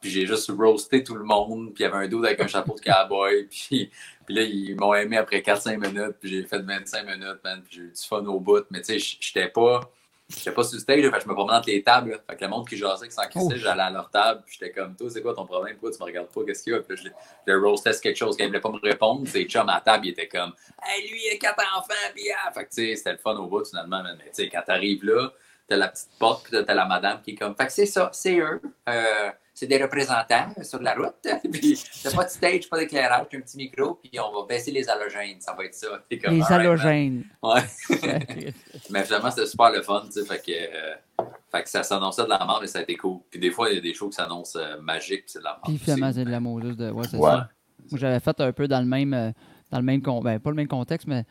Puis 0.00 0.10
j'ai 0.10 0.26
juste 0.26 0.50
roasté 0.50 1.02
tout 1.02 1.14
le 1.14 1.24
monde. 1.24 1.72
Puis 1.74 1.84
il 1.84 1.86
y 1.86 1.90
avait 1.90 2.04
un 2.04 2.08
dude 2.08 2.24
avec 2.24 2.40
un 2.40 2.46
chapeau 2.46 2.74
de 2.74 2.80
cowboy. 2.80 3.44
Puis, 3.50 3.90
puis 4.26 4.34
là, 4.34 4.42
ils 4.42 4.74
m'ont 4.76 4.94
aimé 4.94 5.16
après 5.18 5.40
4-5 5.40 5.78
minutes. 5.78 6.16
Puis 6.20 6.30
j'ai 6.30 6.44
fait 6.44 6.60
25 6.60 7.04
minutes, 7.06 7.40
man. 7.44 7.62
Puis 7.62 7.76
j'ai 7.76 7.82
eu 7.82 7.90
du 7.90 8.02
fun 8.08 8.24
au 8.26 8.40
bout. 8.40 8.64
Mais 8.70 8.80
tu 8.82 8.98
sais, 8.98 9.16
j'étais 9.20 9.48
pas. 9.48 9.80
J'étais 10.28 10.52
pas 10.52 10.64
sur 10.64 10.74
le 10.76 10.80
stage, 10.80 11.00
là, 11.02 11.10
fait 11.10 11.18
que 11.18 11.22
je 11.24 11.28
me 11.28 11.34
promenais 11.34 11.58
entre 11.58 11.68
les 11.68 11.82
tables. 11.82 12.10
là. 12.12 12.16
Fait 12.28 12.36
que 12.36 12.44
le 12.44 12.48
monde 12.50 12.66
qui 12.66 12.76
jasait, 12.78 13.06
qui 13.06 13.12
s'en 13.14 13.28
crissait, 13.28 13.46
Oh. 13.52 13.56
j'allais 13.56 13.82
à 13.82 13.90
leur 13.90 14.08
table. 14.10 14.42
Puis 14.46 14.56
j'étais 14.58 14.72
comme, 14.72 14.96
toi, 14.96 15.10
c'est 15.10 15.20
quoi 15.20 15.34
ton 15.34 15.44
problème? 15.44 15.74
Pourquoi 15.76 15.90
tu 15.90 15.98
me 16.00 16.04
regardes 16.04 16.28
pas? 16.32 16.40
Qu'est-ce 16.46 16.62
qu'il 16.64 16.72
y 16.72 16.76
a? 16.76 16.80
Puis 16.80 16.96
là, 16.96 17.02
je, 17.46 17.52
le- 17.52 17.58
roastais 17.58 17.92
sur 17.92 18.00
quelque 18.02 18.16
chose 18.16 18.34
qu'il 18.36 18.46
voulait 18.46 18.60
pas 18.60 18.70
me 18.70 18.78
répondre. 18.80 19.28
Ses 19.28 19.44
chums 19.44 19.68
à 19.68 19.74
la 19.74 19.80
table, 19.82 20.06
il 20.06 20.10
était 20.12 20.26
comme, 20.28 20.52
hey, 20.82 21.08
lui, 21.10 21.20
il 21.26 21.34
a 21.34 21.38
quatre 21.38 21.62
enfants. 21.76 21.92
Puis 22.14 22.24
ah! 22.32 22.50
Fait 22.52 22.64
que 22.64 22.70
tu 22.70 22.86
sais, 22.88 22.96
c'était 22.96 23.12
le 23.12 23.18
fun 23.18 23.36
au 23.36 23.46
bout, 23.48 23.66
finalement. 23.66 24.02
Mais 24.02 24.24
tu 24.24 24.30
sais, 24.32 24.48
quand 24.48 24.62
t'arrives 24.66 25.04
là, 25.04 25.30
t'as 25.68 25.76
la 25.76 25.88
petite 25.88 26.10
porte, 26.18 26.48
puis 26.48 26.64
t'as 26.64 26.74
la 26.74 26.86
madame 26.86 27.20
qui 27.22 27.32
est 27.32 27.34
comme, 27.34 27.54
fait 27.54 27.66
que 27.66 27.72
c'est 27.72 27.86
ça, 27.86 28.08
c'est 28.14 28.38
eux. 28.38 28.62
Euh, 28.88 29.30
c'est 29.54 29.66
des 29.68 29.80
représentants 29.80 30.52
sur 30.62 30.82
la 30.82 30.94
route. 30.94 31.14
puis 31.52 31.80
t'as 32.02 32.10
pas 32.10 32.24
de 32.24 32.28
stage, 32.30 32.68
pas 32.68 32.78
d'éclairage, 32.78 33.26
t'as 33.30 33.38
un 33.38 33.40
petit 33.40 33.56
micro, 33.56 33.94
puis 33.94 34.10
on 34.20 34.32
va 34.40 34.46
baisser 34.46 34.72
les 34.72 34.88
halogènes. 34.88 35.40
Ça 35.40 35.54
va 35.54 35.64
être 35.64 35.74
ça. 35.74 35.86
Comme, 36.22 36.34
Les 36.34 36.38
man. 36.40 36.52
halogènes. 36.52 37.24
Ouais. 37.42 37.60
Mais 38.90 39.04
finalement, 39.04 39.30
c'était 39.30 39.46
super 39.46 39.70
le 39.70 39.82
fun, 39.82 40.02
tu 40.06 40.12
sais. 40.12 40.24
Fait 40.24 40.38
que, 40.44 40.50
euh, 40.52 41.24
fait 41.52 41.62
que 41.62 41.68
ça 41.70 41.82
s'annonçait 41.84 42.24
de 42.24 42.28
la 42.28 42.38
merde, 42.38 42.58
mais 42.62 42.66
ça 42.66 42.80
a 42.80 42.82
été 42.82 42.96
cool. 42.96 43.20
Puis 43.30 43.38
des 43.38 43.50
fois, 43.52 43.70
il 43.70 43.76
y 43.76 43.78
a 43.78 43.80
des 43.80 43.94
shows 43.94 44.08
qui 44.08 44.16
s'annoncent 44.16 44.58
euh, 44.58 44.80
magiques, 44.80 45.22
puis 45.26 45.30
c'est 45.32 45.38
de 45.38 45.44
la 45.44 45.50
merde. 45.50 45.62
Puis 45.66 45.78
finalement, 45.78 46.12
c'est 46.12 46.24
de 46.24 46.30
la. 46.30 46.40
De... 46.40 46.90
Ouais, 46.90 47.04
c'est 47.08 47.16
Ouais. 47.16 47.30
ça. 47.30 47.48
Moi, 47.90 47.98
j'avais 48.00 48.18
fait 48.20 48.40
un 48.40 48.52
peu 48.52 48.66
dans 48.66 48.80
le 48.80 48.86
même, 48.86 49.14
euh, 49.14 49.30
dans 49.70 49.78
le 49.78 49.84
même 49.84 50.02
con- 50.02 50.20
ben, 50.20 50.40
pas 50.40 50.50
le 50.50 50.56
même 50.56 50.66
contexte, 50.68 51.06
mais 51.06 51.24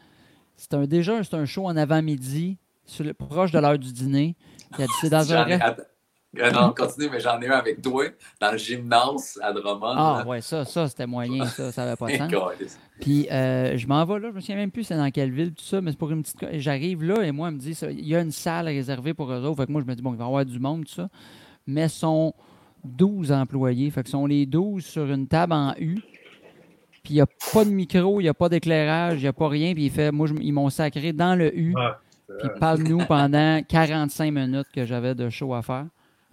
c'était 0.55 0.75
un, 0.77 0.85
déjà 0.85 1.21
c'est 1.23 1.35
un 1.35 1.45
show 1.45 1.65
en 1.65 1.75
avant-midi, 1.75 2.57
proche 3.17 3.51
de 3.51 3.59
l'heure 3.59 3.77
du 3.77 3.91
dîner. 3.91 4.35
Il 4.77 4.81
y 4.81 4.83
a- 4.83 4.87
C'est 5.01 5.09
dans 5.09 5.33
un 5.33 5.59
Euh, 6.39 6.49
non, 6.51 6.73
continue, 6.75 7.09
mais 7.11 7.19
j'en 7.19 7.39
ai 7.41 7.47
un 7.47 7.57
avec 7.57 7.81
toi, 7.81 8.05
dans 8.41 8.51
le 8.51 8.57
gymnase 8.57 9.39
à 9.43 9.53
Drummond. 9.53 9.93
Ah 9.95 10.23
ouais, 10.27 10.41
ça, 10.41 10.65
ça, 10.65 10.87
c'était 10.87 11.05
moyen, 11.05 11.45
ça, 11.45 11.71
ça 11.71 11.85
n'avait 11.85 11.95
pas 11.95 12.07
de 12.07 12.11
sens. 12.17 12.29
Puis 12.99 13.27
euh, 13.31 13.77
je 13.77 13.85
m'en 13.87 14.03
vais 14.05 14.19
là, 14.19 14.29
je 14.31 14.35
me 14.35 14.39
souviens 14.39 14.55
même 14.55 14.71
plus 14.71 14.83
c'est 14.83 14.95
dans 14.97 15.11
quelle 15.11 15.31
ville, 15.31 15.53
tout 15.53 15.63
ça, 15.63 15.79
mais 15.81 15.91
c'est 15.91 15.97
pour 15.97 16.11
une 16.11 16.23
petite. 16.23 16.37
J'arrive 16.59 17.03
là 17.03 17.21
et 17.23 17.31
moi, 17.31 17.49
elle 17.49 17.55
me 17.55 17.59
dit, 17.59 17.75
ça, 17.75 17.91
il 17.91 18.07
y 18.07 18.15
a 18.15 18.21
une 18.21 18.31
salle 18.31 18.65
réservée 18.67 19.13
pour 19.13 19.31
eux 19.31 19.41
autres. 19.45 19.57
Fait 19.57 19.67
que 19.67 19.71
moi, 19.71 19.81
je 19.81 19.87
me 19.87 19.93
dis, 19.95 20.01
bon, 20.01 20.13
il 20.13 20.17
va 20.17 20.23
y 20.23 20.27
avoir 20.27 20.45
du 20.45 20.59
monde, 20.59 20.85
tout 20.85 20.93
ça. 20.93 21.07
Mais 21.67 21.87
sont 21.87 22.33
12 22.83 23.31
employés. 23.31 23.89
Fait 23.91 24.03
que 24.03 24.09
sont 24.09 24.25
les 24.25 24.45
12 24.45 24.83
sur 24.83 25.05
une 25.11 25.27
table 25.27 25.53
en 25.53 25.73
U. 25.79 25.99
Puis 27.03 27.11
il 27.11 27.15
n'y 27.15 27.21
a 27.21 27.27
pas 27.53 27.65
de 27.65 27.69
micro, 27.69 28.21
il 28.21 28.23
n'y 28.23 28.29
a 28.29 28.33
pas 28.33 28.49
d'éclairage, 28.49 29.19
il 29.19 29.21
n'y 29.23 29.27
a 29.27 29.33
pas 29.33 29.49
rien. 29.49 29.73
Puis 29.73 29.85
il 29.85 29.91
fait, 29.91 30.11
moi, 30.11 30.25
je- 30.27 30.33
ils 30.41 30.51
m'ont 30.53 30.69
sacré 30.69 31.13
dans 31.13 31.35
le 31.35 31.55
U. 31.55 31.73
Ah, 31.77 31.99
Puis 32.39 32.49
parle-nous 32.59 33.05
pendant 33.05 33.61
45 33.67 34.31
minutes 34.31 34.67
que 34.73 34.85
j'avais 34.85 35.13
de 35.13 35.29
show 35.29 35.53
à 35.53 35.61
faire. 35.61 35.85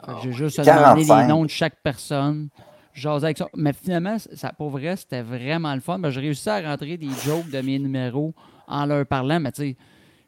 Ah 0.06 0.16
J'ai 0.22 0.32
juste 0.32 0.58
demandé 0.58 1.00
les 1.02 1.06
45. 1.06 1.28
noms 1.28 1.44
de 1.44 1.50
chaque 1.50 1.76
personne. 1.82 2.48
Jasais 2.92 3.26
avec 3.26 3.38
ça. 3.38 3.46
Mais 3.56 3.72
finalement, 3.72 4.16
ça, 4.18 4.52
pour 4.52 4.70
vrai, 4.70 4.96
c'était 4.96 5.22
vraiment 5.22 5.74
le 5.74 5.80
fun. 5.80 5.98
Ben, 5.98 6.10
j'ai 6.10 6.20
réussi 6.20 6.48
à 6.48 6.60
rentrer 6.60 6.96
des 6.96 7.08
jokes 7.24 7.48
de 7.50 7.60
mes 7.60 7.78
numéros 7.78 8.34
en 8.66 8.84
leur 8.86 9.06
parlant. 9.06 9.38
Mais 9.40 9.52
tu 9.52 9.62
sais, 9.62 9.76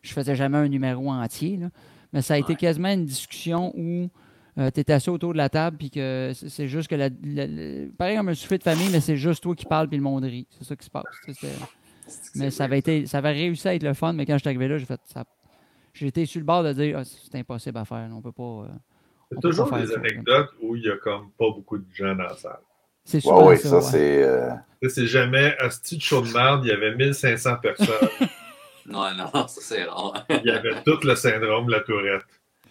je 0.03 0.13
faisais 0.13 0.37
jamais 0.37 0.59
un 0.59 0.69
numéro 0.69 1.11
entier. 1.11 1.57
là. 1.57 1.69
Mais 2.13 2.23
ça 2.23 2.35
a 2.35 2.39
été 2.39 2.53
Ouais. 2.53 2.57
quasiment 2.59 2.89
une 2.93 3.05
discussion 3.05 3.73
où 3.77 4.09
tu 4.57 4.81
étais 4.81 4.93
assis 4.93 5.11
autour 5.11 5.33
de 5.33 5.39
la 5.39 5.49
table. 5.49 5.77
Puis 5.77 5.91
que 5.91 6.33
c'est 6.35 6.69
juste 6.69 6.89
que. 6.89 6.95
La, 6.95 7.09
la- 7.25 7.47
la- 7.47 7.87
pareil 7.99 8.17
comme 8.17 8.29
un 8.29 8.35
soufflet 8.35 8.59
de 8.59 8.63
famille, 8.63 8.89
mais 8.93 9.01
c'est 9.01 9.17
juste 9.17 9.43
toi 9.43 9.55
qui 9.57 9.65
parles. 9.67 9.89
Puis 9.89 9.97
le 9.97 10.03
monde 10.05 10.25
rit. 10.25 10.47
C'est 10.51 10.65
ça 10.65 10.77
qui 10.77 10.85
se 10.85 10.91
passe. 10.91 11.05
Mais 12.35 12.51
ça 12.51 12.65
avait, 12.65 12.79
été, 12.79 13.07
ça 13.07 13.19
avait 13.19 13.33
réussi 13.33 13.67
à 13.69 13.75
être 13.75 13.83
le 13.83 13.95
fun. 13.95 14.13
Mais 14.13 14.27
quand 14.27 14.35
je 14.35 14.39
suis 14.41 14.49
arrivé 14.49 14.69
là, 14.69 14.79
j'ai 14.79 14.85
fait 14.87 15.01
ça. 15.07 15.25
J'étais 15.95 16.27
sur 16.27 16.39
le 16.41 16.45
bord 16.47 16.63
de 16.63 16.73
dire 16.73 16.99
Ah, 16.99 17.05
c'est 17.05 17.39
impossible 17.39 17.79
à 17.79 17.85
faire. 17.85 18.09
On 18.13 18.21
peut 18.23 18.33
pas. 18.33 18.43
euh, 18.43 18.69
Il 19.33 19.35
y 19.35 19.37
on 19.37 19.39
a 19.39 19.41
peut 19.43 19.49
toujours 19.51 19.73
des 19.73 19.87
ça. 19.87 19.99
anecdotes 19.99 20.51
où 20.61 20.77
il 20.77 20.83
y 20.85 20.91
a 20.91 20.97
comme 20.97 21.31
pas 21.39 21.47
beaucoup 21.55 21.79
de 21.79 21.85
gens 21.95 22.15
dans 22.15 22.25
la 22.25 22.37
salle. 22.37 22.59
C'est 23.05 23.17
Ouais, 23.17 23.23
souvent 23.23 23.49
oui, 23.49 23.57
ça. 23.59 23.69
ça, 23.69 23.77
ouais. 23.77 23.83
c'est. 23.83 24.23
euh, 24.23 24.51
C'est 24.89 25.07
jamais 25.07 25.57
un 25.61 25.71
style 25.71 25.99
de 25.99 26.03
show 26.03 26.21
de 26.23 26.33
merde, 26.33 26.65
il 26.65 26.69
y 26.69 26.73
avait 26.73 26.95
1500 26.95 27.57
personnes. 27.63 28.09
Non, 28.85 29.05
non, 29.15 29.31
ça 29.47 29.61
c'est 29.61 29.85
rare. 29.85 30.27
il 30.29 30.43
y 30.45 30.51
avait 30.51 30.83
tout 30.85 30.99
le 31.05 31.15
syndrome 31.15 31.67
de 31.67 31.71
la 31.71 31.81
tourette. 31.81 32.23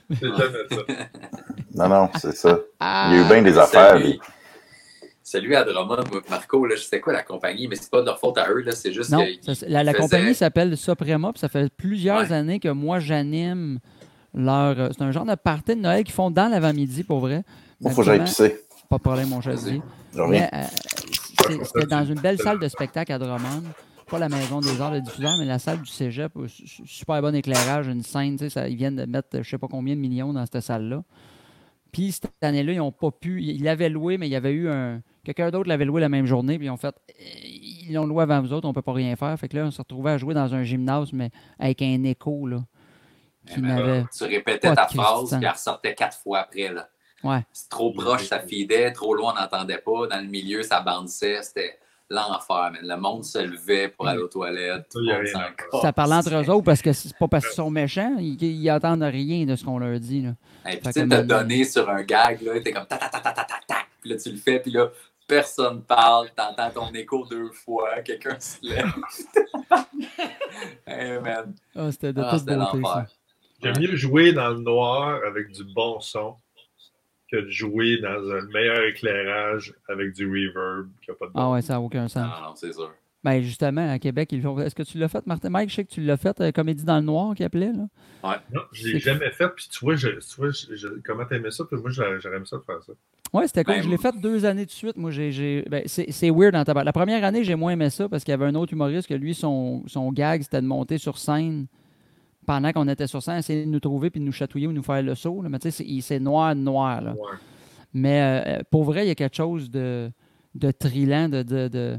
C'est 0.09 0.28
jamais 0.28 0.68
ça. 0.70 0.82
Non, 1.74 1.88
non, 1.88 2.09
c'est 2.20 2.36
ça. 2.36 2.59
Ah, 2.82 3.07
Il 3.12 3.16
y 3.18 3.22
a 3.22 3.26
eu 3.26 3.28
bien 3.30 3.41
des 3.41 3.57
affaires. 3.57 3.93
Celui, 3.93 4.07
lui. 4.12 4.20
celui 5.24 5.55
à 5.55 5.64
Drummond, 5.64 6.03
Marco, 6.30 6.66
là, 6.66 6.76
je 6.76 6.82
sais 6.82 6.99
quoi 6.99 7.14
la 7.14 7.24
compagnie, 7.24 7.70
mais 7.70 7.78
c'est 7.78 7.89
pas 7.89 8.01
de 8.01 8.07
leur 8.07 8.20
faute 8.20 8.38
à 8.38 8.49
eux, 8.51 8.59
là, 8.59 8.74
c'est 8.74 8.91
juste 8.91 9.09
Non, 9.12 9.24
que. 9.26 9.41
ça, 9.41 9.55
c'est- 9.55 9.70
la, 9.70 9.84
la 9.86 9.93
faisaient- 9.93 10.01
compagnie 10.01 10.36
s'appelle 10.36 10.76
Suprema, 10.76 11.32
puis 11.32 11.39
ça 11.39 11.47
fait 11.47 11.72
plusieurs 11.78 12.20
Ouais. 12.30 12.34
années 12.34 12.59
que 12.59 12.68
moi 12.68 12.99
j'anime 12.99 13.80
leur. 14.34 14.80
euh, 14.80 14.90
C'est 14.92 15.04
un 15.04 15.12
genre 15.12 15.26
de 15.26 15.36
party 15.36 15.76
de 15.76 15.82
Noël 15.82 16.04
qu'ils 16.04 16.14
font 16.14 16.32
dans 16.32 16.50
l'avant-midi 16.50 17.04
pour 17.04 17.20
vrai. 17.20 17.44
Moi, 17.80 17.92
faut 17.92 18.02
que 18.02 18.06
j'aille 18.08 18.24
pisser. 18.24 18.58
Pas 18.90 18.98
de 18.98 19.02
problème, 19.04 19.30
mon 19.30 19.42
chasier. 19.42 19.82
Mais, 20.30 20.50
euh, 20.54 20.64
C'était 21.64 21.88
dans 21.88 22.06
une 22.06 22.20
belle 22.20 22.38
salle 22.40 22.60
de 22.60 22.68
spectacle 22.68 23.12
à 23.12 23.18
Drummond. 23.20 23.64
Pas 24.10 24.20
la 24.20 24.28
maison 24.30 24.60
des 24.60 24.82
arts 24.82 24.92
de 24.92 25.00
diffuseur, 25.00 25.32
mais 25.40 25.46
la 25.46 25.58
salle 25.60 25.80
du 25.82 25.90
cégep. 25.90 26.34
su- 26.48 26.68
su- 26.68 26.84
Super 26.86 27.22
bon 27.22 27.34
éclairage, 27.34 27.88
une 27.88 28.04
scène. 28.04 28.34
tu 28.38 28.44
sais, 28.46 28.50
Ça, 28.50 28.68
ils 28.68 28.76
viennent 28.76 28.98
de 28.98 29.06
mettre 29.06 29.30
je 29.42 29.50
sais 29.50 29.58
pas 29.58 29.68
combien 29.70 29.96
de 29.96 30.02
millions 30.02 30.34
dans 30.34 30.46
cette 30.46 30.60
salle-là. 30.62 31.04
Puis 31.94 32.12
cette 32.14 32.32
année-là, 32.42 32.74
ils 32.74 32.78
n'ont 32.78 32.92
pas 32.92 33.12
pu. 33.12 33.42
Ils 33.42 33.64
l'avaient 33.64 33.90
loué, 33.90 34.18
mais 34.18 34.28
il 34.28 34.32
y 34.32 34.36
avait 34.36 34.52
eu 34.52 34.70
un. 34.70 35.02
Quelqu'un 35.24 35.50
d'autre 35.52 35.68
l'avait 35.70 35.86
loué 35.86 36.02
la 36.02 36.10
même 36.10 36.26
journée, 36.26 36.58
puis 36.58 36.68
ils 36.68 36.70
ont 36.70 36.78
fait. 36.78 36.96
Ils 37.44 37.94
l'ont 37.94 38.06
loué 38.06 38.24
avant 38.24 38.42
vous 38.42 38.54
autres, 38.54 38.68
on 38.68 38.74
peut 38.74 38.82
pas 38.82 38.94
rien 38.94 39.16
faire. 39.16 39.38
Fait 39.40 39.48
que 39.48 39.56
là, 39.58 39.66
on 39.66 39.72
s'est 39.72 39.82
retrouvé 39.82 40.12
à 40.12 40.18
jouer 40.18 40.34
dans 40.34 40.54
un 40.54 40.64
gymnase, 40.64 41.12
mais 41.14 41.30
avec 41.60 41.82
un 41.82 42.04
écho, 42.04 42.48
là. 42.48 42.64
Qui 43.48 43.62
là, 43.62 43.68
n'avait. 43.76 44.06
Tu 44.16 44.24
répétais 44.24 44.74
ta 44.74 44.88
phrase, 44.88 45.20
Christian. 45.20 45.38
puis 45.39 45.46
elle 45.48 45.54
ressortait 45.54 45.96
quatre 45.96 46.18
fois 46.18 46.39
après. 46.39 46.72
Là. 46.74 46.88
Ouais. 47.24 47.44
C'est 47.52 47.70
trop 47.70 47.92
proche, 47.92 48.26
ça 48.28 48.39
fidait, 48.39 48.92
trop 48.92 49.14
loin, 49.14 49.34
on 49.36 49.39
n'entendait 49.42 49.78
pas. 49.78 50.08
Dans 50.08 50.20
le 50.22 50.28
milieu, 50.28 50.64
ça 50.64 50.82
bandissait. 50.82 51.42
C'était 51.44 51.78
l'enfer. 52.10 52.72
man. 52.72 52.78
Le 52.82 52.98
monde 52.98 53.24
se 53.24 53.38
levait 53.39 53.88
pour 53.89 54.08
aller 54.08 54.22
aux 54.22 54.28
toilettes. 54.28 54.92
Ça, 55.82 55.89
y 55.89 55.92
parle 55.94 56.14
entre 56.14 56.34
eux 56.36 56.50
autres 56.50 56.66
parce 56.66 56.82
que 56.82 56.92
c'est 56.94 57.16
pas 57.18 57.28
parce 57.28 57.46
qu'ils 57.46 57.56
sont 57.56 57.70
méchants, 57.70 58.16
ils, 58.20 58.42
ils 58.44 58.70
entendent 58.72 59.04
rien 59.04 59.46
de 59.46 59.56
ce 59.56 59.64
qu'on 59.64 59.80
leur 59.80 60.00
dit. 60.00 60.22
Là. 60.22 60.32
Et 60.72 60.78
puis, 60.78 60.88
tu 60.88 60.92
sais, 60.92 61.06
maintenant- 61.06 61.39
donné 61.39 61.64
sur 61.64 61.89
un 61.89 62.04
gag, 62.04 62.42
là, 62.42 62.60
t'es 62.60 62.72
comme 62.74 62.86
ta 62.86 62.98
ta 62.98 63.08
ta 63.10 63.20
ta 63.20 63.32
ta 63.32 63.44
ta 63.46 63.60
ta, 63.66 63.76
puis 64.02 64.10
là, 64.10 64.18
tu 64.18 64.30
le 64.32 64.38
fais, 64.38 64.60
puis 64.60 64.72
là, 64.72 64.89
personne 65.28 65.84
parle, 65.84 66.30
t'entends 66.36 66.70
ton 66.72 66.94
écho 66.94 67.26
deux 67.30 67.50
fois, 67.52 68.02
quelqu'un 68.04 68.38
se 68.39 68.58
lève. 68.62 68.92
hey, 70.86 71.20
man. 71.20 71.54
Ah, 71.76 71.92
c'était 71.92 72.12
de 72.14 72.22
Ah, 72.22 72.30
toute 72.32 72.39
c'était 72.39 72.56
beauté, 72.56 72.82
ça. 72.84 73.06
J'aime 73.64 73.80
mieux 73.80 73.95
jouer 73.95 74.34
dans 74.34 74.49
le 74.49 74.59
noir 74.59 75.20
avec 75.28 75.51
du 75.51 75.64
bon 75.74 75.99
son 75.99 76.36
que 77.32 77.38
de 77.38 77.49
jouer 77.49 77.97
dans 77.99 78.30
un 78.32 78.41
meilleur 78.53 78.84
éclairage 78.86 79.74
avec 79.88 80.14
du 80.14 80.26
reverb 80.26 80.89
qui 81.01 81.12
n'a 81.12 81.16
pas 81.16 81.28
de 81.28 81.32
bon 81.32 81.39
Ah 81.39 81.51
ouais, 81.51 81.62
ça 81.62 81.74
n'a 81.74 81.82
aucun 81.82 82.07
sens. 82.07 82.24
Non, 82.28 82.47
non, 82.49 82.55
c'est 82.55 82.74
sûr. 82.74 82.91
Ben 83.24 83.39
justement, 83.41 83.88
à 83.89 83.99
Québec, 83.99 84.30
ils 84.32 84.38
le 84.38 84.41
font. 84.41 84.59
Est-ce 84.59 84.74
que 84.74 84.82
tu 84.82 84.97
l'as 84.97 85.07
fait, 85.07 85.26
Martin? 85.28 85.49
Mike? 85.51 85.70
Je 85.70 85.76
sais 85.76 85.84
que 85.86 85.91
tu 85.91 86.01
l'as 86.01 86.18
fait, 86.18 86.41
euh, 86.41 86.51
Comédie 86.51 86.84
dans 86.84 86.97
le 86.97 87.03
noir, 87.05 87.36
qu'il 87.36 87.45
appelait, 87.45 87.72
là. 87.72 88.39
Non, 88.51 88.62
je 88.72 88.88
l'ai 88.88 88.99
jamais 88.99 89.30
fait. 89.30 89.47
Puis 89.55 89.68
tu 89.72 89.86
vois, 89.86 89.95
je, 89.95 90.09
tu 90.09 90.36
vois 90.38 90.49
je- 90.49 90.76
je- 90.76 90.88
comment 91.05 91.24
t'aimais 91.26 91.51
ça? 91.51 91.64
Puis 91.66 91.78
moi, 91.80 91.91
j'aurais 91.91 92.16
aimé 92.36 92.45
ça 92.45 92.57
de 92.57 92.64
faire 92.64 92.82
ça. 92.84 92.93
Ouais, 93.32 93.45
c'était 93.47 93.64
cool. 93.64 93.76
Ben, 93.76 93.84
je 93.84 93.89
l'ai 93.89 93.97
fait 93.97 94.20
deux 94.20 94.43
années 94.43 94.66
de 94.66 94.72
suite. 94.72 94.97
Moi, 94.97 95.12
j'ai. 95.12 95.32
j'ai- 95.32 95.62
Ben, 95.70 95.84
c'est 95.86 96.12
c'est 96.12 96.32
weird 96.32 96.55
en 96.55 96.64
tabac. 96.64 96.84
La 96.84 96.91
première 96.93 97.24
année, 97.24 97.43
j'ai 97.43 97.53
moins 97.55 97.74
aimé 97.74 97.91
ça 97.91 98.09
parce 98.09 98.24
qu'il 98.24 98.32
y 98.32 98.34
avait 98.34 98.45
un 98.45 98.55
autre 98.55 98.74
humoriste 98.74 99.07
que 99.07 99.14
lui, 99.14 99.36
son, 99.36 99.84
son 99.88 100.12
gag, 100.12 100.41
c'était 100.41 100.62
de 100.62 100.68
monter 100.68 100.97
sur 100.97 101.20
scène 101.20 101.68
pendant 102.52 102.74
qu'on 102.74 102.88
était 102.89 103.08
sur 103.08 103.24
scène, 103.24 103.38
essayer 103.38 103.64
de 103.66 103.70
nous 103.72 103.80
trouver 103.80 104.10
puis 104.10 104.20
de 104.20 104.26
nous 104.26 104.34
chatouiller 104.34 104.68
ou 104.68 104.74
nous 104.74 104.84
faire 104.84 105.02
le 105.02 105.16
saut. 105.16 105.41
là. 105.41 105.47
Mais 105.47 105.58
tu 105.58 105.72
sais, 105.72 105.86
c'est- 106.02 106.20
noir, 106.20 106.54
noir. 106.54 107.02
Là. 107.02 107.14
Ouais. 107.14 107.38
Mais 107.93 108.22
euh, 108.60 108.62
pour 108.70 108.84
vrai, 108.84 109.06
il 109.06 109.08
y 109.08 109.12
a 109.12 109.16
quelque 109.16 109.38
chose 109.38 109.70
de, 109.72 110.12
de 110.56 110.72
trillant, 110.72 111.30
de, 111.30 111.43
de, 111.43 111.70
de- 111.70 111.97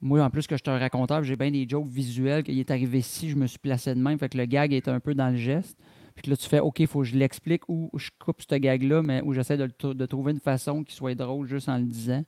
Moi, 0.00 0.24
en 0.24 0.28
plus 0.28 0.48
que 0.48 0.56
je 0.56 0.62
un 0.68 0.76
raconteur, 0.78 1.22
j'ai 1.22 1.36
bien 1.36 1.52
des 1.52 1.68
jokes 1.68 1.86
visuels. 1.86 2.42
Qu'il 2.42 2.58
est 2.58 2.70
arrivé 2.72 2.98
ici, 2.98 3.30
je 3.30 3.36
me 3.36 3.46
suis 3.46 3.60
placé 3.60 3.94
de 3.94 4.00
même. 4.00 4.18
Fait 4.18 4.28
que 4.28 4.36
le 4.38 4.46
gag 4.46 4.72
est 4.72 4.88
un 4.88 4.98
peu 4.98 5.14
dans 5.14 5.28
le 5.30 5.36
geste. 5.36 5.78
Puis 6.16 6.24
que 6.24 6.30
là, 6.30 6.36
tu 6.36 6.48
fais 6.48 6.58
OK, 6.58 6.80
il 6.80 6.88
faut 6.88 7.00
que 7.00 7.04
je 7.06 7.16
l'explique 7.16 7.68
ou 7.68 7.88
je 7.96 8.10
coupe 8.18 8.42
ce 8.42 8.56
gag-là, 8.56 9.02
mais 9.02 9.22
où 9.22 9.32
j'essaie 9.34 9.56
de, 9.56 9.68
de 9.92 10.06
trouver 10.06 10.32
une 10.32 10.40
façon 10.40 10.82
qui 10.82 10.94
soit 10.96 11.14
drôle 11.14 11.46
juste 11.46 11.68
en 11.68 11.76
le 11.78 11.84
disant. 11.84 12.24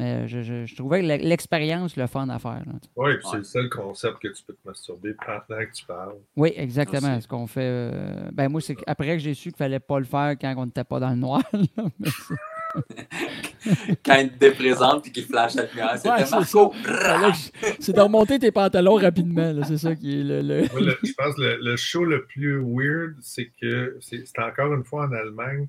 Mais 0.00 0.26
je, 0.28 0.40
je- 0.42 0.64
je 0.66 0.74
trouvais 0.76 1.02
l'e- 1.02 1.22
l'expérience 1.22 1.96
le 1.96 2.06
fun 2.06 2.28
à 2.30 2.38
faire. 2.38 2.62
là. 2.66 2.72
Oui, 2.96 3.14
puis 3.18 3.26
c'est 3.30 3.36
le 3.36 3.44
seul 3.44 3.68
concept 3.68 4.18
que 4.22 4.28
tu 4.28 4.42
peux 4.44 4.54
te 4.54 4.66
masturber 4.66 5.14
pendant 5.14 5.60
que 5.64 5.72
tu 5.72 5.84
parles. 5.84 6.14
Oui, 6.36 6.52
exactement. 6.56 7.12
Aussi. 7.12 7.22
Ce 7.22 7.28
qu'on 7.28 7.46
fait. 7.46 7.60
euh, 7.62 8.28
Ben 8.32 8.48
moi, 8.48 8.60
c'est 8.60 8.76
après 8.86 9.16
que 9.16 9.18
j'ai 9.18 9.34
su 9.34 9.50
qu'il 9.50 9.58
fallait 9.58 9.78
pas 9.78 9.98
le 9.98 10.04
faire 10.06 10.36
quand 10.40 10.54
on 10.56 10.64
n'était 10.66 10.84
pas 10.84 10.98
dans 11.00 11.10
le 11.10 11.16
noir. 11.16 11.42
là. 11.52 11.84
Mais 11.98 12.08
c'est- 12.28 13.96
Quand 14.04 14.16
il 14.16 14.30
te 14.38 14.50
présente 14.54 15.06
et 15.06 15.10
qu'il 15.10 15.24
flash 15.24 15.54
la 15.56 15.66
lumière, 15.66 15.92
c'était 15.96 16.08
Ouais, 16.10 16.24
c'est 16.24 16.30
Marco. 16.36 16.68
que 16.70 16.92
je- 16.92 17.74
C'est 17.80 17.92
de 17.94 18.00
remonter 18.00 18.38
tes 18.38 18.52
pantalons 18.52 18.94
rapidement. 18.94 19.52
C'est 19.66 19.76
ça 19.78 19.94
qui 19.94 20.20
est 20.20 20.24
le. 20.24 20.40
le- 20.40 20.60
Moi, 20.72 20.80
le- 20.80 20.98
je 21.02 21.12
pense 21.12 21.34
que 21.34 21.40
le, 21.42 21.58
le 21.60 21.76
show 21.76 22.04
le 22.04 22.24
plus 22.24 22.58
weird, 22.64 23.16
c'est 23.20 23.50
que 23.60 23.96
c'est- 24.00 24.24
c'était 24.24 24.42
encore 24.42 24.72
une 24.72 24.84
fois 24.84 25.06
en 25.06 25.12
Allemagne. 25.12 25.66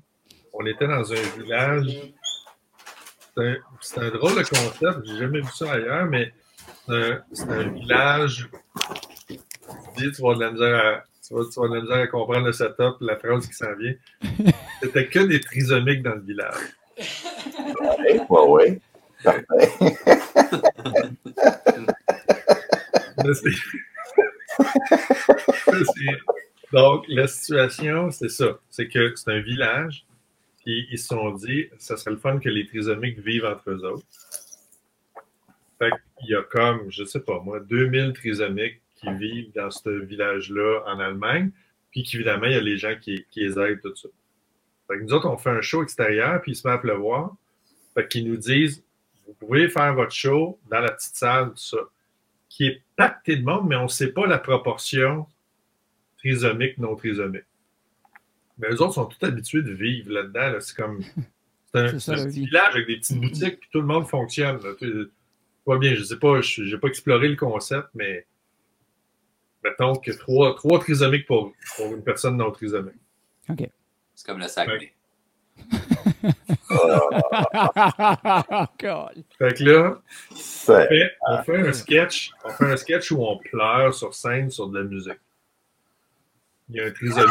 On 0.54 0.64
était 0.66 0.86
dans 0.86 1.12
un 1.12 1.40
village. 1.42 1.86
C'est 3.36 3.98
un, 4.00 4.02
un 4.06 4.10
drôle 4.10 4.32
de 4.34 4.42
concept. 4.48 5.04
J'ai 5.06 5.18
jamais 5.18 5.40
vu 5.40 5.48
ça 5.52 5.72
ailleurs, 5.72 6.06
mais 6.06 6.32
c'est 6.86 6.94
un, 6.94 7.22
c'est 7.32 7.50
un 7.50 7.68
village. 7.68 8.48
Tu 9.28 9.36
dis, 9.96 10.12
tu 10.12 10.22
vas 10.22 10.30
avoir 10.32 10.36
de 10.36 10.40
la 10.44 10.50
misère 10.52 10.76
à, 10.76 11.04
tu 11.26 11.34
vas, 11.34 11.40
tu 11.44 11.58
vas 11.60 11.64
avoir 11.64 11.70
de 11.70 11.74
la 11.76 11.80
misère 11.82 11.96
à 11.98 12.06
comprendre 12.08 12.46
le 12.46 12.52
setup, 12.52 12.96
la 13.00 13.16
phrase 13.16 13.46
qui 13.46 13.54
s'en 13.54 13.74
vient. 13.76 13.94
C'était 14.82 15.06
que 15.08 15.20
des 15.20 15.40
trisomiques 15.40 16.02
dans 16.02 16.14
le 16.14 16.20
village. 16.22 16.54
Ouais, 18.00 18.20
ouais, 18.28 18.46
ouais. 18.48 18.80
Parfait. 19.22 19.44
Mais 23.24 23.34
c'est- 23.34 23.50
c'est- 25.64 26.18
Donc, 26.72 27.04
la 27.08 27.26
situation, 27.28 28.10
c'est 28.10 28.28
ça. 28.30 28.58
C'est 28.70 28.88
que 28.88 29.14
c'est 29.14 29.30
un 29.30 29.40
village. 29.40 30.04
Puis 30.62 30.86
ils 30.90 30.98
se 30.98 31.08
sont 31.08 31.32
dit, 31.32 31.66
ça 31.78 31.96
serait 31.96 32.12
le 32.12 32.18
fun 32.18 32.38
que 32.38 32.48
les 32.48 32.66
trisomiques 32.66 33.18
vivent 33.18 33.44
entre 33.44 33.70
eux 33.70 33.84
autres. 33.84 34.06
Fait 35.78 35.90
qu'il 36.18 36.30
y 36.30 36.34
a 36.34 36.42
comme, 36.42 36.90
je 36.90 37.04
sais 37.04 37.20
pas 37.20 37.40
moi, 37.40 37.60
2000 37.60 38.12
trisomiques 38.12 38.80
qui 38.96 39.12
vivent 39.14 39.52
dans 39.54 39.70
ce 39.70 39.90
village-là 39.90 40.84
en 40.86 41.00
Allemagne. 41.00 41.50
Puis 41.90 42.04
qu'évidemment, 42.04 42.46
il 42.46 42.52
y 42.52 42.56
a 42.56 42.60
les 42.60 42.78
gens 42.78 42.94
qui, 43.00 43.26
les 43.36 43.58
aident, 43.58 43.80
tout 43.82 43.94
ça. 43.96 44.08
Fait 44.88 44.98
que 44.98 45.02
nous 45.02 45.12
autres, 45.12 45.28
on 45.28 45.36
fait 45.36 45.50
un 45.50 45.60
show 45.60 45.82
extérieur, 45.82 46.40
puis 46.40 46.52
il 46.52 46.54
se 46.54 46.66
met 46.66 46.74
à 46.74 46.78
pleuvoir. 46.78 47.34
Fait 47.94 48.06
qu'ils 48.06 48.28
nous 48.28 48.36
disent, 48.36 48.84
vous 49.26 49.34
pouvez 49.34 49.68
faire 49.68 49.94
votre 49.94 50.12
show 50.12 50.58
dans 50.70 50.80
la 50.80 50.92
petite 50.92 51.16
salle, 51.16 51.50
tout 51.50 51.56
ça 51.56 51.78
qui 52.52 52.66
est 52.66 52.82
pacté 52.96 53.36
de 53.36 53.44
monde, 53.44 53.66
mais 53.66 53.76
on 53.76 53.84
ne 53.84 53.88
sait 53.88 54.12
pas 54.12 54.26
la 54.26 54.38
proportion 54.38 55.26
trisomique, 56.18 56.76
non 56.76 56.94
trisomique. 56.96 57.46
Mais 58.62 58.68
eux 58.70 58.80
autres 58.80 58.94
sont 58.94 59.04
tous 59.06 59.26
habitués 59.26 59.60
de 59.62 59.72
vivre 59.72 60.10
là-dedans. 60.12 60.52
là. 60.52 60.60
C'est 60.60 60.74
comme. 60.76 61.02
C'est 61.02 61.78
un, 61.80 61.88
C'est 61.90 61.98
ça, 62.00 62.00
c'est 62.00 62.12
un 62.12 62.16
la 62.16 62.24
petit 62.30 62.40
vie. 62.40 62.46
village 62.46 62.74
avec 62.74 62.86
des 62.86 62.96
petites 62.96 63.20
boutiques, 63.20 63.60
puis 63.60 63.68
tout 63.70 63.80
le 63.80 63.86
monde 63.86 64.08
fonctionne. 64.08 64.62
là. 64.62 64.70
Tu- 64.78 65.10
Pas 65.66 65.76
bien, 65.78 65.94
je 65.94 66.02
sais 66.04 66.18
pas, 66.18 66.40
je 66.40 66.62
n'ai 66.62 66.78
pas 66.78 66.88
exploré 66.88 67.28
le 67.28 67.36
concept, 67.36 67.88
mais 67.94 68.24
mettons 69.62 69.94
que 69.96 70.10
trois, 70.12 70.54
trois 70.56 70.78
trisomiques 70.80 71.26
pour, 71.26 71.52
pour 71.76 71.86
une 71.94 72.02
personne 72.02 72.36
non 72.36 72.50
trisomique. 72.50 72.94
C'est 74.14 74.26
comme 74.26 74.38
le 74.38 74.48
Saguenay. 74.48 74.92
God. 78.80 79.24
Fait 79.38 79.54
que 79.58 79.64
là, 79.64 80.00
C'est- 80.34 80.72
on 80.72 80.88
fait, 80.88 81.10
on 81.28 81.42
fait 81.42 81.68
un 81.68 81.72
sketch, 81.72 82.30
on 82.44 82.50
fait 82.50 82.72
un 82.72 82.76
sketch 82.76 83.10
où 83.12 83.22
on 83.24 83.38
pleure 83.38 83.92
sur 83.94 84.14
scène 84.14 84.50
sur 84.50 84.68
de 84.68 84.78
la 84.78 84.84
musique. 84.84 85.18
Il 86.68 86.76
y 86.76 86.80
a 86.80 86.86
un 86.86 86.90
trisomique 86.90 87.28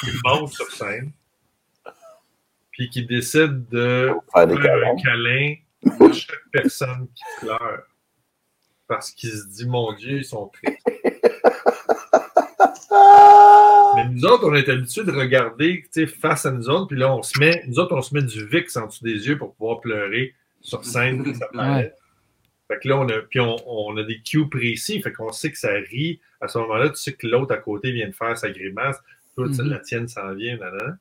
qui 0.00 0.10
monte 0.24 0.52
sur 0.52 0.70
scène, 0.70 1.12
puis 2.70 2.88
qui 2.90 3.06
décide 3.06 3.68
de 3.68 4.12
Faire 4.32 4.46
des 4.46 4.54
faire 4.54 4.62
câlins. 4.64 4.90
un 4.90 4.96
câlin 4.96 5.54
à 6.08 6.12
chaque 6.12 6.44
personne 6.52 7.08
qui 7.14 7.24
pleure. 7.40 7.82
Parce 8.86 9.10
qu'il 9.10 9.30
se 9.30 9.46
dit, 9.48 9.66
mon 9.66 9.92
Dieu, 9.94 10.18
ils 10.18 10.24
sont 10.24 10.48
tristes. 10.48 10.82
Mais 13.96 14.08
nous 14.10 14.24
autres, 14.24 14.48
on 14.48 14.54
est 14.54 14.68
habitués 14.68 15.04
de 15.04 15.12
regarder 15.12 15.82
tu 15.92 16.06
sais, 16.06 16.06
face 16.06 16.46
à 16.46 16.50
nous 16.50 16.68
autres, 16.68 16.86
puis 16.88 16.98
là, 16.98 17.14
on 17.14 17.22
se 17.22 17.38
met, 17.38 17.62
nous 17.66 17.78
autres, 17.78 17.94
on 17.94 18.02
se 18.02 18.14
met 18.14 18.22
du 18.22 18.46
VIX 18.46 18.76
en 18.76 18.86
dessous 18.86 19.04
des 19.04 19.26
yeux 19.28 19.36
pour 19.38 19.54
pouvoir 19.54 19.80
pleurer 19.80 20.34
sur 20.60 20.84
scène. 20.84 21.34
ça. 21.34 21.48
Fait 22.68 22.78
que 22.80 22.88
là, 22.88 22.98
on 22.98 23.08
a, 23.08 23.18
puis 23.22 23.40
on, 23.40 23.56
on 23.66 23.96
a 23.96 24.02
des 24.02 24.20
cues 24.20 24.48
précis, 24.48 25.00
fait 25.00 25.12
qu'on 25.12 25.32
sait 25.32 25.50
que 25.50 25.58
ça 25.58 25.72
rit. 25.72 26.20
À 26.40 26.48
ce 26.48 26.58
moment-là, 26.58 26.90
tu 26.90 26.96
sais 26.96 27.14
que 27.14 27.26
l'autre 27.26 27.54
à 27.54 27.56
côté 27.58 27.92
vient 27.92 28.08
de 28.08 28.14
faire 28.14 28.36
sa 28.36 28.50
grimace. 28.50 28.98
Toi, 29.38 29.46
Mhm. 29.64 29.70
la 29.70 29.78
tienne 29.78 30.08
s'en 30.08 30.34
vient, 30.34 30.56
nanana. 30.56 30.96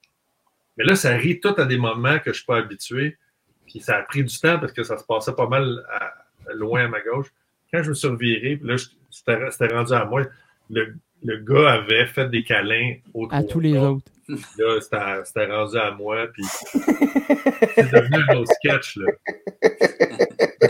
Mais 0.78 0.84
là, 0.84 0.96
ça 0.96 1.16
rit 1.18 1.40
tout 1.40 1.56
à 1.58 1.66
des 1.66 1.78
moments 1.80 2.20
que 2.20 2.32
je 2.32 2.38
suis 2.38 2.46
pas 2.46 2.58
habitué. 2.58 3.18
Puis 3.66 3.80
ça 3.80 3.98
a 3.98 4.04
pris 4.04 4.24
du 4.24 4.40
temps 4.40 4.60
parce 4.60 4.72
que 4.74 4.84
ça 4.84 4.96
se 4.98 5.04
passait 5.06 5.34
pas 5.34 5.48
mal 5.48 5.84
à- 5.92 6.14
loin 6.54 6.86
à 6.86 6.88
ma 6.88 7.02
gauche. 7.02 7.28
Quand 7.74 7.82
je 7.82 7.90
me 7.90 7.96
suis 7.96 8.08
reviré, 8.08 8.60
là, 8.64 8.76
c'était 9.10 9.68
rendu 9.74 9.94
à 9.94 10.06
moi. 10.06 10.22
Le, 10.70 10.94
le 11.24 11.38
gars 11.38 11.72
avait 11.74 12.06
fait 12.06 12.30
des 12.30 12.44
câlins 12.44 12.94
aux 13.16 13.28
À 13.32 13.42
tous 13.44 13.60
les 13.60 13.72
gars. 13.74 13.90
autres. 13.90 14.06
Là, 14.30 14.80
c'était- 14.82 15.24
c'était 15.26 15.46
rendu 15.48 15.78
à 15.78 15.90
moi, 15.92 16.28
puis 16.32 16.44
c'est 16.44 17.92
devenu 17.92 18.24
un 18.30 18.38
autre 18.38 18.52
sketch, 18.54 18.98
là. 18.98 19.12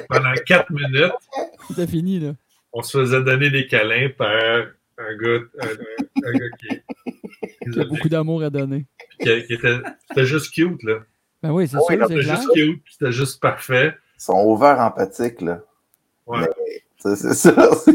Pendant 0.07 0.33
quatre 0.45 0.71
minutes, 0.71 1.11
C'était 1.67 1.87
fini, 1.87 2.19
là. 2.19 2.33
on 2.71 2.81
se 2.81 2.97
faisait 2.99 3.21
donner 3.23 3.49
des 3.49 3.67
câlins 3.67 4.09
par 4.17 4.31
un 4.31 5.15
gars, 5.17 5.39
un, 5.59 5.67
un- 5.67 6.27
un 6.29 6.31
gars 6.31 6.57
qui, 6.59 6.81
qui, 7.71 7.79
Il 7.79 7.83
y 7.83 7.85
a 7.85 7.89
beaucoup 7.89 8.09
d'amour 8.09 8.43
à 8.43 8.49
donner. 8.49 8.85
qui- 9.19 9.43
qui 9.45 9.53
était, 9.53 9.77
c'était 10.09 10.25
juste 10.25 10.53
cute, 10.53 10.83
là. 10.83 10.99
Ben 11.43 11.51
oui, 11.51 11.67
c'est 11.67 11.77
sûr, 11.79 11.97
non, 11.97 12.07
c'est 12.07 12.13
C'était 12.15 12.23
clair. 12.23 12.35
juste 12.35 12.53
cute, 12.53 12.83
puis 12.83 12.93
c'était 12.97 13.11
juste 13.11 13.41
parfait. 13.41 13.95
Ils 14.17 14.21
sont 14.21 14.43
ouverts 14.45 14.79
empathiques, 14.79 15.41
là. 15.41 15.61
Ouais. 16.25 16.39
Mais 16.41 16.81
C'est 16.99 17.15
ça. 17.15 17.53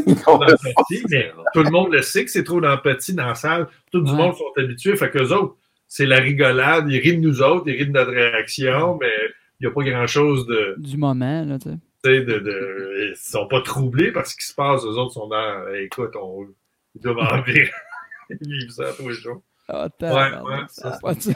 mais 1.09 1.31
tout 1.53 1.63
le 1.63 1.69
monde 1.69 1.91
le 1.93 2.01
sait 2.01 2.23
que 2.23 2.31
c'est 2.31 2.43
trop 2.45 2.61
d'empathie 2.61 3.13
dans 3.13 3.27
la 3.27 3.35
salle. 3.35 3.67
Tout 3.91 3.99
le 3.99 4.09
Ouais. 4.09 4.15
monde 4.17 4.33
sont 4.35 4.51
habitués. 4.57 4.95
Fait 4.95 5.09
qu'eux 5.11 5.29
autres, 5.33 5.57
c'est 5.89 6.05
la 6.05 6.17
rigolade. 6.19 6.89
Ils 6.89 6.99
rient 6.99 7.17
de 7.17 7.21
nous 7.21 7.41
autres, 7.41 7.67
ils 7.67 7.75
rient 7.77 7.87
de 7.87 7.91
notre 7.91 8.11
réaction, 8.11 8.97
mais 8.99 9.11
il 9.59 9.67
n'y 9.67 9.71
a 9.71 9.71
pas 9.71 9.83
grand-chose 9.83 10.47
de, 10.47 10.75
Du 10.77 10.95
moment, 10.97 11.43
là, 11.43 11.59
tu 11.59 11.69
sais. 11.69 12.21
de, 12.21 12.39
de, 12.39 13.09
ils 13.11 13.15
sont 13.17 13.47
pas 13.47 13.61
troublés 13.61 14.11
par 14.13 14.25
ce 14.25 14.35
qui 14.37 14.45
se 14.45 14.55
passe. 14.55 14.83
Eux 14.83 14.97
autres 14.97 15.13
sont 15.13 15.27
dans, 15.27 15.67
écoute, 15.75 16.15
on, 16.15 16.47
ils 16.95 17.01
doivent 17.01 17.17
envie. 17.19 17.59
Ils 18.29 18.37
vivent 18.49 18.69
ça 18.71 18.85
tous 18.97 19.09
les 19.09 19.15
jours. 19.15 19.41
Ah, 19.67 19.83
Ouais, 19.83 19.89
tabarnak, 19.97 20.43
ouais, 20.45 20.57
ça 20.69 20.89
a 20.89 20.91
ça, 20.93 20.99
pas 20.99 21.13
de 21.15 21.21
sens. 21.21 21.35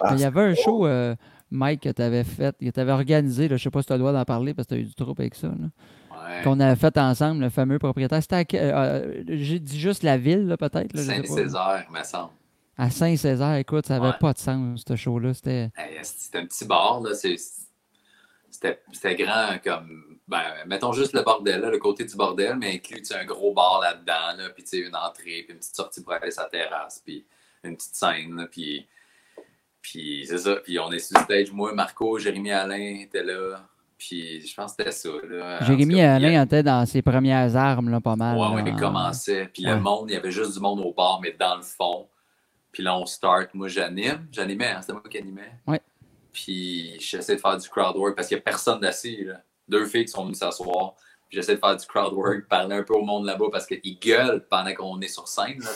Ah, 0.00 0.10
Mais 0.10 0.16
il 0.18 0.20
y 0.20 0.24
avait 0.24 0.40
un 0.40 0.54
show, 0.54 0.86
euh, 0.86 1.14
Mike, 1.50 1.82
que 1.82 1.88
tu 1.90 2.02
avais 2.02 2.24
fait, 2.24 2.56
que 2.58 2.70
tu 2.70 2.80
avais 2.80 2.92
organisé, 2.92 3.48
là, 3.48 3.56
je 3.56 3.62
sais 3.62 3.70
pas 3.70 3.82
si 3.82 3.86
tu 3.86 3.92
as 3.92 3.96
le 3.96 4.00
droit 4.00 4.12
d'en 4.12 4.24
parler 4.24 4.54
parce 4.54 4.66
que 4.66 4.74
tu 4.74 4.80
as 4.80 4.82
eu 4.82 4.86
du 4.86 4.94
trouble 4.94 5.20
avec 5.22 5.34
ça, 5.34 5.48
Ouais. 5.48 6.42
qu'on 6.44 6.58
avait 6.60 6.76
fait 6.76 6.96
ensemble, 6.98 7.40
le 7.42 7.50
fameux 7.50 7.78
propriétaire. 7.78 8.22
C'était 8.22 8.36
à 8.36 8.44
que- 8.44 8.56
euh, 8.56 9.22
J'ai 9.28 9.58
dit 9.60 9.78
juste 9.78 10.02
la 10.02 10.16
ville, 10.18 10.46
là, 10.46 10.56
peut-être. 10.56 10.96
Saint-Césaire, 10.96 11.86
me 11.92 12.02
semble. 12.04 12.30
À 12.78 12.90
Saint-Césaire, 12.90 13.56
écoute, 13.56 13.86
ça 13.86 13.96
avait 13.96 14.06
Ouais. 14.08 14.12
pas 14.18 14.32
de 14.32 14.38
sens, 14.38 14.82
ce 14.86 14.96
show-là. 14.96 15.34
C'était. 15.34 15.70
Hey, 15.76 15.98
C'était 16.02 16.38
un 16.38 16.46
petit 16.46 16.64
bar, 16.64 17.00
là. 17.00 17.14
c'est- 17.14 17.36
C'était 18.52 19.16
grand 19.16 19.58
comme. 19.64 20.18
Ben, 20.28 20.64
mettons 20.66 20.92
juste 20.92 21.12
le 21.14 21.22
bordel, 21.22 21.60
là, 21.60 21.70
le 21.70 21.78
côté 21.78 22.04
du 22.04 22.14
bordel, 22.16 22.56
mais 22.56 22.74
inclus 22.76 23.02
un 23.12 23.24
gros 23.24 23.52
bar 23.52 23.80
là-dedans, 23.80 24.36
là, 24.38 24.50
puis 24.50 24.62
tu 24.62 24.70
sais, 24.70 24.78
une 24.78 24.94
entrée, 24.94 25.42
puis 25.42 25.46
une 25.50 25.58
petite 25.58 25.74
sortie 25.74 26.02
pour 26.02 26.12
aller 26.12 26.30
sur 26.30 26.42
la 26.44 26.48
terrasse, 26.48 27.02
puis 27.04 27.26
une 27.64 27.76
petite 27.76 27.94
scène, 27.94 28.36
là, 28.36 28.46
puis. 28.50 28.86
Puis 29.80 30.24
c'est 30.28 30.38
ça. 30.38 30.56
Puis 30.56 30.78
on 30.78 30.92
est 30.92 31.00
sur 31.00 31.18
stage. 31.18 31.50
Moi, 31.50 31.72
Marco, 31.74 32.16
Jérémy 32.16 32.52
Alain 32.52 33.00
était 33.00 33.24
là. 33.24 33.66
Puis 33.98 34.40
je 34.46 34.54
pense 34.54 34.74
que 34.74 34.84
c'était 34.84 34.92
ça. 34.92 35.08
Là. 35.28 35.60
Jérémy 35.64 35.96
cas, 35.96 36.14
Alain 36.14 36.42
était 36.44 36.62
dans 36.62 36.86
ses 36.86 37.02
premières 37.02 37.56
armes, 37.56 37.90
là, 37.90 38.00
pas 38.00 38.14
mal. 38.14 38.38
Ouais, 38.38 38.62
ouais, 38.62 38.70
il 38.70 38.76
commençait. 38.76 39.50
Puis 39.52 39.66
Ouais. 39.66 39.74
le 39.74 39.80
monde, 39.80 40.08
il 40.10 40.14
y 40.14 40.16
avait 40.16 40.30
juste 40.30 40.54
du 40.54 40.60
monde 40.60 40.80
au 40.80 40.92
bar, 40.92 41.20
mais 41.20 41.32
dans 41.32 41.56
le 41.56 41.62
fond. 41.62 42.08
Puis 42.70 42.82
là, 42.82 42.96
on 42.96 43.06
start. 43.06 43.50
Moi, 43.54 43.66
j'anime. 43.68 44.26
J'animais, 44.30 44.68
hein, 44.68 44.80
c'était 44.80 44.92
moi 44.92 45.02
qui 45.10 45.18
animais. 45.18 45.52
Ouais. 45.66 45.80
Puis 46.32 46.98
j'essaie 46.98 47.36
de 47.36 47.40
faire 47.40 47.56
du 47.56 47.68
crowd 47.68 47.96
work 47.96 48.16
parce 48.16 48.28
qu'il 48.28 48.36
n'y 48.36 48.40
a 48.40 48.44
personne 48.44 48.80
d'assis. 48.80 49.26
Deux 49.68 49.86
filles 49.86 50.06
qui 50.06 50.12
sont 50.12 50.24
venues 50.24 50.34
s'asseoir. 50.34 50.94
J'essaie 51.30 51.54
de 51.54 51.60
faire 51.60 51.76
du 51.76 51.86
crowd 51.86 52.12
work, 52.12 52.46
parler 52.46 52.76
un 52.76 52.82
peu 52.82 52.94
au 52.94 53.02
monde 53.02 53.24
là-bas 53.24 53.46
parce 53.50 53.66
qu'ils 53.66 53.98
gueulent 53.98 54.44
pendant 54.50 54.74
qu'on 54.74 55.00
est 55.00 55.08
sur 55.08 55.26
scène. 55.26 55.60
Là. 55.60 55.70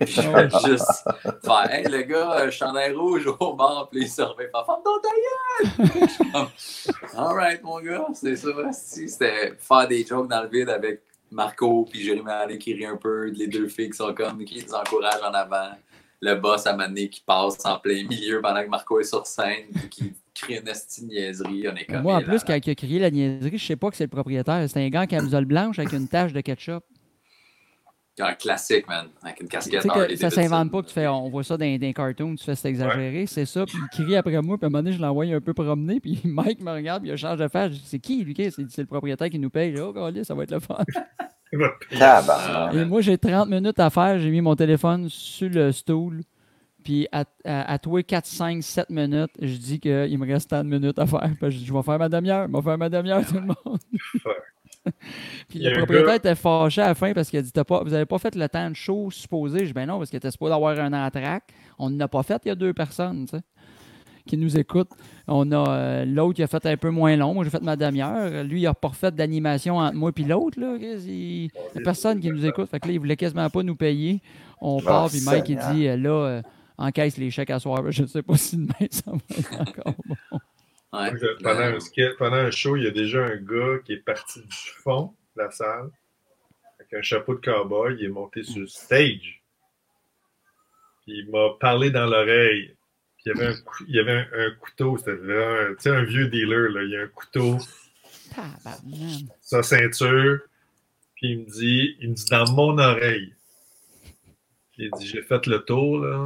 Puis 0.00 0.12
je 0.12 0.68
juste 0.68 1.08
faire 1.42 1.70
Hey, 1.70 1.84
le 1.84 2.02
gars, 2.02 2.40
euh, 2.40 2.50
chandail 2.50 2.92
rouge 2.92 3.26
au 3.40 3.54
bar. 3.54 3.88
Puis 3.90 4.02
il 4.02 4.08
se 4.08 4.20
remet 4.20 4.48
pas 4.48 4.64
Ferme 4.66 4.82
ton 4.84 5.00
Alright, 7.16 7.62
mon 7.62 7.80
gars, 7.80 8.06
c'est 8.12 8.36
ça. 8.36 8.50
C'était 8.72 9.54
faire 9.58 9.88
des 9.88 10.04
jokes 10.04 10.28
dans 10.28 10.42
le 10.42 10.48
vide 10.48 10.68
avec 10.68 11.02
Marco 11.30 11.86
puis 11.90 12.02
Jérémy 12.02 12.30
Allé 12.30 12.58
qui 12.58 12.74
rit 12.74 12.86
un 12.86 12.96
peu, 12.96 13.26
les 13.26 13.46
deux 13.46 13.68
filles 13.68 13.90
qui 13.90 13.96
sont 13.96 14.12
comme, 14.14 14.44
qui 14.44 14.54
les 14.54 14.74
encouragent 14.74 15.22
en 15.22 15.32
avant. 15.32 15.70
Le 16.20 16.34
boss 16.34 16.66
à 16.66 16.74
Mané 16.74 17.08
qui 17.08 17.20
passe 17.20 17.64
en 17.64 17.78
plein 17.78 18.04
milieu 18.04 18.40
pendant 18.40 18.62
que 18.62 18.68
Marco 18.68 18.98
est 18.98 19.04
sur 19.04 19.24
scène, 19.26 19.66
puis 19.72 19.88
qui 19.88 20.14
crie 20.34 20.56
une 20.56 20.68
esti 20.68 21.02
de 21.02 21.06
niaiserie. 21.06 21.68
On 21.68 21.76
est 21.76 21.84
comme. 21.84 22.02
Moi, 22.02 22.14
en 22.14 22.20
là, 22.20 22.24
plus, 22.24 22.42
quand 22.44 22.54
il 22.54 22.70
a 22.70 22.74
crié 22.74 22.98
la 22.98 23.10
niaiserie, 23.10 23.58
je 23.58 23.64
sais 23.64 23.76
pas 23.76 23.90
que 23.90 23.96
c'est 23.96 24.04
le 24.04 24.10
propriétaire. 24.10 24.68
C'est 24.68 24.84
un 24.84 24.88
gars 24.88 25.06
qui 25.06 25.14
a 25.14 25.18
camisole 25.18 25.44
blanche 25.44 25.78
avec 25.78 25.92
une 25.92 26.08
tache 26.08 26.32
de 26.32 26.40
ketchup. 26.40 26.84
Un 28.20 28.34
classique, 28.34 28.88
man, 28.88 29.06
avec 29.22 29.40
une 29.40 29.48
casquette. 29.48 29.84
que 29.84 30.16
ça 30.16 30.30
s'invente 30.30 30.72
pas 30.72 30.82
que 30.82 30.88
tu 30.88 30.92
fais, 30.92 31.06
on 31.06 31.28
voit 31.28 31.44
ça 31.44 31.56
dans, 31.56 31.64
les 31.64 31.94
cartoons, 31.94 32.34
tu 32.34 32.44
fais 32.44 32.56
c'est 32.56 32.68
exagéré, 32.68 33.26
c'est 33.26 33.46
ça, 33.46 33.64
puis 33.64 33.78
il 33.80 34.04
crie 34.04 34.16
après 34.16 34.42
moi, 34.42 34.58
puis 34.58 34.64
à 34.64 34.66
un 34.66 34.70
moment 34.70 34.82
donné, 34.82 34.96
je 34.96 35.00
l'envoie 35.00 35.24
un 35.24 35.40
peu 35.40 35.54
promener, 35.54 36.00
puis 36.00 36.20
Mike 36.24 36.60
me 36.60 36.72
regarde, 36.72 37.02
puis 37.02 37.12
il 37.12 37.16
change 37.16 37.38
de 37.38 37.46
face, 37.46 37.72
je 37.72 37.76
dis, 37.76 37.86
c'est 37.86 37.98
qui, 38.00 38.24
lui, 38.24 38.34
c'est 38.36 38.68
c'est 38.70 38.80
le 38.80 38.86
propriétaire 38.88 39.30
qui 39.30 39.38
nous 39.38 39.50
paye, 39.50 39.72
oh, 39.78 39.94
ça 40.24 40.34
va 40.34 40.42
être 40.42 40.50
le 40.50 40.58
fun. 40.58 40.82
Et 42.74 42.84
moi, 42.84 43.00
j'ai 43.00 43.16
30 43.18 43.48
minutes 43.48 43.78
à 43.80 43.90
faire, 43.90 44.18
j'ai 44.18 44.30
mis 44.30 44.40
mon 44.40 44.54
téléphone 44.56 45.08
sur 45.08 45.48
le 45.50 45.72
stool, 45.72 46.22
puis 46.84 47.06
à, 47.12 47.24
à, 47.44 47.72
à 47.72 47.78
toi, 47.78 48.02
4, 48.02 48.26
5, 48.26 48.62
7 48.62 48.90
minutes, 48.90 49.30
je 49.40 49.56
dis 49.56 49.80
qu'il 49.80 50.18
me 50.18 50.26
reste 50.26 50.50
tant 50.50 50.62
de 50.64 50.68
minutes 50.68 50.98
à 50.98 51.06
faire, 51.06 51.30
puis 51.40 51.50
je 51.50 51.58
dis, 51.58 51.66
je 51.66 51.72
vais 51.72 51.82
faire 51.82 51.98
ma 51.98 52.08
demi-heure, 52.08 52.46
je 52.50 52.56
vais 52.56 52.62
faire 52.62 52.78
ma 52.78 52.88
demi-heure, 52.88 53.26
tout 53.26 53.34
le 53.34 53.40
monde. 53.42 53.78
Puis 55.48 55.58
le 55.58 55.72
propriétaire 55.78 56.06
gars- 56.06 56.16
était 56.16 56.34
fâché 56.34 56.80
à 56.80 56.88
la 56.88 56.94
fin 56.94 57.12
parce 57.12 57.28
qu'il 57.28 57.38
a 57.38 57.42
dit 57.42 57.52
pas, 57.52 57.82
Vous 57.82 57.90
n'avez 57.90 58.06
pas 58.06 58.18
fait 58.18 58.34
le 58.34 58.48
temps 58.48 58.70
de 58.70 58.74
show 58.74 59.10
supposé. 59.10 59.58
Je 59.60 59.64
dis 59.66 59.72
Ben 59.74 59.84
non, 59.86 59.98
parce 59.98 60.08
qu'il 60.08 60.16
était 60.16 60.30
supposé 60.30 60.54
avoir 60.54 60.78
un 60.78 60.92
entraque. 60.94 61.52
On 61.78 61.90
n'a 61.90 62.08
pas 62.08 62.22
fait, 62.22 62.40
il 62.46 62.48
y 62.48 62.50
a 62.52 62.54
deux 62.54 62.72
personnes, 62.72 63.26
tu 63.26 63.36
sais, 63.36 63.42
qui 64.28 64.36
nous 64.36 64.56
écoutent. 64.56 64.90
On 65.26 65.50
a 65.50 65.68
euh, 65.76 66.04
l'autre 66.04 66.34
qui 66.34 66.42
a 66.42 66.46
fait 66.46 66.64
un 66.66 66.76
peu 66.76 66.90
moins 66.90 67.16
long. 67.16 67.34
Moi, 67.34 67.42
j'ai 67.44 67.50
fait 67.50 67.62
ma 67.62 67.74
demi-heure. 67.76 68.44
Lui, 68.44 68.60
il 68.60 68.64
n'a 68.64 68.74
pas 68.74 68.90
fait 68.90 69.12
d'animation 69.14 69.78
entre 69.78 69.96
moi 69.96 70.12
et 70.16 70.22
l'autre. 70.22 70.60
là. 70.60 70.76
Il 70.80 71.42
n'y 71.46 71.50
a 71.76 71.80
personne 71.82 72.20
qui 72.20 72.30
nous 72.30 72.46
écoute. 72.46 72.70
Fait 72.70 72.78
que 72.78 72.86
là, 72.86 72.92
il 72.94 72.98
voulait 72.98 73.16
quasiment 73.16 73.50
pas 73.50 73.62
nous 73.62 73.76
payer. 73.76 74.20
On 74.60 74.80
part, 74.80 75.08
puis 75.08 75.20
Mike, 75.24 75.48
il 75.48 75.58
dit 75.74 75.88
euh, 75.88 75.96
Là, 75.96 76.10
euh, 76.10 76.42
encaisse 76.78 77.16
les 77.16 77.30
chèques 77.30 77.50
à 77.50 77.58
soir. 77.58 77.82
Je 77.90 78.02
ne 78.02 78.06
sais 78.06 78.22
pas 78.22 78.36
si 78.36 78.56
demain, 78.56 78.74
ça 78.90 79.10
va 79.10 79.18
être 79.38 79.60
encore 79.60 79.94
bon. 80.06 80.14
Ouais. 80.92 81.10
Moi, 81.10 81.18
je- 81.20 81.42
Pendant 81.42 81.60
un, 81.60 81.78
sketch- 81.80 82.16
pendant 82.18 82.36
un 82.36 82.50
show, 82.50 82.76
il 82.76 82.84
y 82.84 82.86
a 82.86 82.90
déjà 82.90 83.24
un 83.24 83.36
gars 83.36 83.78
qui 83.84 83.92
est 83.92 84.04
parti 84.04 84.40
du 84.40 84.56
fond 84.82 85.12
de 85.36 85.42
la 85.42 85.50
salle 85.50 85.90
avec 86.78 86.92
un 86.94 87.02
chapeau 87.02 87.34
de 87.34 87.40
cowboy. 87.40 87.96
Il 87.98 88.06
est 88.06 88.08
monté 88.08 88.42
sur 88.42 88.60
le 88.60 88.66
stage. 88.66 89.42
Puis 91.04 91.18
il 91.18 91.30
m'a 91.30 91.50
parlé 91.60 91.90
dans 91.90 92.06
l'oreille. 92.06 92.74
Puis 93.18 93.24
il 93.26 93.36
y 93.36 93.40
avait 93.40 93.46
un, 93.52 93.56
il 93.88 93.94
y 93.94 93.98
avait 93.98 94.12
un, 94.12 94.26
un 94.46 94.50
couteau. 94.60 94.96
C'était 94.98 95.14
vraiment 95.14 95.60
un, 95.60 95.68
tu 95.74 95.80
sais, 95.80 95.90
un 95.90 96.04
vieux 96.04 96.28
dealer. 96.28 96.70
Là. 96.70 96.82
Il 96.84 96.90
y 96.90 96.96
a 96.96 97.02
un 97.02 97.08
couteau, 97.08 97.58
sa 99.40 99.62
ceinture. 99.62 100.38
Puis 101.16 101.30
il 101.32 101.38
me 101.40 101.44
dit, 101.50 101.96
il 102.00 102.10
me 102.10 102.14
dit 102.14 102.24
dans 102.30 102.50
mon 102.52 102.78
oreille. 102.78 103.34
Il 104.76 104.90
dit 104.98 105.06
J'ai 105.06 105.22
fait 105.22 105.46
le 105.46 105.58
tour. 105.64 105.98
Là. 106.00 106.24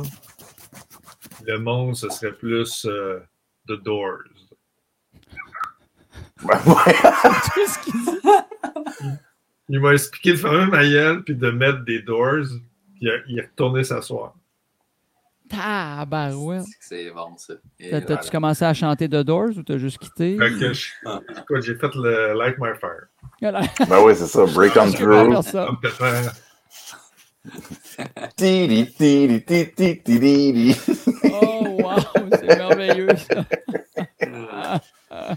Le 1.47 1.59
monde, 1.59 1.97
ce 1.97 2.09
serait 2.11 2.33
plus 2.35 2.85
euh, 2.85 3.19
The 3.69 3.73
Doors. 3.83 4.19
Ben, 6.45 6.61
ouais. 6.67 6.93
Tout 7.55 7.67
ce 7.67 7.79
qu'il 7.85 7.93
dit. 8.05 9.17
Il 9.69 9.81
m'a 9.81 9.93
expliqué 9.95 10.33
de 10.33 10.37
fermer 10.37 10.67
ma 10.71 10.83
gueule 10.87 11.23
puis 11.25 11.35
de 11.35 11.51
mettre 11.51 11.85
des 11.85 12.03
doors. 12.03 12.45
Puis 12.45 13.01
il, 13.01 13.11
a- 13.11 13.23
il 13.29 13.39
est 13.39 13.43
retourné 13.47 13.83
s'asseoir. 13.85 14.35
Tabarouette. 15.53 16.65
C'est 16.81 17.11
bon, 17.11 17.37
ça. 17.37 17.55
T'as-tu 17.79 18.07
voilà. 18.07 18.23
commencé 18.31 18.65
à 18.65 18.75
chanter 18.75 19.09
The 19.09 19.17
Doors 19.23 19.51
ou 19.57 19.63
t'as 19.63 19.79
juste 19.79 19.99
quitté? 19.99 20.37
Je- 20.41 20.91
écoute, 21.39 21.63
j'ai 21.63 21.75
fait 21.75 21.95
le 21.95 22.35
Light 22.39 22.57
My 22.59 22.71
Fire. 22.81 23.07
Voilà. 23.41 23.61
Ben 23.89 24.01
oui, 24.03 24.15
c'est 24.17 24.27
ça. 24.27 24.45
Break 24.47 24.77
on 24.77 24.91
through. 24.93 25.33
faire 25.33 25.45
ça. 25.45 25.67
Complètement. 25.71 26.31
Tiri, 28.37 28.93
tiri, 28.97 29.45
tiri, 29.45 29.73
tiri, 29.75 30.03
tiri. 30.03 30.77
Oh, 31.25 31.65
wow, 31.83 31.99
c'est 32.31 32.47
merveilleux 32.57 33.09
ça. 33.17 33.45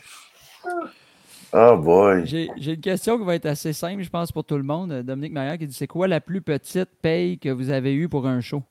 Oh 1.57 1.77
boy. 1.77 2.25
J'ai 2.25 2.49
j'ai 2.57 2.73
une 2.73 2.81
question 2.81 3.17
qui 3.17 3.23
va 3.23 3.35
être 3.35 3.45
assez 3.45 3.71
simple, 3.71 4.03
je 4.03 4.09
pense, 4.09 4.29
pour 4.31 4.43
tout 4.43 4.57
le 4.57 4.63
monde. 4.63 4.91
Dominique 5.03 5.31
Maillard 5.31 5.57
qui 5.57 5.67
dit 5.67 5.73
C'est 5.73 5.87
quoi 5.87 6.05
la 6.07 6.19
plus 6.19 6.41
petite 6.41 6.89
paye 7.01 7.39
que 7.39 7.47
vous 7.47 7.69
avez 7.69 7.93
eue 7.93 8.09
pour 8.09 8.27
un 8.27 8.41
show? 8.41 8.61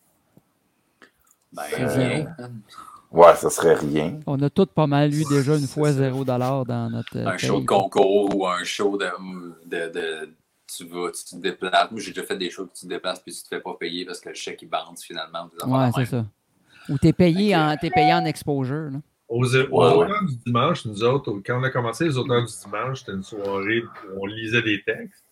Ben, 1.54 1.86
rien. 1.86 2.26
Ouais, 3.10 3.34
ça 3.36 3.48
serait 3.48 3.74
rien. 3.74 4.18
On 4.26 4.40
a 4.42 4.50
tous 4.50 4.66
pas 4.66 4.86
mal 4.88 5.14
eu 5.14 5.24
déjà 5.28 5.56
une 5.56 5.66
fois 5.68 5.92
0 5.92 6.24
dans 6.24 6.90
notre. 6.90 7.16
euh, 7.16 7.26
un 7.28 7.38
show 7.38 7.60
de 7.60 7.66
concours 7.66 8.34
ou 8.36 8.46
un 8.46 8.64
show 8.64 8.96
de, 8.98 9.06
de, 9.66 9.92
de- 9.92 10.30
tu 10.66 10.84
vas, 10.86 11.10
tu 11.12 11.24
te 11.24 11.36
déplaces. 11.36 11.90
Moi, 11.92 12.00
j'ai 12.00 12.10
déjà 12.12 12.26
fait 12.26 12.36
des 12.36 12.50
shows 12.50 12.66
que 12.66 12.72
tu 12.74 12.82
te 12.86 12.88
déplaces 12.88 13.20
puis 13.20 13.32
tu 13.32 13.42
te 13.42 13.48
fais 13.48 13.60
pas 13.60 13.74
payer 13.78 14.04
parce 14.04 14.18
que 14.20 14.30
le 14.30 14.34
chèque 14.34 14.62
il 14.62 14.68
bounce 14.68 15.04
finalement. 15.04 15.48
Ouais, 15.66 15.90
c'est 15.94 16.06
ça. 16.06 16.24
Ou 16.88 16.98
t'es 16.98 17.12
payé, 17.12 17.54
en, 17.56 17.76
t'es 17.76 17.90
payé 17.90 18.12
en 18.12 18.24
exposure. 18.24 18.90
Là. 18.90 18.98
Aux, 19.28 19.44
aux 19.44 19.58
Ouais, 19.58 19.66
ouais. 19.68 20.04
auteurs 20.04 20.24
du 20.26 20.36
dimanche, 20.44 20.84
nous 20.84 21.02
autres, 21.04 21.30
au- 21.30 21.40
quand 21.44 21.60
on 21.60 21.62
a 21.62 21.70
commencé 21.70 22.04
les 22.06 22.16
auteurs 22.18 22.44
du 22.44 22.52
dimanche, 22.64 23.00
c'était 23.00 23.12
une 23.12 23.22
soirée 23.22 23.82
où 23.82 24.22
on 24.22 24.26
lisait 24.26 24.62
des 24.62 24.82
textes. 24.84 25.23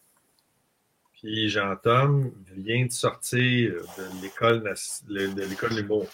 Puis 1.23 1.49
Jean-Tom 1.49 2.33
vient 2.57 2.87
de 2.87 2.91
sortir 2.91 3.75
de 3.97 4.23
l'école 4.23 4.63
de 4.63 5.49
l'école 5.49 5.77
du 5.77 5.85
mot. 5.85 6.05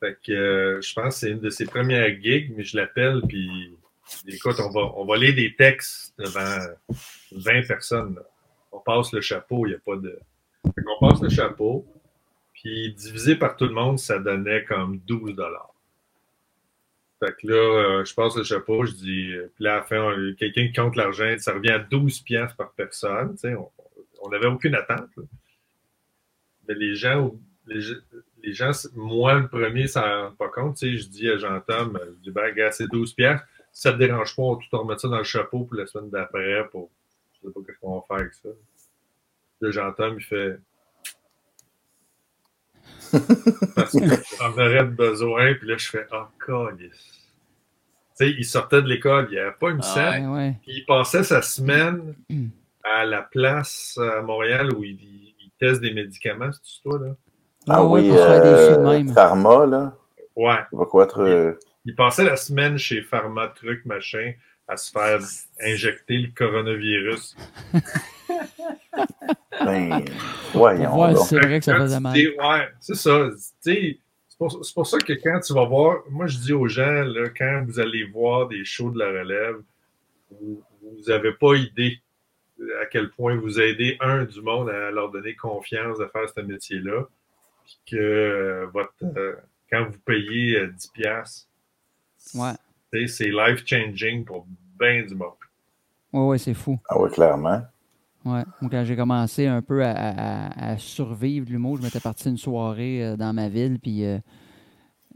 Fait 0.00 0.16
que 0.24 0.32
euh, 0.32 0.80
je 0.80 0.92
pense 0.92 1.14
que 1.14 1.20
c'est 1.20 1.30
une 1.30 1.40
de 1.40 1.50
ses 1.50 1.66
premières 1.66 2.20
gigs, 2.20 2.52
mais 2.56 2.64
je 2.64 2.76
l'appelle, 2.76 3.22
puis 3.26 3.76
écoute, 4.26 4.56
on 4.58 4.70
va, 4.70 4.92
on 4.96 5.04
va 5.04 5.16
lire 5.16 5.34
des 5.34 5.54
textes 5.54 6.14
devant 6.18 6.66
20 7.32 7.66
personnes. 7.66 8.14
là. 8.16 8.22
On 8.72 8.80
passe 8.80 9.12
le 9.12 9.20
chapeau, 9.20 9.66
il 9.66 9.70
n'y 9.70 9.74
a 9.76 9.78
pas 9.78 9.96
de. 9.96 10.18
Fait 10.74 10.82
qu'on 10.82 11.08
passe 11.08 11.20
le 11.20 11.28
chapeau, 11.28 11.86
puis 12.54 12.92
divisé 12.94 13.36
par 13.36 13.56
tout 13.56 13.66
le 13.66 13.74
monde, 13.74 13.98
ça 13.98 14.18
donnait 14.18 14.64
comme 14.64 14.98
12 14.98 15.34
dollars. 15.34 15.74
Fait 17.20 17.34
que 17.40 17.48
là, 17.48 17.54
euh, 17.54 18.04
je 18.04 18.14
passe 18.14 18.36
le 18.36 18.44
chapeau, 18.44 18.84
je 18.84 18.92
dis, 18.92 19.32
euh, 19.32 19.50
puis 19.54 19.64
là, 19.64 19.74
à 19.74 19.76
la 19.78 19.82
fin, 19.82 20.14
quelqu'un 20.38 20.68
qui 20.68 20.72
compte 20.72 20.94
l'argent, 20.94 21.34
ça 21.38 21.54
revient 21.54 21.70
à 21.70 21.78
12 21.80 22.20
piastres 22.20 22.56
par 22.56 22.70
personne. 22.72 23.32
Tu 23.32 23.40
sais, 23.40 23.54
on 23.56 23.70
on 24.22 24.28
n'avait 24.30 24.46
aucune 24.46 24.74
attente. 24.74 25.08
là. 25.16 25.22
Mais 26.68 26.74
les 26.74 26.94
gens, 26.94 27.34
les, 27.66 27.80
gens- 27.80 27.94
les 28.42 28.52
gens, 28.52 28.70
moi, 28.94 29.34
le 29.34 29.48
premier, 29.48 29.86
ça 29.86 30.00
ne 30.06 30.22
rend 30.28 30.32
pas 30.32 30.48
compte. 30.48 30.76
Tu 30.76 30.90
sais, 30.90 30.96
je 31.02 31.08
dis 31.08 31.28
à 31.30 31.38
Jean-Tom, 31.38 31.98
je 32.04 32.22
dis, 32.24 32.30
ben, 32.30 32.52
gars, 32.54 32.70
c'est 32.72 32.88
12 32.88 33.14
piastres. 33.14 33.46
Si 33.72 33.82
ça 33.82 33.90
ne 33.92 33.96
te 33.96 34.02
dérange 34.04 34.34
pas, 34.36 34.42
on 34.42 34.54
va 34.54 34.60
tout 34.68 34.76
remettre 34.78 35.00
ça 35.02 35.08
dans 35.08 35.18
le 35.18 35.24
chapeau 35.24 35.64
pour 35.64 35.76
la 35.76 35.86
semaine 35.86 36.10
d'après. 36.10 36.66
Pour... 36.70 36.90
Je 37.42 37.48
sais 37.48 37.52
pas 37.54 37.60
ce 37.66 37.78
qu'on 37.80 37.94
va 38.00 38.04
faire 38.08 38.16
avec 38.18 38.34
ça. 38.34 38.48
Là, 39.60 39.70
Jean-Tom, 39.70 40.16
il 40.18 40.24
fait. 40.24 40.58
Parce 43.74 43.92
qu'on 43.92 44.52
aurait 44.52 44.84
besoin. 44.84 45.54
Puis 45.54 45.68
là, 45.68 45.76
je 45.76 45.88
fais, 45.88 46.06
ah, 46.12 46.30
calice. 46.44 46.90
Tu 48.18 48.26
sais, 48.26 48.30
il 48.30 48.44
sortait 48.44 48.82
de 48.82 48.88
l'école, 48.88 49.28
il 49.30 49.34
n'y 49.34 49.38
avait 49.38 49.52
pas 49.52 49.70
une 49.70 49.80
Ah 49.82 49.94
scène. 49.94 50.28
Ouais, 50.30 50.36
ouais. 50.36 50.54
Puis 50.62 50.72
il 50.78 50.84
passait 50.86 51.22
sa 51.22 51.40
semaine 51.42 52.14
Mm. 52.28 52.48
à 52.84 53.04
la 53.04 53.22
place 53.22 53.98
à 54.00 54.22
Montréal 54.22 54.72
où 54.74 54.84
il, 54.84 54.98
il, 55.00 55.34
il 55.40 55.50
teste 55.58 55.80
des 55.80 55.92
médicaments, 55.92 56.50
c'est 56.62 56.82
toi 56.82 56.98
là? 56.98 57.14
Ah 57.68 57.84
Ouais, 57.84 58.00
oui, 58.02 58.08
pour 58.08 58.18
se 58.18 58.22
faire 58.24 58.42
des 58.42 58.74
sous 58.74 58.80
de 58.80 58.86
euh, 58.86 58.90
même. 58.92 59.12
Pharma, 59.12 59.66
là. 59.66 59.96
Ouais. 60.36 60.58
Il 60.72 60.78
va 60.78 60.84
quoi 60.86 61.04
être. 61.04 61.20
euh, 61.22 61.52
Il 61.84 61.94
passait 61.94 62.24
la 62.24 62.36
semaine 62.36 62.78
chez 62.78 63.02
Pharma 63.02 63.48
Truc 63.48 63.84
Machin 63.84 64.32
à 64.66 64.76
se 64.76 64.90
faire 64.90 65.18
injecter 65.62 66.18
le 66.18 66.28
coronavirus. 66.34 67.36
Ben, 69.64 70.04
voyons. 70.52 71.00
Ouais, 71.00 71.14
c'est 71.16 71.36
vrai 71.38 71.58
que 71.58 71.64
ça 71.64 71.76
faisait 71.76 72.00
mal. 72.00 72.16
ouais, 72.16 72.68
c'est 72.80 72.94
ça. 72.94 73.28
Tu 73.30 73.38
sais, 73.60 73.98
C'est 74.28 74.38
pour, 74.38 74.64
c'est 74.64 74.74
pour 74.74 74.86
ça 74.86 74.98
que 74.98 75.12
quand 75.14 75.40
tu 75.40 75.52
vas 75.52 75.64
voir, 75.64 75.98
moi 76.10 76.26
je 76.26 76.38
dis 76.38 76.52
aux 76.52 76.68
gens, 76.68 77.02
là, 77.04 77.28
quand 77.36 77.64
vous 77.66 77.80
allez 77.80 78.04
voir 78.04 78.46
des 78.48 78.64
shows 78.64 78.90
de 78.90 78.98
la 78.98 79.06
relève, 79.06 79.56
vous 80.30 80.62
n'avez 81.08 81.32
pas 81.32 81.54
idée 81.56 81.98
à 82.82 82.86
quel 82.86 83.10
point 83.10 83.36
vous 83.36 83.60
aidez 83.60 83.96
un 84.00 84.24
du 84.24 84.40
monde 84.42 84.68
à 84.70 84.90
leur 84.90 85.10
donner 85.10 85.34
confiance 85.34 85.98
de 85.98 86.06
faire 86.06 86.28
ce 86.28 86.40
métier-là, 86.40 87.04
puis 87.64 87.78
que 87.90 87.96
euh, 87.96 88.66
votre, 88.72 88.92
euh, 89.04 89.34
quand 89.70 89.84
vous 89.90 89.98
payez 90.04 90.58
euh, 90.58 90.66
10$, 90.68 90.92
piastres, 90.92 91.48
Ouais. 92.34 92.52
tu 92.92 93.06
sais, 93.06 93.24
c'est 93.24 93.30
life-changing 93.30 94.24
pour 94.24 94.46
bien 94.78 95.02
du 95.04 95.14
monde. 95.14 95.32
Ouais, 96.12 96.26
ouais, 96.26 96.38
c'est 96.38 96.54
fou. 96.54 96.78
Ah 96.88 97.00
oui, 97.00 97.10
clairement. 97.10 97.62
Ouais. 98.24 98.42
Moi, 98.60 98.70
quand 98.70 98.84
j'ai 98.84 98.96
commencé 98.96 99.46
un 99.46 99.62
peu 99.62 99.84
à, 99.84 99.92
à- 99.92 100.70
à 100.72 100.78
survivre 100.78 101.46
l'humour, 101.48 101.76
je 101.78 101.82
m'étais 101.82 102.00
parti 102.00 102.28
une 102.28 102.36
soirée 102.36 103.04
euh, 103.04 103.16
dans 103.16 103.32
ma 103.32 103.48
ville, 103.48 103.78
puis 103.78 104.04
euh, 104.04 104.18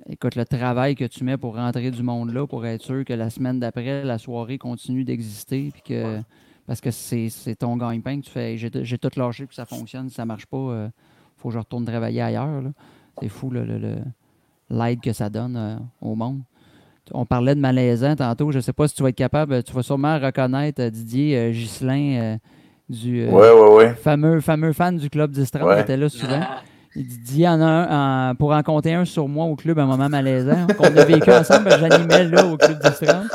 écoute, 0.09 0.37
le 0.37 0.45
travail 0.45 0.95
que 0.95 1.05
tu 1.05 1.25
mets 1.25 1.37
pour 1.37 1.57
rentrer 1.57 1.91
du 1.91 2.03
monde 2.03 2.33
là, 2.33 2.47
pour 2.47 2.65
être 2.67 2.83
sûr 2.83 3.05
que 3.05 3.13
la 3.13 3.29
semaine 3.31 3.59
d'après, 3.59 4.05
la 4.05 4.19
soirée 4.19 4.59
continue 4.59 5.05
d'exister, 5.05 5.71
puis 5.73 5.83
que 5.83 6.21
parce 6.73 6.81
que 6.81 6.91
c'est 6.91 7.55
ton 7.59 7.77
gagne-pain 7.77 8.19
que 8.21 8.25
tu 8.25 8.31
fais. 8.31 8.57
J'ai 8.57 8.71
tout 8.99 9.11
lâché, 9.17 9.45
puis 9.45 9.55
ça 9.55 9.67
fonctionne. 9.67 10.09
Si 10.09 10.15
ça 10.15 10.25
marche 10.25 10.47
pas, 10.47 10.57
euh, 10.57 10.89
faut 11.37 11.49
que 11.49 11.55
je 11.55 11.59
retourne 11.59 11.85
travailler 11.85 12.23
ailleurs. 12.23 12.63
C'est 13.21 13.29
fou 13.29 13.51
le- 13.51 13.67
le- 13.67 13.77
le- 13.77 13.99
l'aide 14.71 15.03
que 15.03 15.13
ça 15.13 15.29
donne 15.29 15.55
euh, 15.59 15.77
au 16.01 16.15
monde. 16.15 16.41
On 17.13 17.27
parlait 17.27 17.55
de 17.55 17.61
malaisant 17.61 18.17
tantôt. 18.17 18.51
Je 18.53 18.57
ne 18.57 18.63
sais 18.63 18.73
pas 18.73 18.89
si 18.89 18.95
tu 18.95 19.03
vas 19.03 19.11
être 19.11 19.17
capable. 19.17 19.63
Tu 19.65 19.75
vas 19.75 19.83
sûrement 19.83 20.19
reconnaître 20.19 20.81
euh, 20.81 20.89
Didier 20.89 21.51
Ghislain 21.53 22.17
euh, 22.19 22.37
du 22.89 23.27
Ouais, 23.29 23.51
ouais, 23.53 23.75
ouais. 23.75 23.95
fameux, 23.95 24.41
fameux 24.41 24.73
fan 24.73 24.97
du 24.97 25.11
club 25.11 25.31
d'Istrade 25.31 25.65
Ouais. 25.67 25.75
qui 25.77 25.81
était 25.83 25.99
là 25.99 26.09
souvent. 26.09 26.41
Il 26.97 27.07
Didier 27.07 27.49
en 27.49 27.61
a 27.61 27.67
un 27.67 28.31
en- 28.31 28.35
pour 28.35 28.53
en 28.53 28.63
compter 28.63 28.95
un 28.95 29.05
sur 29.05 29.29
moi 29.29 29.45
au 29.45 29.57
club 29.57 29.79
à 29.79 29.83
un 29.83 29.87
moment 29.87 30.09
malaisant. 30.09 30.67
qu'on 30.79 30.85
a 30.85 31.05
vécu 31.05 31.31
ensemble, 31.31 31.69
j'animais 31.79 32.25
là 32.25 32.47
au 32.47 32.57
club 32.57 32.79
d'Istrade. 32.83 33.27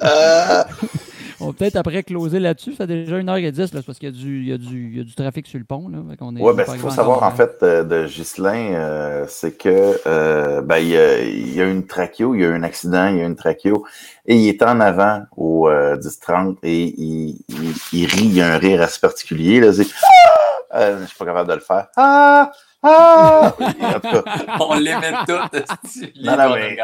On 1.44 1.48
va 1.48 1.52
peut-être 1.52 1.76
après 1.76 2.02
closer 2.02 2.40
là-dessus. 2.40 2.74
Ça 2.74 2.86
fait 2.86 3.04
déjà 3.04 3.18
1h10, 3.18 3.58
là, 3.58 3.66
c'est 3.66 3.82
parce 3.82 3.98
qu'il 3.98 4.08
y 4.08 4.12
a, 4.12 4.14
du, 4.14 4.40
il 4.40 4.48
y, 4.48 4.52
a 4.52 4.58
du, 4.58 4.90
il 4.92 4.96
y 4.96 5.00
a 5.00 5.04
du 5.04 5.14
trafic 5.14 5.46
sur 5.46 5.58
le 5.58 5.64
pont. 5.64 5.90
On 6.20 6.32
ben, 6.54 6.64
ce 6.64 6.72
qu'il 6.72 6.80
faut 6.80 6.90
savoir, 6.90 7.22
en 7.22 7.30
fait, 7.30 7.58
euh, 7.62 7.84
de 7.84 8.06
Ghislain, 8.06 8.72
euh, 8.74 9.26
c'est 9.28 9.52
que, 9.58 10.00
euh, 10.06 10.62
ben, 10.62 10.78
il 10.78 10.88
y, 10.88 10.96
a, 10.96 11.22
il 11.22 11.54
y 11.54 11.60
a 11.60 11.66
une 11.66 11.86
tracheo, 11.86 12.34
il 12.34 12.40
y 12.40 12.44
a 12.44 12.48
eu 12.48 12.54
un 12.54 12.62
accident, 12.62 13.08
il 13.08 13.16
y 13.16 13.20
a 13.20 13.24
eu 13.24 13.26
une 13.26 13.36
tracheo, 13.36 13.84
et 14.26 14.36
il 14.36 14.48
est 14.48 14.62
en 14.62 14.80
avant 14.80 15.22
au 15.36 15.68
euh, 15.68 15.96
10-30, 15.96 16.56
et 16.62 16.94
il, 16.96 17.44
il, 17.48 17.74
il 17.92 18.06
rit, 18.06 18.24
il 18.24 18.34
y 18.34 18.40
a 18.40 18.54
un 18.54 18.58
rire 18.58 18.80
assez 18.80 19.00
particulier, 19.00 19.60
là, 19.60 19.72
c'est 19.72 19.86
Ah! 20.02 20.43
Euh, 20.74 21.00
je 21.02 21.06
suis 21.06 21.16
pas 21.18 21.24
capable 21.26 21.48
de 21.48 21.54
le 21.54 21.60
faire. 21.60 21.86
Ah! 21.96 22.50
Ah! 22.82 23.54
En 23.58 24.00
tout 24.00 24.22
cas, 24.22 24.22
On 24.60 24.74
l'aimait 24.74 25.12
tous. 25.26 26.02
Non, 26.22 26.36
non, 26.36 26.54
mais- 26.54 26.76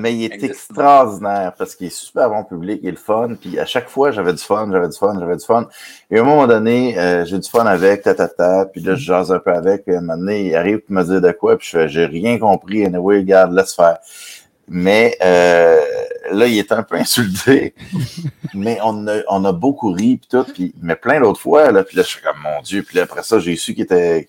mais 0.00 0.14
il 0.14 0.24
est 0.24 0.42
extraordinaire 0.44 1.52
parce 1.58 1.74
qu'il 1.74 1.88
est 1.88 1.90
super 1.90 2.30
bon 2.30 2.44
public, 2.44 2.80
il 2.82 2.88
est 2.88 2.92
le 2.92 2.96
fun. 2.96 3.34
Puis 3.40 3.58
à 3.58 3.66
chaque 3.66 3.88
fois, 3.90 4.12
j'avais 4.12 4.32
du 4.32 4.42
fun, 4.42 4.68
j'avais 4.72 4.88
du 4.88 4.96
fun, 4.96 5.14
j'avais 5.18 5.36
du 5.36 5.44
fun. 5.44 5.68
Et 6.10 6.18
à 6.18 6.22
un 6.22 6.24
moment 6.24 6.46
donné, 6.46 6.98
euh, 6.98 7.24
j'ai 7.26 7.38
du 7.38 7.48
fun 7.48 7.66
avec, 7.66 8.02
ta, 8.02 8.14
ta, 8.14 8.28
ta, 8.28 8.64
puis 8.66 8.80
là, 8.80 8.94
je 8.94 9.04
jase 9.04 9.30
un 9.32 9.40
peu 9.40 9.52
avec. 9.52 9.84
Puis 9.84 9.94
à 9.94 9.98
un 9.98 10.00
moment 10.00 10.16
donné, 10.16 10.46
il 10.48 10.56
arrive 10.56 10.78
pour 10.78 10.94
me 10.94 11.02
dire 11.04 11.20
de 11.20 11.32
quoi, 11.32 11.56
puis 11.58 11.66
je 11.70 11.76
fais, 11.78 11.88
j'ai 11.88 12.06
rien 12.06 12.38
compris. 12.38 12.84
Anyway, 12.86 13.18
regarde, 13.18 13.52
laisse 13.52 13.74
faire. 13.74 13.98
Mais 14.68 15.18
euh, 15.22 15.80
là, 16.32 16.46
il 16.46 16.58
est 16.58 16.72
un 16.72 16.82
peu 16.82 16.96
insulté. 16.98 17.74
mais 18.54 18.78
on 18.82 19.06
a, 19.06 19.52
beaucoup 19.52 19.92
ri, 19.92 20.16
puis 20.18 20.28
tout. 20.30 20.46
Mais 20.80 20.96
plein 20.96 21.20
d'autres 21.20 21.40
fois, 21.40 21.70
là, 21.72 21.84
puis 21.84 21.96
là, 21.96 22.02
je 22.02 22.08
suis 22.08 22.20
comme, 22.22 22.40
mon 22.42 22.60
Dieu. 22.62 22.82
Puis 22.82 22.98
après 23.00 23.22
ça, 23.22 23.38
j'ai 23.38 23.56
su 23.56 23.74
qu'il 23.74 23.84
était, 23.84 24.26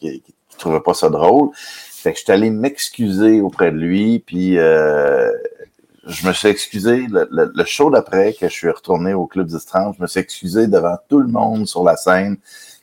trouvait 0.57 0.79
pas 0.81 0.93
ça 0.93 1.09
drôle. 1.09 1.49
Fait 1.55 2.11
que 2.13 2.19
je 2.19 2.23
suis 2.23 2.33
allé 2.33 2.49
m'excuser 2.49 3.39
auprès 3.41 3.71
de 3.71 3.77
lui, 3.77 4.19
puis 4.19 4.57
euh, 4.59 5.31
je 6.05 6.27
me 6.27 6.33
suis 6.33 6.49
excusé 6.49 7.07
le, 7.09 7.27
le- 7.31 7.51
le 7.55 7.65
show 7.65 7.89
d'après 7.89 8.33
que 8.33 8.47
je 8.49 8.53
suis 8.53 8.69
retourné 8.69 9.13
au 9.13 9.25
Club 9.25 9.47
10-30, 9.47 9.95
je 9.97 10.01
me 10.01 10.07
suis 10.07 10.19
excusé 10.19 10.67
devant 10.67 10.97
tout 11.07 11.19
le 11.19 11.27
monde 11.27 11.65
sur 11.65 11.83
la 11.83 11.95
scène, 11.95 12.35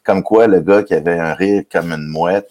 comme 0.04 0.22
quoi 0.22 0.46
le 0.46 0.60
gars 0.60 0.82
qui 0.82 0.94
avait 0.94 1.18
un 1.18 1.34
rire 1.34 1.64
comme 1.70 1.92
une 1.92 2.06
mouette, 2.08 2.50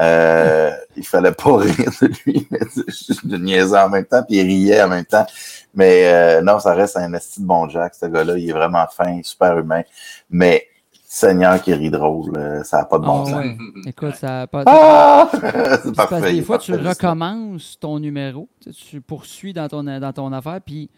euh, 0.00 0.70
il 0.96 1.06
fallait 1.06 1.32
pas 1.32 1.56
rire 1.58 1.90
de 2.00 2.06
lui, 2.24 2.46
mais 2.50 2.60
je 2.76 3.36
niaisais 3.36 3.78
en 3.78 3.88
même 3.88 4.04
temps, 4.04 4.22
puis 4.22 4.36
il 4.38 4.46
riait 4.46 4.82
en 4.82 4.88
même 4.88 5.04
temps. 5.04 5.26
Mais 5.74 6.04
euh, 6.06 6.42
non, 6.42 6.58
ça 6.58 6.74
reste 6.74 6.96
un 6.96 7.12
esti 7.14 7.40
de 7.42 7.46
bon 7.46 7.68
Jack, 7.68 7.94
ce 7.94 8.06
gars-là, 8.06 8.36
il 8.38 8.48
est 8.48 8.52
vraiment 8.52 8.86
fin, 8.90 9.20
super 9.22 9.58
humain, 9.58 9.82
mais 10.30 10.66
Seigneur 11.10 11.60
qui 11.62 11.72
rit 11.72 11.90
drôle, 11.90 12.36
euh, 12.36 12.62
ça 12.64 12.78
n'a 12.78 12.84
pas 12.84 12.98
de 12.98 13.04
bon 13.04 13.22
Ah 13.26 13.30
sens. 13.30 13.34
ouais. 13.36 13.56
Écoute, 13.86 14.14
ça 14.16 14.42
a 14.42 14.46
pas. 14.46 14.62
Ah! 14.66 15.28
C'est 15.32 15.94
parce 15.96 16.10
parfait. 16.10 16.20
que 16.30 16.36
des 16.36 16.42
fois, 16.42 16.58
tu 16.58 16.74
recommences 16.74 17.78
ton 17.80 17.98
numéro, 17.98 18.46
tu, 18.90 19.00
poursuis 19.00 19.52
dans 19.54 19.68
ton, 19.68 19.82
dans 19.84 20.12
ton 20.12 20.32
affaire, 20.32 20.60
puis 20.64 20.90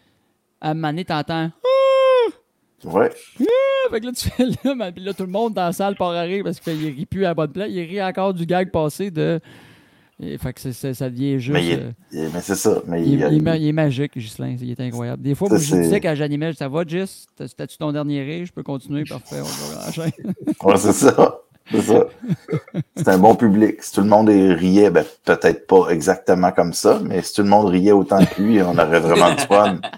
à 0.59 0.71
un 0.71 0.73
moment 0.73 0.89
donné, 0.89 1.05
t'entends 1.05 1.49
Ouais. 2.85 3.09
Ah! 3.39 3.89
Fait 3.91 3.99
que 3.99 4.05
là, 4.05 4.11
tu 4.13 4.29
fais 4.29 4.45
là, 4.45 4.75
mais- 4.75 4.93
là, 4.97 5.13
tout 5.13 5.23
le 5.23 5.29
monde 5.31 5.53
dans 5.53 5.65
la 5.65 5.71
salle 5.73 5.95
part 5.95 6.11
à 6.11 6.21
rire 6.21 6.43
parce 6.43 6.59
qu'il 6.59 6.73
rit 6.87 7.05
plus 7.05 7.25
à 7.25 7.29
la 7.29 7.33
bonne 7.33 7.51
place. 7.51 7.67
Il 7.69 7.81
rit 7.81 8.01
encore 8.01 8.33
du 8.33 8.45
gag 8.45 8.71
passé 8.71 9.11
de. 9.11 9.39
Et, 10.23 10.37
fait 10.37 10.53
que 10.53 10.71
ça 10.71 11.09
devient 11.09 11.39
juste. 11.39 11.53
Mais, 11.59 11.73
euh, 11.79 12.29
mais 12.33 12.41
c'est 12.41 12.55
ça. 12.55 12.81
Mais 12.85 13.01
il, 13.01 13.13
il, 13.13 13.19
il 13.31 13.37
est 13.37 13.41
ma- 13.41 13.57
il 13.57 13.67
est 13.67 13.71
magique, 13.73 14.15
Ghislain. 14.15 14.55
Il 14.61 14.69
est 14.69 14.79
incroyable. 14.79 15.23
Des 15.23 15.33
fois, 15.33 15.47
Ça, 15.49 15.55
moi, 15.55 15.63
je 15.63 15.75
disais 15.77 15.99
quand 15.99 16.13
j'animais, 16.13 16.53
ça 16.53 16.67
va, 16.67 16.83
Gis? 16.85 17.25
T'as- 17.35 17.47
T'as-tu 17.47 17.77
ton 17.77 17.91
dernier 17.91 18.21
rire? 18.23 18.45
Je 18.45 18.51
peux 18.53 18.61
continuer? 18.61 19.03
Parfait, 19.03 19.37
on 19.41 19.43
va 19.73 19.87
enchaîner. 19.87 20.13
Ouais, 20.63 20.77
c'est 20.77 20.93
ça. 20.93 21.39
C'est 21.71 21.81
ça. 21.81 22.05
C'est 22.95 23.07
un 23.07 23.17
bon 23.17 23.33
public. 23.35 23.81
Si 23.81 23.93
tout 23.93 24.01
le 24.01 24.07
monde 24.07 24.29
riait, 24.29 24.91
ben, 24.91 25.05
peut-être 25.25 25.65
pas 25.67 25.89
exactement 25.89 26.51
comme 26.51 26.73
ça, 26.73 26.99
mais 27.03 27.21
si 27.23 27.33
tout 27.33 27.41
le 27.43 27.49
monde 27.49 27.67
riait 27.69 27.91
autant 27.93 28.23
que 28.25 28.41
lui, 28.41 28.61
on 28.61 28.73
aurait 28.77 28.99
vraiment 28.99 29.33
du 29.33 29.41
fun. 29.43 29.79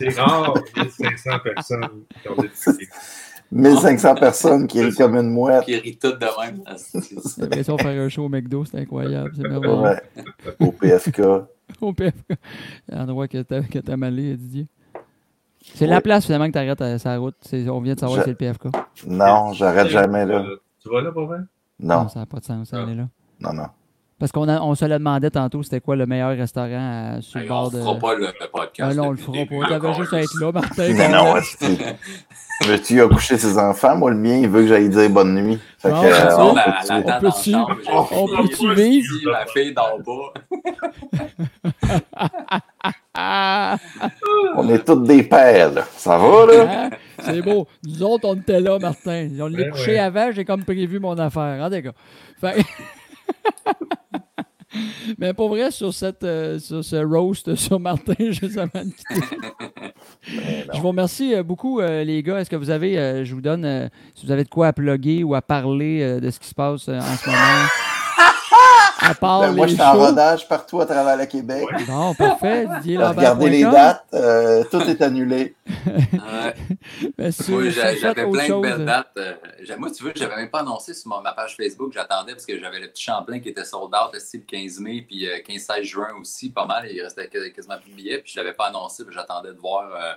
C'est 0.00 0.18
rare, 0.20 0.54
1500 0.76 1.30
personnes 1.44 1.88
qui 2.22 2.28
ont 2.28 2.36
des 2.36 2.48
publics. 2.48 2.88
1500 3.50 4.14
personnes 4.14 4.66
qui 4.66 4.82
rient 4.82 4.94
comme 4.94 5.14
une 5.16 5.30
mouette. 5.30 5.64
Qui 5.64 5.76
rit 5.76 5.98
tout 5.98 6.12
de 6.12 6.40
même. 6.40 6.62
Ah, 6.66 6.76
c'est- 6.76 7.38
l'impression 7.40 7.76
de 7.76 7.82
faire 7.82 8.02
un 8.02 8.08
show 8.08 8.24
au 8.24 8.28
McDo, 8.28 8.64
c'est 8.64 8.78
incroyable. 8.78 9.32
C'est 9.36 9.42
merveilleux. 9.48 9.74
Ouais. 9.80 10.02
Au 10.60 10.72
PFK. 10.72 11.20
Au 11.80 11.92
PFK. 11.92 12.32
L'endroit 12.88 13.28
que 13.28 13.42
t'as 13.42 13.60
que 13.62 13.78
t'as 13.78 13.96
malé, 13.96 14.36
Didier. 14.36 14.66
C'est 15.74 15.84
Ouais. 15.84 15.90
la 15.90 16.00
place 16.00 16.24
finalement 16.26 16.48
que 16.48 16.52
t'arrêtes 16.52 16.80
à 16.80 16.98
sa 16.98 17.16
route. 17.18 17.36
On 17.52 17.80
vient 17.80 17.94
de 17.94 18.00
savoir 18.00 18.18
Je- 18.18 18.22
que 18.22 18.24
c'est 18.24 18.30
le 18.30 18.36
PFK. 18.36 18.68
Non, 19.06 19.52
j'arrête 19.52 19.88
jamais 19.88 20.24
là. 20.26 20.44
Tu 20.82 20.88
vas 20.88 21.00
là 21.02 21.12
pour 21.12 21.26
vrai? 21.26 21.38
Non, 21.78 22.08
ça 22.08 22.20
n'a 22.20 22.26
pas 22.26 22.38
de 22.40 22.44
sens, 22.44 22.72
elle 22.72 22.88
est 22.88 22.94
là. 22.94 23.08
non, 23.40 23.52
non. 23.52 23.66
Parce 24.22 24.30
qu'on 24.30 24.48
on 24.48 24.74
se 24.76 24.84
le 24.84 24.98
demandait 25.00 25.30
tantôt, 25.30 25.64
c'était 25.64 25.80
quoi 25.80 25.96
le 25.96 26.06
meilleur 26.06 26.36
restaurant 26.36 27.16
à- 27.16 27.20
sur 27.22 27.40
le 27.40 27.42
Hey, 27.44 27.48
bord 27.48 27.72
on 27.74 27.76
de. 27.76 27.82
fera 27.82 27.98
pas 27.98 28.14
le, 28.14 28.26
le 28.26 28.46
podcast. 28.52 28.92
Ah 28.92 28.94
non, 28.94 29.08
on 29.08 29.10
le 29.10 29.16
fera 29.16 29.32
pas. 29.46 29.68
T'avais 29.68 29.94
juste 29.94 30.12
à 30.14 30.20
être 30.20 30.40
là, 30.40 30.52
Martin. 30.52 30.88
Mais 30.96 31.08
non, 31.08 31.34
que- 31.34 32.68
Veux-tu 32.68 33.02
accoucher 33.02 33.36
ses 33.36 33.58
enfants? 33.58 33.96
Moi, 33.96 34.12
le 34.12 34.16
mien, 34.18 34.36
il 34.36 34.48
veut 34.48 34.60
que 34.62 34.68
j'aille 34.68 34.88
dire 34.88 35.10
bonne 35.10 35.34
nuit. 35.34 35.58
Fait 35.80 35.88
que, 35.88 35.94
Non, 35.94 36.04
euh, 36.04 36.12
ça. 36.12 36.44
on 36.44 36.54
la- 36.54 36.66
la- 36.88 37.00
la- 37.00 37.16
on 37.16 37.20
peut-tu- 37.20 37.50
vivre? 38.76 39.36
fille 39.52 39.74
d'en 39.74 39.98
bas. 39.98 40.32
On 44.56 44.68
est 44.68 44.84
tous 44.84 45.02
des 45.02 45.24
pères, 45.24 45.72
là. 45.72 45.82
Ça 45.96 46.16
va, 46.16 46.46
là? 46.46 46.62
Hein? 46.86 46.90
C'est 47.24 47.42
beau. 47.42 47.66
Nous 47.84 48.02
autres, 48.04 48.28
on 48.28 48.34
était 48.36 48.60
là, 48.60 48.78
Martin. 48.78 49.28
On 49.40 49.48
l'a 49.48 49.58
Ouais, 49.64 49.70
couché 49.70 49.92
ouais. 49.92 49.98
avant, 49.98 50.30
j'ai 50.32 50.44
comme 50.44 50.62
prévu 50.64 51.00
mon 51.00 51.18
affaire. 51.18 51.60
Hein, 51.64 51.70
d'accord. 51.70 51.94
Fait- 52.40 52.54
Mais 55.18 55.34
pour 55.34 55.48
vrai, 55.50 55.70
sur, 55.70 55.92
cette, 55.92 56.24
euh, 56.24 56.58
sur 56.58 56.84
ce 56.84 56.96
roast 56.96 57.54
sur 57.56 57.78
Martin, 57.78 58.14
juste 58.18 58.56
avant 58.58 58.84
de 58.84 58.90
quitter. 58.90 59.26
Je 60.72 60.80
vous 60.80 60.88
remercie 60.88 61.34
euh, 61.34 61.42
beaucoup, 61.42 61.80
euh, 61.80 62.04
les 62.04 62.22
gars. 62.22 62.38
Est-ce 62.40 62.50
que 62.50 62.56
vous 62.56 62.70
avez, 62.70 62.98
euh, 62.98 63.24
je 63.24 63.34
vous 63.34 63.40
donne, 63.40 63.90
si 64.14 64.26
vous 64.26 64.32
avez 64.32 64.44
de 64.44 64.48
quoi 64.48 64.68
à 64.68 64.72
plugger 64.72 65.24
ou 65.24 65.34
à 65.34 65.42
parler 65.42 66.20
de 66.20 66.30
ce 66.30 66.40
qui 66.40 66.48
se 66.48 66.54
passe 66.54 66.88
en 66.88 67.00
ce 67.00 67.26
moment? 67.30 67.68
À 69.04 69.14
part 69.14 69.40
Ben, 69.40 69.52
moi, 69.52 69.66
les 69.66 69.72
je 69.72 69.76
suis 69.76 69.84
en 69.84 69.92
rodage 69.94 70.48
partout 70.48 70.80
à 70.80 70.86
travers 70.86 71.16
le 71.16 71.26
Québec. 71.26 71.64
Bon, 71.86 72.14
parfait. 72.14 72.66
Didier 72.76 72.98
Regardez 72.98 73.50
les 73.50 73.62
dates, 73.64 74.04
euh, 74.14 74.64
tout 74.70 74.80
est 74.82 75.02
annulé. 75.02 75.54
Ouais. 76.12 77.32
Vous 77.48 77.70
j'avais 77.70 78.14
plein 78.14 78.48
de 78.48 78.60
belles 78.62 78.72
euh, 78.80 78.84
dates. 78.84 79.08
euh, 79.18 79.34
moi, 79.78 79.90
tu 79.90 80.04
veux, 80.04 80.12
j'avais 80.14 80.36
même 80.36 80.50
pas 80.50 80.60
annoncé 80.60 80.94
sur 80.94 81.08
ma 81.22 81.32
page 81.32 81.56
Facebook. 81.56 81.92
J'attendais 81.92 82.32
parce 82.32 82.46
que 82.46 82.58
j'avais 82.58 82.80
le 82.80 82.88
petit 82.88 83.02
Champlain 83.02 83.40
qui 83.40 83.48
était 83.50 83.64
sold 83.64 83.92
out 83.94 84.12
le 84.12 84.38
15 84.40 84.80
mai, 84.80 85.04
puis 85.06 85.26
euh, 85.28 85.38
15-16 85.46 85.82
juin 85.82 86.08
aussi, 86.20 86.50
pas 86.50 86.66
mal. 86.66 86.88
Il 86.90 87.00
restait 87.02 87.28
quas- 87.28 87.50
quasiment 87.50 87.78
plus 87.78 87.90
de 87.90 87.96
billets, 87.96 88.18
puis 88.18 88.32
je 88.34 88.40
l'avais 88.40 88.52
pas 88.54 88.66
annoncé, 88.66 89.04
puis 89.04 89.14
j'attendais 89.14 89.52
de 89.52 89.58
voir 89.58 89.90
euh, 89.94 90.12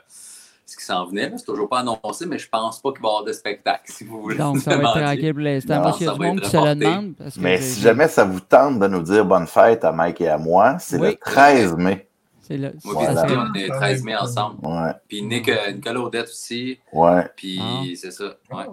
ce 0.65 0.75
qui 0.77 0.83
s'en 0.83 1.05
venait. 1.05 1.31
C'est 1.37 1.45
toujours 1.45 1.69
pas 1.69 1.79
annoncé, 1.79 2.25
mais 2.25 2.37
je 2.39 2.49
pense 2.49 2.81
pas 2.81 2.91
qu'il 2.91 3.01
va 3.01 3.07
y 3.07 3.11
avoir 3.11 3.23
de 3.23 3.31
spectacle, 3.33 3.83
si 3.91 4.03
vous 4.03 4.21
voulez. 4.21 4.35
Donc, 4.37 4.57
ça 4.59 4.71
va 4.75 4.75
être 4.77 4.81
demander. 4.81 5.01
tranquille 5.05 5.33
pour 5.33 5.43
l'instant. 5.43 5.75
Non, 5.75 5.81
Moi, 5.83 5.93
s'il 5.93 6.05
y 6.05 6.07
a 6.07 6.11
ça 6.11 6.15
du 6.17 6.19
va 6.21 6.27
monde 6.27 6.37
être 6.37 6.43
qui 6.43 6.49
se 6.49 6.55
le 6.57 6.61
reporté. 6.61 6.85
demande. 6.85 7.15
Parce 7.15 7.35
que 7.35 7.39
Mais 7.41 7.61
si 7.61 7.81
jamais 7.81 8.07
ça 8.07 8.23
vous 8.25 8.39
tente 8.39 8.79
de 8.79 8.87
nous 8.87 9.01
dire 9.01 9.25
bonne 9.25 9.47
fête 9.47 9.83
à 9.85 9.91
Mike 9.91 10.21
et 10.21 10.29
à 10.29 10.37
moi, 10.37 10.77
c'est 10.79 10.97
Oui. 10.99 11.09
le 11.09 11.15
13 11.15 11.75
mai. 11.77 12.07
C'est 12.41 12.57
le. 12.57 12.73
Moi, 12.83 12.93
Voilà. 12.93 13.23
puis 13.25 13.35
on 13.37 13.53
est 13.55 13.67
13 13.69 14.03
mai 14.03 14.15
ensemble. 14.15 14.65
Ouais, 14.67 14.91
Puis 15.07 15.21
Nick, 15.23 15.49
euh, 15.49 15.71
Nicolas 15.71 15.99
Odette 16.01 16.27
aussi. 16.29 16.79
ouais, 16.93 17.27
Puis 17.35 17.59
Ah. 17.61 17.81
c'est 17.95 18.11
ça. 18.11 18.25
Ouais, 18.51 18.65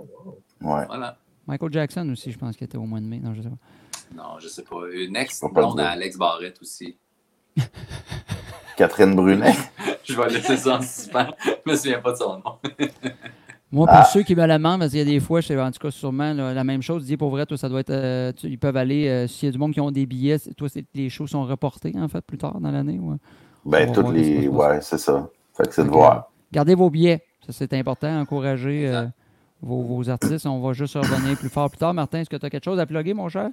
ouais. 0.60 0.86
voilà. 0.86 1.16
Michael 1.46 1.72
Jackson 1.72 2.08
aussi, 2.10 2.30
je 2.32 2.38
pense 2.38 2.56
qu'il 2.56 2.64
était 2.66 2.76
au 2.78 2.84
mois 2.84 3.00
de 3.00 3.06
mai. 3.06 3.18
Non, 3.22 3.32
je 3.34 3.42
sais 3.42 3.48
pas. 3.48 3.56
Non, 4.14 4.38
je 4.38 4.48
sais 4.48 4.62
pas. 4.62 4.76
Une 4.92 5.16
ex 5.16 5.40
blonde 5.52 5.80
à 5.80 5.90
Alex 5.90 6.16
Barrette 6.18 6.58
aussi. 6.60 6.96
Catherine 8.76 9.14
Brunet. 9.14 9.54
Je 10.04 10.16
vais 10.20 10.28
laisser 10.28 10.56
ça 10.56 10.76
en 10.76 10.80
suspens. 10.82 11.28
Je 11.44 11.70
me 11.70 11.76
souviens 11.76 12.00
pas 12.00 12.12
de 12.12 12.16
son 12.16 12.38
nom. 12.38 12.58
Moi, 13.70 13.86
pour 13.86 13.96
Ah. 13.96 14.04
ceux 14.04 14.22
qui 14.22 14.34
me 14.36 14.44
la 14.44 14.58
demandent, 14.58 14.80
parce 14.80 14.90
qu'il 14.90 14.98
y 14.98 15.02
a 15.02 15.06
des 15.06 15.20
fois, 15.20 15.40
je 15.40 15.46
sais, 15.46 15.58
en 15.60 15.70
tout 15.70 15.78
cas, 15.78 15.90
sûrement 15.90 16.34
là, 16.34 16.52
la 16.52 16.64
même 16.64 16.82
chose. 16.82 17.06
Dis 17.06 17.16
pour 17.16 17.30
vrai, 17.30 17.46
toi, 17.46 17.56
ça 17.56 17.68
doit 17.70 17.80
être. 17.80 17.90
euh, 17.90 18.30
tu- 18.32 18.48
ils 18.48 18.58
peuvent 18.58 18.76
aller. 18.76 19.08
euh, 19.08 19.26
S'il 19.26 19.46
y 19.46 19.48
a 19.48 19.52
du 19.52 19.58
monde 19.58 19.72
qui 19.72 19.80
ont 19.80 19.90
des 19.90 20.04
billets, 20.04 20.38
toi, 20.56 20.68
les 20.94 21.08
shows 21.08 21.26
sont 21.26 21.44
reportés, 21.44 21.92
en 21.96 22.08
fait, 22.08 22.20
plus 22.20 22.36
tard 22.36 22.60
dans 22.60 22.70
l'année. 22.70 22.98
ou- 22.98 23.18
On 23.64 23.70
Ben, 23.70 23.90
toutes 23.92 24.10
les. 24.10 24.46
Ouais, 24.48 24.80
c'est 24.82 24.98
ça. 24.98 25.30
Fait 25.56 25.66
que 25.68 25.74
c'est 25.74 25.84
de 25.84 25.88
voir. 25.88 26.30
Gardez 26.52 26.74
vos 26.74 26.90
billets. 26.90 27.22
Ça, 27.46 27.52
c'est 27.52 27.72
important. 27.74 28.20
Encouragez 28.20 28.88
euh, 28.88 29.06
vos, 29.62 29.82
vos 29.82 30.10
artistes. 30.10 30.44
On 30.46 30.60
va 30.60 30.72
juste 30.74 30.94
revenir 30.94 31.38
plus 31.38 31.48
fort 31.48 31.70
plus 31.70 31.78
tard. 31.78 31.94
Martin, 31.94 32.20
est-ce 32.20 32.28
que 32.30 32.36
tu 32.36 32.44
as 32.44 32.50
quelque 32.50 32.64
chose 32.64 32.78
à 32.78 32.84
plugger, 32.86 33.14
mon 33.14 33.28
cher? 33.30 33.48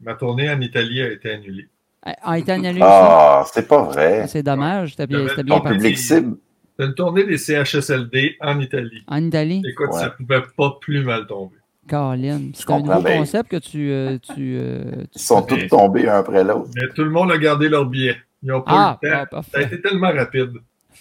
Ma 0.00 0.14
tournée 0.14 0.50
en 0.50 0.60
Italie 0.60 1.00
a 1.00 1.10
été 1.12 1.30
annulée. 1.30 1.68
A 2.22 2.38
été 2.38 2.52
annulé 2.52 2.72
aussi? 2.74 2.80
Ah, 2.82 3.44
c'est 3.52 3.66
pas 3.66 3.82
vrai. 3.82 4.26
C'est 4.28 4.42
dommage. 4.42 4.90
C'était 4.90 5.06
bien, 5.06 5.26
c'était 5.28 5.42
bien 5.42 5.56
Ton 5.56 5.62
parti. 5.62 5.78
public 5.78 5.98
cible. 5.98 6.36
C'est 6.78 6.86
une 6.86 6.94
tournée 6.94 7.24
des 7.24 7.38
CHSLD 7.38 8.36
en 8.40 8.60
Italie. 8.60 9.02
En 9.08 9.22
Italie? 9.24 9.62
Écoute, 9.68 9.88
Ouais. 9.92 10.00
ça 10.00 10.10
pouvait 10.10 10.42
pas 10.56 10.76
plus 10.80 11.02
mal 11.02 11.26
tomber. 11.26 11.56
Caroline. 11.88 12.52
C'est 12.54 12.70
un 12.70 12.80
nouveau 12.80 13.00
bien. 13.00 13.18
concept 13.18 13.50
que 13.50 13.56
tu. 13.56 13.90
euh, 13.90 14.18
tu, 14.18 14.56
euh, 14.58 14.82
tu- 15.04 15.08
Ils 15.16 15.20
sont 15.20 15.42
tous 15.42 15.66
tombés 15.68 16.08
un 16.08 16.18
après 16.18 16.44
l'autre. 16.44 16.68
Mais 16.74 16.88
tout 16.94 17.04
le 17.04 17.10
monde 17.10 17.32
a 17.32 17.38
gardé 17.38 17.68
leur 17.68 17.86
billet. 17.86 18.16
Ils 18.42 18.48
n'ont 18.50 18.60
pas 18.60 18.72
Ah, 18.72 18.98
eu 19.02 19.06
le 19.06 19.12
temps. 19.30 19.38
ah, 19.38 19.42
Ça 19.52 19.58
a 19.58 19.62
été 19.62 19.80
tellement 19.80 20.12
rapide. 20.12 20.52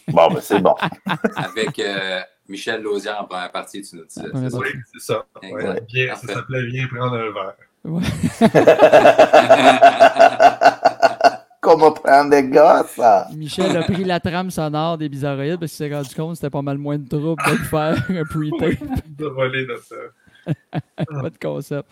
Bon, 0.07 0.27
ben, 0.31 0.39
c'est 0.41 0.59
bon. 0.59 0.75
Avec 1.35 1.79
euh, 1.79 2.21
Michel 2.47 2.81
Lausière 2.83 3.17
en 3.21 3.25
première 3.25 3.51
partie, 3.51 3.81
tu 3.81 3.95
nous 3.97 4.05
disais. 4.05 4.27
Oui, 4.33 4.67
c'est 4.93 5.01
ça. 5.01 5.25
Ouais. 5.43 5.81
Viens, 5.89 6.15
ça 6.15 6.27
s'appelait 6.33 6.65
Viens 6.67 6.87
prendre 6.87 7.15
un 7.15 7.31
verre. 7.33 7.55
Comment 11.77 11.91
prendre 11.91 12.29
des 12.29 12.47
gars, 12.49 12.85
ça? 12.87 13.27
Michel 13.35 13.75
a 13.75 13.83
pris 13.83 14.03
la 14.03 14.19
trame 14.19 14.49
sonore 14.49 14.97
des 14.97 15.09
bizarroïdes 15.09 15.59
parce 15.59 15.71
qu'il 15.73 15.87
s'est 15.87 15.93
rendu 15.93 16.15
compte 16.15 16.29
que 16.31 16.35
c'était 16.35 16.49
pas 16.49 16.61
mal 16.61 16.77
moins 16.77 16.97
de 16.97 17.07
trouble 17.07 17.41
de 17.45 17.55
faire 17.65 17.95
un 18.09 18.23
pre-tape. 18.23 18.79
De 19.09 19.25
voler 19.25 19.65
notre. 19.65 20.13
pas 21.21 21.29
de 21.29 21.37
concept. 21.37 21.89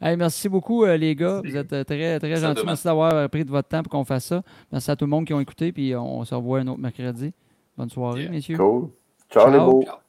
Hey, 0.00 0.16
merci 0.16 0.48
beaucoup, 0.48 0.84
euh, 0.84 0.96
les 0.96 1.14
gars. 1.16 1.40
Vous 1.44 1.56
êtes 1.56 1.72
euh, 1.72 1.82
très, 1.84 2.18
très 2.20 2.36
gentils. 2.36 2.62
Merci 2.64 2.84
d'avoir 2.84 3.14
euh, 3.14 3.28
pris 3.28 3.44
de 3.44 3.50
votre 3.50 3.68
temps 3.68 3.82
pour 3.82 3.90
qu'on 3.90 4.04
fasse 4.04 4.26
ça. 4.26 4.42
Merci 4.70 4.90
à 4.90 4.96
tout 4.96 5.06
le 5.06 5.10
monde 5.10 5.24
qui 5.26 5.34
ont 5.34 5.40
écouté. 5.40 5.72
Puis 5.72 5.96
on 5.96 6.24
se 6.24 6.34
revoit 6.34 6.60
un 6.60 6.66
autre 6.68 6.80
mercredi. 6.80 7.32
Bonne 7.76 7.90
soirée, 7.90 8.22
Yeah. 8.22 8.30
messieurs. 8.30 8.56
Cool. 8.58 8.90
Ciao, 9.32 9.50
les 9.50 9.56
Ciao. 9.58 9.70
beaux. 9.70 9.82
Ciao. 9.82 10.03